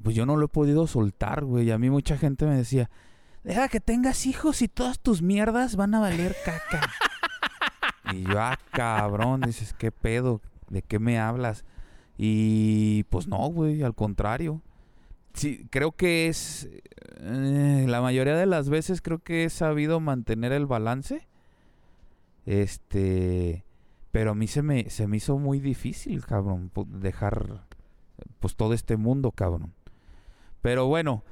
Pues 0.00 0.14
yo 0.14 0.26
no 0.26 0.36
lo 0.36 0.46
he 0.46 0.48
podido 0.48 0.86
soltar, 0.86 1.44
güey. 1.44 1.72
A 1.72 1.78
mí 1.78 1.90
mucha 1.90 2.16
gente 2.16 2.46
me 2.46 2.56
decía, 2.56 2.88
deja 3.42 3.68
que 3.68 3.80
tengas 3.80 4.26
hijos 4.26 4.62
y 4.62 4.68
todas 4.68 5.00
tus 5.00 5.22
mierdas 5.22 5.74
van 5.74 5.94
a 5.96 6.00
valer 6.00 6.36
caca. 6.44 6.88
y 8.14 8.22
yo, 8.22 8.40
ah, 8.40 8.58
cabrón, 8.70 9.40
dices, 9.40 9.74
¿qué 9.74 9.90
pedo? 9.90 10.40
¿De 10.70 10.82
qué 10.82 11.00
me 11.00 11.18
hablas? 11.18 11.64
Y 12.20 13.04
pues 13.04 13.28
no, 13.28 13.38
güey, 13.48 13.82
al 13.82 13.94
contrario. 13.94 14.60
Sí, 15.34 15.66
creo 15.70 15.92
que 15.92 16.26
es... 16.26 16.68
eh, 17.20 17.84
la 17.88 18.02
mayoría 18.02 18.34
de 18.36 18.46
las 18.46 18.68
veces 18.68 19.00
creo 19.00 19.20
que 19.20 19.44
he 19.44 19.50
sabido 19.50 20.00
mantener 20.00 20.52
el 20.52 20.66
balance. 20.66 21.28
Este... 22.44 23.64
Pero 24.10 24.30
a 24.32 24.34
mí 24.34 24.46
se 24.48 24.62
me, 24.62 24.88
se 24.90 25.06
me 25.06 25.18
hizo 25.18 25.38
muy 25.38 25.60
difícil, 25.60 26.24
cabrón, 26.24 26.72
dejar 26.86 27.66
pues 28.40 28.56
todo 28.56 28.72
este 28.72 28.96
mundo, 28.96 29.30
cabrón. 29.32 29.74
Pero 30.62 30.86
bueno, 30.86 31.22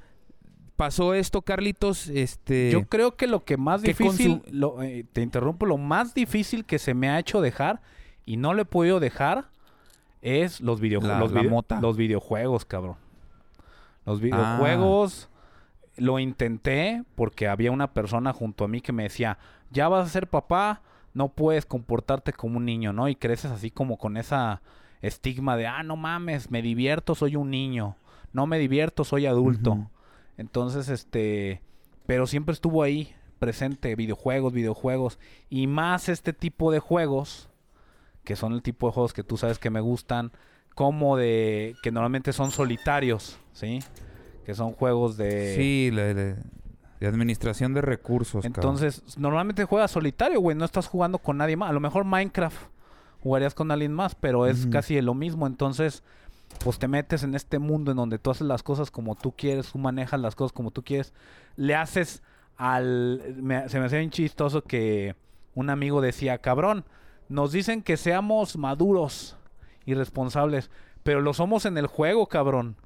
pasó 0.76 1.14
esto, 1.14 1.41
Carlitos, 1.41 2.09
este... 2.09 2.70
Yo 2.70 2.84
creo 2.87 3.16
que 3.16 3.26
lo 3.26 3.45
que 3.45 3.57
más 3.57 3.80
que 3.80 3.89
difícil, 3.89 4.43
lo- 4.51 4.82
eh, 4.82 5.07
te 5.11 5.22
interrumpo, 5.22 5.64
lo 5.64 5.78
más 5.78 6.12
difícil 6.14 6.66
que 6.66 6.78
se 6.78 6.93
me 6.93 7.09
ha 7.09 7.18
hecho 7.18 7.41
dejar 7.41 7.80
y 8.26 8.37
no 8.37 8.53
lo 8.53 8.62
he 8.62 8.66
podido 8.66 9.01
dejar 9.01 9.49
es 10.23 10.61
los, 10.61 10.81
video- 10.81 11.01
La- 11.01 11.19
los, 11.19 11.33
la 11.33 11.41
video- 11.41 11.51
mota. 11.51 11.81
los 11.81 11.97
videojuegos, 11.97 12.64
cabrón. 12.64 12.97
Los 14.05 14.19
Ah. 14.19 14.23
videojuegos 14.23 15.29
lo 15.97 16.19
intenté 16.19 17.03
porque 17.14 17.49
había 17.49 17.73
una 17.73 17.93
persona 17.93 18.33
junto 18.33 18.64
a 18.64 18.69
mí 18.69 18.81
que 18.81 18.93
me 18.93 19.05
decía, 19.05 19.39
ya 19.71 19.89
vas 19.89 20.07
a 20.07 20.11
ser 20.11 20.29
papá, 20.29 20.83
no 21.14 21.29
puedes 21.29 21.64
comportarte 21.67 22.33
como 22.33 22.59
un 22.59 22.64
niño, 22.67 22.93
¿no? 22.93 23.09
Y 23.09 23.17
creces 23.17 23.51
así 23.51 23.71
como 23.71 23.97
con 23.97 24.17
esa 24.17 24.61
estigma 25.01 25.57
de, 25.57 25.67
ah, 25.67 25.83
no 25.83 25.97
mames, 25.97 26.51
me 26.51 26.61
divierto, 26.62 27.14
soy 27.14 27.37
un 27.37 27.51
niño. 27.51 27.97
No 28.33 28.47
me 28.47 28.59
divierto, 28.59 29.05
soy 29.05 29.25
adulto. 29.27 29.89
Entonces, 30.37 30.89
este, 30.91 31.62
pero 32.05 32.27
siempre 32.27 32.53
estuvo 32.53 32.83
ahí 32.83 33.14
presente 33.39 33.95
videojuegos, 33.97 34.53
videojuegos 34.53 35.19
y 35.49 35.67
más 35.67 36.09
este 36.11 36.33
tipo 36.35 36.71
de 36.71 36.79
juegos 36.81 37.49
que 38.27 38.37
son 38.37 38.53
el 38.53 38.61
tipo 38.61 38.89
de 38.89 38.93
juegos 38.93 39.14
que 39.14 39.22
tú 39.24 39.39
sabes 39.39 39.59
que 39.59 39.70
me 39.70 39.81
gustan, 39.81 40.33
como 40.74 41.16
de 41.16 41.74
que 41.83 41.91
normalmente 41.91 42.35
son 42.35 42.51
solitarios, 42.51 43.39
¿sí? 43.55 43.79
Que 44.45 44.55
son 44.55 44.72
juegos 44.72 45.16
de 45.16 45.55
Sí, 45.57 45.91
de, 45.95 46.37
de 47.01 47.07
administración 47.07 47.72
de 47.72 47.81
recursos, 47.81 48.45
cabrón. 48.45 48.74
Entonces, 48.74 49.16
normalmente 49.16 49.64
juegas 49.64 49.91
solitario, 49.93 50.41
güey, 50.41 50.57
no 50.57 50.64
estás 50.66 50.87
jugando 50.89 51.18
con 51.18 51.39
nadie 51.39 51.57
más. 51.57 51.70
A 51.70 51.72
lo 51.72 51.81
mejor 51.81 52.05
Minecraft 52.05 52.59
jugarías 53.22 53.55
con 53.55 53.70
alguien 53.70 53.93
más, 53.95 54.14
pero 54.14 54.47
es 54.47 54.62
Ujú. 54.62 54.70
casi 54.70 55.01
lo 55.01 55.14
mismo. 55.14 55.47
Entonces, 55.47 56.03
pues 56.64 56.79
te 56.79 56.89
metes 56.89 57.22
en 57.22 57.35
este 57.35 57.59
mundo 57.59 57.93
en 57.93 57.97
donde 57.97 58.18
tú 58.18 58.31
haces 58.31 58.47
las 58.47 58.62
cosas 58.62 58.91
como 58.91 59.14
tú 59.14 59.33
quieres, 59.33 59.70
tú 59.72 59.79
manejas 59.79 60.20
las 60.20 60.35
cosas 60.35 60.53
como 60.53 60.70
tú 60.72 60.83
quieres. 60.83 61.12
Le 61.57 61.74
haces 61.74 62.22
al... 62.57 63.37
me- 63.41 63.68
se 63.68 63.79
me 63.79 63.87
hacía 63.87 63.99
bien 64.01 64.11
chistoso 64.11 64.62
que 64.62 65.14
un 65.55 65.70
amigo 65.70 66.01
decía, 66.01 66.39
cabrón, 66.39 66.85
nos 67.29 67.53
dicen 67.53 67.83
que 67.83 67.97
seamos 67.97 68.57
maduros 68.57 69.37
y 69.85 69.95
responsables, 69.95 70.70
pero 71.03 71.20
lo 71.20 71.35
somos 71.35 71.66
en 71.66 71.79
el 71.79 71.87
juego, 71.87 72.27
cabrón. 72.27 72.77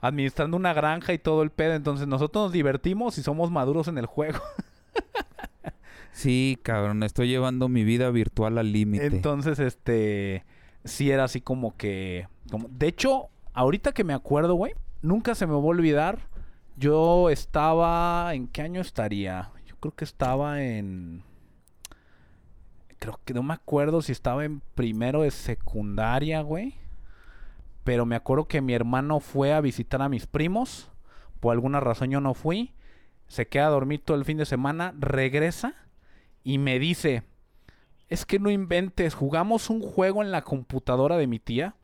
Administrando 0.00 0.56
una 0.56 0.72
granja 0.72 1.12
y 1.12 1.18
todo 1.18 1.42
el 1.42 1.50
pedo. 1.50 1.74
Entonces 1.74 2.06
nosotros 2.06 2.44
nos 2.44 2.52
divertimos 2.52 3.18
y 3.18 3.22
somos 3.22 3.50
maduros 3.50 3.88
en 3.88 3.98
el 3.98 4.06
juego. 4.06 4.40
Sí, 6.12 6.58
cabrón, 6.62 7.02
estoy 7.02 7.28
llevando 7.28 7.68
mi 7.68 7.84
vida 7.84 8.10
virtual 8.10 8.58
al 8.58 8.72
límite. 8.72 9.06
Entonces, 9.06 9.58
este, 9.58 10.44
sí 10.84 11.10
era 11.10 11.24
así 11.24 11.40
como 11.40 11.76
que, 11.76 12.28
como, 12.50 12.68
de 12.68 12.88
hecho, 12.88 13.28
ahorita 13.54 13.92
que 13.92 14.04
me 14.04 14.12
acuerdo, 14.12 14.54
güey, 14.54 14.74
nunca 15.02 15.34
se 15.34 15.46
me 15.46 15.52
va 15.52 15.58
a 15.58 15.62
olvidar. 15.62 16.28
Yo 16.76 17.30
estaba, 17.30 18.34
¿en 18.34 18.48
qué 18.48 18.62
año 18.62 18.80
estaría? 18.80 19.50
Yo 19.66 19.76
creo 19.76 19.94
que 19.94 20.04
estaba 20.04 20.62
en, 20.62 21.22
creo 23.00 23.18
que 23.24 23.34
no 23.34 23.42
me 23.42 23.54
acuerdo 23.54 24.00
si 24.02 24.12
estaba 24.12 24.44
en 24.44 24.60
primero 24.76 25.22
de 25.22 25.32
secundaria, 25.32 26.42
güey. 26.42 26.74
Pero 27.82 28.06
me 28.06 28.14
acuerdo 28.14 28.46
que 28.46 28.60
mi 28.60 28.72
hermano 28.74 29.18
fue 29.20 29.52
a 29.52 29.60
visitar 29.60 30.00
a 30.02 30.08
mis 30.08 30.26
primos. 30.26 30.88
Por 31.40 31.52
alguna 31.52 31.80
razón 31.80 32.10
yo 32.10 32.20
no 32.20 32.34
fui. 32.34 32.72
Se 33.26 33.48
queda 33.48 33.66
a 33.66 33.70
dormir 33.70 34.02
todo 34.04 34.16
el 34.16 34.24
fin 34.24 34.36
de 34.38 34.46
semana. 34.46 34.94
Regresa 34.98 35.74
y 36.44 36.58
me 36.58 36.78
dice, 36.78 37.22
es 38.08 38.26
que 38.26 38.38
no 38.38 38.50
inventes, 38.50 39.14
jugamos 39.14 39.70
un 39.70 39.80
juego 39.82 40.22
en 40.22 40.30
la 40.30 40.42
computadora 40.42 41.16
de 41.16 41.26
mi 41.26 41.38
tía. 41.38 41.74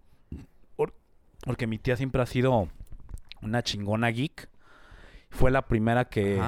Por- 0.76 0.94
Porque 1.44 1.66
mi 1.66 1.78
tía 1.78 1.96
siempre 1.96 2.20
ha 2.22 2.26
sido 2.26 2.68
una 3.42 3.62
chingona 3.62 4.08
geek. 4.10 4.48
Fue 5.30 5.50
la 5.50 5.62
primera 5.66 6.04
que, 6.06 6.38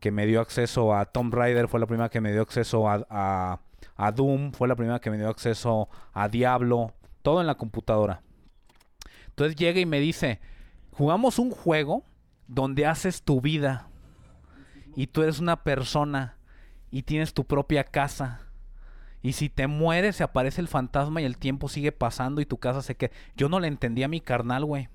que 0.00 0.10
me 0.10 0.26
dio 0.26 0.40
acceso 0.40 0.94
a 0.94 1.06
Tomb 1.06 1.32
Raider, 1.34 1.68
fue 1.68 1.80
la 1.80 1.86
primera 1.86 2.08
que 2.08 2.20
me 2.20 2.32
dio 2.32 2.42
acceso 2.42 2.88
a, 2.88 3.06
a, 3.10 3.60
a 3.98 4.12
Doom, 4.12 4.52
fue 4.52 4.68
la 4.68 4.76
primera 4.76 5.00
que 5.00 5.10
me 5.10 5.18
dio 5.18 5.28
acceso 5.28 5.88
a 6.14 6.28
Diablo, 6.28 6.94
todo 7.22 7.40
en 7.42 7.46
la 7.46 7.56
computadora. 7.56 8.22
Entonces 9.26 9.56
llega 9.56 9.80
y 9.80 9.86
me 9.86 10.00
dice, 10.00 10.40
jugamos 10.92 11.38
un 11.38 11.50
juego 11.50 12.04
donde 12.46 12.86
haces 12.86 13.22
tu 13.22 13.40
vida 13.40 13.88
y 14.96 15.08
tú 15.08 15.22
eres 15.22 15.40
una 15.40 15.62
persona 15.64 16.36
y 16.90 17.02
tienes 17.02 17.34
tu 17.34 17.44
propia 17.44 17.84
casa. 17.84 18.40
Y 19.20 19.32
si 19.32 19.48
te 19.48 19.66
mueres, 19.66 20.16
se 20.16 20.22
aparece 20.22 20.60
el 20.60 20.68
fantasma 20.68 21.20
y 21.20 21.24
el 21.24 21.36
tiempo 21.36 21.68
sigue 21.68 21.90
pasando 21.92 22.40
y 22.40 22.46
tu 22.46 22.58
casa 22.58 22.82
se 22.82 22.96
queda. 22.96 23.10
Yo 23.36 23.48
no 23.48 23.58
le 23.58 23.66
entendía 23.68 24.06
a 24.06 24.08
mi 24.08 24.20
carnal, 24.20 24.64
güey. 24.64 24.88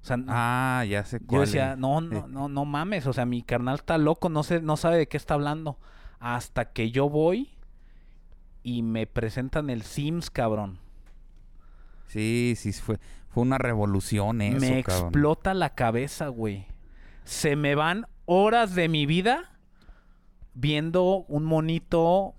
O 0.00 0.04
sea, 0.04 0.16
Ah, 0.28 0.84
ya 0.88 1.04
sé 1.04 1.20
yo 1.28 1.40
decía, 1.40 1.72
es. 1.72 1.78
no, 1.78 2.00
no, 2.00 2.18
Eh, 2.20 2.24
no, 2.26 2.48
no 2.48 2.64
mames. 2.64 3.06
O 3.06 3.12
sea, 3.12 3.26
mi 3.26 3.42
carnal 3.42 3.74
está 3.74 3.98
loco, 3.98 4.30
no 4.30 4.42
sé, 4.42 4.62
no 4.62 4.78
sabe 4.78 4.96
de 4.96 5.08
qué 5.08 5.18
está 5.18 5.34
hablando. 5.34 5.78
Hasta 6.20 6.72
que 6.72 6.90
yo 6.90 7.10
voy 7.10 7.57
y 8.68 8.82
me 8.82 9.06
presentan 9.06 9.70
el 9.70 9.82
Sims, 9.82 10.30
cabrón. 10.30 10.78
Sí, 12.06 12.52
sí, 12.56 12.72
fue, 12.72 12.98
fue 13.30 13.42
una 13.42 13.56
revolución 13.56 14.42
eso, 14.42 14.60
me 14.60 14.82
cabrón. 14.82 15.06
explota 15.06 15.54
la 15.54 15.74
cabeza, 15.74 16.28
güey. 16.28 16.66
Se 17.24 17.56
me 17.56 17.74
van 17.74 18.06
horas 18.26 18.74
de 18.74 18.88
mi 18.88 19.06
vida 19.06 19.58
viendo 20.52 21.24
un 21.28 21.44
monito 21.44 22.34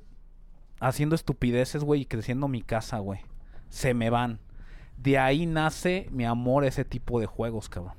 haciendo 0.80 1.16
estupideces, 1.16 1.84
güey, 1.84 2.02
y 2.02 2.06
creciendo 2.06 2.48
mi 2.48 2.62
casa, 2.62 3.00
güey. 3.00 3.22
Se 3.70 3.96
me 3.96 4.12
van. 4.12 4.40
De 4.98 5.18
ahí 5.18 5.48
nace 5.48 6.10
mi 6.12 6.26
amor 6.26 6.64
a 6.64 6.68
ese 6.68 6.86
tipo 6.86 7.20
de 7.20 7.26
juegos, 7.26 7.70
cabrón. 7.70 7.96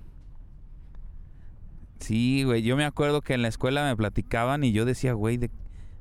Sí, 1.99 2.45
güey, 2.45 2.63
yo 2.63 2.77
me 2.77 2.85
acuerdo 2.85 3.23
que 3.23 3.35
en 3.35 3.43
la 3.43 3.49
escuela 3.49 3.85
me 3.85 3.97
platicaban 3.97 4.63
y 4.65 4.73
yo 4.73 4.85
decía, 4.85 5.15
güey, 5.15 5.37
¿de, 5.37 5.51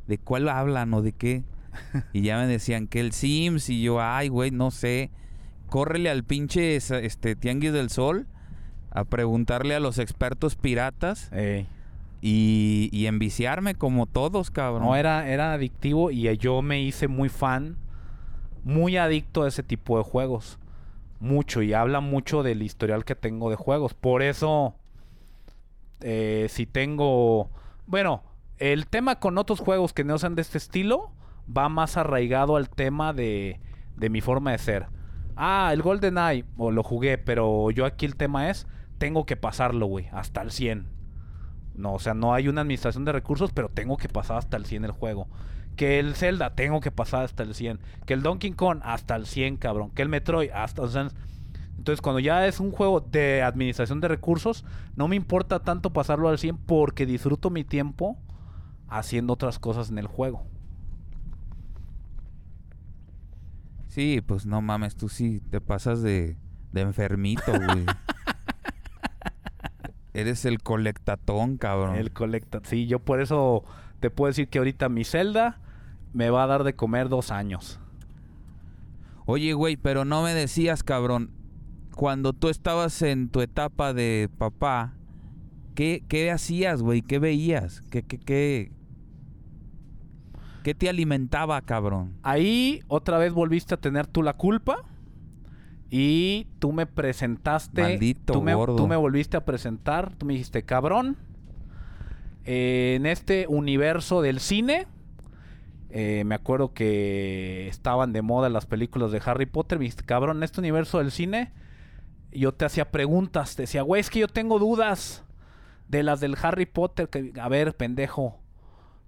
de 0.07 0.17
cuál 0.19 0.47
hablan 0.47 0.93
o 0.93 1.01
de 1.01 1.11
qué? 1.11 1.43
Y 2.13 2.21
ya 2.21 2.37
me 2.37 2.47
decían 2.47 2.87
que 2.87 2.99
el 2.99 3.11
Sims 3.11 3.69
y 3.69 3.81
yo, 3.81 4.01
ay, 4.01 4.27
güey, 4.27 4.51
no 4.51 4.71
sé. 4.71 5.11
Córrele 5.67 6.09
al 6.09 6.23
pinche 6.23 6.75
este 6.75 7.35
Tianguis 7.35 7.73
del 7.73 7.89
Sol 7.89 8.27
a 8.91 9.03
preguntarle 9.03 9.75
a 9.75 9.79
los 9.79 9.99
expertos 9.99 10.55
piratas 10.55 11.31
Ey. 11.31 11.67
y, 12.21 12.89
y 12.91 13.05
enviciarme 13.05 13.75
como 13.75 14.07
todos, 14.07 14.49
cabrón. 14.49 14.87
No, 14.87 14.95
era, 14.95 15.29
era 15.29 15.53
adictivo 15.53 16.09
y 16.09 16.35
yo 16.37 16.61
me 16.61 16.81
hice 16.81 17.07
muy 17.07 17.29
fan, 17.29 17.77
muy 18.63 18.97
adicto 18.97 19.43
a 19.43 19.47
ese 19.47 19.61
tipo 19.63 19.97
de 19.97 20.03
juegos. 20.03 20.57
Mucho, 21.19 21.61
y 21.61 21.73
habla 21.73 21.99
mucho 21.99 22.43
del 22.43 22.63
historial 22.63 23.03
que 23.05 23.13
tengo 23.13 23.49
de 23.49 23.57
juegos. 23.57 23.93
Por 23.93 24.23
eso, 24.23 24.75
eh, 25.99 26.47
si 26.49 26.65
tengo... 26.65 27.49
Bueno, 27.85 28.23
el 28.57 28.87
tema 28.87 29.19
con 29.19 29.37
otros 29.37 29.59
juegos 29.59 29.93
que 29.93 30.03
no 30.03 30.17
sean 30.17 30.35
de 30.35 30.41
este 30.41 30.57
estilo 30.57 31.11
va 31.55 31.69
más 31.69 31.97
arraigado 31.97 32.55
al 32.55 32.69
tema 32.69 33.13
de, 33.13 33.59
de 33.95 34.09
mi 34.09 34.21
forma 34.21 34.51
de 34.51 34.57
ser. 34.57 34.87
Ah, 35.35 35.69
el 35.73 35.81
Golden 35.81 36.17
Eye, 36.17 36.45
o 36.57 36.71
lo 36.71 36.83
jugué, 36.83 37.17
pero 37.17 37.71
yo 37.71 37.85
aquí 37.85 38.05
el 38.05 38.15
tema 38.15 38.49
es, 38.49 38.67
tengo 38.97 39.25
que 39.25 39.37
pasarlo, 39.37 39.85
güey, 39.85 40.07
hasta 40.11 40.41
el 40.41 40.51
100. 40.51 40.87
No, 41.75 41.93
o 41.93 41.99
sea, 41.99 42.13
no 42.13 42.33
hay 42.33 42.49
una 42.49 42.61
administración 42.61 43.05
de 43.05 43.13
recursos, 43.13 43.51
pero 43.53 43.69
tengo 43.69 43.95
que 43.95 44.09
pasar 44.09 44.37
hasta 44.37 44.57
el 44.57 44.65
100 44.65 44.85
el 44.85 44.91
juego. 44.91 45.29
Que 45.77 45.99
el 45.99 46.15
Zelda, 46.15 46.55
tengo 46.55 46.81
que 46.81 46.91
pasar 46.91 47.23
hasta 47.23 47.43
el 47.43 47.55
100. 47.55 47.79
Que 48.05 48.13
el 48.13 48.21
Donkey 48.21 48.51
Kong, 48.51 48.81
hasta 48.83 49.15
el 49.15 49.25
100, 49.25 49.55
cabrón. 49.55 49.91
Que 49.91 50.01
el 50.01 50.09
Metroid, 50.09 50.51
hasta 50.51 50.83
el 50.83 50.89
100. 50.89 51.11
Entonces, 51.77 52.01
cuando 52.01 52.19
ya 52.19 52.45
es 52.45 52.59
un 52.59 52.71
juego 52.71 52.99
de 52.99 53.41
administración 53.41 54.01
de 54.01 54.09
recursos, 54.09 54.65
no 54.97 55.07
me 55.07 55.15
importa 55.15 55.61
tanto 55.61 55.93
pasarlo 55.93 56.27
al 56.27 56.37
100 56.37 56.57
porque 56.57 57.05
disfruto 57.05 57.49
mi 57.49 57.63
tiempo 57.63 58.17
haciendo 58.89 59.31
otras 59.31 59.57
cosas 59.57 59.89
en 59.89 59.99
el 59.99 60.07
juego. 60.07 60.48
Sí, 63.89 64.21
pues 64.25 64.45
no 64.45 64.61
mames, 64.61 64.95
tú 64.95 65.09
sí 65.09 65.41
te 65.49 65.59
pasas 65.59 66.01
de, 66.01 66.37
de 66.71 66.81
enfermito, 66.81 67.51
güey. 67.51 67.85
Eres 70.13 70.45
el 70.45 70.61
colectatón, 70.61 71.57
cabrón. 71.57 71.95
El 71.95 72.11
colecta. 72.11 72.61
Sí, 72.63 72.87
yo 72.87 72.99
por 72.99 73.19
eso 73.19 73.63
te 73.99 74.09
puedo 74.09 74.29
decir 74.29 74.47
que 74.47 74.59
ahorita 74.59 74.89
mi 74.89 75.03
Zelda 75.03 75.59
me 76.13 76.29
va 76.29 76.43
a 76.43 76.47
dar 76.47 76.63
de 76.63 76.75
comer 76.75 77.09
dos 77.09 77.31
años. 77.31 77.79
Oye, 79.25 79.53
güey, 79.53 79.75
pero 79.75 80.05
no 80.05 80.23
me 80.23 80.33
decías, 80.33 80.83
cabrón, 80.83 81.31
cuando 81.95 82.33
tú 82.33 82.49
estabas 82.49 83.01
en 83.01 83.29
tu 83.29 83.41
etapa 83.41 83.93
de 83.93 84.29
papá, 84.37 84.93
¿qué, 85.75 86.03
qué 86.07 86.31
hacías, 86.31 86.81
güey? 86.81 87.01
¿Qué 87.01 87.19
veías? 87.19 87.81
¿Qué, 87.89 88.03
qué, 88.03 88.19
qué, 88.19 88.71
qué 90.63 90.75
te 90.75 90.89
alimentaba, 90.89 91.61
cabrón? 91.61 92.15
Ahí 92.23 92.81
otra 92.87 93.17
vez 93.17 93.33
volviste 93.33 93.73
a 93.73 93.77
tener 93.77 94.07
tú 94.07 94.23
la 94.23 94.33
culpa. 94.33 94.83
Y 95.89 96.47
tú 96.59 96.71
me 96.71 96.85
presentaste. 96.85 97.81
Maldito 97.81 98.33
tú 98.33 98.41
me, 98.43 98.53
gordo. 98.53 98.75
tú 98.75 98.87
me 98.87 98.95
volviste 98.95 99.37
a 99.37 99.45
presentar. 99.45 100.15
Tú 100.15 100.25
me 100.25 100.33
dijiste, 100.33 100.63
cabrón. 100.63 101.17
eh, 102.45 102.93
en 102.95 103.05
este 103.05 103.45
universo 103.47 104.21
del 104.21 104.39
cine. 104.39 104.87
eh, 105.89 106.23
me 106.25 106.35
acuerdo 106.35 106.73
que 106.73 107.67
estaban 107.67 108.13
de 108.13 108.21
moda 108.21 108.49
las 108.49 108.65
películas 108.67 109.11
de 109.11 109.21
Harry 109.25 109.47
Potter. 109.47 109.79
Me 109.79 109.85
dijiste, 109.85 110.03
cabrón, 110.05 110.37
en 110.37 110.43
este 110.43 110.59
universo 110.59 110.99
del 110.99 111.11
cine. 111.11 111.51
yo 112.31 112.53
te 112.53 112.65
hacía 112.65 112.91
preguntas. 112.91 113.55
Te 113.55 113.63
decía, 113.63 113.81
güey, 113.81 113.99
es 114.01 114.09
que 114.11 114.19
yo 114.19 114.27
tengo 114.27 114.59
dudas 114.59 115.23
de 115.87 116.03
las 116.03 116.19
del 116.19 116.37
Harry 116.41 116.67
Potter. 116.67 117.09
Que, 117.09 117.33
a 117.41 117.49
ver, 117.49 117.75
pendejo, 117.75 118.37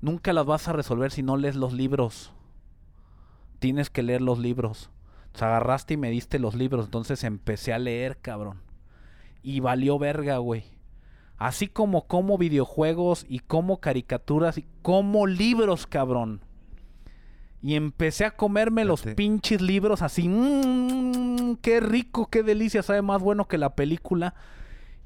nunca 0.02 0.34
las 0.34 0.46
vas 0.46 0.68
a 0.68 0.74
resolver 0.74 1.12
si 1.12 1.24
no 1.24 1.38
lees 1.38 1.56
los 1.56 1.74
libros. 1.74 2.32
Tienes 3.60 3.90
que 3.90 4.04
leer 4.04 4.22
los 4.22 4.40
libros. 4.40 4.90
Sea, 5.34 5.48
agarraste 5.50 5.94
y 5.94 5.98
me 5.98 6.10
diste 6.10 6.40
los 6.40 6.56
libros. 6.56 6.86
Entonces 6.86 7.24
empecé 7.24 7.74
a 7.74 7.80
leer, 7.80 8.18
cabrón. 8.18 8.62
Y 9.44 9.60
valió 9.60 9.98
verga, 9.98 10.38
güey. 10.38 10.64
Así 11.38 11.68
como 11.68 12.06
como 12.06 12.38
videojuegos 12.38 13.26
y 13.28 13.40
como 13.40 13.80
caricaturas 13.80 14.58
y 14.58 14.68
como 14.82 15.26
libros, 15.26 15.88
cabrón. 15.88 16.42
Y 17.64 17.76
empecé 17.76 18.26
a 18.26 18.36
comerme 18.36 18.86
los 18.86 19.04
pinches 19.04 19.62
libros 19.62 20.02
así. 20.02 20.28
Mmm, 20.28 21.56
qué 21.62 21.80
rico, 21.80 22.28
qué 22.28 22.44
delicia. 22.44 22.84
Sabe 22.84 23.02
más 23.02 23.22
bueno 23.22 23.48
que 23.48 23.58
la 23.58 23.76
película. 23.76 24.34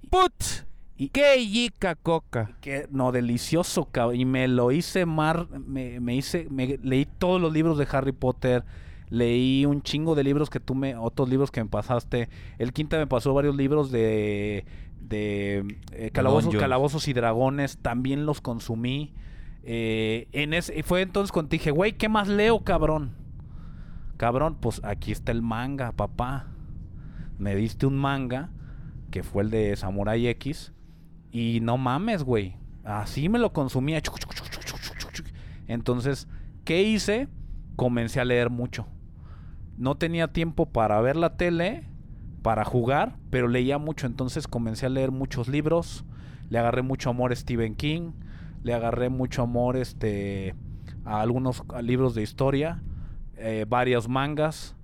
¡Put! 0.10 0.66
Y- 0.98 1.10
¡Qué 1.10 1.46
yica 1.46 1.96
coca! 1.96 2.56
Que, 2.62 2.88
no, 2.91 3.12
delicioso, 3.12 3.86
cabrón. 3.86 4.20
Y 4.20 4.26
me 4.26 4.48
lo 4.48 4.72
hice 4.72 5.06
mar, 5.06 5.48
me, 5.50 6.00
me 6.00 6.16
hice, 6.16 6.48
me 6.50 6.80
leí 6.84 7.06
todos 7.06 7.41
los 7.41 7.52
libros 7.52 7.78
de 7.78 7.88
Harry 7.91 8.12
Potter. 8.14 8.64
Leí 9.10 9.66
un 9.66 9.82
chingo 9.82 10.16
de 10.16 10.24
libros 10.24 10.50
que 10.50 10.60
tú 10.60 10.74
me, 10.74 10.96
otros 10.96 11.30
libros 11.30 11.52
que 11.52 11.64
me 11.64 11.70
pasaste. 11.70 12.30
El 12.58 12.74
Quinta 12.74 12.98
me 12.98 13.08
pasó 13.08 13.34
varios 13.34 13.56
libros 13.56 13.91
de, 13.91 14.66
de 15.00 15.78
eh, 15.91 16.10
calabozos, 16.12 16.56
calabozos 16.56 17.08
y 17.08 17.14
dragones. 17.14 17.78
También 17.78 18.26
los 18.26 18.41
consumí. 18.41 19.14
Eh, 19.64 20.28
en 20.32 20.54
ese, 20.54 20.82
fue 20.84 21.02
entonces 21.02 21.32
cuando 21.32 21.50
dije, 21.50 21.72
güey, 21.72 21.93
¿qué 21.93 22.08
más 22.10 22.28
leo, 22.28 22.64
cabrón? 22.64 23.12
Cabrón, 24.18 24.58
pues 24.60 24.82
aquí 24.84 25.12
está 25.12 25.32
el 25.32 25.41
manga, 25.41 25.91
papá. 25.91 26.48
Me 27.38 27.56
diste 27.56 27.86
un 27.86 27.98
manga 27.98 28.50
que 29.12 29.24
fue 29.24 29.43
el 29.43 29.50
de 29.50 29.76
Samurai 29.76 30.26
X. 30.28 30.72
Y 31.36 31.60
no 31.60 31.78
mames, 31.78 32.24
güey. 32.24 32.56
Así 32.86 33.28
me 33.28 33.40
lo 33.40 33.52
consumía. 33.52 34.02
Entonces, 35.68 36.30
¿qué 36.64 36.84
hice? 36.84 37.28
Comencé 37.76 38.22
a 38.22 38.24
leer 38.24 38.50
mucho. 38.50 38.88
No 39.78 39.96
tenía 39.96 40.30
tiempo 40.30 40.68
para 40.68 41.02
ver 41.02 41.18
la 41.18 41.36
tele, 41.36 41.90
para 42.42 42.64
jugar, 42.64 43.18
pero 43.32 43.50
leía 43.50 43.78
mucho. 43.78 44.08
Entonces 44.08 44.48
comencé 44.48 44.86
a 44.86 44.90
leer 44.90 45.12
muchos 45.12 45.50
libros. 45.50 46.06
Le 46.50 46.58
agarré 46.58 46.84
mucho 46.84 47.10
amor 47.10 47.34
a 47.34 47.36
Stephen 47.36 47.76
King. 47.76 48.14
Le 48.64 48.74
agarré 48.74 49.10
mucho 49.10 49.42
amor 49.42 49.76
este, 49.76 50.56
a 51.04 51.20
algunos 51.20 51.64
libros 51.82 52.16
de 52.16 52.22
historia. 52.22 52.82
eh, 53.36 53.66
varios 53.68 54.08
mangas. 54.08 54.78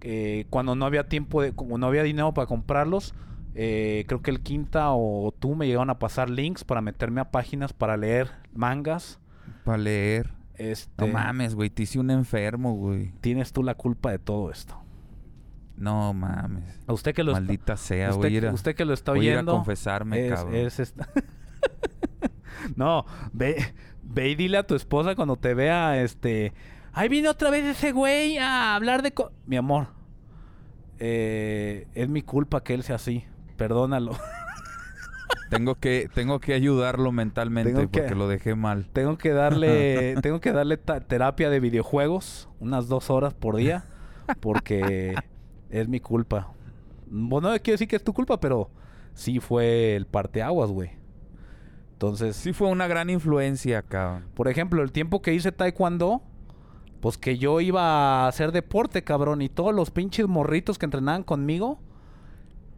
Eh, 0.00 0.46
cuando 0.50 0.74
no 0.74 0.86
había 0.86 1.08
tiempo, 1.08 1.40
de, 1.40 1.52
como 1.52 1.78
no 1.78 1.86
había 1.86 2.02
dinero 2.02 2.34
para 2.34 2.48
comprarlos, 2.48 3.14
eh, 3.54 4.04
creo 4.08 4.20
que 4.22 4.30
el 4.30 4.40
Quinta 4.40 4.90
o 4.92 5.32
tú 5.38 5.54
me 5.54 5.66
llegaron 5.66 5.90
a 5.90 5.98
pasar 5.98 6.28
links 6.30 6.64
para 6.64 6.80
meterme 6.80 7.20
a 7.20 7.30
páginas 7.30 7.72
para 7.72 7.96
leer 7.96 8.30
mangas. 8.54 9.20
Para 9.64 9.78
leer. 9.78 10.32
Este, 10.56 11.06
No 11.06 11.12
mames, 11.12 11.54
güey. 11.54 11.70
Te 11.70 11.82
hice 11.82 11.98
un 11.98 12.10
enfermo, 12.10 12.74
güey. 12.74 13.12
Tienes 13.20 13.52
tú 13.52 13.62
la 13.62 13.74
culpa 13.74 14.10
de 14.10 14.18
todo 14.18 14.50
esto. 14.50 14.80
No 15.76 16.12
mames. 16.14 16.78
A 16.86 16.92
usted 16.92 17.14
que 17.14 17.24
lo 17.24 17.32
está- 17.32 17.40
Maldita 17.40 17.76
sea, 17.76 18.10
usted, 18.10 18.28
voy 18.30 18.46
a 18.46 18.52
usted 18.52 18.74
que 18.76 18.84
lo 18.84 18.94
está 18.94 19.12
voy 19.12 19.20
a 19.20 19.24
ir 19.24 19.30
a 19.30 19.34
oyendo. 19.38 19.52
confesarme, 19.52 20.26
es- 20.28 20.34
cabrón. 20.34 20.54
es 20.54 20.78
esta- 20.80 21.08
no, 22.76 23.04
ve, 23.32 23.56
ve 24.02 24.28
y 24.30 24.34
dile 24.36 24.58
a 24.58 24.66
tu 24.66 24.74
esposa 24.76 25.14
cuando 25.16 25.36
te 25.36 25.54
vea, 25.54 26.00
este... 26.02 26.52
Ahí 26.92 27.08
viene 27.08 27.28
otra 27.28 27.50
vez 27.50 27.64
ese 27.64 27.90
güey 27.90 28.38
a 28.38 28.76
hablar 28.76 29.02
de... 29.02 29.12
co-". 29.12 29.32
Mi 29.46 29.56
amor, 29.56 29.88
eh, 31.00 31.88
es 31.94 32.08
mi 32.08 32.22
culpa 32.22 32.62
que 32.62 32.74
él 32.74 32.84
sea 32.84 32.96
así. 32.96 33.24
Perdónalo. 33.56 34.12
Tengo 35.50 35.74
que, 35.76 36.08
tengo 36.12 36.40
que 36.40 36.54
ayudarlo 36.54 37.12
mentalmente 37.12 37.72
Tengo 37.72 37.90
que- 37.90 38.00
porque 38.00 38.14
lo 38.14 38.26
dejé 38.28 38.54
mal. 38.54 38.88
tengo 38.92 39.16
que 39.18 39.30
darle, 39.30 40.16
tengo 40.22 40.40
que 40.40 40.52
darle 40.52 40.76
terapia 40.76 41.48
de 41.50 41.60
videojuegos 41.60 42.48
unas 42.60 42.88
dos 42.88 43.10
horas 43.10 43.34
por 43.34 43.56
día 43.56 43.84
porque 44.40 45.14
es 45.70 45.88
mi 45.88 46.00
culpa. 46.00 46.52
Bueno, 47.06 47.50
no 47.50 47.54
quiero 47.58 47.74
decir 47.74 47.86
que 47.88 47.96
es 47.96 48.02
tu 48.04 48.12
culpa, 48.14 48.40
pero 48.40 48.70
sí 49.12 49.38
fue 49.38 49.94
el 49.94 50.06
parteaguas, 50.06 50.70
güey. 50.70 50.90
Entonces, 51.92 52.34
Sí 52.36 52.52
fue 52.52 52.68
una 52.68 52.88
gran 52.88 53.08
influencia, 53.08 53.82
cabrón. 53.82 54.24
por 54.34 54.48
ejemplo, 54.48 54.82
el 54.82 54.90
tiempo 54.92 55.22
que 55.22 55.32
hice 55.34 55.52
taekwondo, 55.52 56.22
pues 57.00 57.16
que 57.18 57.38
yo 57.38 57.60
iba 57.60 58.24
a 58.24 58.28
hacer 58.28 58.50
deporte, 58.50 59.04
cabrón, 59.04 59.40
y 59.42 59.48
todos 59.48 59.74
los 59.74 59.90
pinches 59.90 60.26
morritos 60.26 60.78
que 60.78 60.86
entrenaban 60.86 61.22
conmigo, 61.22 61.78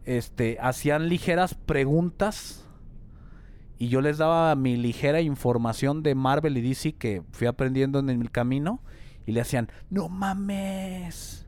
este, 0.07 0.57
hacían 0.61 1.09
ligeras 1.09 1.53
preguntas 1.53 2.65
y 3.77 3.89
yo 3.89 3.99
les 3.99 4.17
daba 4.17 4.55
mi 4.55 4.77
ligera 4.77 5.19
información 5.19 6.01
de 6.01 6.15
Marvel 6.15 6.57
y 6.57 6.61
DC 6.61 6.93
que 6.93 7.23
fui 7.33 7.45
aprendiendo 7.45 7.99
en 7.99 8.09
el 8.09 8.31
camino 8.31 8.81
y 9.25 9.33
le 9.33 9.41
hacían, 9.41 9.69
no 9.89 10.07
mames. 10.07 11.45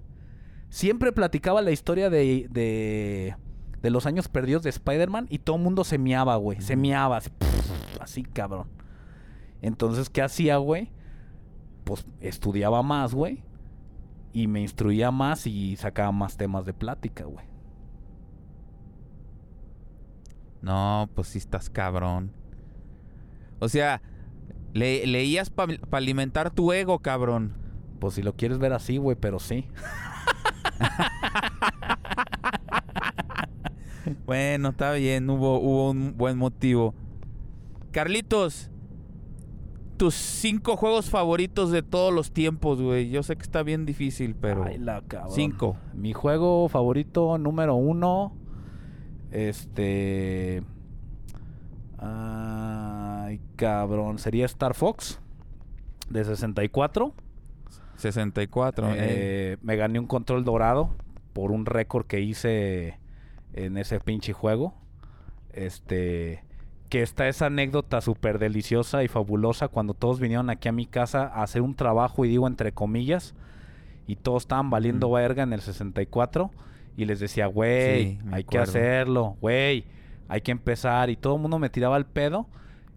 Siempre 0.68 1.14
platicaba 1.14 1.62
la 1.62 1.72
historia 1.72 2.10
de, 2.10 2.48
de, 2.52 3.36
de 3.82 3.90
los 3.90 4.06
años 4.06 4.28
perdidos 4.28 4.62
de 4.64 4.72
Spider-Man 4.72 5.28
y 5.30 5.40
todo 5.40 5.56
el 5.56 5.62
mundo 5.64 5.86
se 5.86 5.98
miaba, 5.98 6.36
güey. 6.36 6.60
Se 6.62 6.74
Ujú. 6.74 6.82
miaba, 6.82 7.18
así, 7.18 7.32
así, 8.02 8.24
cabrón. 8.24 8.68
Entonces, 9.62 10.10
¿qué 10.10 10.22
hacía, 10.22 10.58
güey? 10.58 10.92
Pues 11.86 12.06
estudiaba 12.20 12.84
más, 12.84 13.14
güey. 13.14 13.42
Y 14.34 14.48
me 14.48 14.60
instruía 14.62 15.12
más 15.12 15.48
y 15.48 15.78
sacaba 15.78 16.12
más 16.12 16.36
temas 16.36 16.66
de 16.66 16.74
plática, 16.74 17.24
güey. 17.24 17.49
No, 20.62 21.10
pues 21.16 21.28
sí 21.30 21.38
estás 21.38 21.70
cabrón. 21.70 22.32
O 23.60 23.70
sea, 23.70 24.02
le- 24.74 25.06
leías 25.08 25.50
para 25.50 25.78
alimentar 25.92 26.52
tu 26.52 26.72
ego, 26.74 27.00
cabrón. 27.00 27.54
Pues 28.00 28.14
si 28.16 28.22
lo 28.24 28.34
quieres 28.34 28.60
ver 28.60 28.74
así, 28.74 28.98
güey, 28.98 29.16
pero 29.20 29.40
sí. 29.40 29.66
Bueno, 34.26 34.70
está 34.70 34.94
bien, 34.94 35.30
hubo, 35.30 35.60
hubo 35.60 35.92
un 35.92 36.16
buen 36.18 36.38
motivo. 36.38 36.96
Carlitos, 37.92 38.72
tus 39.98 40.16
cinco 40.16 40.78
juegos 40.78 41.10
favoritos 41.10 41.70
de 41.72 41.84
todos 41.84 42.14
los 42.14 42.32
tiempos, 42.32 42.82
güey. 42.82 43.10
Yo 43.10 43.22
sé 43.24 43.36
que 43.36 43.44
está 43.44 43.62
bien 43.62 43.86
difícil, 43.86 44.36
pero... 44.36 44.64
Ay, 44.64 44.78
la 44.80 45.02
cabrón. 45.02 45.32
Cinco. 45.36 45.78
Mi 45.94 46.14
juego 46.14 46.70
favorito 46.70 47.38
número 47.38 47.76
uno. 47.76 48.34
Este. 49.32 50.64
Ay, 51.98 53.40
cabrón. 53.56 54.20
Sería 54.20 54.46
Star 54.46 54.74
Fox. 54.74 55.20
De 56.10 56.24
64. 56.26 57.14
64. 57.98 58.88
eh. 58.96 59.58
Me 59.62 59.76
gané 59.76 60.00
un 60.00 60.08
control 60.08 60.44
dorado. 60.44 60.96
Por 61.34 61.52
un 61.52 61.66
récord 61.66 62.06
que 62.06 62.20
hice 62.22 62.98
en 63.54 63.78
ese 63.78 64.00
pinche 64.00 64.34
juego. 64.34 64.74
Este. 65.54 66.44
Que 66.90 67.04
está 67.04 67.28
esa 67.28 67.46
anécdota 67.48 68.02
súper 68.02 68.40
deliciosa 68.40 69.04
y 69.04 69.08
fabulosa 69.08 69.68
cuando 69.68 69.94
todos 69.94 70.20
vinieron 70.20 70.50
aquí 70.50 70.70
a 70.70 70.72
mi 70.72 70.88
casa 70.88 71.28
a 71.28 71.44
hacer 71.44 71.62
un 71.62 71.76
trabajo, 71.76 72.26
y 72.26 72.30
digo 72.30 72.48
entre 72.48 72.72
comillas, 72.72 73.36
y 74.08 74.16
todos 74.16 74.44
estaban 74.44 74.72
valiendo 74.72 75.10
Mm. 75.10 75.14
verga 75.14 75.44
en 75.44 75.54
el 75.54 75.62
64. 75.62 76.50
Y 77.00 77.06
les 77.06 77.20
decía, 77.20 77.48
güey, 77.48 78.04
Sí, 78.04 78.20
hay 78.32 78.44
que 78.44 78.58
hacerlo, 78.58 79.38
güey, 79.40 79.86
hay 80.28 80.42
que 80.42 80.52
empezar. 80.52 81.10
Y 81.10 81.16
todo 81.16 81.36
el 81.36 81.42
mundo 81.42 81.60
me 81.60 81.70
tiraba 81.70 81.98
el 81.98 82.06
pedo. 82.06 82.48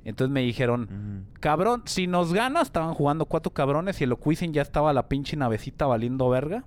Entonces 0.04 0.32
me 0.32 0.40
dijeron. 0.40 1.26
Cabrón, 1.40 1.82
si 1.86 2.06
nos 2.06 2.32
ganas, 2.32 2.64
estaban 2.64 2.94
jugando 2.94 3.26
cuatro 3.26 3.52
cabrones 3.52 4.00
y 4.00 4.04
el 4.04 4.12
Oquisin 4.12 4.52
ya 4.52 4.62
estaba 4.62 4.92
la 4.92 5.08
pinche 5.08 5.36
navecita 5.36 5.86
valiendo 5.86 6.28
verga. 6.28 6.64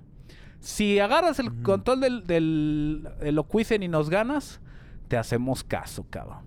Si 0.60 1.00
agarras 1.00 1.40
el 1.40 1.62
control 1.62 2.00
del, 2.00 2.26
del, 2.26 3.08
del 3.20 3.84
y 3.84 3.88
nos 3.88 4.10
ganas, 4.10 4.62
te 5.08 5.18
hacemos 5.18 5.64
caso, 5.64 6.06
cabrón. 6.10 6.40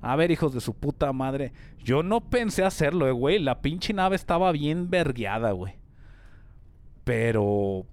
A 0.00 0.16
ver, 0.16 0.30
hijos 0.30 0.52
de 0.52 0.60
su 0.60 0.74
puta 0.74 1.12
madre. 1.12 1.52
Yo 1.84 2.02
no 2.02 2.20
pensé 2.20 2.64
hacerlo, 2.64 3.06
eh, 3.08 3.12
güey. 3.12 3.38
La 3.38 3.60
pinche 3.60 3.92
nave 3.92 4.16
estaba 4.16 4.50
bien 4.52 4.90
vergueada, 4.90 5.52
güey. 5.52 5.74
Pero 7.04 7.86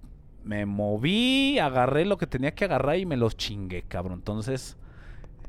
me 0.44 0.66
moví, 0.66 1.58
agarré 1.58 2.04
lo 2.04 2.18
que 2.18 2.26
tenía 2.26 2.52
que 2.52 2.64
agarrar 2.64 2.98
y 2.98 3.06
me 3.06 3.16
los 3.16 3.36
chingué, 3.36 3.82
cabrón. 3.82 4.18
Entonces, 4.18 4.76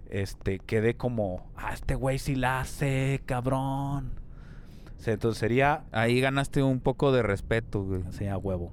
este, 0.09 0.59
quedé 0.59 0.95
como, 0.95 1.49
ah, 1.55 1.73
este 1.73 1.95
güey 1.95 2.19
sí 2.19 2.35
la 2.35 2.61
hace, 2.61 3.21
cabrón. 3.25 4.11
O 4.97 5.03
sea, 5.03 5.13
entonces 5.13 5.39
sería, 5.39 5.85
Ahí 5.91 6.21
ganaste 6.21 6.61
un 6.61 6.79
poco 6.79 7.11
de 7.11 7.23
respeto, 7.23 7.83
güey. 7.83 8.03
sería 8.11 8.37
huevo. 8.37 8.71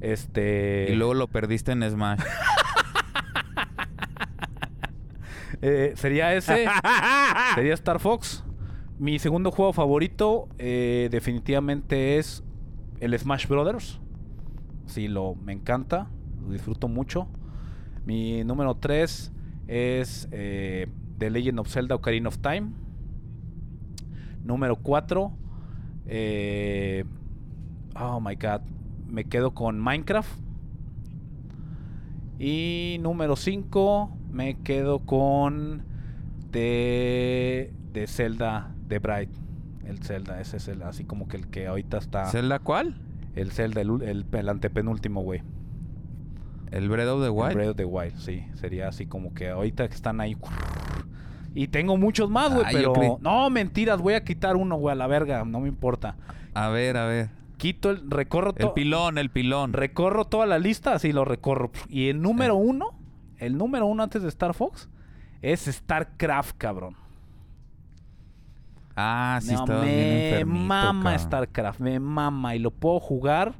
Este, 0.00 0.86
Y 0.90 0.94
luego 0.94 1.14
lo 1.14 1.26
perdiste 1.26 1.72
en 1.72 1.88
Smash. 1.88 2.20
eh, 5.62 5.92
sería 5.96 6.34
ese, 6.34 6.66
sería 7.54 7.74
Star 7.74 7.98
Fox. 7.98 8.44
Mi 8.98 9.18
segundo 9.18 9.50
juego 9.50 9.72
favorito, 9.72 10.48
eh, 10.58 11.08
definitivamente 11.10 12.18
es 12.18 12.42
el 13.00 13.16
Smash 13.18 13.46
Brothers. 13.46 14.00
Sí, 14.88 15.06
lo, 15.06 15.34
me 15.34 15.52
encanta, 15.52 16.08
lo 16.42 16.50
disfruto 16.50 16.88
mucho. 16.88 17.28
Mi 18.06 18.42
número 18.42 18.74
3 18.74 19.32
es 19.66 20.28
eh, 20.32 20.88
The 21.18 21.30
Legend 21.30 21.60
of 21.60 21.68
Zelda 21.68 21.94
Ocarina 21.94 22.28
of 22.28 22.38
Time. 22.38 22.72
Número 24.42 24.76
4. 24.76 25.30
eh, 26.06 27.04
oh 28.00 28.18
my 28.20 28.34
god. 28.36 28.62
Me 29.06 29.24
quedo 29.24 29.52
con 29.52 29.78
Minecraft. 29.78 30.40
Y 32.38 32.98
número 33.02 33.36
5. 33.36 34.16
Me 34.30 34.56
quedo 34.62 35.00
con. 35.00 35.82
De. 36.50 37.72
De 37.92 38.06
Zelda. 38.06 38.74
De 38.88 39.00
Bright. 39.00 39.30
El 39.84 39.98
Zelda. 39.98 40.40
Ese 40.40 40.56
es 40.58 40.68
el. 40.68 40.82
Así 40.82 41.04
como 41.04 41.28
que 41.28 41.36
el 41.36 41.48
que 41.48 41.66
ahorita 41.66 41.98
está. 41.98 42.26
¿Zelda 42.26 42.58
cuál? 42.60 43.02
El 43.34 43.50
Zelda. 43.52 43.80
El, 43.80 44.02
el, 44.02 44.26
el 44.32 44.48
antepenúltimo, 44.48 45.22
güey. 45.22 45.42
El 46.70 46.88
Breath 46.88 47.08
of 47.08 47.20
the 47.20 47.26
El 47.26 47.32
Wild. 47.32 47.54
Breath 47.54 47.70
of 47.70 47.76
the 47.76 47.84
Wild, 47.84 48.16
sí. 48.18 48.44
Sería 48.54 48.88
así 48.88 49.06
como 49.06 49.32
que 49.32 49.48
ahorita 49.48 49.88
que 49.88 49.94
están 49.94 50.20
ahí. 50.20 50.36
Y 51.54 51.68
tengo 51.68 51.96
muchos 51.96 52.28
más, 52.30 52.52
güey, 52.52 52.64
Ah, 52.66 52.70
pero... 52.72 53.18
No, 53.20 53.48
mentiras, 53.50 54.00
voy 54.00 54.14
a 54.14 54.22
quitar 54.24 54.56
uno, 54.56 54.76
güey, 54.76 54.92
a 54.92 54.96
la 54.96 55.06
verga, 55.06 55.44
no 55.44 55.60
me 55.60 55.68
importa. 55.68 56.16
A 56.54 56.68
ver, 56.68 56.96
a 56.96 57.06
ver. 57.06 57.30
Quito 57.56 57.90
el... 57.90 58.10
Recorro 58.10 58.50
El 58.50 58.56
todo... 58.56 58.74
pilón, 58.74 59.18
el 59.18 59.30
pilón. 59.30 59.72
Recorro 59.72 60.26
toda 60.26 60.46
la 60.46 60.58
lista, 60.58 60.92
así 60.92 61.12
lo 61.12 61.24
recorro. 61.24 61.70
Y 61.88 62.08
el 62.08 62.20
número 62.20 62.54
uno, 62.54 62.98
el 63.38 63.56
número 63.56 63.86
uno 63.86 64.02
antes 64.02 64.22
de 64.22 64.28
Star 64.28 64.54
Fox, 64.54 64.88
es 65.42 65.62
StarCraft, 65.62 66.56
cabrón. 66.58 66.96
Ah, 69.00 69.38
sí, 69.40 69.52
No, 69.52 69.60
estaba 69.60 69.84
bien 69.84 69.96
me 69.96 70.30
enfermito, 70.30 70.64
mama 70.64 71.02
cabrón. 71.12 71.18
StarCraft, 71.20 71.80
me 71.80 72.00
mama. 72.00 72.56
Y 72.56 72.58
lo 72.58 72.72
puedo 72.72 72.98
jugar 72.98 73.54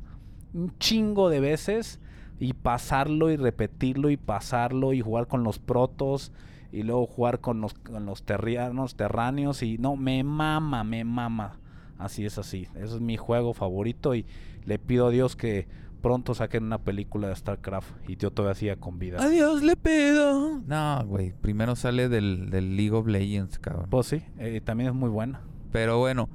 un 0.53 0.76
chingo 0.78 1.30
de 1.30 1.39
veces 1.39 2.01
y 2.41 2.55
pasarlo 2.55 3.30
y 3.30 3.36
repetirlo 3.36 4.11
y 4.11 4.16
pasarlo 4.16 4.93
y 4.93 5.01
jugar 5.01 5.28
con 5.28 5.45
los 5.45 5.61
protos 5.61 6.32
y 6.72 6.82
luego 6.82 7.07
jugar 7.07 7.41
con 7.41 7.61
los, 7.61 7.74
con 7.74 8.05
los 8.05 8.24
terrianos, 8.24 8.97
terráneos 8.97 9.62
y 9.62 9.78
no, 9.78 9.95
me 9.95 10.24
mama, 10.24 10.82
me 10.82 11.05
mama. 11.05 11.61
Así 11.99 12.24
es 12.26 12.39
así. 12.39 12.66
Ese 12.74 12.97
es 12.97 13.01
mi 13.01 13.16
juego 13.16 13.55
favorito 13.55 14.16
y 14.16 14.26
le 14.64 14.80
pido 14.80 15.07
a 15.07 15.11
Dios 15.11 15.36
que 15.36 15.68
pronto 16.03 16.35
saquen 16.35 16.65
una 16.65 16.79
película 16.79 17.29
de 17.29 17.37
StarCraft 17.37 18.09
y 18.09 18.17
yo 18.17 18.31
todavía 18.31 18.55
siga 18.55 18.77
con 18.77 18.99
vida. 18.99 19.19
Adiós, 19.21 19.63
le 19.63 19.77
pido. 19.77 20.61
No, 20.67 21.05
güey. 21.07 21.33
Primero 21.33 21.77
sale 21.77 22.09
del, 22.09 22.51
del 22.51 22.77
League 22.77 22.93
of 22.93 23.07
Legends, 23.07 23.59
cabrón. 23.59 23.87
Pues 23.91 24.07
sí, 24.07 24.23
eh, 24.39 24.61
también 24.61 24.91
es 24.91 24.95
muy 24.95 25.11
buena. 25.11 25.41
Pero 25.73 25.99
bueno. 25.99 26.29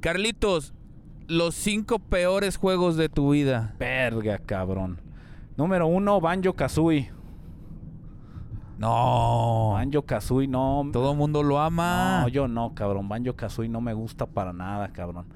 Carlitos, 0.00 0.74
los 1.28 1.54
cinco 1.54 1.98
peores 1.98 2.56
juegos 2.56 2.96
de 2.96 3.08
tu 3.08 3.30
vida. 3.30 3.74
Verga, 3.78 4.38
cabrón. 4.38 5.00
Número 5.56 5.86
uno, 5.86 6.20
Banjo 6.20 6.52
Kazooie. 6.52 7.10
No. 8.78 9.70
Banjo 9.74 10.02
Kazooie 10.02 10.48
no. 10.48 10.88
Todo 10.92 11.12
el 11.12 11.18
mundo 11.18 11.42
lo 11.42 11.60
ama. 11.60 12.22
No, 12.22 12.28
yo 12.28 12.48
no, 12.48 12.74
cabrón. 12.74 13.08
Banjo 13.08 13.34
Kazooie 13.34 13.68
no 13.68 13.80
me 13.80 13.94
gusta 13.94 14.26
para 14.26 14.52
nada, 14.52 14.88
cabrón. 14.88 15.26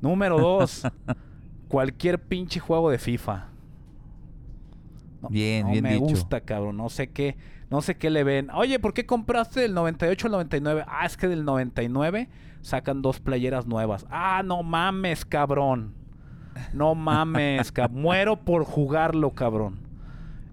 Número 0.00 0.38
dos, 0.38 0.82
cualquier 1.74 2.22
pinche 2.22 2.60
juego 2.60 2.88
de 2.90 2.98
FIFA. 2.98 3.48
No, 5.22 5.28
Bien, 5.28 5.66
no 5.66 5.72
bien 5.72 5.82
me 5.82 5.92
dicho. 5.94 6.04
gusta, 6.06 6.40
cabrón. 6.42 6.76
No 6.76 6.88
sé 6.88 7.10
qué, 7.10 7.36
no 7.70 7.80
sé 7.82 7.96
qué 7.96 8.10
le 8.10 8.22
ven. 8.24 8.50
Oye, 8.50 8.78
¿por 8.78 8.94
qué 8.94 9.06
compraste 9.06 9.60
del 9.60 9.74
98 9.74 10.26
al 10.28 10.32
99? 10.32 10.84
Ah, 10.86 11.06
es 11.06 11.16
que 11.16 11.26
del 11.28 11.44
99 11.44 12.28
sacan 12.60 13.02
dos 13.02 13.20
playeras 13.20 13.66
nuevas. 13.66 14.06
Ah, 14.10 14.42
no 14.44 14.62
mames, 14.62 15.24
cabrón. 15.24 15.94
No 16.72 16.94
mames, 16.94 17.72
cab- 17.74 17.90
muero 17.92 18.36
por 18.44 18.64
jugarlo, 18.64 19.30
cabrón. 19.30 19.78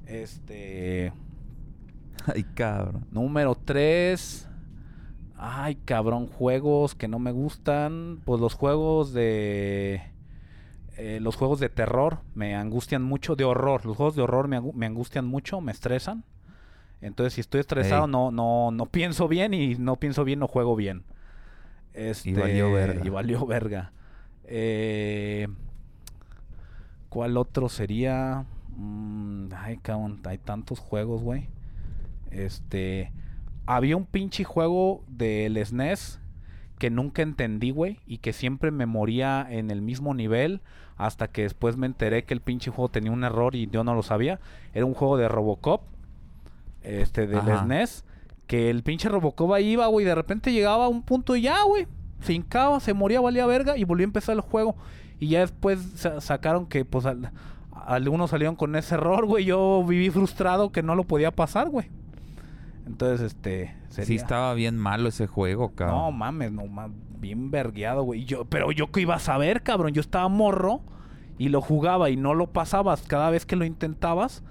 Este. 0.08 1.14
Ay, 2.34 2.44
cabrón. 2.56 3.06
Número 3.12 3.56
3. 3.56 4.48
Ay, 5.38 5.76
cabrón, 5.86 6.28
juegos 6.28 6.96
que 6.96 7.08
no 7.08 7.20
me 7.20 7.32
gustan. 7.32 8.22
Pues 8.26 8.40
los 8.40 8.54
juegos 8.54 9.12
de... 9.14 10.02
eh, 11.04 11.20
los 11.20 11.36
juegos 11.36 11.60
de 11.60 11.70
terror 11.70 12.20
me 12.36 12.56
angustian 12.56 13.02
mucho. 13.04 13.36
De 13.36 13.44
horror. 13.44 13.86
Los 13.86 13.98
juegos 13.98 14.16
de 14.16 14.22
horror 14.22 14.48
me, 14.48 14.60
angu- 14.60 14.74
me 14.74 14.86
angustian 14.86 15.26
mucho, 15.26 15.60
me 15.62 15.72
estresan. 15.72 16.24
Entonces, 17.02 17.34
si 17.34 17.42
estoy 17.42 17.60
estresado, 17.62 18.06
no, 18.06 18.30
no, 18.32 18.70
no 18.72 18.86
pienso 18.86 19.28
bien 19.28 19.54
y 19.56 19.74
no 19.76 19.96
pienso 19.96 20.24
bien, 20.24 20.38
no 20.40 20.48
juego 20.48 20.76
bien. 20.76 21.04
Este, 21.94 22.34
valió 22.34 22.72
verga. 22.72 23.02
Y 23.06 23.10
valió 23.10 23.46
verga. 23.48 23.92
Eh, 24.46 25.48
¿Cuál 27.10 27.36
otro 27.38 27.68
sería? 27.70 28.46
Mm, 28.78 29.48
ay, 29.58 29.78
cabrón, 29.78 30.22
hay 30.26 30.38
tantos 30.38 30.80
juegos, 30.80 31.22
güey. 31.24 31.50
Este. 32.30 33.12
Había 33.66 33.98
un 33.98 34.06
pinche 34.06 34.44
juego 34.44 35.04
del 35.08 35.58
SNES 35.58 36.20
que 36.82 36.90
nunca 36.90 37.22
entendí, 37.22 37.70
güey. 37.70 38.00
Y 38.08 38.18
que 38.18 38.34
siempre 38.34 38.72
me 38.72 38.88
moría 38.88 39.46
en 39.48 39.70
el 39.70 39.84
mismo 39.84 40.16
nivel. 40.16 40.62
Hasta 40.98 41.28
que 41.28 41.44
después 41.44 41.78
me 41.78 41.86
enteré 41.86 42.24
que 42.24 42.34
el 42.34 42.42
pinche 42.42 42.72
juego 42.72 42.90
tenía 42.90 43.12
un 43.12 43.24
error 43.24 43.56
y 43.56 43.68
yo 43.68 43.84
no 43.84 43.94
lo 43.94 44.02
sabía. 44.02 44.40
Era 44.74 44.86
un 44.86 44.96
juego 44.96 45.16
de 45.16 45.28
Robocop. 45.28 45.84
Este, 46.82 47.28
del 47.28 47.38
Ajá. 47.40 47.64
SNES. 47.66 48.04
Que 48.48 48.72
el 48.72 48.82
pinche 48.82 49.10
Robocop 49.10 49.54
ahí 49.54 49.74
iba, 49.74 49.86
güey. 49.86 50.06
De 50.08 50.16
repente 50.16 50.52
llegaba 50.52 50.86
a 50.86 50.90
un 50.90 51.04
punto 51.04 51.36
y 51.36 51.44
ya, 51.44 51.62
güey. 51.64 51.86
Se 52.22 52.34
hincaba, 52.34 52.80
se 52.80 52.96
moría, 52.96 53.22
valía 53.22 53.46
verga. 53.46 53.78
Y 53.78 53.84
volvió 53.84 54.04
a 54.06 54.10
empezar 54.10 54.36
el 54.36 54.42
juego. 54.42 54.76
Y 55.20 55.28
ya 55.28 55.42
después 55.42 55.80
sa- 55.96 56.20
sacaron 56.20 56.66
que, 56.66 56.84
pues, 56.84 57.06
al- 57.06 57.32
algunos 57.86 58.32
salieron 58.32 58.56
con 58.56 58.76
ese 58.76 58.96
error, 58.96 59.28
güey. 59.28 59.46
Yo 59.46 59.86
viví 59.88 60.10
frustrado 60.10 60.72
que 60.72 60.82
no 60.82 60.96
lo 60.96 61.04
podía 61.04 61.30
pasar, 61.32 61.70
güey. 61.70 61.90
Entonces, 62.86 63.22
este. 63.34 63.76
Sí 63.90 63.96
sería- 64.04 64.16
estaba 64.22 64.54
bien 64.54 64.78
malo 64.78 65.10
ese 65.10 65.28
juego, 65.28 65.70
No 65.70 65.76
cabrón. 65.76 66.18
mames, 66.18 66.52
no 66.52 66.66
mames. 66.68 66.98
Bien 67.20 67.52
vergueado, 67.52 68.04
güey. 68.04 68.26
Yo, 68.26 68.46
pero 68.46 68.72
yo 68.72 68.92
qué 68.92 69.02
iba 69.02 69.16
a 69.16 69.20
saber, 69.20 69.62
cabrón. 69.64 69.94
Yo 69.94 70.02
estaba 70.02 70.28
morro 70.28 70.82
y 71.38 71.50
lo 71.50 71.62
jugaba 71.62 72.10
y 72.10 72.18
no 72.18 72.34
lo 72.34 72.52
pasabas 72.52 73.04
cada 73.04 73.30
vez 73.30 73.46
que 73.46 73.56
lo 73.56 73.64
intentabas. 73.66 74.44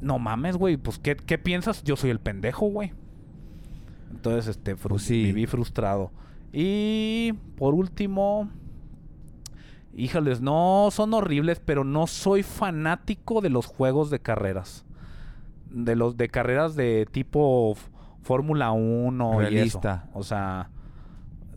No 0.00 0.18
mames, 0.18 0.56
güey. 0.56 0.76
Pues, 0.76 0.98
¿qué, 0.98 1.16
qué 1.16 1.38
piensas? 1.38 1.82
Yo 1.84 1.96
soy 1.96 2.10
el 2.10 2.20
pendejo, 2.20 2.66
güey. 2.66 2.92
Entonces, 4.10 4.48
este, 4.48 4.76
Pues 4.76 5.02
sí. 5.02 5.24
viví 5.24 5.46
frustrado. 5.46 6.10
Y 6.52 7.32
por 7.56 7.74
último, 7.74 8.50
híjales, 9.94 10.40
no 10.40 10.88
son 10.90 11.14
horribles, 11.14 11.60
pero 11.60 11.84
no 11.84 12.06
soy 12.06 12.42
fanático 12.42 13.40
de 13.40 13.50
los 13.50 13.66
juegos 13.66 14.10
de 14.10 14.20
carreras. 14.20 14.84
De 15.70 15.96
los 15.96 16.16
de 16.16 16.28
carreras 16.28 16.74
de 16.76 17.06
tipo 17.10 17.76
Fórmula 18.22 18.72
1 18.72 19.42
y 19.42 19.44
eso. 19.44 19.50
Realista. 19.80 20.08
O 20.14 20.22
sea, 20.22 20.70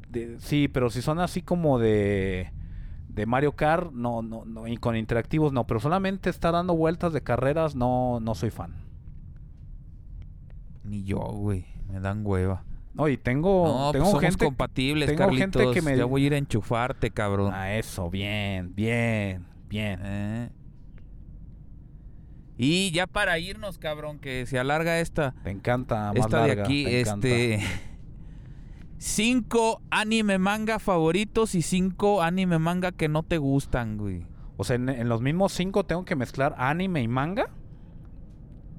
de- 0.10 0.40
sí, 0.40 0.68
pero 0.68 0.90
si 0.90 1.02
son 1.02 1.20
así 1.20 1.42
como 1.42 1.80
de 1.80 2.52
de 3.10 3.26
Mario 3.26 3.54
Kart, 3.58 3.92
no, 3.92 4.22
no, 4.22 4.46
no, 4.46 4.68
y 4.68 4.78
con 4.78 4.96
interactivos 4.96 5.52
no, 5.52 5.68
pero 5.68 5.82
solamente 5.82 6.30
estar 6.30 6.54
dando 6.54 6.76
vueltas 6.76 7.12
de 7.12 7.22
carreras, 7.22 7.76
no, 7.76 8.20
no 8.22 8.36
soy 8.36 8.52
fan. 8.52 8.74
Ni 10.84 11.04
yo, 11.04 11.20
güey. 11.20 11.66
Me 11.90 12.00
dan 12.00 12.26
hueva. 12.26 12.64
No, 12.94 13.08
y 13.08 13.18
tengo, 13.18 13.66
no, 13.66 13.92
tengo 13.92 14.04
pues 14.04 14.12
somos 14.12 14.22
gente, 14.22 14.46
compatibles, 14.46 15.16
tengo 15.16 15.32
gente 15.32 15.72
que 15.72 15.82
me- 15.82 15.98
Ya 15.98 16.06
voy 16.06 16.24
a 16.24 16.28
ir 16.28 16.34
a 16.34 16.38
enchufarte, 16.38 17.12
cabrón. 17.12 17.54
Ah, 17.54 17.74
eso, 17.76 18.10
bien, 18.10 18.74
bien, 18.76 19.46
bien. 19.70 20.00
Eh. 20.04 20.50
Y 22.64 22.92
ya 22.92 23.08
para 23.08 23.40
irnos, 23.40 23.80
cabrón, 23.80 24.20
que 24.20 24.46
se 24.46 24.60
alarga 24.60 25.00
esta. 25.00 25.34
Me 25.44 25.50
encanta 25.50 26.14
más 26.14 26.26
esta 26.26 26.46
de 26.46 26.62
aquí, 26.62 26.86
encanta. 26.86 27.28
este. 27.28 27.60
Cinco 29.00 29.82
anime 29.90 30.38
manga 30.38 30.78
favoritos 30.78 31.56
y 31.56 31.64
cinco 31.64 32.22
anime 32.22 32.60
manga 32.60 32.92
que 32.92 33.10
no 33.10 33.24
te 33.24 33.40
gustan, 33.40 33.98
güey. 33.98 34.28
O 34.58 34.64
sea, 34.64 34.76
en, 34.76 34.90
en 34.90 35.10
los 35.10 35.24
mismos 35.24 35.54
cinco 35.54 35.86
tengo 35.86 36.06
que 36.06 36.16
mezclar 36.16 36.54
anime 36.60 37.02
y 37.02 37.08
manga. 37.08 37.50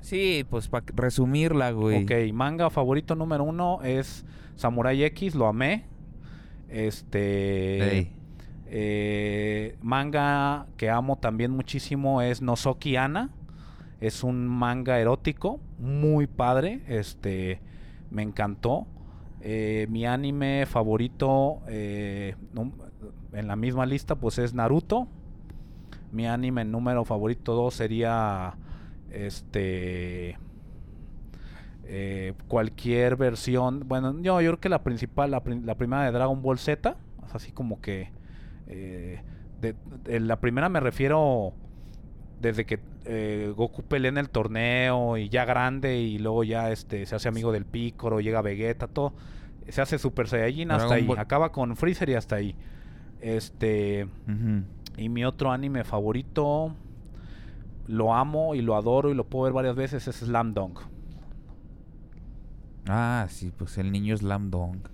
Sí, 0.00 0.46
pues 0.48 0.68
para 0.68 0.86
resumirla, 0.94 1.72
güey. 1.72 2.04
Ok, 2.04 2.32
manga 2.32 2.70
favorito 2.70 3.16
número 3.16 3.42
uno 3.42 3.80
es 3.82 4.24
Samurai 4.54 5.02
X, 5.02 5.34
lo 5.34 5.48
amé. 5.48 5.86
Este. 6.68 8.12
Eh, 8.66 9.76
manga 9.82 10.66
que 10.76 10.88
amo 10.88 11.16
también 11.16 11.50
muchísimo 11.50 12.22
es 12.22 12.42
Nozoki 12.42 12.94
Ana. 12.94 13.30
Es 14.02 14.24
un 14.24 14.46
manga 14.48 14.98
erótico, 14.98 15.60
muy 15.78 16.26
padre. 16.26 16.82
Este, 16.88 17.60
me 18.10 18.22
encantó. 18.22 18.86
Eh, 19.40 19.86
mi 19.90 20.06
anime 20.06 20.66
favorito 20.66 21.60
eh, 21.68 22.34
en 23.32 23.46
la 23.48 23.56
misma 23.56 23.86
lista, 23.86 24.16
pues 24.16 24.38
es 24.38 24.54
Naruto. 24.54 25.08
Mi 26.12 26.26
anime 26.26 26.64
número 26.64 27.04
favorito 27.04 27.54
2 27.54 27.74
sería 27.74 28.54
este 29.10 30.36
eh, 31.84 32.34
cualquier 32.48 33.16
versión. 33.16 33.84
Bueno, 33.88 34.20
yo, 34.20 34.40
yo 34.40 34.50
creo 34.50 34.60
que 34.60 34.68
la 34.68 34.82
principal, 34.82 35.30
la, 35.30 35.42
prim- 35.42 35.64
la 35.64 35.76
primera 35.76 36.04
de 36.04 36.12
Dragon 36.12 36.42
Ball 36.42 36.58
Z, 36.58 36.96
así 37.32 37.52
como 37.52 37.80
que 37.80 38.10
la 40.06 40.40
primera 40.40 40.68
me 40.68 40.80
refiero 40.80 41.52
desde 42.42 42.66
que 42.66 42.80
eh, 43.04 43.52
Goku 43.56 43.82
pelea 43.84 44.10
en 44.10 44.18
el 44.18 44.28
torneo 44.28 45.16
y 45.16 45.28
ya 45.28 45.44
grande 45.44 46.00
y 46.00 46.18
luego 46.18 46.44
ya 46.44 46.70
este 46.70 47.06
se 47.06 47.14
hace 47.14 47.28
amigo 47.28 47.52
del 47.52 47.64
Piccolo, 47.64 48.20
llega 48.20 48.42
Vegeta, 48.42 48.88
todo. 48.88 49.14
Se 49.68 49.80
hace 49.80 49.98
Super 49.98 50.26
Saiyajin 50.28 50.72
hasta 50.72 50.94
ahí. 50.94 51.06
Ball. 51.06 51.18
Acaba 51.18 51.52
con 51.52 51.76
Freezer 51.76 52.08
y 52.10 52.14
hasta 52.14 52.36
ahí. 52.36 52.56
Este. 53.20 54.08
Y 54.96 55.08
mi 55.08 55.24
otro 55.24 55.52
anime 55.52 55.84
favorito. 55.84 56.74
Lo 57.86 58.14
amo 58.14 58.54
y 58.54 58.62
lo 58.62 58.76
adoro 58.76 59.10
y 59.10 59.14
lo 59.14 59.24
puedo 59.24 59.44
ver 59.44 59.52
varias 59.52 59.76
veces. 59.76 60.08
Es 60.08 60.16
Slam 60.16 60.52
Dunk. 60.52 60.80
Ah, 62.88 63.26
sí, 63.30 63.52
pues 63.56 63.78
el 63.78 63.92
niño 63.92 64.16
Slam 64.16 64.50
Dunk. 64.50 64.88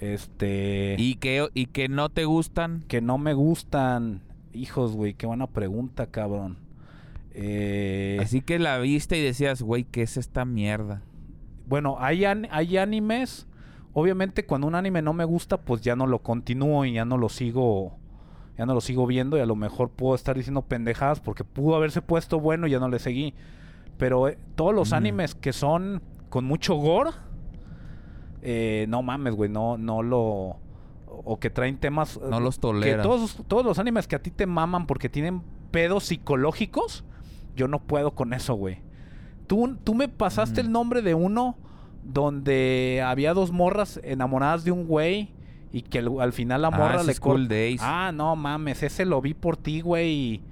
Este. 0.00 0.96
¿Y 0.98 1.14
que, 1.16 1.48
¿Y 1.54 1.66
que 1.66 1.88
no 1.88 2.08
te 2.08 2.24
gustan? 2.24 2.82
que 2.88 3.00
no 3.00 3.18
me 3.18 3.34
gustan. 3.34 4.22
Hijos, 4.52 4.92
güey, 4.92 5.14
qué 5.14 5.26
buena 5.26 5.46
pregunta, 5.46 6.08
cabrón. 6.08 6.58
Eh, 7.34 8.18
Así 8.20 8.40
que 8.42 8.58
la 8.58 8.78
viste 8.78 9.18
y 9.18 9.22
decías, 9.22 9.62
güey, 9.62 9.84
¿qué 9.84 10.02
es 10.02 10.16
esta 10.16 10.44
mierda? 10.44 11.02
Bueno, 11.66 11.96
hay, 11.98 12.24
an- 12.24 12.48
hay 12.50 12.76
animes. 12.76 13.46
Obviamente, 13.94 14.44
cuando 14.46 14.66
un 14.66 14.74
anime 14.74 15.02
no 15.02 15.12
me 15.12 15.24
gusta, 15.24 15.58
pues 15.60 15.80
ya 15.82 15.96
no 15.96 16.06
lo 16.06 16.20
continúo 16.20 16.84
y 16.84 16.92
ya 16.94 17.04
no 17.04 17.16
lo 17.18 17.28
sigo. 17.28 17.96
Ya 18.58 18.66
no 18.66 18.74
lo 18.74 18.80
sigo 18.82 19.06
viendo 19.06 19.36
y 19.38 19.40
a 19.40 19.46
lo 19.46 19.56
mejor 19.56 19.88
puedo 19.90 20.14
estar 20.14 20.36
diciendo 20.36 20.62
pendejadas 20.62 21.20
porque 21.20 21.42
pudo 21.42 21.74
haberse 21.76 22.02
puesto 22.02 22.38
bueno 22.38 22.66
y 22.66 22.70
ya 22.72 22.78
no 22.80 22.88
le 22.88 22.98
seguí. 22.98 23.34
Pero 23.96 24.28
eh, 24.28 24.36
todos 24.56 24.74
los 24.74 24.88
Ujú. 24.88 24.96
animes 24.96 25.34
que 25.34 25.52
son 25.54 26.02
con 26.28 26.44
mucho 26.44 26.74
gore, 26.74 27.10
eh, 28.42 28.86
no 28.88 29.02
mames, 29.02 29.34
güey, 29.34 29.50
no, 29.50 29.78
no 29.78 30.02
lo. 30.02 30.56
O 31.24 31.38
que 31.38 31.50
traen 31.50 31.78
temas. 31.78 32.18
No 32.20 32.40
los 32.40 32.56
Que 32.56 32.60
toleras. 32.62 33.02
todos, 33.02 33.38
todos 33.46 33.64
los 33.64 33.78
animes 33.78 34.06
que 34.06 34.16
a 34.16 34.22
ti 34.22 34.30
te 34.30 34.46
maman 34.46 34.86
porque 34.86 35.08
tienen 35.08 35.42
pedos 35.70 36.04
psicológicos, 36.04 37.04
yo 37.56 37.68
no 37.68 37.80
puedo 37.80 38.12
con 38.12 38.32
eso, 38.32 38.54
güey. 38.54 38.78
Tú, 39.46 39.76
tú 39.84 39.94
me 39.94 40.08
pasaste 40.08 40.60
el 40.60 40.72
nombre 40.72 41.02
de 41.02 41.14
uno 41.14 41.56
donde 42.04 43.02
había 43.04 43.34
dos 43.34 43.52
morras 43.52 44.00
enamoradas 44.02 44.64
de 44.64 44.70
un 44.72 44.86
güey 44.86 45.30
y 45.72 45.82
que 45.82 45.98
al, 46.00 46.08
al 46.20 46.32
final 46.32 46.62
la 46.62 46.68
Ah, 46.68 46.70
morra 46.72 47.02
le. 47.02 47.14
Days. 47.48 47.80
Ah, 47.82 48.12
no 48.14 48.36
mames, 48.36 48.82
ese 48.82 49.04
lo 49.04 49.20
vi 49.20 49.34
por 49.34 49.56
ti, 49.56 49.80
güey. 49.80 50.10
y- 50.34 50.42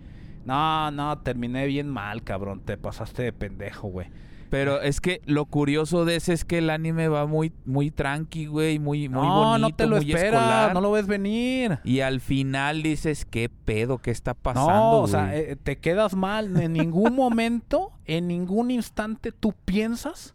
No, 0.44 0.90
no, 0.90 1.18
terminé 1.18 1.66
bien 1.66 1.88
mal, 1.88 2.22
cabrón. 2.24 2.60
Te 2.64 2.76
pasaste 2.78 3.22
de 3.22 3.32
pendejo, 3.32 3.88
güey. 3.88 4.08
Pero 4.50 4.80
es 4.82 5.00
que 5.00 5.22
lo 5.26 5.46
curioso 5.46 6.04
de 6.04 6.16
ese 6.16 6.32
es 6.32 6.44
que 6.44 6.58
el 6.58 6.70
anime 6.70 7.06
va 7.08 7.24
muy, 7.26 7.52
muy 7.64 7.90
tranqui, 7.92 8.46
güey, 8.46 8.78
muy, 8.80 9.08
muy 9.08 9.26
No, 9.26 9.34
bonito, 9.44 9.58
no 9.58 9.74
te 9.76 9.86
lo 9.86 9.96
muy 9.96 10.10
esperas, 10.12 10.42
escolar. 10.42 10.74
no 10.74 10.80
lo 10.80 10.90
ves 10.90 11.06
venir. 11.06 11.78
Y 11.84 12.00
al 12.00 12.20
final 12.20 12.82
dices, 12.82 13.24
¿qué 13.24 13.48
pedo? 13.48 13.98
¿Qué 13.98 14.10
está 14.10 14.34
pasando, 14.34 14.70
No, 14.72 14.90
o 14.92 15.00
güey? 15.02 15.12
sea, 15.12 15.36
eh, 15.36 15.56
te 15.56 15.78
quedas 15.78 16.16
mal. 16.16 16.60
En 16.60 16.72
ningún 16.72 17.14
momento, 17.14 17.92
en 18.06 18.26
ningún 18.26 18.70
instante 18.72 19.30
tú 19.30 19.54
piensas. 19.64 20.34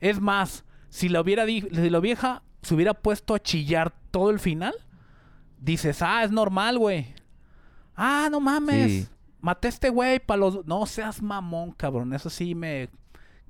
Es 0.00 0.20
más, 0.20 0.64
si 0.90 1.08
la 1.08 1.20
hubiera 1.22 1.46
si 1.46 1.62
la 1.90 2.00
vieja 2.00 2.42
se 2.62 2.74
hubiera 2.74 2.92
puesto 2.94 3.34
a 3.34 3.38
chillar 3.40 3.92
todo 4.10 4.28
el 4.30 4.38
final, 4.38 4.74
dices, 5.58 6.02
ah, 6.02 6.24
es 6.24 6.30
normal, 6.30 6.78
güey. 6.78 7.14
Ah, 7.96 8.28
no 8.30 8.38
mames. 8.40 8.90
Sí. 8.92 9.08
Maté 9.40 9.68
a 9.68 9.70
este 9.70 9.88
güey 9.88 10.18
para 10.20 10.38
los. 10.40 10.66
No 10.66 10.84
seas 10.84 11.22
mamón, 11.22 11.72
cabrón. 11.72 12.12
Eso 12.12 12.28
sí 12.28 12.54
me 12.54 12.90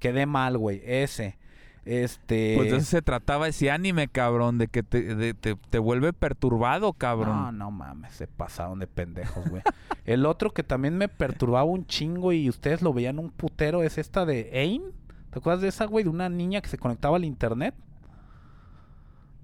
quedé 0.00 0.26
mal, 0.26 0.58
güey. 0.58 0.82
Ese. 0.84 1.38
Este. 1.84 2.54
Pues 2.56 2.70
de 2.70 2.76
eso 2.78 2.86
se 2.86 3.02
trataba 3.02 3.48
ese 3.48 3.70
anime, 3.70 4.08
cabrón, 4.08 4.58
de 4.58 4.68
que 4.68 4.82
te, 4.82 5.14
de- 5.14 5.34
te, 5.34 5.54
te 5.54 5.78
vuelve 5.78 6.12
perturbado, 6.12 6.92
cabrón. 6.92 7.36
No, 7.36 7.52
no 7.52 7.70
mames, 7.70 8.12
se 8.12 8.26
pasaron 8.26 8.80
de 8.80 8.86
pendejos, 8.86 9.48
güey. 9.48 9.62
El 10.04 10.26
otro 10.26 10.50
que 10.50 10.62
también 10.62 10.98
me 10.98 11.08
perturbaba 11.08 11.64
un 11.64 11.86
chingo 11.86 12.32
y 12.32 12.48
ustedes 12.48 12.82
lo 12.82 12.92
veían 12.92 13.18
un 13.18 13.30
putero 13.30 13.82
es 13.82 13.96
esta 13.98 14.26
de 14.26 14.50
AIM. 14.52 14.82
¿Te 15.30 15.38
acuerdas 15.38 15.62
de 15.62 15.68
esa, 15.68 15.84
güey? 15.86 16.04
De 16.04 16.10
una 16.10 16.28
niña 16.28 16.60
que 16.60 16.68
se 16.68 16.76
conectaba 16.78 17.16
al 17.16 17.24
internet. 17.24 17.74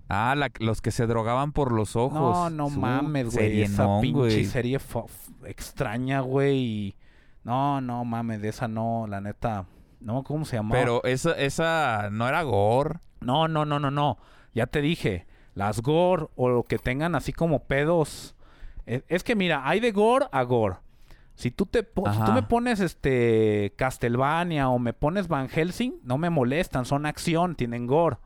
Ah, 0.09 0.35
la- 0.37 0.51
los 0.61 0.81
que 0.81 0.91
se 0.91 1.07
drogaban 1.07 1.53
por 1.53 1.73
los 1.73 1.97
ojos. 1.97 2.21
No, 2.21 2.51
no 2.51 2.69
Su 2.71 2.79
mames, 2.81 3.35
güey. 3.35 3.63
Esa 3.63 4.01
pinche 4.01 4.45
serie 4.45 4.79
extraña, 5.47 6.21
güey. 6.21 6.95
No, 7.45 7.81
no 7.81 8.05
mames, 8.05 8.41
de 8.43 8.49
esa 8.49 8.69
no, 8.69 9.07
la 9.09 9.21
neta. 9.21 9.67
No, 10.07 10.23
¿cómo 10.23 10.45
se 10.45 10.55
llamaba? 10.55 10.81
Pero 10.81 11.03
esa, 11.03 11.33
esa 11.33 12.11
no 12.13 12.29
era 12.29 12.41
gore. 12.45 13.01
No, 13.21 13.49
no, 13.49 13.65
no, 13.65 13.81
no, 13.81 13.91
no. 13.91 14.19
Ya 14.55 14.69
te 14.69 14.81
dije. 14.81 15.27
Las 15.55 15.83
gore 15.83 16.29
o 16.37 16.49
lo 16.49 16.63
que 16.63 16.79
tengan 16.79 17.17
así 17.17 17.33
como 17.33 17.65
pedos. 17.65 18.37
Es, 18.85 19.03
es 19.09 19.25
que 19.25 19.35
mira, 19.35 19.69
hay 19.69 19.81
de 19.81 19.91
gore 19.91 20.27
a 20.31 20.45
gore. 20.45 20.77
Si 21.35 21.51
tú, 21.51 21.67
te 21.67 21.81
si 21.81 22.25
tú 22.25 22.33
me 22.33 22.45
pones 22.45 22.79
este 22.79 23.75
Castlevania 23.77 24.69
o 24.69 24.79
me 24.79 24.93
pones 24.93 25.27
Van 25.27 25.49
Helsing, 25.49 25.99
no 26.05 26.19
me 26.19 26.31
molestan, 26.31 26.85
son 26.85 27.05
acción, 27.05 27.57
tienen 27.57 27.89
gore. 27.89 28.19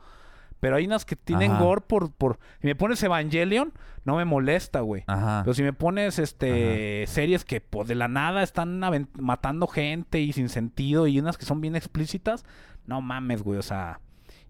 Pero 0.61 0.77
hay 0.77 0.85
unas 0.87 1.05
que 1.07 1.17
tienen 1.17 1.53
Ajá. 1.53 1.63
gore 1.65 1.81
por, 1.81 2.13
por... 2.13 2.39
Si 2.61 2.67
me 2.67 2.75
pones 2.75 3.03
Evangelion, 3.03 3.73
no 4.05 4.17
me 4.17 4.25
molesta, 4.27 4.81
güey. 4.81 5.05
Ajá. 5.07 5.41
Pero 5.43 5.55
si 5.55 5.63
me 5.63 5.73
pones 5.73 6.19
este 6.19 7.07
series 7.07 7.45
que 7.45 7.61
pues, 7.63 7.89
de 7.89 7.95
la 7.95 8.09
nada 8.09 8.43
están 8.43 8.81
matando 9.19 9.67
gente 9.67 10.21
y 10.21 10.33
sin 10.33 10.49
sentido 10.51 11.07
y 11.07 11.19
unas 11.19 11.39
que 11.39 11.47
son 11.47 11.61
bien 11.63 11.77
explícitas, 11.77 12.45
no 12.87 13.01
mames, 13.01 13.43
güey, 13.43 13.59
o 13.59 13.63
sea, 13.63 14.01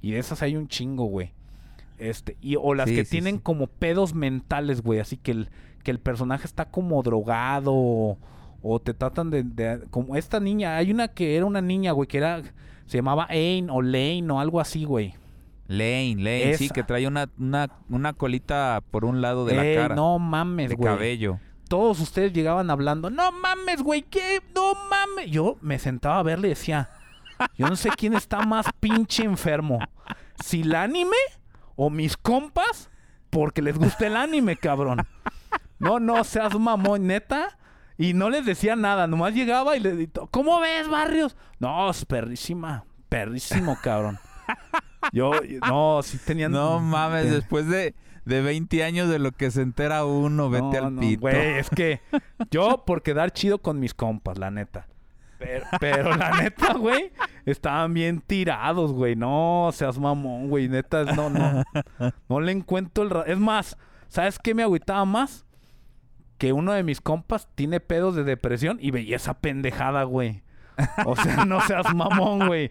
y 0.02 0.11
de 0.12 0.18
esas 0.18 0.42
hay 0.42 0.56
un 0.56 0.66
chingo, 0.68 1.04
güey. 1.04 1.32
Este, 1.98 2.36
y 2.40 2.56
o 2.56 2.74
las 2.74 2.88
Sí, 2.88 2.96
que 2.96 3.04
sí, 3.04 3.11
tienen 3.12 3.36
sí. 3.36 3.40
como 3.42 3.66
pedos 3.66 4.14
mentales, 4.14 4.82
güey, 4.82 5.00
así 5.00 5.16
que 5.16 5.30
el 5.32 5.50
que 5.84 5.90
el 5.90 5.98
personaje 6.00 6.44
está 6.46 6.66
como 6.70 7.02
drogado 7.02 7.72
o, 7.74 8.18
o 8.62 8.80
te 8.80 8.92
tratan 8.94 9.30
de, 9.30 9.42
de- 9.44 9.80
como 9.90 10.14
esta 10.16 10.38
niña, 10.40 10.76
hay 10.76 10.90
una 10.90 11.08
que 11.08 11.36
era 11.36 11.46
una 11.46 11.61
niña, 11.62 11.92
güey, 11.92 12.06
que 12.08 12.18
era 12.18 12.42
se 12.86 12.98
llamaba 12.98 13.26
Ain 13.30 13.70
o 13.70 13.80
Lane 13.80 14.26
o 14.30 14.40
algo 14.40 14.61
así, 14.61 14.84
güey. 14.84 15.14
Lane, 15.70 16.16
Lane, 16.16 16.56
sí, 16.56 16.68
que 16.68 16.82
trae 16.82 17.06
una, 17.06 17.28
una, 17.38 17.70
una 17.88 18.12
colita 18.12 18.82
por 18.90 19.04
un 19.04 19.20
lado 19.20 19.44
de 19.44 19.52
Ey, 19.56 19.76
la 19.76 19.82
cara. 19.82 19.94
no 19.94 20.18
mames, 20.18 20.70
de 20.70 20.74
güey. 20.74 20.92
cabello. 20.92 21.38
todos 21.68 22.00
ustedes 22.00 22.32
llegaban 22.32 22.70
hablando, 22.70 23.08
no 23.08 23.30
mames, 23.30 23.80
güey, 23.80 24.02
¿qué? 24.02 24.42
No 24.52 24.74
mames. 24.74 25.30
Yo 25.30 25.57
me 25.61 25.78
sentaba 25.78 26.18
a 26.18 26.22
verle 26.24 26.49
y 26.49 26.50
decía, 26.50 26.90
yo 27.57 27.68
no 27.68 27.76
sé 27.76 27.90
quién 27.96 28.14
está 28.14 28.40
más 28.40 28.66
pinche 28.80 29.22
enfermo. 29.22 29.78
Si 30.45 30.62
el 30.62 30.74
anime 30.74 31.16
o 31.76 31.88
mis 31.88 32.16
compas, 32.16 32.90
porque 33.30 33.62
les 33.62 33.78
gusta 33.78 34.08
el 34.08 34.16
anime, 34.16 34.57
cabrón. 34.57 35.07
No, 35.78 36.00
no, 36.00 36.24
seas 36.24 36.58
mamón, 36.58 37.07
neta. 37.07 37.57
Y 37.96 38.12
no 38.14 38.28
les 38.28 38.45
decía 38.45 38.74
nada, 38.74 39.07
nomás 39.07 39.34
llegaba 39.34 39.76
y 39.76 39.80
le 39.80 39.95
dijo, 39.95 40.26
¿cómo 40.32 40.58
ves, 40.58 40.88
Barrios? 40.88 41.36
No, 41.61 41.88
es 41.90 42.04
perrísima, 42.04 42.84
perrísimo, 43.08 43.78
cabrón. 43.80 44.18
Yo, 45.12 45.32
no, 45.66 46.00
sí 46.02 46.18
tenían... 46.24 46.52
No 46.52 46.80
mames, 46.80 47.24
ten- 47.24 47.32
después 47.34 47.66
de, 47.68 47.94
de 48.24 48.42
20 48.42 48.84
años 48.84 49.08
de 49.08 49.18
lo 49.18 49.32
que 49.32 49.50
se 49.50 49.62
entera 49.62 50.04
uno, 50.04 50.50
vete 50.50 50.80
No, 50.80 50.86
al 50.86 50.94
no, 50.94 51.00
pito. 51.00 51.20
Güey, 51.22 51.58
es 51.58 51.70
que 51.70 52.00
yo 52.50 52.84
por 52.86 53.02
quedar 53.02 53.32
chido 53.32 53.58
con 53.58 53.80
mis 53.80 53.94
compas, 53.94 54.38
la 54.38 54.50
neta. 54.50 54.86
Pero, 55.38 55.64
pero 55.80 56.14
la 56.16 56.30
neta, 56.32 56.74
güey, 56.74 57.12
estaban 57.46 57.94
bien 57.94 58.20
tirados, 58.20 58.92
güey. 58.92 59.16
No, 59.16 59.70
seas 59.72 59.98
mamón, 59.98 60.48
güey. 60.50 60.68
Neta, 60.68 61.04
no, 61.04 61.30
no. 61.30 61.62
No 62.28 62.40
le 62.40 62.52
encuentro 62.52 63.02
el... 63.04 63.10
ra- 63.10 63.24
Es 63.26 63.38
más, 63.38 63.78
¿sabes 64.08 64.38
qué 64.38 64.54
me 64.54 64.62
agüitaba 64.62 65.04
más? 65.06 65.46
Que 66.36 66.52
uno 66.52 66.72
de 66.72 66.82
mis 66.82 67.00
compas 67.00 67.48
tiene 67.54 67.80
pedos 67.80 68.14
de 68.16 68.24
depresión 68.24 68.78
y 68.80 68.90
veía 68.90 69.16
esa 69.16 69.34
pendejada, 69.34 70.04
güey. 70.04 70.42
O 71.06 71.16
sea, 71.16 71.44
no 71.46 71.60
seas 71.62 71.94
mamón, 71.94 72.46
güey. 72.46 72.70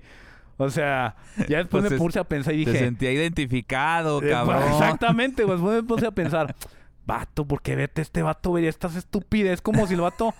O 0.61 0.69
sea, 0.69 1.15
ya 1.47 1.59
después 1.59 1.81
Pues 1.83 1.91
me 1.93 1.97
puse 1.97 2.19
a 2.19 2.25
pensar 2.25 2.53
y 2.53 2.65
Te 2.65 2.71
dije... 2.71 2.83
sentía 2.83 3.11
identificado, 3.13 4.21
Eh, 4.21 4.29
cabrón. 4.29 4.61
Exactamente, 4.73 5.43
güey. 5.45 5.55
Después 5.57 5.75
me 5.77 5.83
puse 5.83 6.05
a 6.05 6.11
pensar, 6.11 6.53
vato, 7.05 7.45
porque 7.47 7.75
vete, 7.77 8.01
este 8.01 8.21
vato 8.23 8.51
vería 8.51 8.69
estas 8.69 8.97
estúpidas. 8.97 9.53
Es 9.53 9.61
como 9.61 9.87
si 9.87 9.93
el 9.93 10.01
vato 10.01 10.33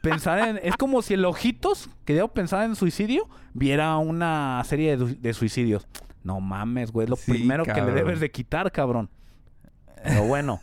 pensara 0.00 0.48
en. 0.48 0.58
Es 0.62 0.76
como 0.78 1.02
si 1.02 1.12
el 1.12 1.24
Ojitos, 1.26 1.90
que 2.06 2.14
debo 2.14 2.28
pensar 2.28 2.64
en 2.64 2.74
suicidio, 2.74 3.28
viera 3.52 3.96
una 3.98 4.62
serie 4.64 4.96
de, 4.96 5.14
de 5.16 5.34
suicidios. 5.34 5.86
No 6.24 6.40
mames, 6.40 6.90
güey. 6.90 7.04
Es 7.04 7.10
lo 7.10 7.16
Sí, 7.16 7.30
primero 7.32 7.64
que 7.64 7.80
le 7.82 7.92
debes 7.92 8.18
de 8.20 8.30
quitar, 8.30 8.72
cabrón. 8.72 9.10
Pero 10.02 10.22
bueno, 10.24 10.58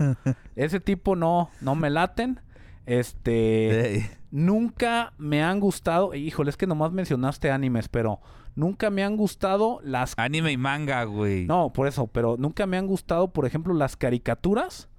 ese 0.55 0.79
tipo 0.79 1.15
no, 1.15 1.51
no 1.61 1.75
me 1.75 1.91
laten. 1.91 2.39
Este. 2.87 4.09
Nunca 4.31 5.13
me 5.19 5.43
han 5.43 5.59
gustado. 5.59 6.13
Híjole, 6.15 6.49
es 6.49 6.57
que 6.57 6.65
nomás 6.67 6.91
mencionaste 6.91 7.51
animes, 7.51 7.87
pero 7.87 8.19
nunca 8.57 8.89
me 8.89 9.03
han 9.03 9.15
gustado 9.15 9.79
las 9.83 10.13
Anime 10.17 10.51
y 10.51 10.57
manga, 10.57 11.03
güey. 11.05 11.45
no, 11.45 11.71
por 11.71 11.87
eso, 11.87 12.07
pero 12.07 12.35
nunca 12.37 12.65
me 12.65 12.77
han 12.77 12.87
gustado, 12.87 13.31
por 13.31 13.45
ejemplo, 13.45 13.73
las 13.73 13.95
caricaturas 13.95 14.89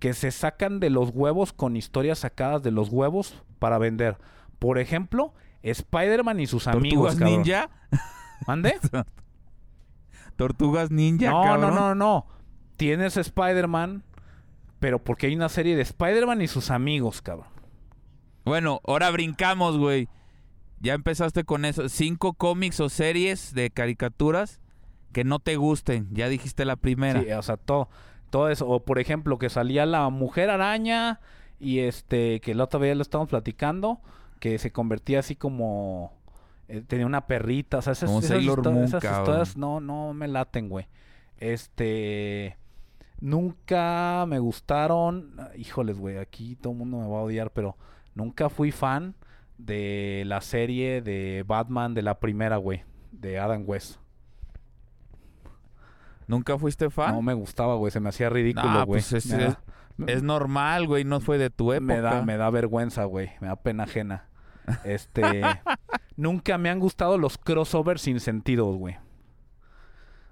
que 0.00 0.14
se 0.14 0.30
sacan 0.30 0.80
de 0.80 0.90
los 0.90 1.10
huevos 1.10 1.52
con 1.52 1.76
historias 1.76 2.20
sacadas 2.20 2.62
de 2.62 2.70
los 2.70 2.88
huevos 2.88 3.42
para 3.58 3.78
vender. 3.78 4.16
Por 4.58 4.78
ejemplo, 4.78 5.34
Spider-Man 5.62 6.40
y 6.40 6.46
sus 6.46 6.66
amigos. 6.66 7.10
¿Tortugas 7.10 7.16
cabrón. 7.16 7.36
ninja? 7.36 7.70
¿Mande? 8.46 8.74
¿Tortugas 10.36 10.90
ninja, 10.90 11.30
no, 11.30 11.38
no, 11.38 11.44
cabrón? 11.44 11.74
no, 11.74 11.94
no. 11.94 12.26
Tienes 12.76 13.16
Spider-Man, 13.16 14.04
pero 14.78 15.02
porque 15.02 15.26
hay 15.26 15.36
una 15.36 15.48
serie 15.48 15.76
de 15.76 15.82
Spider-Man 15.82 16.40
y 16.40 16.48
sus 16.48 16.70
amigos, 16.70 17.20
cabrón. 17.20 17.48
Bueno, 18.44 18.80
ahora 18.86 19.10
brincamos, 19.10 19.76
güey. 19.76 20.08
Ya 20.80 20.94
empezaste 20.94 21.44
con 21.44 21.64
eso. 21.64 21.88
Cinco 21.88 22.34
cómics 22.34 22.80
o 22.80 22.88
series 22.88 23.54
de 23.54 23.70
caricaturas 23.70 24.60
que 25.12 25.24
no 25.24 25.38
te 25.38 25.56
gusten. 25.56 26.08
Ya 26.12 26.28
dijiste 26.28 26.64
la 26.64 26.76
primera. 26.76 27.22
Sí, 27.22 27.32
o 27.32 27.42
sea, 27.42 27.56
todo, 27.56 27.88
todo 28.30 28.48
eso. 28.48 28.68
O 28.68 28.84
por 28.84 28.98
ejemplo, 28.98 29.38
que 29.38 29.50
salía 29.50 29.86
la 29.86 30.08
mujer 30.10 30.50
araña 30.50 31.20
y 31.58 31.80
este, 31.80 32.40
que 32.40 32.54
la 32.54 32.64
otra 32.64 32.78
vez 32.78 32.96
lo 32.96 33.02
estábamos 33.02 33.30
platicando, 33.30 34.00
que 34.38 34.58
se 34.58 34.70
convertía 34.70 35.18
así 35.18 35.34
como... 35.34 36.12
eh, 36.68 36.82
tenía 36.86 37.06
una 37.06 37.26
perrita, 37.26 37.78
o 37.78 37.82
sea, 37.82 37.94
esas, 37.94 38.10
esas 38.10 38.26
Sailor 38.26 38.60
histo- 38.60 38.72
Moon, 38.72 38.84
esas 38.84 39.02
historias 39.02 39.56
no, 39.56 39.80
no 39.80 40.14
me 40.14 40.28
laten, 40.28 40.68
güey. 40.68 40.86
Este... 41.38 42.56
Nunca 43.20 44.26
me 44.28 44.38
gustaron... 44.38 45.34
Híjoles, 45.56 45.98
güey, 45.98 46.18
aquí 46.18 46.54
todo 46.54 46.72
el 46.72 46.78
mundo 46.78 46.98
me 46.98 47.08
va 47.08 47.18
a 47.18 47.22
odiar, 47.22 47.50
pero 47.50 47.76
nunca 48.14 48.48
fui 48.48 48.70
fan 48.70 49.16
de 49.58 50.22
la 50.26 50.40
serie 50.40 51.02
de 51.02 51.44
Batman 51.46 51.92
de 51.94 52.02
la 52.02 52.18
primera, 52.20 52.56
güey, 52.56 52.84
de 53.12 53.38
Adam 53.38 53.64
West. 53.66 53.96
¿Nunca 56.26 56.58
fuiste 56.58 56.90
fan? 56.90 57.14
No 57.14 57.22
me 57.22 57.34
gustaba, 57.34 57.74
güey, 57.76 57.90
se 57.90 58.00
me 58.00 58.10
hacía 58.10 58.28
ridículo, 58.28 58.72
güey. 58.84 58.86
pues 58.86 59.12
es- 59.12 59.26
Me 59.26 59.44
es- 59.46 59.54
da- 59.54 59.62
Es 60.06 60.22
normal, 60.22 60.86
güey. 60.86 61.02
No 61.04 61.18
fue 61.20 61.38
de 61.38 61.50
tu 61.50 61.72
época. 61.72 61.84
me 61.94 62.00
da, 62.00 62.22
me 62.22 62.36
da 62.36 62.50
vergüenza, 62.50 63.02
güey. 63.04 63.30
Me 63.40 63.48
da 63.48 63.56
pena 63.56 63.82
ajena. 63.84 64.28
Este. 64.84 65.42
nunca 66.16 66.56
me 66.58 66.70
han 66.70 66.78
gustado 66.78 67.18
los 67.18 67.36
crossovers 67.36 68.02
sin 68.02 68.20
sentido, 68.20 68.66
güey. 68.74 68.96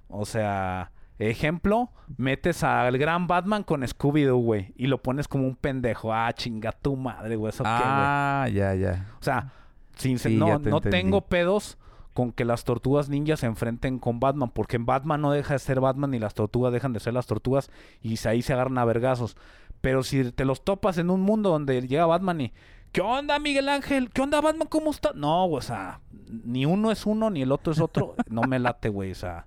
O 0.09 0.25
sea, 0.25 0.93
ejemplo, 1.19 1.91
metes 2.17 2.63
al 2.63 2.99
gran 2.99 3.27
Batman 3.27 3.63
con 3.63 3.83
Scooby-Doo, 3.83 4.37
güey. 4.37 4.73
Y 4.77 4.87
lo 4.87 5.03
pones 5.03 5.29
como 5.29 5.47
un 5.47 5.57
pendejo. 5.57 6.13
Ah, 6.13 6.33
chinga 6.33 6.73
tu 6.73 6.97
madre, 6.97 7.37
güey. 7.37 7.51
¿Eso 7.51 7.65
qué, 7.65 7.71
güey? 7.71 7.83
Ah, 7.85 8.49
ya, 8.53 8.75
ya. 8.75 9.07
O 9.21 9.23
sea, 9.23 9.53
sin 9.97 10.19
Sí, 10.19 10.37
no, 10.37 10.61
te 10.61 10.71
no 10.71 10.77
entendí. 10.79 10.97
tengo 10.99 11.23
pedos 11.23 11.79
con 12.13 12.33
que 12.33 12.45
las 12.45 12.65
tortugas 12.65 13.09
ninjas 13.09 13.41
se 13.41 13.47
enfrenten 13.47 13.99
con 13.99 14.21
Batman, 14.21 14.51
porque 14.51 14.77
en 14.77 14.87
Batman 14.87 15.21
no 15.21 15.33
deja 15.33 15.53
de 15.55 15.59
ser 15.59 15.81
Batman 15.81 16.15
y 16.15 16.19
las 16.19 16.35
tortugas 16.35 16.73
dejan 16.73 16.93
de 16.95 17.01
ser 17.01 17.13
las 17.13 17.27
tortugas 17.27 17.71
y 18.01 18.17
ahí 18.27 18.41
se 18.41 18.55
agarran 18.55 18.79
a 18.79 18.85
vergazos. 18.87 19.37
Pero 19.83 20.03
si 20.03 20.33
te 20.33 20.47
los 20.47 20.65
topas 20.65 20.97
en 20.99 21.11
un 21.11 21.21
mundo 21.21 21.51
donde 21.51 21.87
llega 21.87 22.07
Batman 22.07 22.41
y 22.41 22.53
¿Qué 22.93 23.03
onda, 23.03 23.39
Miguel 23.39 23.69
Ángel? 23.69 24.09
¿Qué 24.11 24.23
onda, 24.23 24.41
Batman? 24.41 24.69
¿Cómo 24.69 24.91
está? 24.91 25.13
No, 25.15 25.47
o 25.49 25.61
sea, 25.61 26.01
ni 26.45 26.65
uno 26.65 26.91
es 26.91 27.05
uno 27.05 27.29
ni 27.29 27.43
el 27.43 27.53
otro 27.53 27.73
es 27.75 27.81
otro. 27.81 28.15
No 28.31 28.43
me 28.43 28.59
late, 28.59 28.89
güey, 28.89 29.11
o 29.11 29.15
sea, 29.15 29.47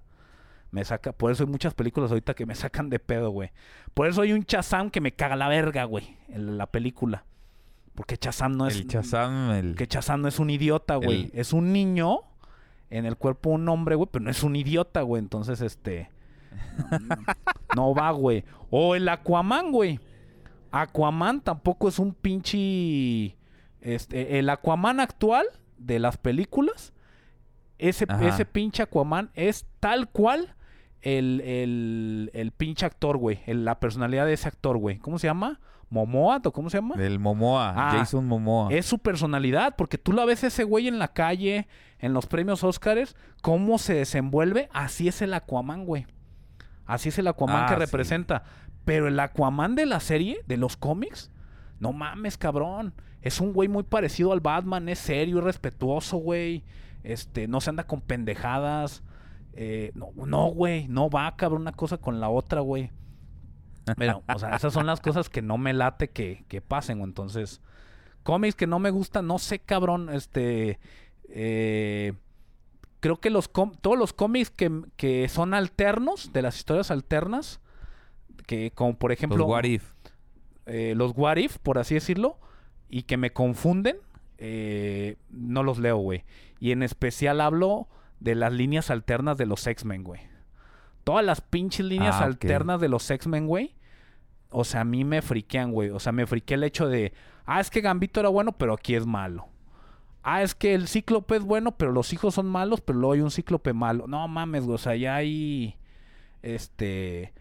me 0.71 0.85
saca, 0.85 1.11
por 1.11 1.31
eso 1.31 1.43
hay 1.43 1.49
muchas 1.49 1.73
películas 1.73 2.11
ahorita 2.11 2.33
que 2.33 2.45
me 2.45 2.55
sacan 2.55 2.89
de 2.89 2.99
pedo, 2.99 3.31
güey. 3.31 3.51
Por 3.93 4.07
eso 4.07 4.21
hay 4.21 4.33
un 4.33 4.43
Chazam 4.43 4.89
que 4.91 5.01
me 5.01 5.11
caga 5.13 5.35
la 5.35 5.47
verga, 5.47 5.83
güey, 5.85 6.15
en 6.27 6.57
la 6.57 6.67
película. 6.67 7.25
Porque 7.95 8.17
Chazam 8.17 8.55
no 8.55 8.67
es 8.67 8.75
el 8.75 8.87
Chazam, 8.87 9.51
el... 9.51 9.75
que 9.75 9.87
Chazam 9.87 10.21
no 10.21 10.27
es 10.27 10.39
un 10.39 10.49
idiota, 10.49 10.95
güey. 10.95 11.25
El- 11.25 11.31
Es 11.33 11.53
un 11.53 11.73
niño 11.73 12.19
en 12.89 13.05
el 13.05 13.17
cuerpo 13.17 13.49
de 13.49 13.55
un 13.55 13.69
hombre, 13.69 13.95
güey, 13.95 14.07
pero 14.11 14.23
no 14.25 14.31
es 14.31 14.41
un 14.43 14.55
idiota, 14.55 15.01
güey. 15.01 15.21
Entonces, 15.21 15.59
este. 15.61 16.09
No, 17.75 17.93
va, 17.93 18.11
güey. 18.11 18.43
O 18.69 18.95
el 18.95 19.07
Aquaman, 19.09 19.71
güey. 19.71 19.99
Aquaman 20.71 21.41
tampoco 21.41 21.87
es 21.89 21.99
un 21.99 22.13
pinche. 22.13 23.35
Este, 23.81 24.39
el 24.39 24.49
Aquaman 24.49 24.99
actual 24.99 25.45
de 25.77 25.99
las 25.99 26.17
películas. 26.17 26.93
Ese, 27.77 28.05
ese 28.21 28.45
pinche 28.45 28.83
Aquaman 28.83 29.29
es 29.35 29.65
tal 29.79 30.09
cual 30.09 30.55
el, 31.01 31.41
el, 31.41 32.31
el 32.34 32.51
pinche 32.51 32.85
actor, 32.85 33.17
güey. 33.17 33.39
el- 33.45 33.65
la 33.65 33.80
personalidad 33.80 34.26
de 34.26 34.34
ese 34.34 34.47
actor, 34.47 34.77
güey. 34.77 34.97
¿Cómo 34.99 35.19
se 35.19 35.27
llama? 35.27 35.59
¿Momoa? 35.89 36.41
¿O 36.43 36.51
cómo 36.51 36.69
se 36.69 36.77
llama? 36.77 36.95
Del 36.95 37.17
Momoa, 37.19 37.73
Ah, 37.76 37.91
Jason 37.97 38.27
Momoa. 38.27 38.71
Es 38.71 38.85
su 38.85 38.99
personalidad, 38.99 39.76
porque 39.76 39.97
tú 39.97 40.13
la 40.13 40.23
ves 40.26 40.43
ese 40.43 40.63
güey 40.63 40.88
en 40.88 40.99
la 40.99 41.07
calle, 41.07 41.67
en 41.99 42.13
los 42.13 42.27
premios 42.27 42.63
Óscares, 42.63 43.15
cómo 43.41 43.77
se 43.80 43.95
desenvuelve, 43.95 44.69
así 44.71 45.07
es 45.07 45.21
el 45.23 45.34
Aquaman, 45.34 45.85
güey. 45.85 46.05
Así 46.85 47.09
es 47.09 47.17
el 47.17 47.27
Aquaman 47.27 47.63
Ah, 47.63 47.67
que 47.67 47.73
sí. 47.76 47.80
representa. 47.80 48.43
Pero 48.85 49.07
el 49.07 49.19
Aquaman 49.19 49.76
de 49.76 49.85
la 49.88 49.99
serie, 49.99 50.41
de 50.47 50.57
los 50.57 50.77
cómics, 50.77 51.31
no 51.80 51.91
mames, 51.93 52.38
cabrón. 52.38 52.93
Es 53.21 53.39
un 53.41 53.51
güey 53.53 53.67
muy 53.67 53.84
parecido 53.84 54.31
al 54.31 54.39
Batman, 54.41 54.89
es 54.89 54.99
serio, 54.99 55.39
es 55.39 55.43
respetuoso, 55.43 56.17
güey. 56.17 56.63
Este, 57.03 57.47
no 57.47 57.61
se 57.61 57.69
anda 57.71 57.85
con 57.85 58.01
pendejadas. 58.01 59.03
Eh, 59.53 59.91
no, 59.95 60.11
no, 60.26 60.45
güey, 60.47 60.88
no 60.88 61.09
va, 61.09 61.35
cabrón, 61.35 61.61
una 61.63 61.71
cosa 61.73 61.97
con 61.97 62.19
la 62.19 62.30
otra, 62.30 62.61
güey. 62.61 62.91
Pero, 63.97 64.23
o 64.34 64.39
sea, 64.39 64.55
esas 64.55 64.71
son 64.73 64.85
las 64.85 65.01
cosas 65.01 65.30
que 65.30 65.41
no 65.41 65.57
me 65.57 65.73
late 65.73 66.09
que, 66.09 66.45
que 66.47 66.61
pasen, 66.61 66.99
güey. 66.99 67.09
Entonces, 67.09 67.61
cómics 68.23 68.55
que 68.55 68.67
no 68.67 68.77
me 68.80 68.91
gustan, 68.91 69.26
no 69.27 69.39
sé, 69.39 69.59
cabrón, 69.59 70.09
este... 70.13 70.80
eh, 71.27 72.13
creo 72.99 73.19
que 73.19 73.30
los 73.30 73.47
com- 73.47 73.73
todos 73.81 73.97
los 73.97 74.13
cómics 74.13 74.51
que, 74.51 74.71
que 74.95 75.27
son 75.30 75.53
alternos, 75.53 76.31
de 76.34 76.41
las 76.41 76.57
historias 76.57 76.91
alternas, 76.91 77.61
que 78.45 78.71
como 78.71 78.97
por 78.97 79.11
ejemplo 79.11 79.38
Los 79.39 79.47
What 79.47 79.63
If. 79.63 79.91
eh, 80.65 80.93
los 80.95 81.13
What 81.15 81.38
If, 81.38 81.57
por 81.57 81.77
así 81.80 81.95
decirlo, 81.95 82.38
y 82.89 83.03
que 83.03 83.17
me 83.17 83.31
confunden, 83.31 83.97
eh, 84.38 85.15
no 85.30 85.63
los 85.63 85.80
leo, 85.80 85.97
güey. 85.97 86.23
Y 86.59 86.71
en 86.71 86.84
especial 86.84 87.41
hablo 87.41 87.88
de 88.19 88.35
las 88.35 88.51
líneas 88.53 88.89
alternas 88.89 89.37
de 89.37 89.45
los 89.45 89.65
X-Men, 89.65 90.03
güey. 90.03 90.21
Todas 91.03 91.25
las 91.25 91.41
pinches 91.41 91.85
líneas 91.85 92.17
Ah, 92.19 92.25
alternas 92.25 92.79
de 92.81 92.89
los 92.89 93.09
X-Men, 93.09 93.47
güey. 93.47 93.75
O 94.51 94.63
sea, 94.63 94.81
a 94.81 94.85
mí 94.85 95.03
me 95.03 95.21
friquean, 95.21 95.71
güey. 95.71 95.89
O 95.89 95.99
sea, 95.99 96.11
me 96.11 96.25
friquea 96.27 96.55
el 96.57 96.63
hecho 96.63 96.87
de, 96.87 97.13
ah, 97.45 97.59
es 97.59 97.69
que 97.69 97.81
Gambito 97.81 98.19
era 98.19 98.29
bueno, 98.29 98.51
pero 98.53 98.73
aquí 98.73 98.95
es 98.95 99.05
malo. 99.05 99.47
Ah, 100.21 100.41
es 100.43 100.53
que 100.53 100.73
el 100.73 100.87
cíclope 100.87 101.37
es 101.37 101.43
bueno, 101.43 101.77
pero 101.77 101.91
los 101.91 102.11
hijos 102.13 102.35
son 102.35 102.47
malos, 102.47 102.81
pero 102.81 102.99
luego 102.99 103.13
hay 103.13 103.21
un 103.21 103.31
cíclope 103.31 103.73
malo. 103.73 104.05
No 104.07 104.27
mames, 104.27 104.65
güey. 104.65 104.75
O 104.75 104.77
sea, 104.79 104.95
ya 104.95 105.15
hay. 105.15 105.77
Este. 106.41 107.33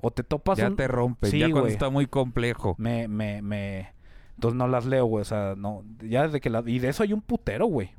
O 0.00 0.10
te 0.10 0.24
topas 0.24 0.58
Ya 0.58 0.68
un- 0.68 0.76
te 0.76 0.88
rompe, 0.88 1.28
Sí, 1.28 1.38
ya 1.38 1.46
cuando 1.46 1.60
güey. 1.62 1.72
está 1.72 1.90
muy 1.90 2.06
complejo. 2.06 2.74
Me, 2.78 3.06
me, 3.06 3.42
me. 3.42 3.92
Entonces 4.34 4.56
no 4.56 4.66
las 4.66 4.84
leo, 4.86 5.04
güey. 5.06 5.22
O 5.22 5.24
sea, 5.24 5.54
no. 5.56 5.84
Ya 6.02 6.24
desde 6.24 6.40
que 6.40 6.50
la. 6.50 6.62
Y 6.66 6.78
de 6.78 6.88
eso 6.88 7.02
hay 7.02 7.12
un 7.12 7.20
putero, 7.22 7.66
güey. 7.66 7.90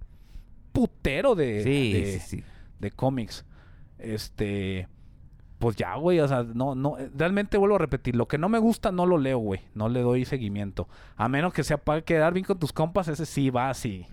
Putero 0.73 1.35
de. 1.35 1.63
Sí, 1.63 1.93
de, 1.93 2.19
sí, 2.19 2.19
sí. 2.19 2.43
de 2.79 2.91
cómics. 2.91 3.45
Este. 3.99 4.87
Pues 5.59 5.77
ya, 5.77 5.95
güey. 5.95 6.19
O 6.19 6.27
sea, 6.27 6.43
no, 6.43 6.75
no. 6.75 6.97
Realmente 7.15 7.57
vuelvo 7.57 7.75
a 7.75 7.79
repetir. 7.79 8.15
Lo 8.15 8.27
que 8.27 8.37
no 8.37 8.49
me 8.49 8.59
gusta 8.59 8.91
no 8.91 9.05
lo 9.05 9.17
leo, 9.17 9.37
güey. 9.37 9.61
No 9.75 9.87
le 9.87 10.01
doy 10.01 10.25
seguimiento. 10.25 10.89
A 11.15 11.29
menos 11.29 11.53
que 11.53 11.63
sea 11.63 11.77
para 11.77 12.01
quedar 12.01 12.33
bien 12.33 12.45
con 12.45 12.59
tus 12.59 12.73
compas, 12.73 13.07
ese 13.07 13.25
sí 13.25 13.49
va 13.49 13.69
así. 13.69 14.05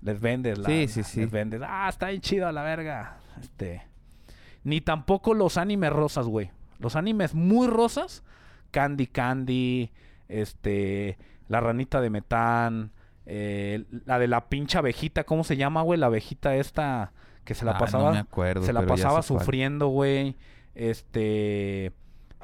Les 0.00 0.20
vendes 0.20 0.58
la. 0.58 0.66
Sí, 0.66 0.88
sí, 0.88 1.02
sí. 1.02 1.20
Les 1.20 1.30
vendes. 1.30 1.60
Ah, 1.64 1.88
está 1.88 2.08
bien 2.08 2.20
chido 2.20 2.48
a 2.48 2.52
la 2.52 2.62
verga. 2.62 3.18
Este. 3.40 3.82
Ni 4.64 4.80
tampoco 4.80 5.34
los 5.34 5.58
animes 5.58 5.92
rosas, 5.92 6.26
güey. 6.26 6.50
Los 6.78 6.96
animes 6.96 7.34
muy 7.34 7.68
rosas. 7.68 8.24
Candy 8.70 9.06
Candy. 9.06 9.92
Este. 10.28 11.18
La 11.48 11.60
ranita 11.60 12.00
de 12.00 12.10
metán. 12.10 12.93
Eh, 13.26 13.84
la 14.04 14.18
de 14.18 14.28
la 14.28 14.48
pincha 14.48 14.78
abejita. 14.80 15.24
¿Cómo 15.24 15.44
se 15.44 15.56
llama, 15.56 15.82
güey? 15.82 15.98
La 15.98 16.06
abejita 16.06 16.54
esta. 16.56 17.12
Que 17.44 17.54
se 17.54 17.64
la 17.64 17.72
Ah, 17.72 17.78
pasaba. 17.78 18.04
No 18.08 18.12
me 18.12 18.18
acuerdo. 18.18 18.64
se 18.64 18.72
la 18.72 18.86
pasaba 18.86 19.22
sufriendo, 19.22 19.88
güey. 19.88 20.36
Este. 20.74 21.92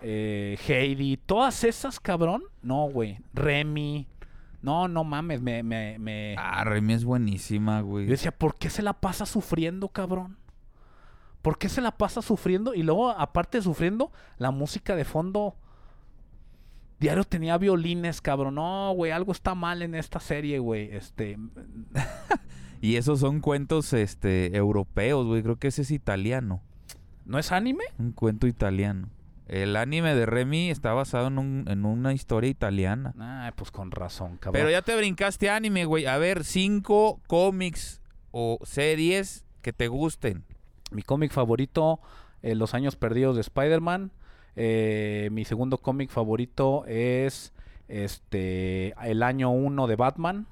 eh, 0.02 0.58
Heidi. 0.66 1.16
Todas 1.18 1.64
esas, 1.64 2.00
cabrón. 2.00 2.42
No, 2.62 2.84
güey. 2.90 3.18
Remy. 3.34 4.06
No, 4.62 4.88
no 4.88 5.04
mames. 5.04 5.40
Me, 5.40 5.62
me, 5.62 5.98
me... 5.98 6.34
Ah, 6.38 6.64
Remy 6.64 6.92
es 6.94 7.04
buenísima, 7.04 7.80
güey. 7.80 8.04
Yo 8.06 8.10
decía, 8.12 8.30
¿por 8.32 8.56
qué 8.56 8.68
se 8.68 8.82
la 8.82 8.92
pasa 8.94 9.24
sufriendo, 9.26 9.88
cabrón? 9.88 10.36
¿Por 11.42 11.56
qué 11.56 11.70
se 11.70 11.80
la 11.80 11.92
pasa 11.92 12.20
sufriendo? 12.20 12.74
Y 12.74 12.82
luego, 12.82 13.08
aparte 13.10 13.56
de 13.58 13.62
sufriendo, 13.62 14.12
la 14.36 14.50
música 14.50 14.94
de 14.96 15.04
fondo. 15.06 15.56
Diario 17.00 17.24
tenía 17.24 17.56
violines, 17.58 18.20
cabrón. 18.20 18.56
No, 18.56 18.92
güey, 18.94 19.10
algo 19.10 19.32
está 19.32 19.54
mal 19.54 19.82
en 19.82 19.94
esta 19.94 20.20
serie, 20.20 20.58
güey. 20.58 20.94
Este. 20.94 21.36
Y 22.82 22.96
esos 22.96 23.20
son 23.20 23.40
cuentos 23.40 23.92
este 23.92 24.56
europeos, 24.56 25.26
güey. 25.26 25.42
Creo 25.42 25.56
que 25.56 25.68
ese 25.68 25.82
es 25.82 25.90
italiano. 25.90 26.62
¿No 27.26 27.38
es 27.38 27.52
anime? 27.52 27.84
Un 27.98 28.12
cuento 28.12 28.46
italiano. 28.46 29.10
El 29.48 29.76
anime 29.76 30.14
de 30.14 30.24
Remy 30.24 30.70
está 30.70 30.94
basado 30.94 31.26
en, 31.26 31.38
un- 31.38 31.64
en 31.68 31.84
una 31.84 32.14
historia 32.14 32.48
italiana. 32.48 33.12
Ah, 33.18 33.52
pues 33.54 33.70
con 33.70 33.90
razón, 33.90 34.38
cabrón. 34.38 34.52
Pero 34.60 34.70
ya 34.70 34.80
te 34.80 34.96
brincaste 34.96 35.50
anime, 35.50 35.84
güey. 35.84 36.06
A 36.06 36.16
ver, 36.16 36.42
cinco 36.44 37.20
cómics 37.26 38.00
o 38.30 38.58
series 38.62 39.44
que 39.60 39.74
te 39.74 39.88
gusten. 39.88 40.44
Mi 40.90 41.02
cómic 41.02 41.32
favorito, 41.32 42.00
eh, 42.42 42.54
Los 42.54 42.72
Años 42.72 42.96
Perdidos 42.96 43.34
de 43.34 43.42
Spider-Man. 43.42 44.10
Eh, 44.62 45.30
mi 45.32 45.46
segundo 45.46 45.78
cómic 45.78 46.10
favorito 46.10 46.84
es 46.86 47.54
este 47.88 48.92
El 49.02 49.22
Año 49.22 49.50
1 49.50 49.86
de 49.86 49.96
Batman. 49.96 50.46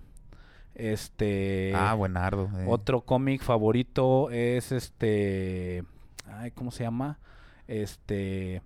Este. 0.75 1.73
ah, 1.75 1.93
buenardo. 1.93 2.49
eh. 2.59 2.65
Otro 2.69 3.03
cómic 3.03 3.43
favorito 3.43 4.31
es 4.31 4.73
este. 4.73 5.85
Ay, 6.27 6.53
¿cómo 6.53 6.71
se 6.71 6.85
llama? 6.85 7.19
Este. 7.67 8.63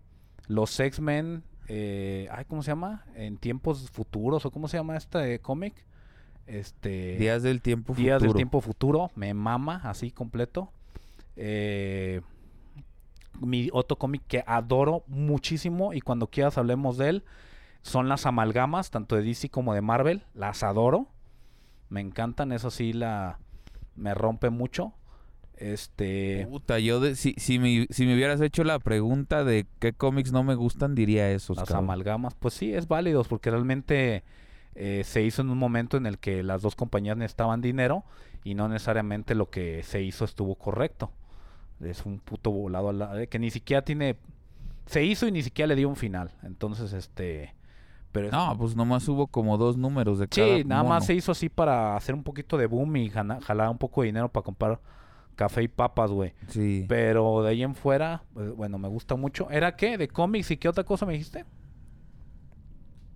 Los 0.46 0.78
X-Men 0.78 1.42
eh, 1.68 2.28
ay, 2.30 2.44
¿cómo 2.44 2.62
se 2.62 2.70
llama? 2.70 3.04
En 3.16 3.36
tiempos 3.36 3.90
futuros, 3.90 4.46
o 4.46 4.50
cómo 4.50 4.68
se 4.68 4.76
llama 4.76 4.96
este 4.96 5.40
cómic. 5.40 5.74
Este. 6.46 7.16
Días 7.16 7.42
del 7.42 7.62
tiempo 7.62 7.94
Días 7.94 8.20
del 8.20 8.28
futuro. 8.28 8.36
tiempo 8.36 8.60
futuro, 8.60 9.10
me 9.16 9.34
mama 9.34 9.80
así 9.84 10.12
completo. 10.12 10.70
Eh, 11.34 12.20
mi 13.46 13.68
otro 13.72 13.96
cómic 13.98 14.22
que 14.28 14.42
adoro 14.46 15.04
muchísimo 15.06 15.92
y 15.92 16.00
cuando 16.00 16.26
quieras 16.28 16.58
hablemos 16.58 16.96
de 16.96 17.08
él 17.10 17.24
son 17.82 18.08
las 18.08 18.26
amalgamas, 18.26 18.90
tanto 18.90 19.16
de 19.16 19.22
DC 19.22 19.48
como 19.50 19.74
de 19.74 19.80
Marvel. 19.82 20.22
Las 20.34 20.62
adoro, 20.62 21.08
me 21.88 22.00
encantan, 22.00 22.52
eso 22.52 22.70
sí 22.70 22.92
la 22.92 23.38
me 23.96 24.14
rompe 24.14 24.50
mucho. 24.50 24.92
Este, 25.56 26.46
Puta, 26.50 26.78
yo 26.78 26.98
de- 27.00 27.14
si, 27.14 27.34
si, 27.36 27.58
me, 27.58 27.86
si 27.90 28.06
me 28.06 28.14
hubieras 28.14 28.40
hecho 28.40 28.64
la 28.64 28.78
pregunta 28.78 29.44
de 29.44 29.66
qué 29.78 29.92
cómics 29.92 30.32
no 30.32 30.42
me 30.42 30.54
gustan, 30.54 30.94
diría 30.94 31.30
esos. 31.30 31.56
las 31.56 31.68
cabrón. 31.68 31.84
amalgamas, 31.84 32.34
pues 32.34 32.54
sí, 32.54 32.74
es 32.74 32.88
válido 32.88 33.22
porque 33.24 33.50
realmente 33.50 34.24
eh, 34.74 35.02
se 35.04 35.22
hizo 35.22 35.42
en 35.42 35.50
un 35.50 35.58
momento 35.58 35.96
en 35.96 36.06
el 36.06 36.18
que 36.18 36.42
las 36.42 36.62
dos 36.62 36.74
compañías 36.74 37.16
necesitaban 37.16 37.60
dinero 37.60 38.04
y 38.42 38.54
no 38.54 38.68
necesariamente 38.68 39.34
lo 39.34 39.50
que 39.50 39.82
se 39.84 40.02
hizo 40.02 40.24
estuvo 40.24 40.54
correcto. 40.56 41.12
Es 41.82 42.04
un 42.06 42.18
puto 42.20 42.50
volado 42.50 42.88
a 42.90 42.92
la- 42.92 43.26
que 43.26 43.38
ni 43.38 43.50
siquiera 43.50 43.82
tiene 43.82 44.16
se 44.86 45.04
hizo 45.04 45.26
y 45.28 45.32
ni 45.32 45.42
siquiera 45.42 45.68
le 45.68 45.76
dio 45.76 45.88
un 45.88 45.96
final. 45.96 46.30
Entonces, 46.42 46.92
este 46.92 47.54
pero 48.12 48.30
No, 48.30 48.56
pues 48.58 48.76
nomás 48.76 49.08
hubo 49.08 49.26
como 49.26 49.56
dos 49.56 49.78
números 49.78 50.18
de 50.18 50.28
cada 50.28 50.58
sí, 50.58 50.64
nada 50.64 50.82
mono. 50.82 50.94
más 50.96 51.06
se 51.06 51.14
hizo 51.14 51.32
así 51.32 51.48
para 51.48 51.96
hacer 51.96 52.14
un 52.14 52.22
poquito 52.22 52.58
de 52.58 52.66
boom 52.66 52.94
y 52.96 53.08
jana- 53.08 53.40
jalar 53.40 53.70
un 53.70 53.78
poco 53.78 54.02
de 54.02 54.06
dinero 54.08 54.28
para 54.30 54.44
comprar 54.44 54.80
café 55.34 55.62
y 55.62 55.68
papas, 55.68 56.10
güey. 56.10 56.34
Sí. 56.48 56.84
Pero 56.88 57.42
de 57.42 57.48
ahí 57.50 57.62
en 57.62 57.74
fuera, 57.74 58.22
pues, 58.34 58.54
bueno, 58.54 58.76
me 58.78 58.88
gusta 58.88 59.14
mucho. 59.16 59.48
¿Era 59.50 59.76
qué? 59.76 59.96
¿De 59.96 60.08
cómics 60.08 60.50
y 60.50 60.58
qué 60.58 60.68
otra 60.68 60.84
cosa 60.84 61.06
me 61.06 61.14
dijiste? 61.14 61.46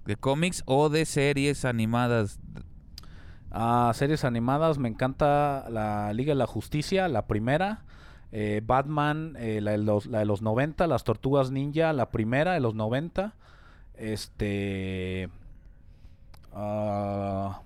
De 0.06 0.16
cómics 0.16 0.62
o 0.66 0.88
de 0.88 1.04
series 1.04 1.64
animadas. 1.64 2.38
Ah, 3.50 3.92
series 3.94 4.24
animadas, 4.24 4.78
me 4.78 4.88
encanta 4.88 5.66
la 5.68 6.12
Liga 6.14 6.30
de 6.30 6.36
la 6.36 6.46
Justicia, 6.46 7.08
la 7.08 7.26
primera. 7.26 7.84
Eh, 8.32 8.60
Batman, 8.64 9.34
eh, 9.38 9.60
la, 9.60 9.72
de 9.72 9.78
los, 9.78 10.06
la 10.06 10.18
de 10.20 10.24
los 10.26 10.42
90, 10.42 10.86
las 10.86 11.04
Tortugas 11.04 11.50
Ninja, 11.50 11.92
la 11.92 12.10
primera 12.10 12.52
de 12.54 12.60
los 12.60 12.74
90. 12.74 13.34
Este... 13.94 15.28
ah, 16.52 17.60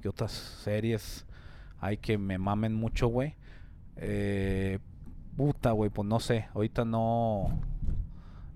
¿Qué 0.00 0.08
otras 0.08 0.32
series 0.32 1.26
hay 1.80 1.96
que 1.98 2.18
me 2.18 2.38
mamen 2.38 2.74
mucho, 2.74 3.08
güey? 3.08 3.34
Eh, 3.96 4.78
puta, 5.36 5.72
güey, 5.72 5.90
pues 5.90 6.08
no 6.08 6.20
sé. 6.20 6.48
Ahorita 6.54 6.84
no... 6.84 7.48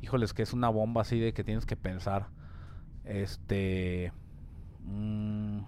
Híjoles, 0.03 0.35
que 0.35 0.43
es 0.43 0.53
una 0.53 0.69
bomba 0.69 1.03
así 1.03 1.19
de 1.19 1.33
que 1.33 1.45
tienes 1.45 1.67
que 1.67 1.77
pensar. 1.77 2.27
Este... 3.05 4.13
mm, 4.85 5.59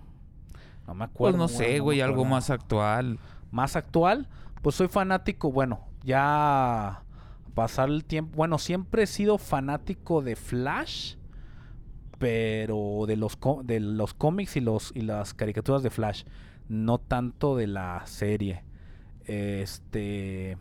no 0.86 0.94
me 0.94 1.06
Pues 1.08 1.10
acuerdo. 1.10 1.38
no 1.38 1.48
sé, 1.48 1.78
güey, 1.80 2.00
algo 2.00 2.24
más 2.24 2.50
actual. 2.50 3.18
Más 3.50 3.76
actual, 3.76 4.28
pues 4.62 4.76
soy 4.76 4.88
fanático, 4.88 5.52
bueno, 5.52 5.80
ya 6.02 7.02
pasar 7.54 7.88
el 7.88 8.04
tiempo, 8.04 8.36
bueno, 8.36 8.58
siempre 8.58 9.04
he 9.04 9.06
sido 9.06 9.38
fanático 9.38 10.22
de 10.22 10.36
Flash, 10.36 11.16
pero 12.18 13.04
de 13.06 13.16
los 13.16 13.38
de 13.64 13.80
los 13.80 14.14
cómics 14.14 14.56
y 14.56 14.60
los 14.60 14.92
y 14.94 15.02
las 15.02 15.34
caricaturas 15.34 15.82
de 15.82 15.90
Flash, 15.90 16.24
no 16.68 16.98
tanto 16.98 17.56
de 17.56 17.66
la 17.66 18.02
serie. 18.06 18.64
Este 19.24 20.58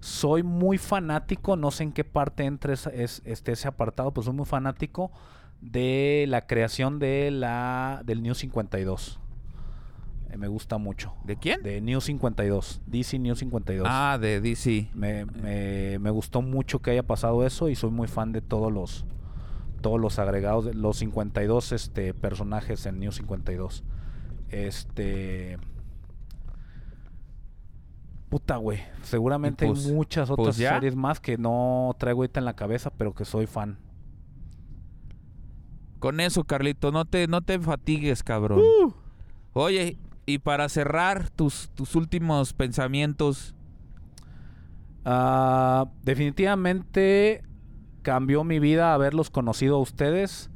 soy 0.00 0.42
muy 0.42 0.78
fanático, 0.78 1.56
no 1.56 1.70
sé 1.70 1.84
en 1.84 1.92
qué 1.92 2.04
parte 2.04 2.44
entre 2.44 2.74
es, 2.74 3.22
este 3.24 3.52
ese 3.52 3.68
apartado, 3.68 4.12
pues 4.12 4.26
soy 4.26 4.34
muy 4.34 4.46
fanático 4.46 5.10
de 5.60 6.26
la 6.28 6.46
creación 6.46 6.98
de 6.98 7.30
la 7.30 8.02
del 8.04 8.22
New 8.22 8.34
52. 8.34 9.20
Eh, 10.30 10.36
me 10.36 10.48
gusta 10.48 10.78
mucho. 10.78 11.14
¿De 11.24 11.36
quién? 11.36 11.62
De 11.62 11.80
New 11.80 12.00
52, 12.00 12.80
DC 12.86 13.18
New 13.18 13.34
52. 13.36 13.86
Ah, 13.90 14.18
de 14.20 14.40
DC. 14.40 14.88
Me, 14.94 15.24
me- 15.26 15.98
me 15.98 16.10
gustó 16.10 16.42
mucho 16.42 16.80
que 16.80 16.90
haya 16.90 17.02
pasado 17.04 17.46
eso 17.46 17.68
y 17.68 17.74
soy 17.76 17.90
muy 17.90 18.08
fan 18.08 18.32
de 18.32 18.40
todos 18.42 18.72
los 18.72 19.04
todos 19.80 20.00
los 20.00 20.18
agregados, 20.18 20.64
de 20.64 20.74
los 20.74 20.96
52 20.96 21.70
este, 21.72 22.12
personajes 22.14 22.86
en 22.86 22.98
New 22.98 23.12
52. 23.12 23.84
Este 24.48 25.58
puta 28.28 28.56
güey, 28.56 28.80
seguramente 29.02 29.66
Y 29.66 29.68
pues- 29.70 29.86
hay 29.86 29.92
muchas 29.92 30.28
pues 30.28 30.38
otras 30.40 30.56
series 30.56 30.96
más 30.96 31.20
que 31.20 31.38
no 31.38 31.94
traigo 31.98 32.22
ahorita 32.22 32.40
en 32.40 32.46
la 32.46 32.56
cabeza, 32.56 32.90
pero 32.90 33.14
que 33.14 33.24
soy 33.24 33.46
fan. 33.46 33.78
Con 36.00 36.20
eso, 36.20 36.44
Carlito, 36.44 36.90
no 36.92 37.04
te, 37.04 37.26
no 37.28 37.40
te 37.40 37.58
fatigues, 37.58 38.22
cabrón. 38.22 38.60
Uh. 38.60 38.92
Oye, 39.54 39.96
y 40.26 40.38
para 40.38 40.68
cerrar 40.68 41.30
tus, 41.30 41.70
tus 41.74 41.94
últimos 41.94 42.52
pensamientos, 42.52 43.54
Ah, 45.04 45.86
definitivamente 46.02 47.42
cambió 48.02 48.42
mi 48.44 48.58
vida 48.58 48.92
haberlos 48.92 49.30
conocido 49.30 49.76
a 49.76 49.80
ustedes. 49.80 50.50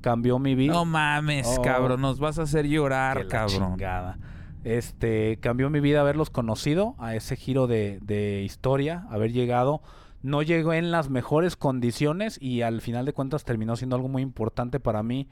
Cambió 0.00 0.38
mi 0.38 0.54
vida. 0.54 0.72
no 0.74 0.84
mames, 0.84 1.56
Oh. 1.58 1.62
cabrón, 1.62 2.00
nos 2.00 2.20
vas 2.20 2.38
a 2.38 2.42
hacer 2.42 2.66
llorar, 2.68 3.26
cabrón. 3.26 3.70
chingada. 3.72 4.18
Este, 4.62 5.38
cambió 5.40 5.70
mi 5.70 5.80
vida 5.80 6.00
haberlos 6.00 6.30
conocido 6.30 6.94
a 6.98 7.16
ese 7.16 7.34
giro 7.36 7.66
de, 7.66 7.98
de 8.02 8.42
historia, 8.42 9.06
haber 9.10 9.32
llegado. 9.32 9.82
No 10.22 10.42
llegó 10.42 10.72
en 10.72 10.92
las 10.92 11.08
mejores 11.10 11.56
condiciones 11.56 12.40
y 12.40 12.62
al 12.62 12.80
final 12.80 13.04
de 13.06 13.12
cuentas 13.12 13.44
terminó 13.44 13.74
siendo 13.76 13.96
algo 13.96 14.08
muy 14.08 14.22
importante 14.22 14.78
para 14.78 15.02
mí, 15.02 15.28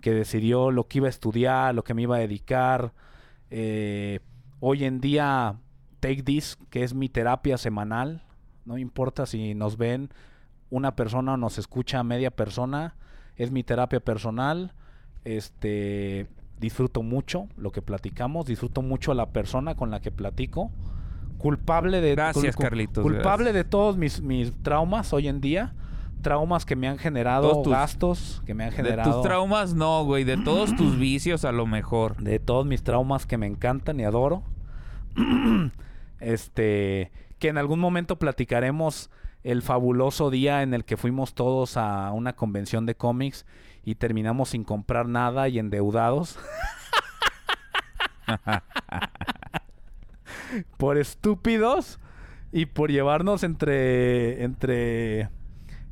que 0.00 0.12
decidió 0.12 0.72
lo 0.72 0.88
que 0.88 0.98
iba 0.98 1.06
a 1.06 1.10
estudiar, 1.10 1.74
lo 1.76 1.84
que 1.84 1.94
me 1.94 2.02
iba 2.02 2.16
a 2.16 2.20
dedicar. 2.20 2.92
Eh, 3.50 4.20
hoy 4.60 4.84
en 4.84 5.00
día, 5.00 5.56
Take 6.00 6.22
This, 6.22 6.58
que 6.70 6.82
es 6.82 6.94
mi 6.94 7.08
terapia 7.08 7.58
semanal, 7.58 8.22
no 8.64 8.78
importa 8.78 9.26
si 9.26 9.54
nos 9.54 9.76
ven 9.76 10.10
una 10.70 10.96
persona 10.96 11.34
o 11.34 11.36
nos 11.36 11.58
escucha 11.58 12.02
media 12.02 12.30
persona, 12.30 12.96
es 13.36 13.50
mi 13.50 13.62
terapia 13.62 14.00
personal. 14.00 14.72
Este, 15.24 16.28
disfruto 16.60 17.02
mucho 17.02 17.48
lo 17.56 17.70
que 17.72 17.82
platicamos, 17.82 18.46
disfruto 18.46 18.82
mucho 18.82 19.12
a 19.12 19.14
la 19.14 19.30
persona 19.30 19.74
con 19.74 19.90
la 19.90 20.00
que 20.00 20.10
platico. 20.10 20.70
Culpable 21.38 22.00
de 22.00 22.12
Gracias, 22.12 22.56
cul- 22.56 22.62
Carlitos, 22.62 23.02
Culpable 23.02 23.44
gracias. 23.46 23.54
de 23.54 23.64
todos 23.64 23.96
mis, 23.96 24.22
mis 24.22 24.52
traumas 24.62 25.12
hoy 25.12 25.28
en 25.28 25.40
día, 25.40 25.74
traumas 26.22 26.64
que 26.64 26.76
me 26.76 26.88
han 26.88 26.98
generado 26.98 27.62
tus- 27.62 27.72
gastos, 27.72 28.42
que 28.46 28.54
me 28.54 28.64
han 28.64 28.70
De 28.70 28.76
generado 28.76 29.12
tus 29.12 29.22
traumas 29.22 29.74
no, 29.74 30.04
güey, 30.04 30.24
de 30.24 30.36
todos 30.36 30.74
tus 30.76 30.98
vicios 30.98 31.44
a 31.44 31.52
lo 31.52 31.66
mejor. 31.66 32.16
de 32.16 32.38
todos 32.38 32.66
mis 32.66 32.82
traumas 32.82 33.26
que 33.26 33.38
me 33.38 33.46
encantan 33.46 34.00
y 34.00 34.04
adoro. 34.04 34.42
este, 36.20 37.10
que 37.38 37.48
en 37.48 37.58
algún 37.58 37.80
momento 37.80 38.18
platicaremos 38.18 39.10
el 39.44 39.62
fabuloso 39.62 40.30
día 40.30 40.62
en 40.62 40.74
el 40.74 40.84
que 40.84 40.96
fuimos 40.96 41.34
todos 41.34 41.76
a 41.76 42.10
una 42.12 42.34
convención 42.34 42.86
de 42.86 42.96
cómics 42.96 43.46
y 43.84 43.94
terminamos 43.94 44.48
sin 44.50 44.64
comprar 44.64 45.08
nada 45.08 45.48
y 45.48 45.58
endeudados. 45.58 46.38
por 50.76 50.98
estúpidos 50.98 51.98
y 52.52 52.66
por 52.66 52.90
llevarnos 52.90 53.42
entre 53.42 54.42
entre 54.44 55.28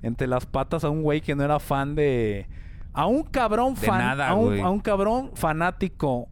entre 0.04 0.26
las 0.26 0.44
patas 0.44 0.84
a 0.84 0.90
un 0.90 1.02
güey 1.02 1.20
que 1.22 1.34
no 1.34 1.42
era 1.42 1.58
fan 1.58 1.94
de 1.94 2.46
a 2.92 3.06
un 3.06 3.22
cabrón 3.24 3.74
fan 3.74 3.98
nada, 3.98 4.28
a, 4.28 4.34
un, 4.34 4.44
güey. 4.46 4.60
a 4.60 4.68
un 4.68 4.80
cabrón 4.80 5.30
fanático 5.34 6.28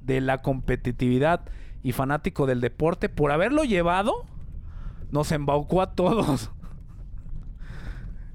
de 0.00 0.20
la 0.20 0.42
competitividad 0.42 1.40
y 1.84 1.92
fanático 1.92 2.46
del 2.46 2.60
deporte 2.60 3.08
por 3.08 3.30
haberlo 3.30 3.62
llevado 3.64 4.12
nos 5.12 5.30
embaucó 5.30 5.80
a 5.82 5.94
todos 5.94 6.50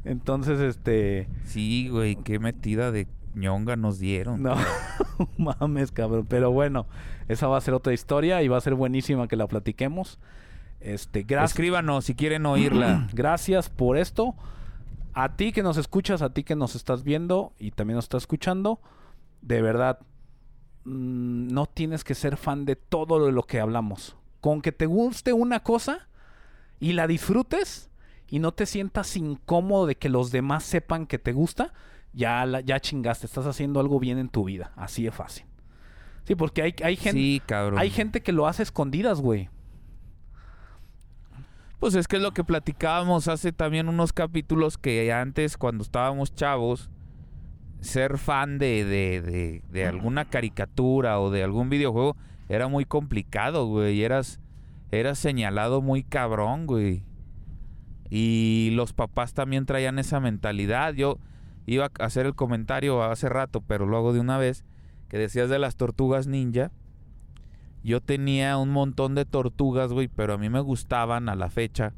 entonces 0.05 0.59
este 0.59 1.27
Sí, 1.43 1.89
güey, 1.89 2.15
qué 2.15 2.39
metida 2.39 2.91
de 2.91 3.07
ñonga 3.35 3.75
nos 3.75 3.99
dieron. 3.99 4.41
no 4.41 4.55
mames 5.37 5.91
cabrón 5.91 6.25
pero 6.27 6.51
bueno 6.51 6.87
esa 7.27 7.47
va 7.47 7.57
a 7.57 7.61
ser 7.61 7.73
otra 7.73 7.93
historia 7.93 8.41
y 8.41 8.47
va 8.47 8.57
a 8.57 8.61
ser 8.61 8.73
buenísima 8.73 9.27
que 9.27 9.35
la 9.35 9.47
platiquemos 9.47 10.17
este 10.79 11.23
gracias 11.23 11.51
Escríbanos 11.51 12.05
si 12.05 12.15
quieren 12.15 12.45
oírla. 12.45 13.07
Gracias 13.13 13.67
por 13.69 13.97
esto. 13.97 14.35
A 15.19 15.35
ti 15.35 15.51
que 15.51 15.63
nos 15.63 15.77
escuchas, 15.77 16.21
a 16.21 16.31
ti 16.33 16.43
que 16.43 16.55
nos 16.55 16.75
estás 16.75 17.03
viendo 17.03 17.53
y 17.57 17.71
también 17.71 17.95
nos 17.95 18.05
estás 18.05 18.23
escuchando, 18.23 18.79
de 19.41 19.61
verdad, 19.61 19.99
mm, 20.85 21.47
no 21.53 21.65
tienes 21.65 22.03
que 22.03 22.13
ser 22.15 22.37
fan 22.37 22.65
de 22.65 22.75
todo 22.75 23.31
lo 23.31 23.43
que 23.43 23.59
hablamos. 23.59 24.15
Con 24.41 24.61
que 24.61 24.71
te 24.71 24.85
guste 24.85 25.33
una 25.33 25.61
cosa 25.61 26.07
y 26.79 26.93
la 26.93 27.07
disfrutes 27.07 27.89
y 28.29 28.39
no 28.39 28.53
te 28.53 28.65
sientas 28.65 29.15
incómodo 29.17 29.87
de 29.87 29.95
que 29.95 30.09
los 30.09 30.31
demás 30.31 30.63
sepan 30.63 31.07
que 31.07 31.17
te 31.17 31.33
gusta, 31.33 31.73
ya, 32.13 32.45
la- 32.45 32.61
ya 32.61 32.79
chingaste, 32.79 33.25
estás 33.25 33.45
haciendo 33.47 33.79
algo 33.79 33.99
bien 33.99 34.17
en 34.19 34.29
tu 34.29 34.43
vida. 34.43 34.71
Así 34.75 35.03
de 35.03 35.11
fácil. 35.11 35.45
Sí, 36.25 36.35
porque 36.35 36.61
hay, 36.61 36.75
hay 36.83 36.95
gente... 36.95 37.19
Sí, 37.19 37.41
cabrón. 37.45 37.79
Hay 37.79 37.89
gente 37.89 38.21
que 38.21 38.33
lo 38.33 38.47
hace 38.47 38.61
escondidas, 38.63 39.21
güey. 39.21 39.49
Pues 41.79 41.93
es 41.93 42.07
que 42.07 42.15
es 42.15 42.21
lo 42.21 42.31
que 42.31 42.43
platicábamos 42.43 43.27
hace 43.27 43.51
también 43.51 43.87
unos 43.87 44.11
capítulos 44.11 44.77
que 44.77 45.13
antes, 45.13 45.57
cuando 45.57 45.83
estábamos 45.83 46.33
chavos, 46.33 46.89
ser 47.81 48.17
fan 48.17 48.57
de, 48.57 48.83
de, 48.83 49.21
de, 49.21 49.63
de 49.69 49.85
alguna 49.85 50.25
caricatura 50.25 51.19
o 51.19 51.29
de 51.29 51.43
algún 51.43 51.69
videojuego 51.69 52.17
era 52.49 52.67
muy 52.67 52.85
complicado, 52.85 53.67
güey. 53.67 54.01
Eras, 54.01 54.39
eras 54.91 55.19
señalado 55.19 55.81
muy 55.81 56.03
cabrón, 56.03 56.65
güey. 56.65 57.03
Y 58.09 58.71
los 58.73 58.93
papás 58.93 59.33
también 59.33 59.65
traían 59.65 59.99
esa 59.99 60.19
mentalidad. 60.19 60.93
Yo 60.93 61.19
iba 61.65 61.85
a 61.99 62.05
hacer 62.05 62.25
el 62.25 62.35
comentario 62.35 63.03
hace 63.03 63.29
rato, 63.29 63.61
pero 63.61 63.85
luego 63.85 64.13
de 64.13 64.21
una 64.21 64.37
vez, 64.37 64.63
que 65.09 65.17
decías 65.17 65.49
de 65.49 65.59
las 65.59 65.75
tortugas 65.75 66.25
ninja. 66.27 66.71
Yo 67.83 68.01
tenía 68.01 68.57
un 68.57 68.69
montón 68.69 69.15
de 69.15 69.25
tortugas, 69.25 69.93
güey, 69.93 70.07
pero 70.07 70.33
a 70.33 70.37
mí 70.37 70.49
me 70.49 70.59
gustaban 70.59 71.29
a 71.29 71.35
la 71.35 71.49
fecha, 71.49 71.93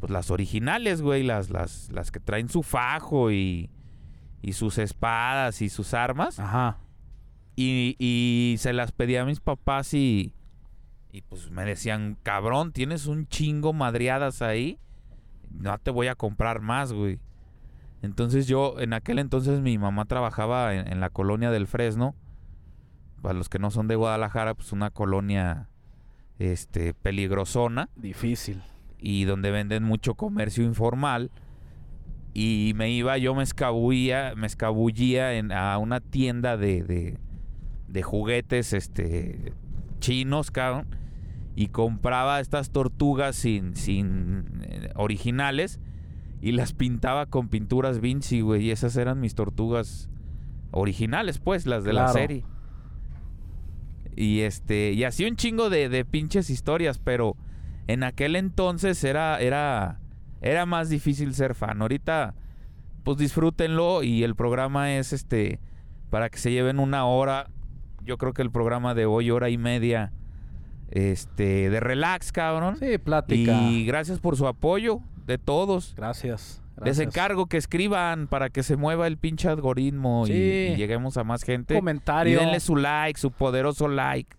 pues 0.00 0.10
las 0.10 0.30
originales, 0.30 1.02
güey, 1.02 1.22
las, 1.22 1.50
las, 1.50 1.90
las 1.92 2.10
que 2.10 2.20
traen 2.20 2.48
su 2.48 2.62
fajo 2.62 3.30
y, 3.30 3.70
y 4.40 4.52
sus 4.54 4.78
espadas 4.78 5.60
y 5.60 5.68
sus 5.68 5.92
armas. 5.92 6.38
Ajá. 6.38 6.78
Y, 7.56 7.96
y 7.98 8.56
se 8.58 8.72
las 8.72 8.92
pedí 8.92 9.16
a 9.16 9.26
mis 9.26 9.40
papás 9.40 9.92
y, 9.92 10.32
y 11.12 11.20
pues 11.22 11.50
me 11.50 11.64
decían, 11.64 12.16
cabrón, 12.22 12.72
tienes 12.72 13.06
un 13.06 13.26
chingo 13.26 13.72
madriadas 13.74 14.40
ahí, 14.40 14.78
no 15.50 15.76
te 15.78 15.90
voy 15.90 16.06
a 16.06 16.14
comprar 16.14 16.60
más, 16.60 16.92
güey. 16.92 17.18
Entonces 18.00 18.46
yo, 18.46 18.80
en 18.80 18.94
aquel 18.94 19.18
entonces 19.18 19.60
mi 19.60 19.76
mamá 19.76 20.06
trabajaba 20.06 20.74
en, 20.74 20.90
en 20.90 21.00
la 21.00 21.10
colonia 21.10 21.50
del 21.50 21.66
Fresno. 21.66 22.14
Para 23.22 23.34
los 23.34 23.48
que 23.48 23.58
no 23.58 23.70
son 23.70 23.88
de 23.88 23.96
Guadalajara, 23.96 24.54
pues 24.54 24.72
una 24.72 24.90
colonia 24.90 25.68
este, 26.38 26.94
peligrosona 26.94 27.90
Difícil. 27.96 28.62
y 28.98 29.24
donde 29.24 29.50
venden 29.50 29.82
mucho 29.84 30.14
comercio 30.14 30.64
informal. 30.64 31.30
Y 32.32 32.72
me 32.76 32.90
iba, 32.90 33.18
yo 33.18 33.34
me 33.34 33.42
escabullía, 33.42 34.34
me 34.36 34.46
escabullía 34.46 35.34
en, 35.34 35.52
a 35.52 35.76
una 35.78 36.00
tienda 36.00 36.56
de, 36.56 36.82
de, 36.84 37.18
de 37.88 38.02
juguetes 38.02 38.72
este, 38.72 39.52
chinos, 39.98 40.50
cabrón. 40.50 40.86
Y 41.56 41.66
compraba 41.68 42.40
estas 42.40 42.70
tortugas 42.70 43.36
sin, 43.36 43.74
sin 43.74 44.62
eh, 44.62 44.92
originales 44.94 45.80
y 46.40 46.52
las 46.52 46.72
pintaba 46.72 47.26
con 47.26 47.48
pinturas 47.48 48.00
Vinci, 48.00 48.40
güey. 48.40 48.66
Y 48.66 48.70
esas 48.70 48.96
eran 48.96 49.20
mis 49.20 49.34
tortugas 49.34 50.08
originales, 50.70 51.38
pues, 51.38 51.66
las 51.66 51.84
de 51.84 51.92
la 51.92 52.08
serie. 52.08 52.44
Y 54.16 54.40
este, 54.40 54.92
y 54.92 55.04
así 55.04 55.24
un 55.24 55.36
chingo 55.36 55.70
de, 55.70 55.88
de 55.88 56.04
pinches 56.04 56.50
historias, 56.50 56.98
pero 56.98 57.36
en 57.86 58.02
aquel 58.02 58.36
entonces 58.36 59.02
era, 59.04 59.40
era, 59.40 60.00
era 60.42 60.66
más 60.66 60.88
difícil 60.88 61.34
ser 61.34 61.54
fan. 61.54 61.82
Ahorita, 61.82 62.34
pues 63.04 63.18
disfrútenlo 63.18 64.02
y 64.02 64.22
el 64.22 64.34
programa 64.34 64.94
es 64.94 65.12
este, 65.12 65.60
para 66.10 66.28
que 66.28 66.38
se 66.38 66.52
lleven 66.52 66.78
una 66.78 67.04
hora. 67.06 67.48
Yo 68.02 68.18
creo 68.18 68.32
que 68.32 68.42
el 68.42 68.50
programa 68.50 68.94
de 68.94 69.06
hoy, 69.06 69.30
hora 69.30 69.50
y 69.50 69.58
media, 69.58 70.12
este, 70.90 71.70
de 71.70 71.80
relax, 71.80 72.32
cabrón. 72.32 72.76
Sí, 72.78 72.98
plática. 72.98 73.52
Y 73.62 73.84
gracias 73.84 74.18
por 74.18 74.36
su 74.36 74.46
apoyo 74.46 75.00
de 75.26 75.38
todos. 75.38 75.94
Gracias. 75.96 76.59
Les 76.84 76.96
gracias. 76.98 77.06
encargo 77.08 77.46
que 77.46 77.56
escriban 77.56 78.26
para 78.26 78.50
que 78.50 78.62
se 78.62 78.76
mueva 78.76 79.06
el 79.06 79.16
pinche 79.18 79.48
algoritmo 79.48 80.26
y- 80.26 80.74
lleguemos 80.76 81.16
a 81.16 81.24
más 81.24 81.42
gente. 81.42 81.74
Comentario. 81.74 82.34
Y 82.40 82.44
denle 82.44 82.60
su 82.60 82.76
like, 82.76 83.18
su 83.20 83.30
poderoso 83.30 83.88
like. 83.88 84.36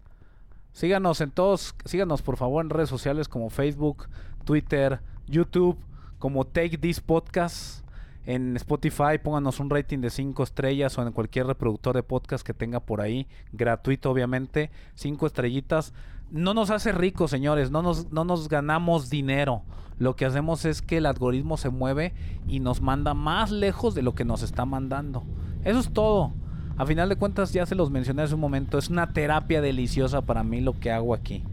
Síganos 0.73 1.19
en 1.21 1.31
todos, 1.31 1.75
síganos 1.85 2.21
por 2.21 2.37
favor 2.37 2.63
en 2.63 2.69
redes 2.69 2.89
sociales 2.89 3.27
como 3.27 3.49
Facebook, 3.49 4.07
Twitter, 4.45 5.01
YouTube, 5.27 5.77
como 6.17 6.45
Take 6.45 6.77
This 6.77 7.01
Podcast. 7.01 7.81
En 8.25 8.55
Spotify 8.55 9.17
pónganos 9.21 9.59
un 9.59 9.69
rating 9.71 9.97
de 9.99 10.11
5 10.11 10.43
estrellas 10.43 10.95
o 10.97 11.01
en 11.05 11.11
cualquier 11.11 11.47
reproductor 11.47 11.95
de 11.95 12.03
podcast 12.03 12.45
que 12.45 12.53
tenga 12.53 12.79
por 12.79 13.01
ahí, 13.01 13.27
gratuito 13.51 14.11
obviamente, 14.11 14.69
5 14.93 15.25
estrellitas. 15.25 15.91
No 16.31 16.53
nos 16.53 16.69
hace 16.69 16.93
ricos, 16.93 17.29
señores, 17.29 17.71
no 17.71 17.81
nos, 17.81 18.11
no 18.11 18.23
nos 18.23 18.47
ganamos 18.47 19.09
dinero. 19.09 19.63
Lo 19.99 20.15
que 20.15 20.25
hacemos 20.25 20.65
es 20.65 20.81
que 20.81 20.97
el 20.97 21.05
algoritmo 21.05 21.57
se 21.57 21.69
mueve 21.69 22.13
y 22.47 22.59
nos 22.59 22.81
manda 22.81 23.13
más 23.13 23.51
lejos 23.51 23.93
de 23.93 24.01
lo 24.01 24.15
que 24.15 24.25
nos 24.25 24.41
está 24.41 24.65
mandando. 24.65 25.23
Eso 25.63 25.79
es 25.79 25.91
todo. 25.91 26.33
A 26.77 26.85
final 26.85 27.09
de 27.09 27.17
cuentas, 27.17 27.51
ya 27.51 27.65
se 27.65 27.75
los 27.75 27.91
mencioné 27.91 28.23
hace 28.23 28.33
un 28.33 28.39
momento, 28.39 28.77
es 28.77 28.89
una 28.89 29.13
terapia 29.13 29.61
deliciosa 29.61 30.21
para 30.21 30.43
mí 30.43 30.61
lo 30.61 30.79
que 30.79 30.91
hago 30.91 31.13
aquí. 31.13 31.43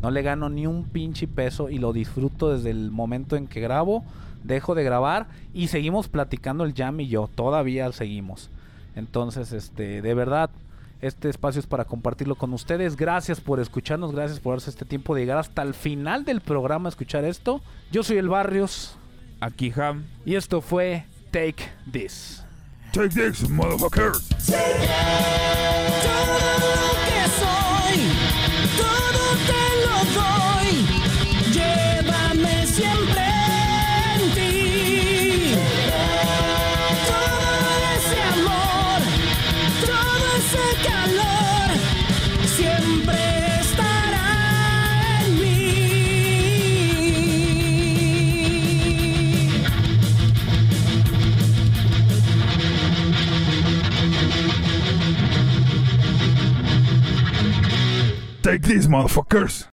No 0.00 0.10
le 0.12 0.22
gano 0.22 0.48
ni 0.48 0.66
un 0.66 0.84
pinche 0.84 1.26
peso 1.26 1.68
y 1.68 1.78
lo 1.78 1.92
disfruto 1.92 2.50
desde 2.50 2.70
el 2.70 2.92
momento 2.92 3.34
en 3.34 3.48
que 3.48 3.60
grabo, 3.60 4.04
dejo 4.44 4.76
de 4.76 4.84
grabar 4.84 5.26
y 5.52 5.66
seguimos 5.66 6.08
platicando 6.08 6.64
el 6.64 6.74
jam 6.74 7.00
y 7.00 7.08
yo, 7.08 7.28
todavía 7.34 7.90
seguimos. 7.90 8.50
Entonces, 8.94 9.52
este, 9.52 10.00
de 10.00 10.14
verdad, 10.14 10.50
este 11.00 11.28
espacio 11.28 11.60
es 11.60 11.66
para 11.66 11.84
compartirlo 11.84 12.34
con 12.34 12.52
ustedes. 12.52 12.96
Gracias 12.96 13.40
por 13.40 13.60
escucharnos, 13.60 14.12
gracias 14.12 14.40
por 14.40 14.54
darse 14.54 14.70
este 14.70 14.84
tiempo 14.84 15.14
de 15.14 15.20
llegar 15.22 15.38
hasta 15.38 15.62
el 15.62 15.74
final 15.74 16.24
del 16.24 16.40
programa 16.40 16.88
a 16.88 16.90
escuchar 16.90 17.24
esto. 17.24 17.60
Yo 17.92 18.02
soy 18.02 18.18
el 18.18 18.28
Barrios 18.28 18.96
Aquí, 19.40 19.72
Ham. 19.76 20.04
y 20.24 20.34
esto 20.34 20.60
fue 20.60 21.04
Take 21.30 21.64
This. 21.90 22.42
Take 22.92 23.10
this, 23.10 23.48
motherfuckers. 23.48 24.28
Todo 24.28 24.58
lo 26.64 26.92
que 27.04 27.22
soy, 27.38 27.98
todo 28.76 29.22
te 29.46 29.62
lo 29.86 29.94
doy. 30.20 30.57
Take 58.48 58.62
these 58.62 58.88
motherfuckers. 58.88 59.66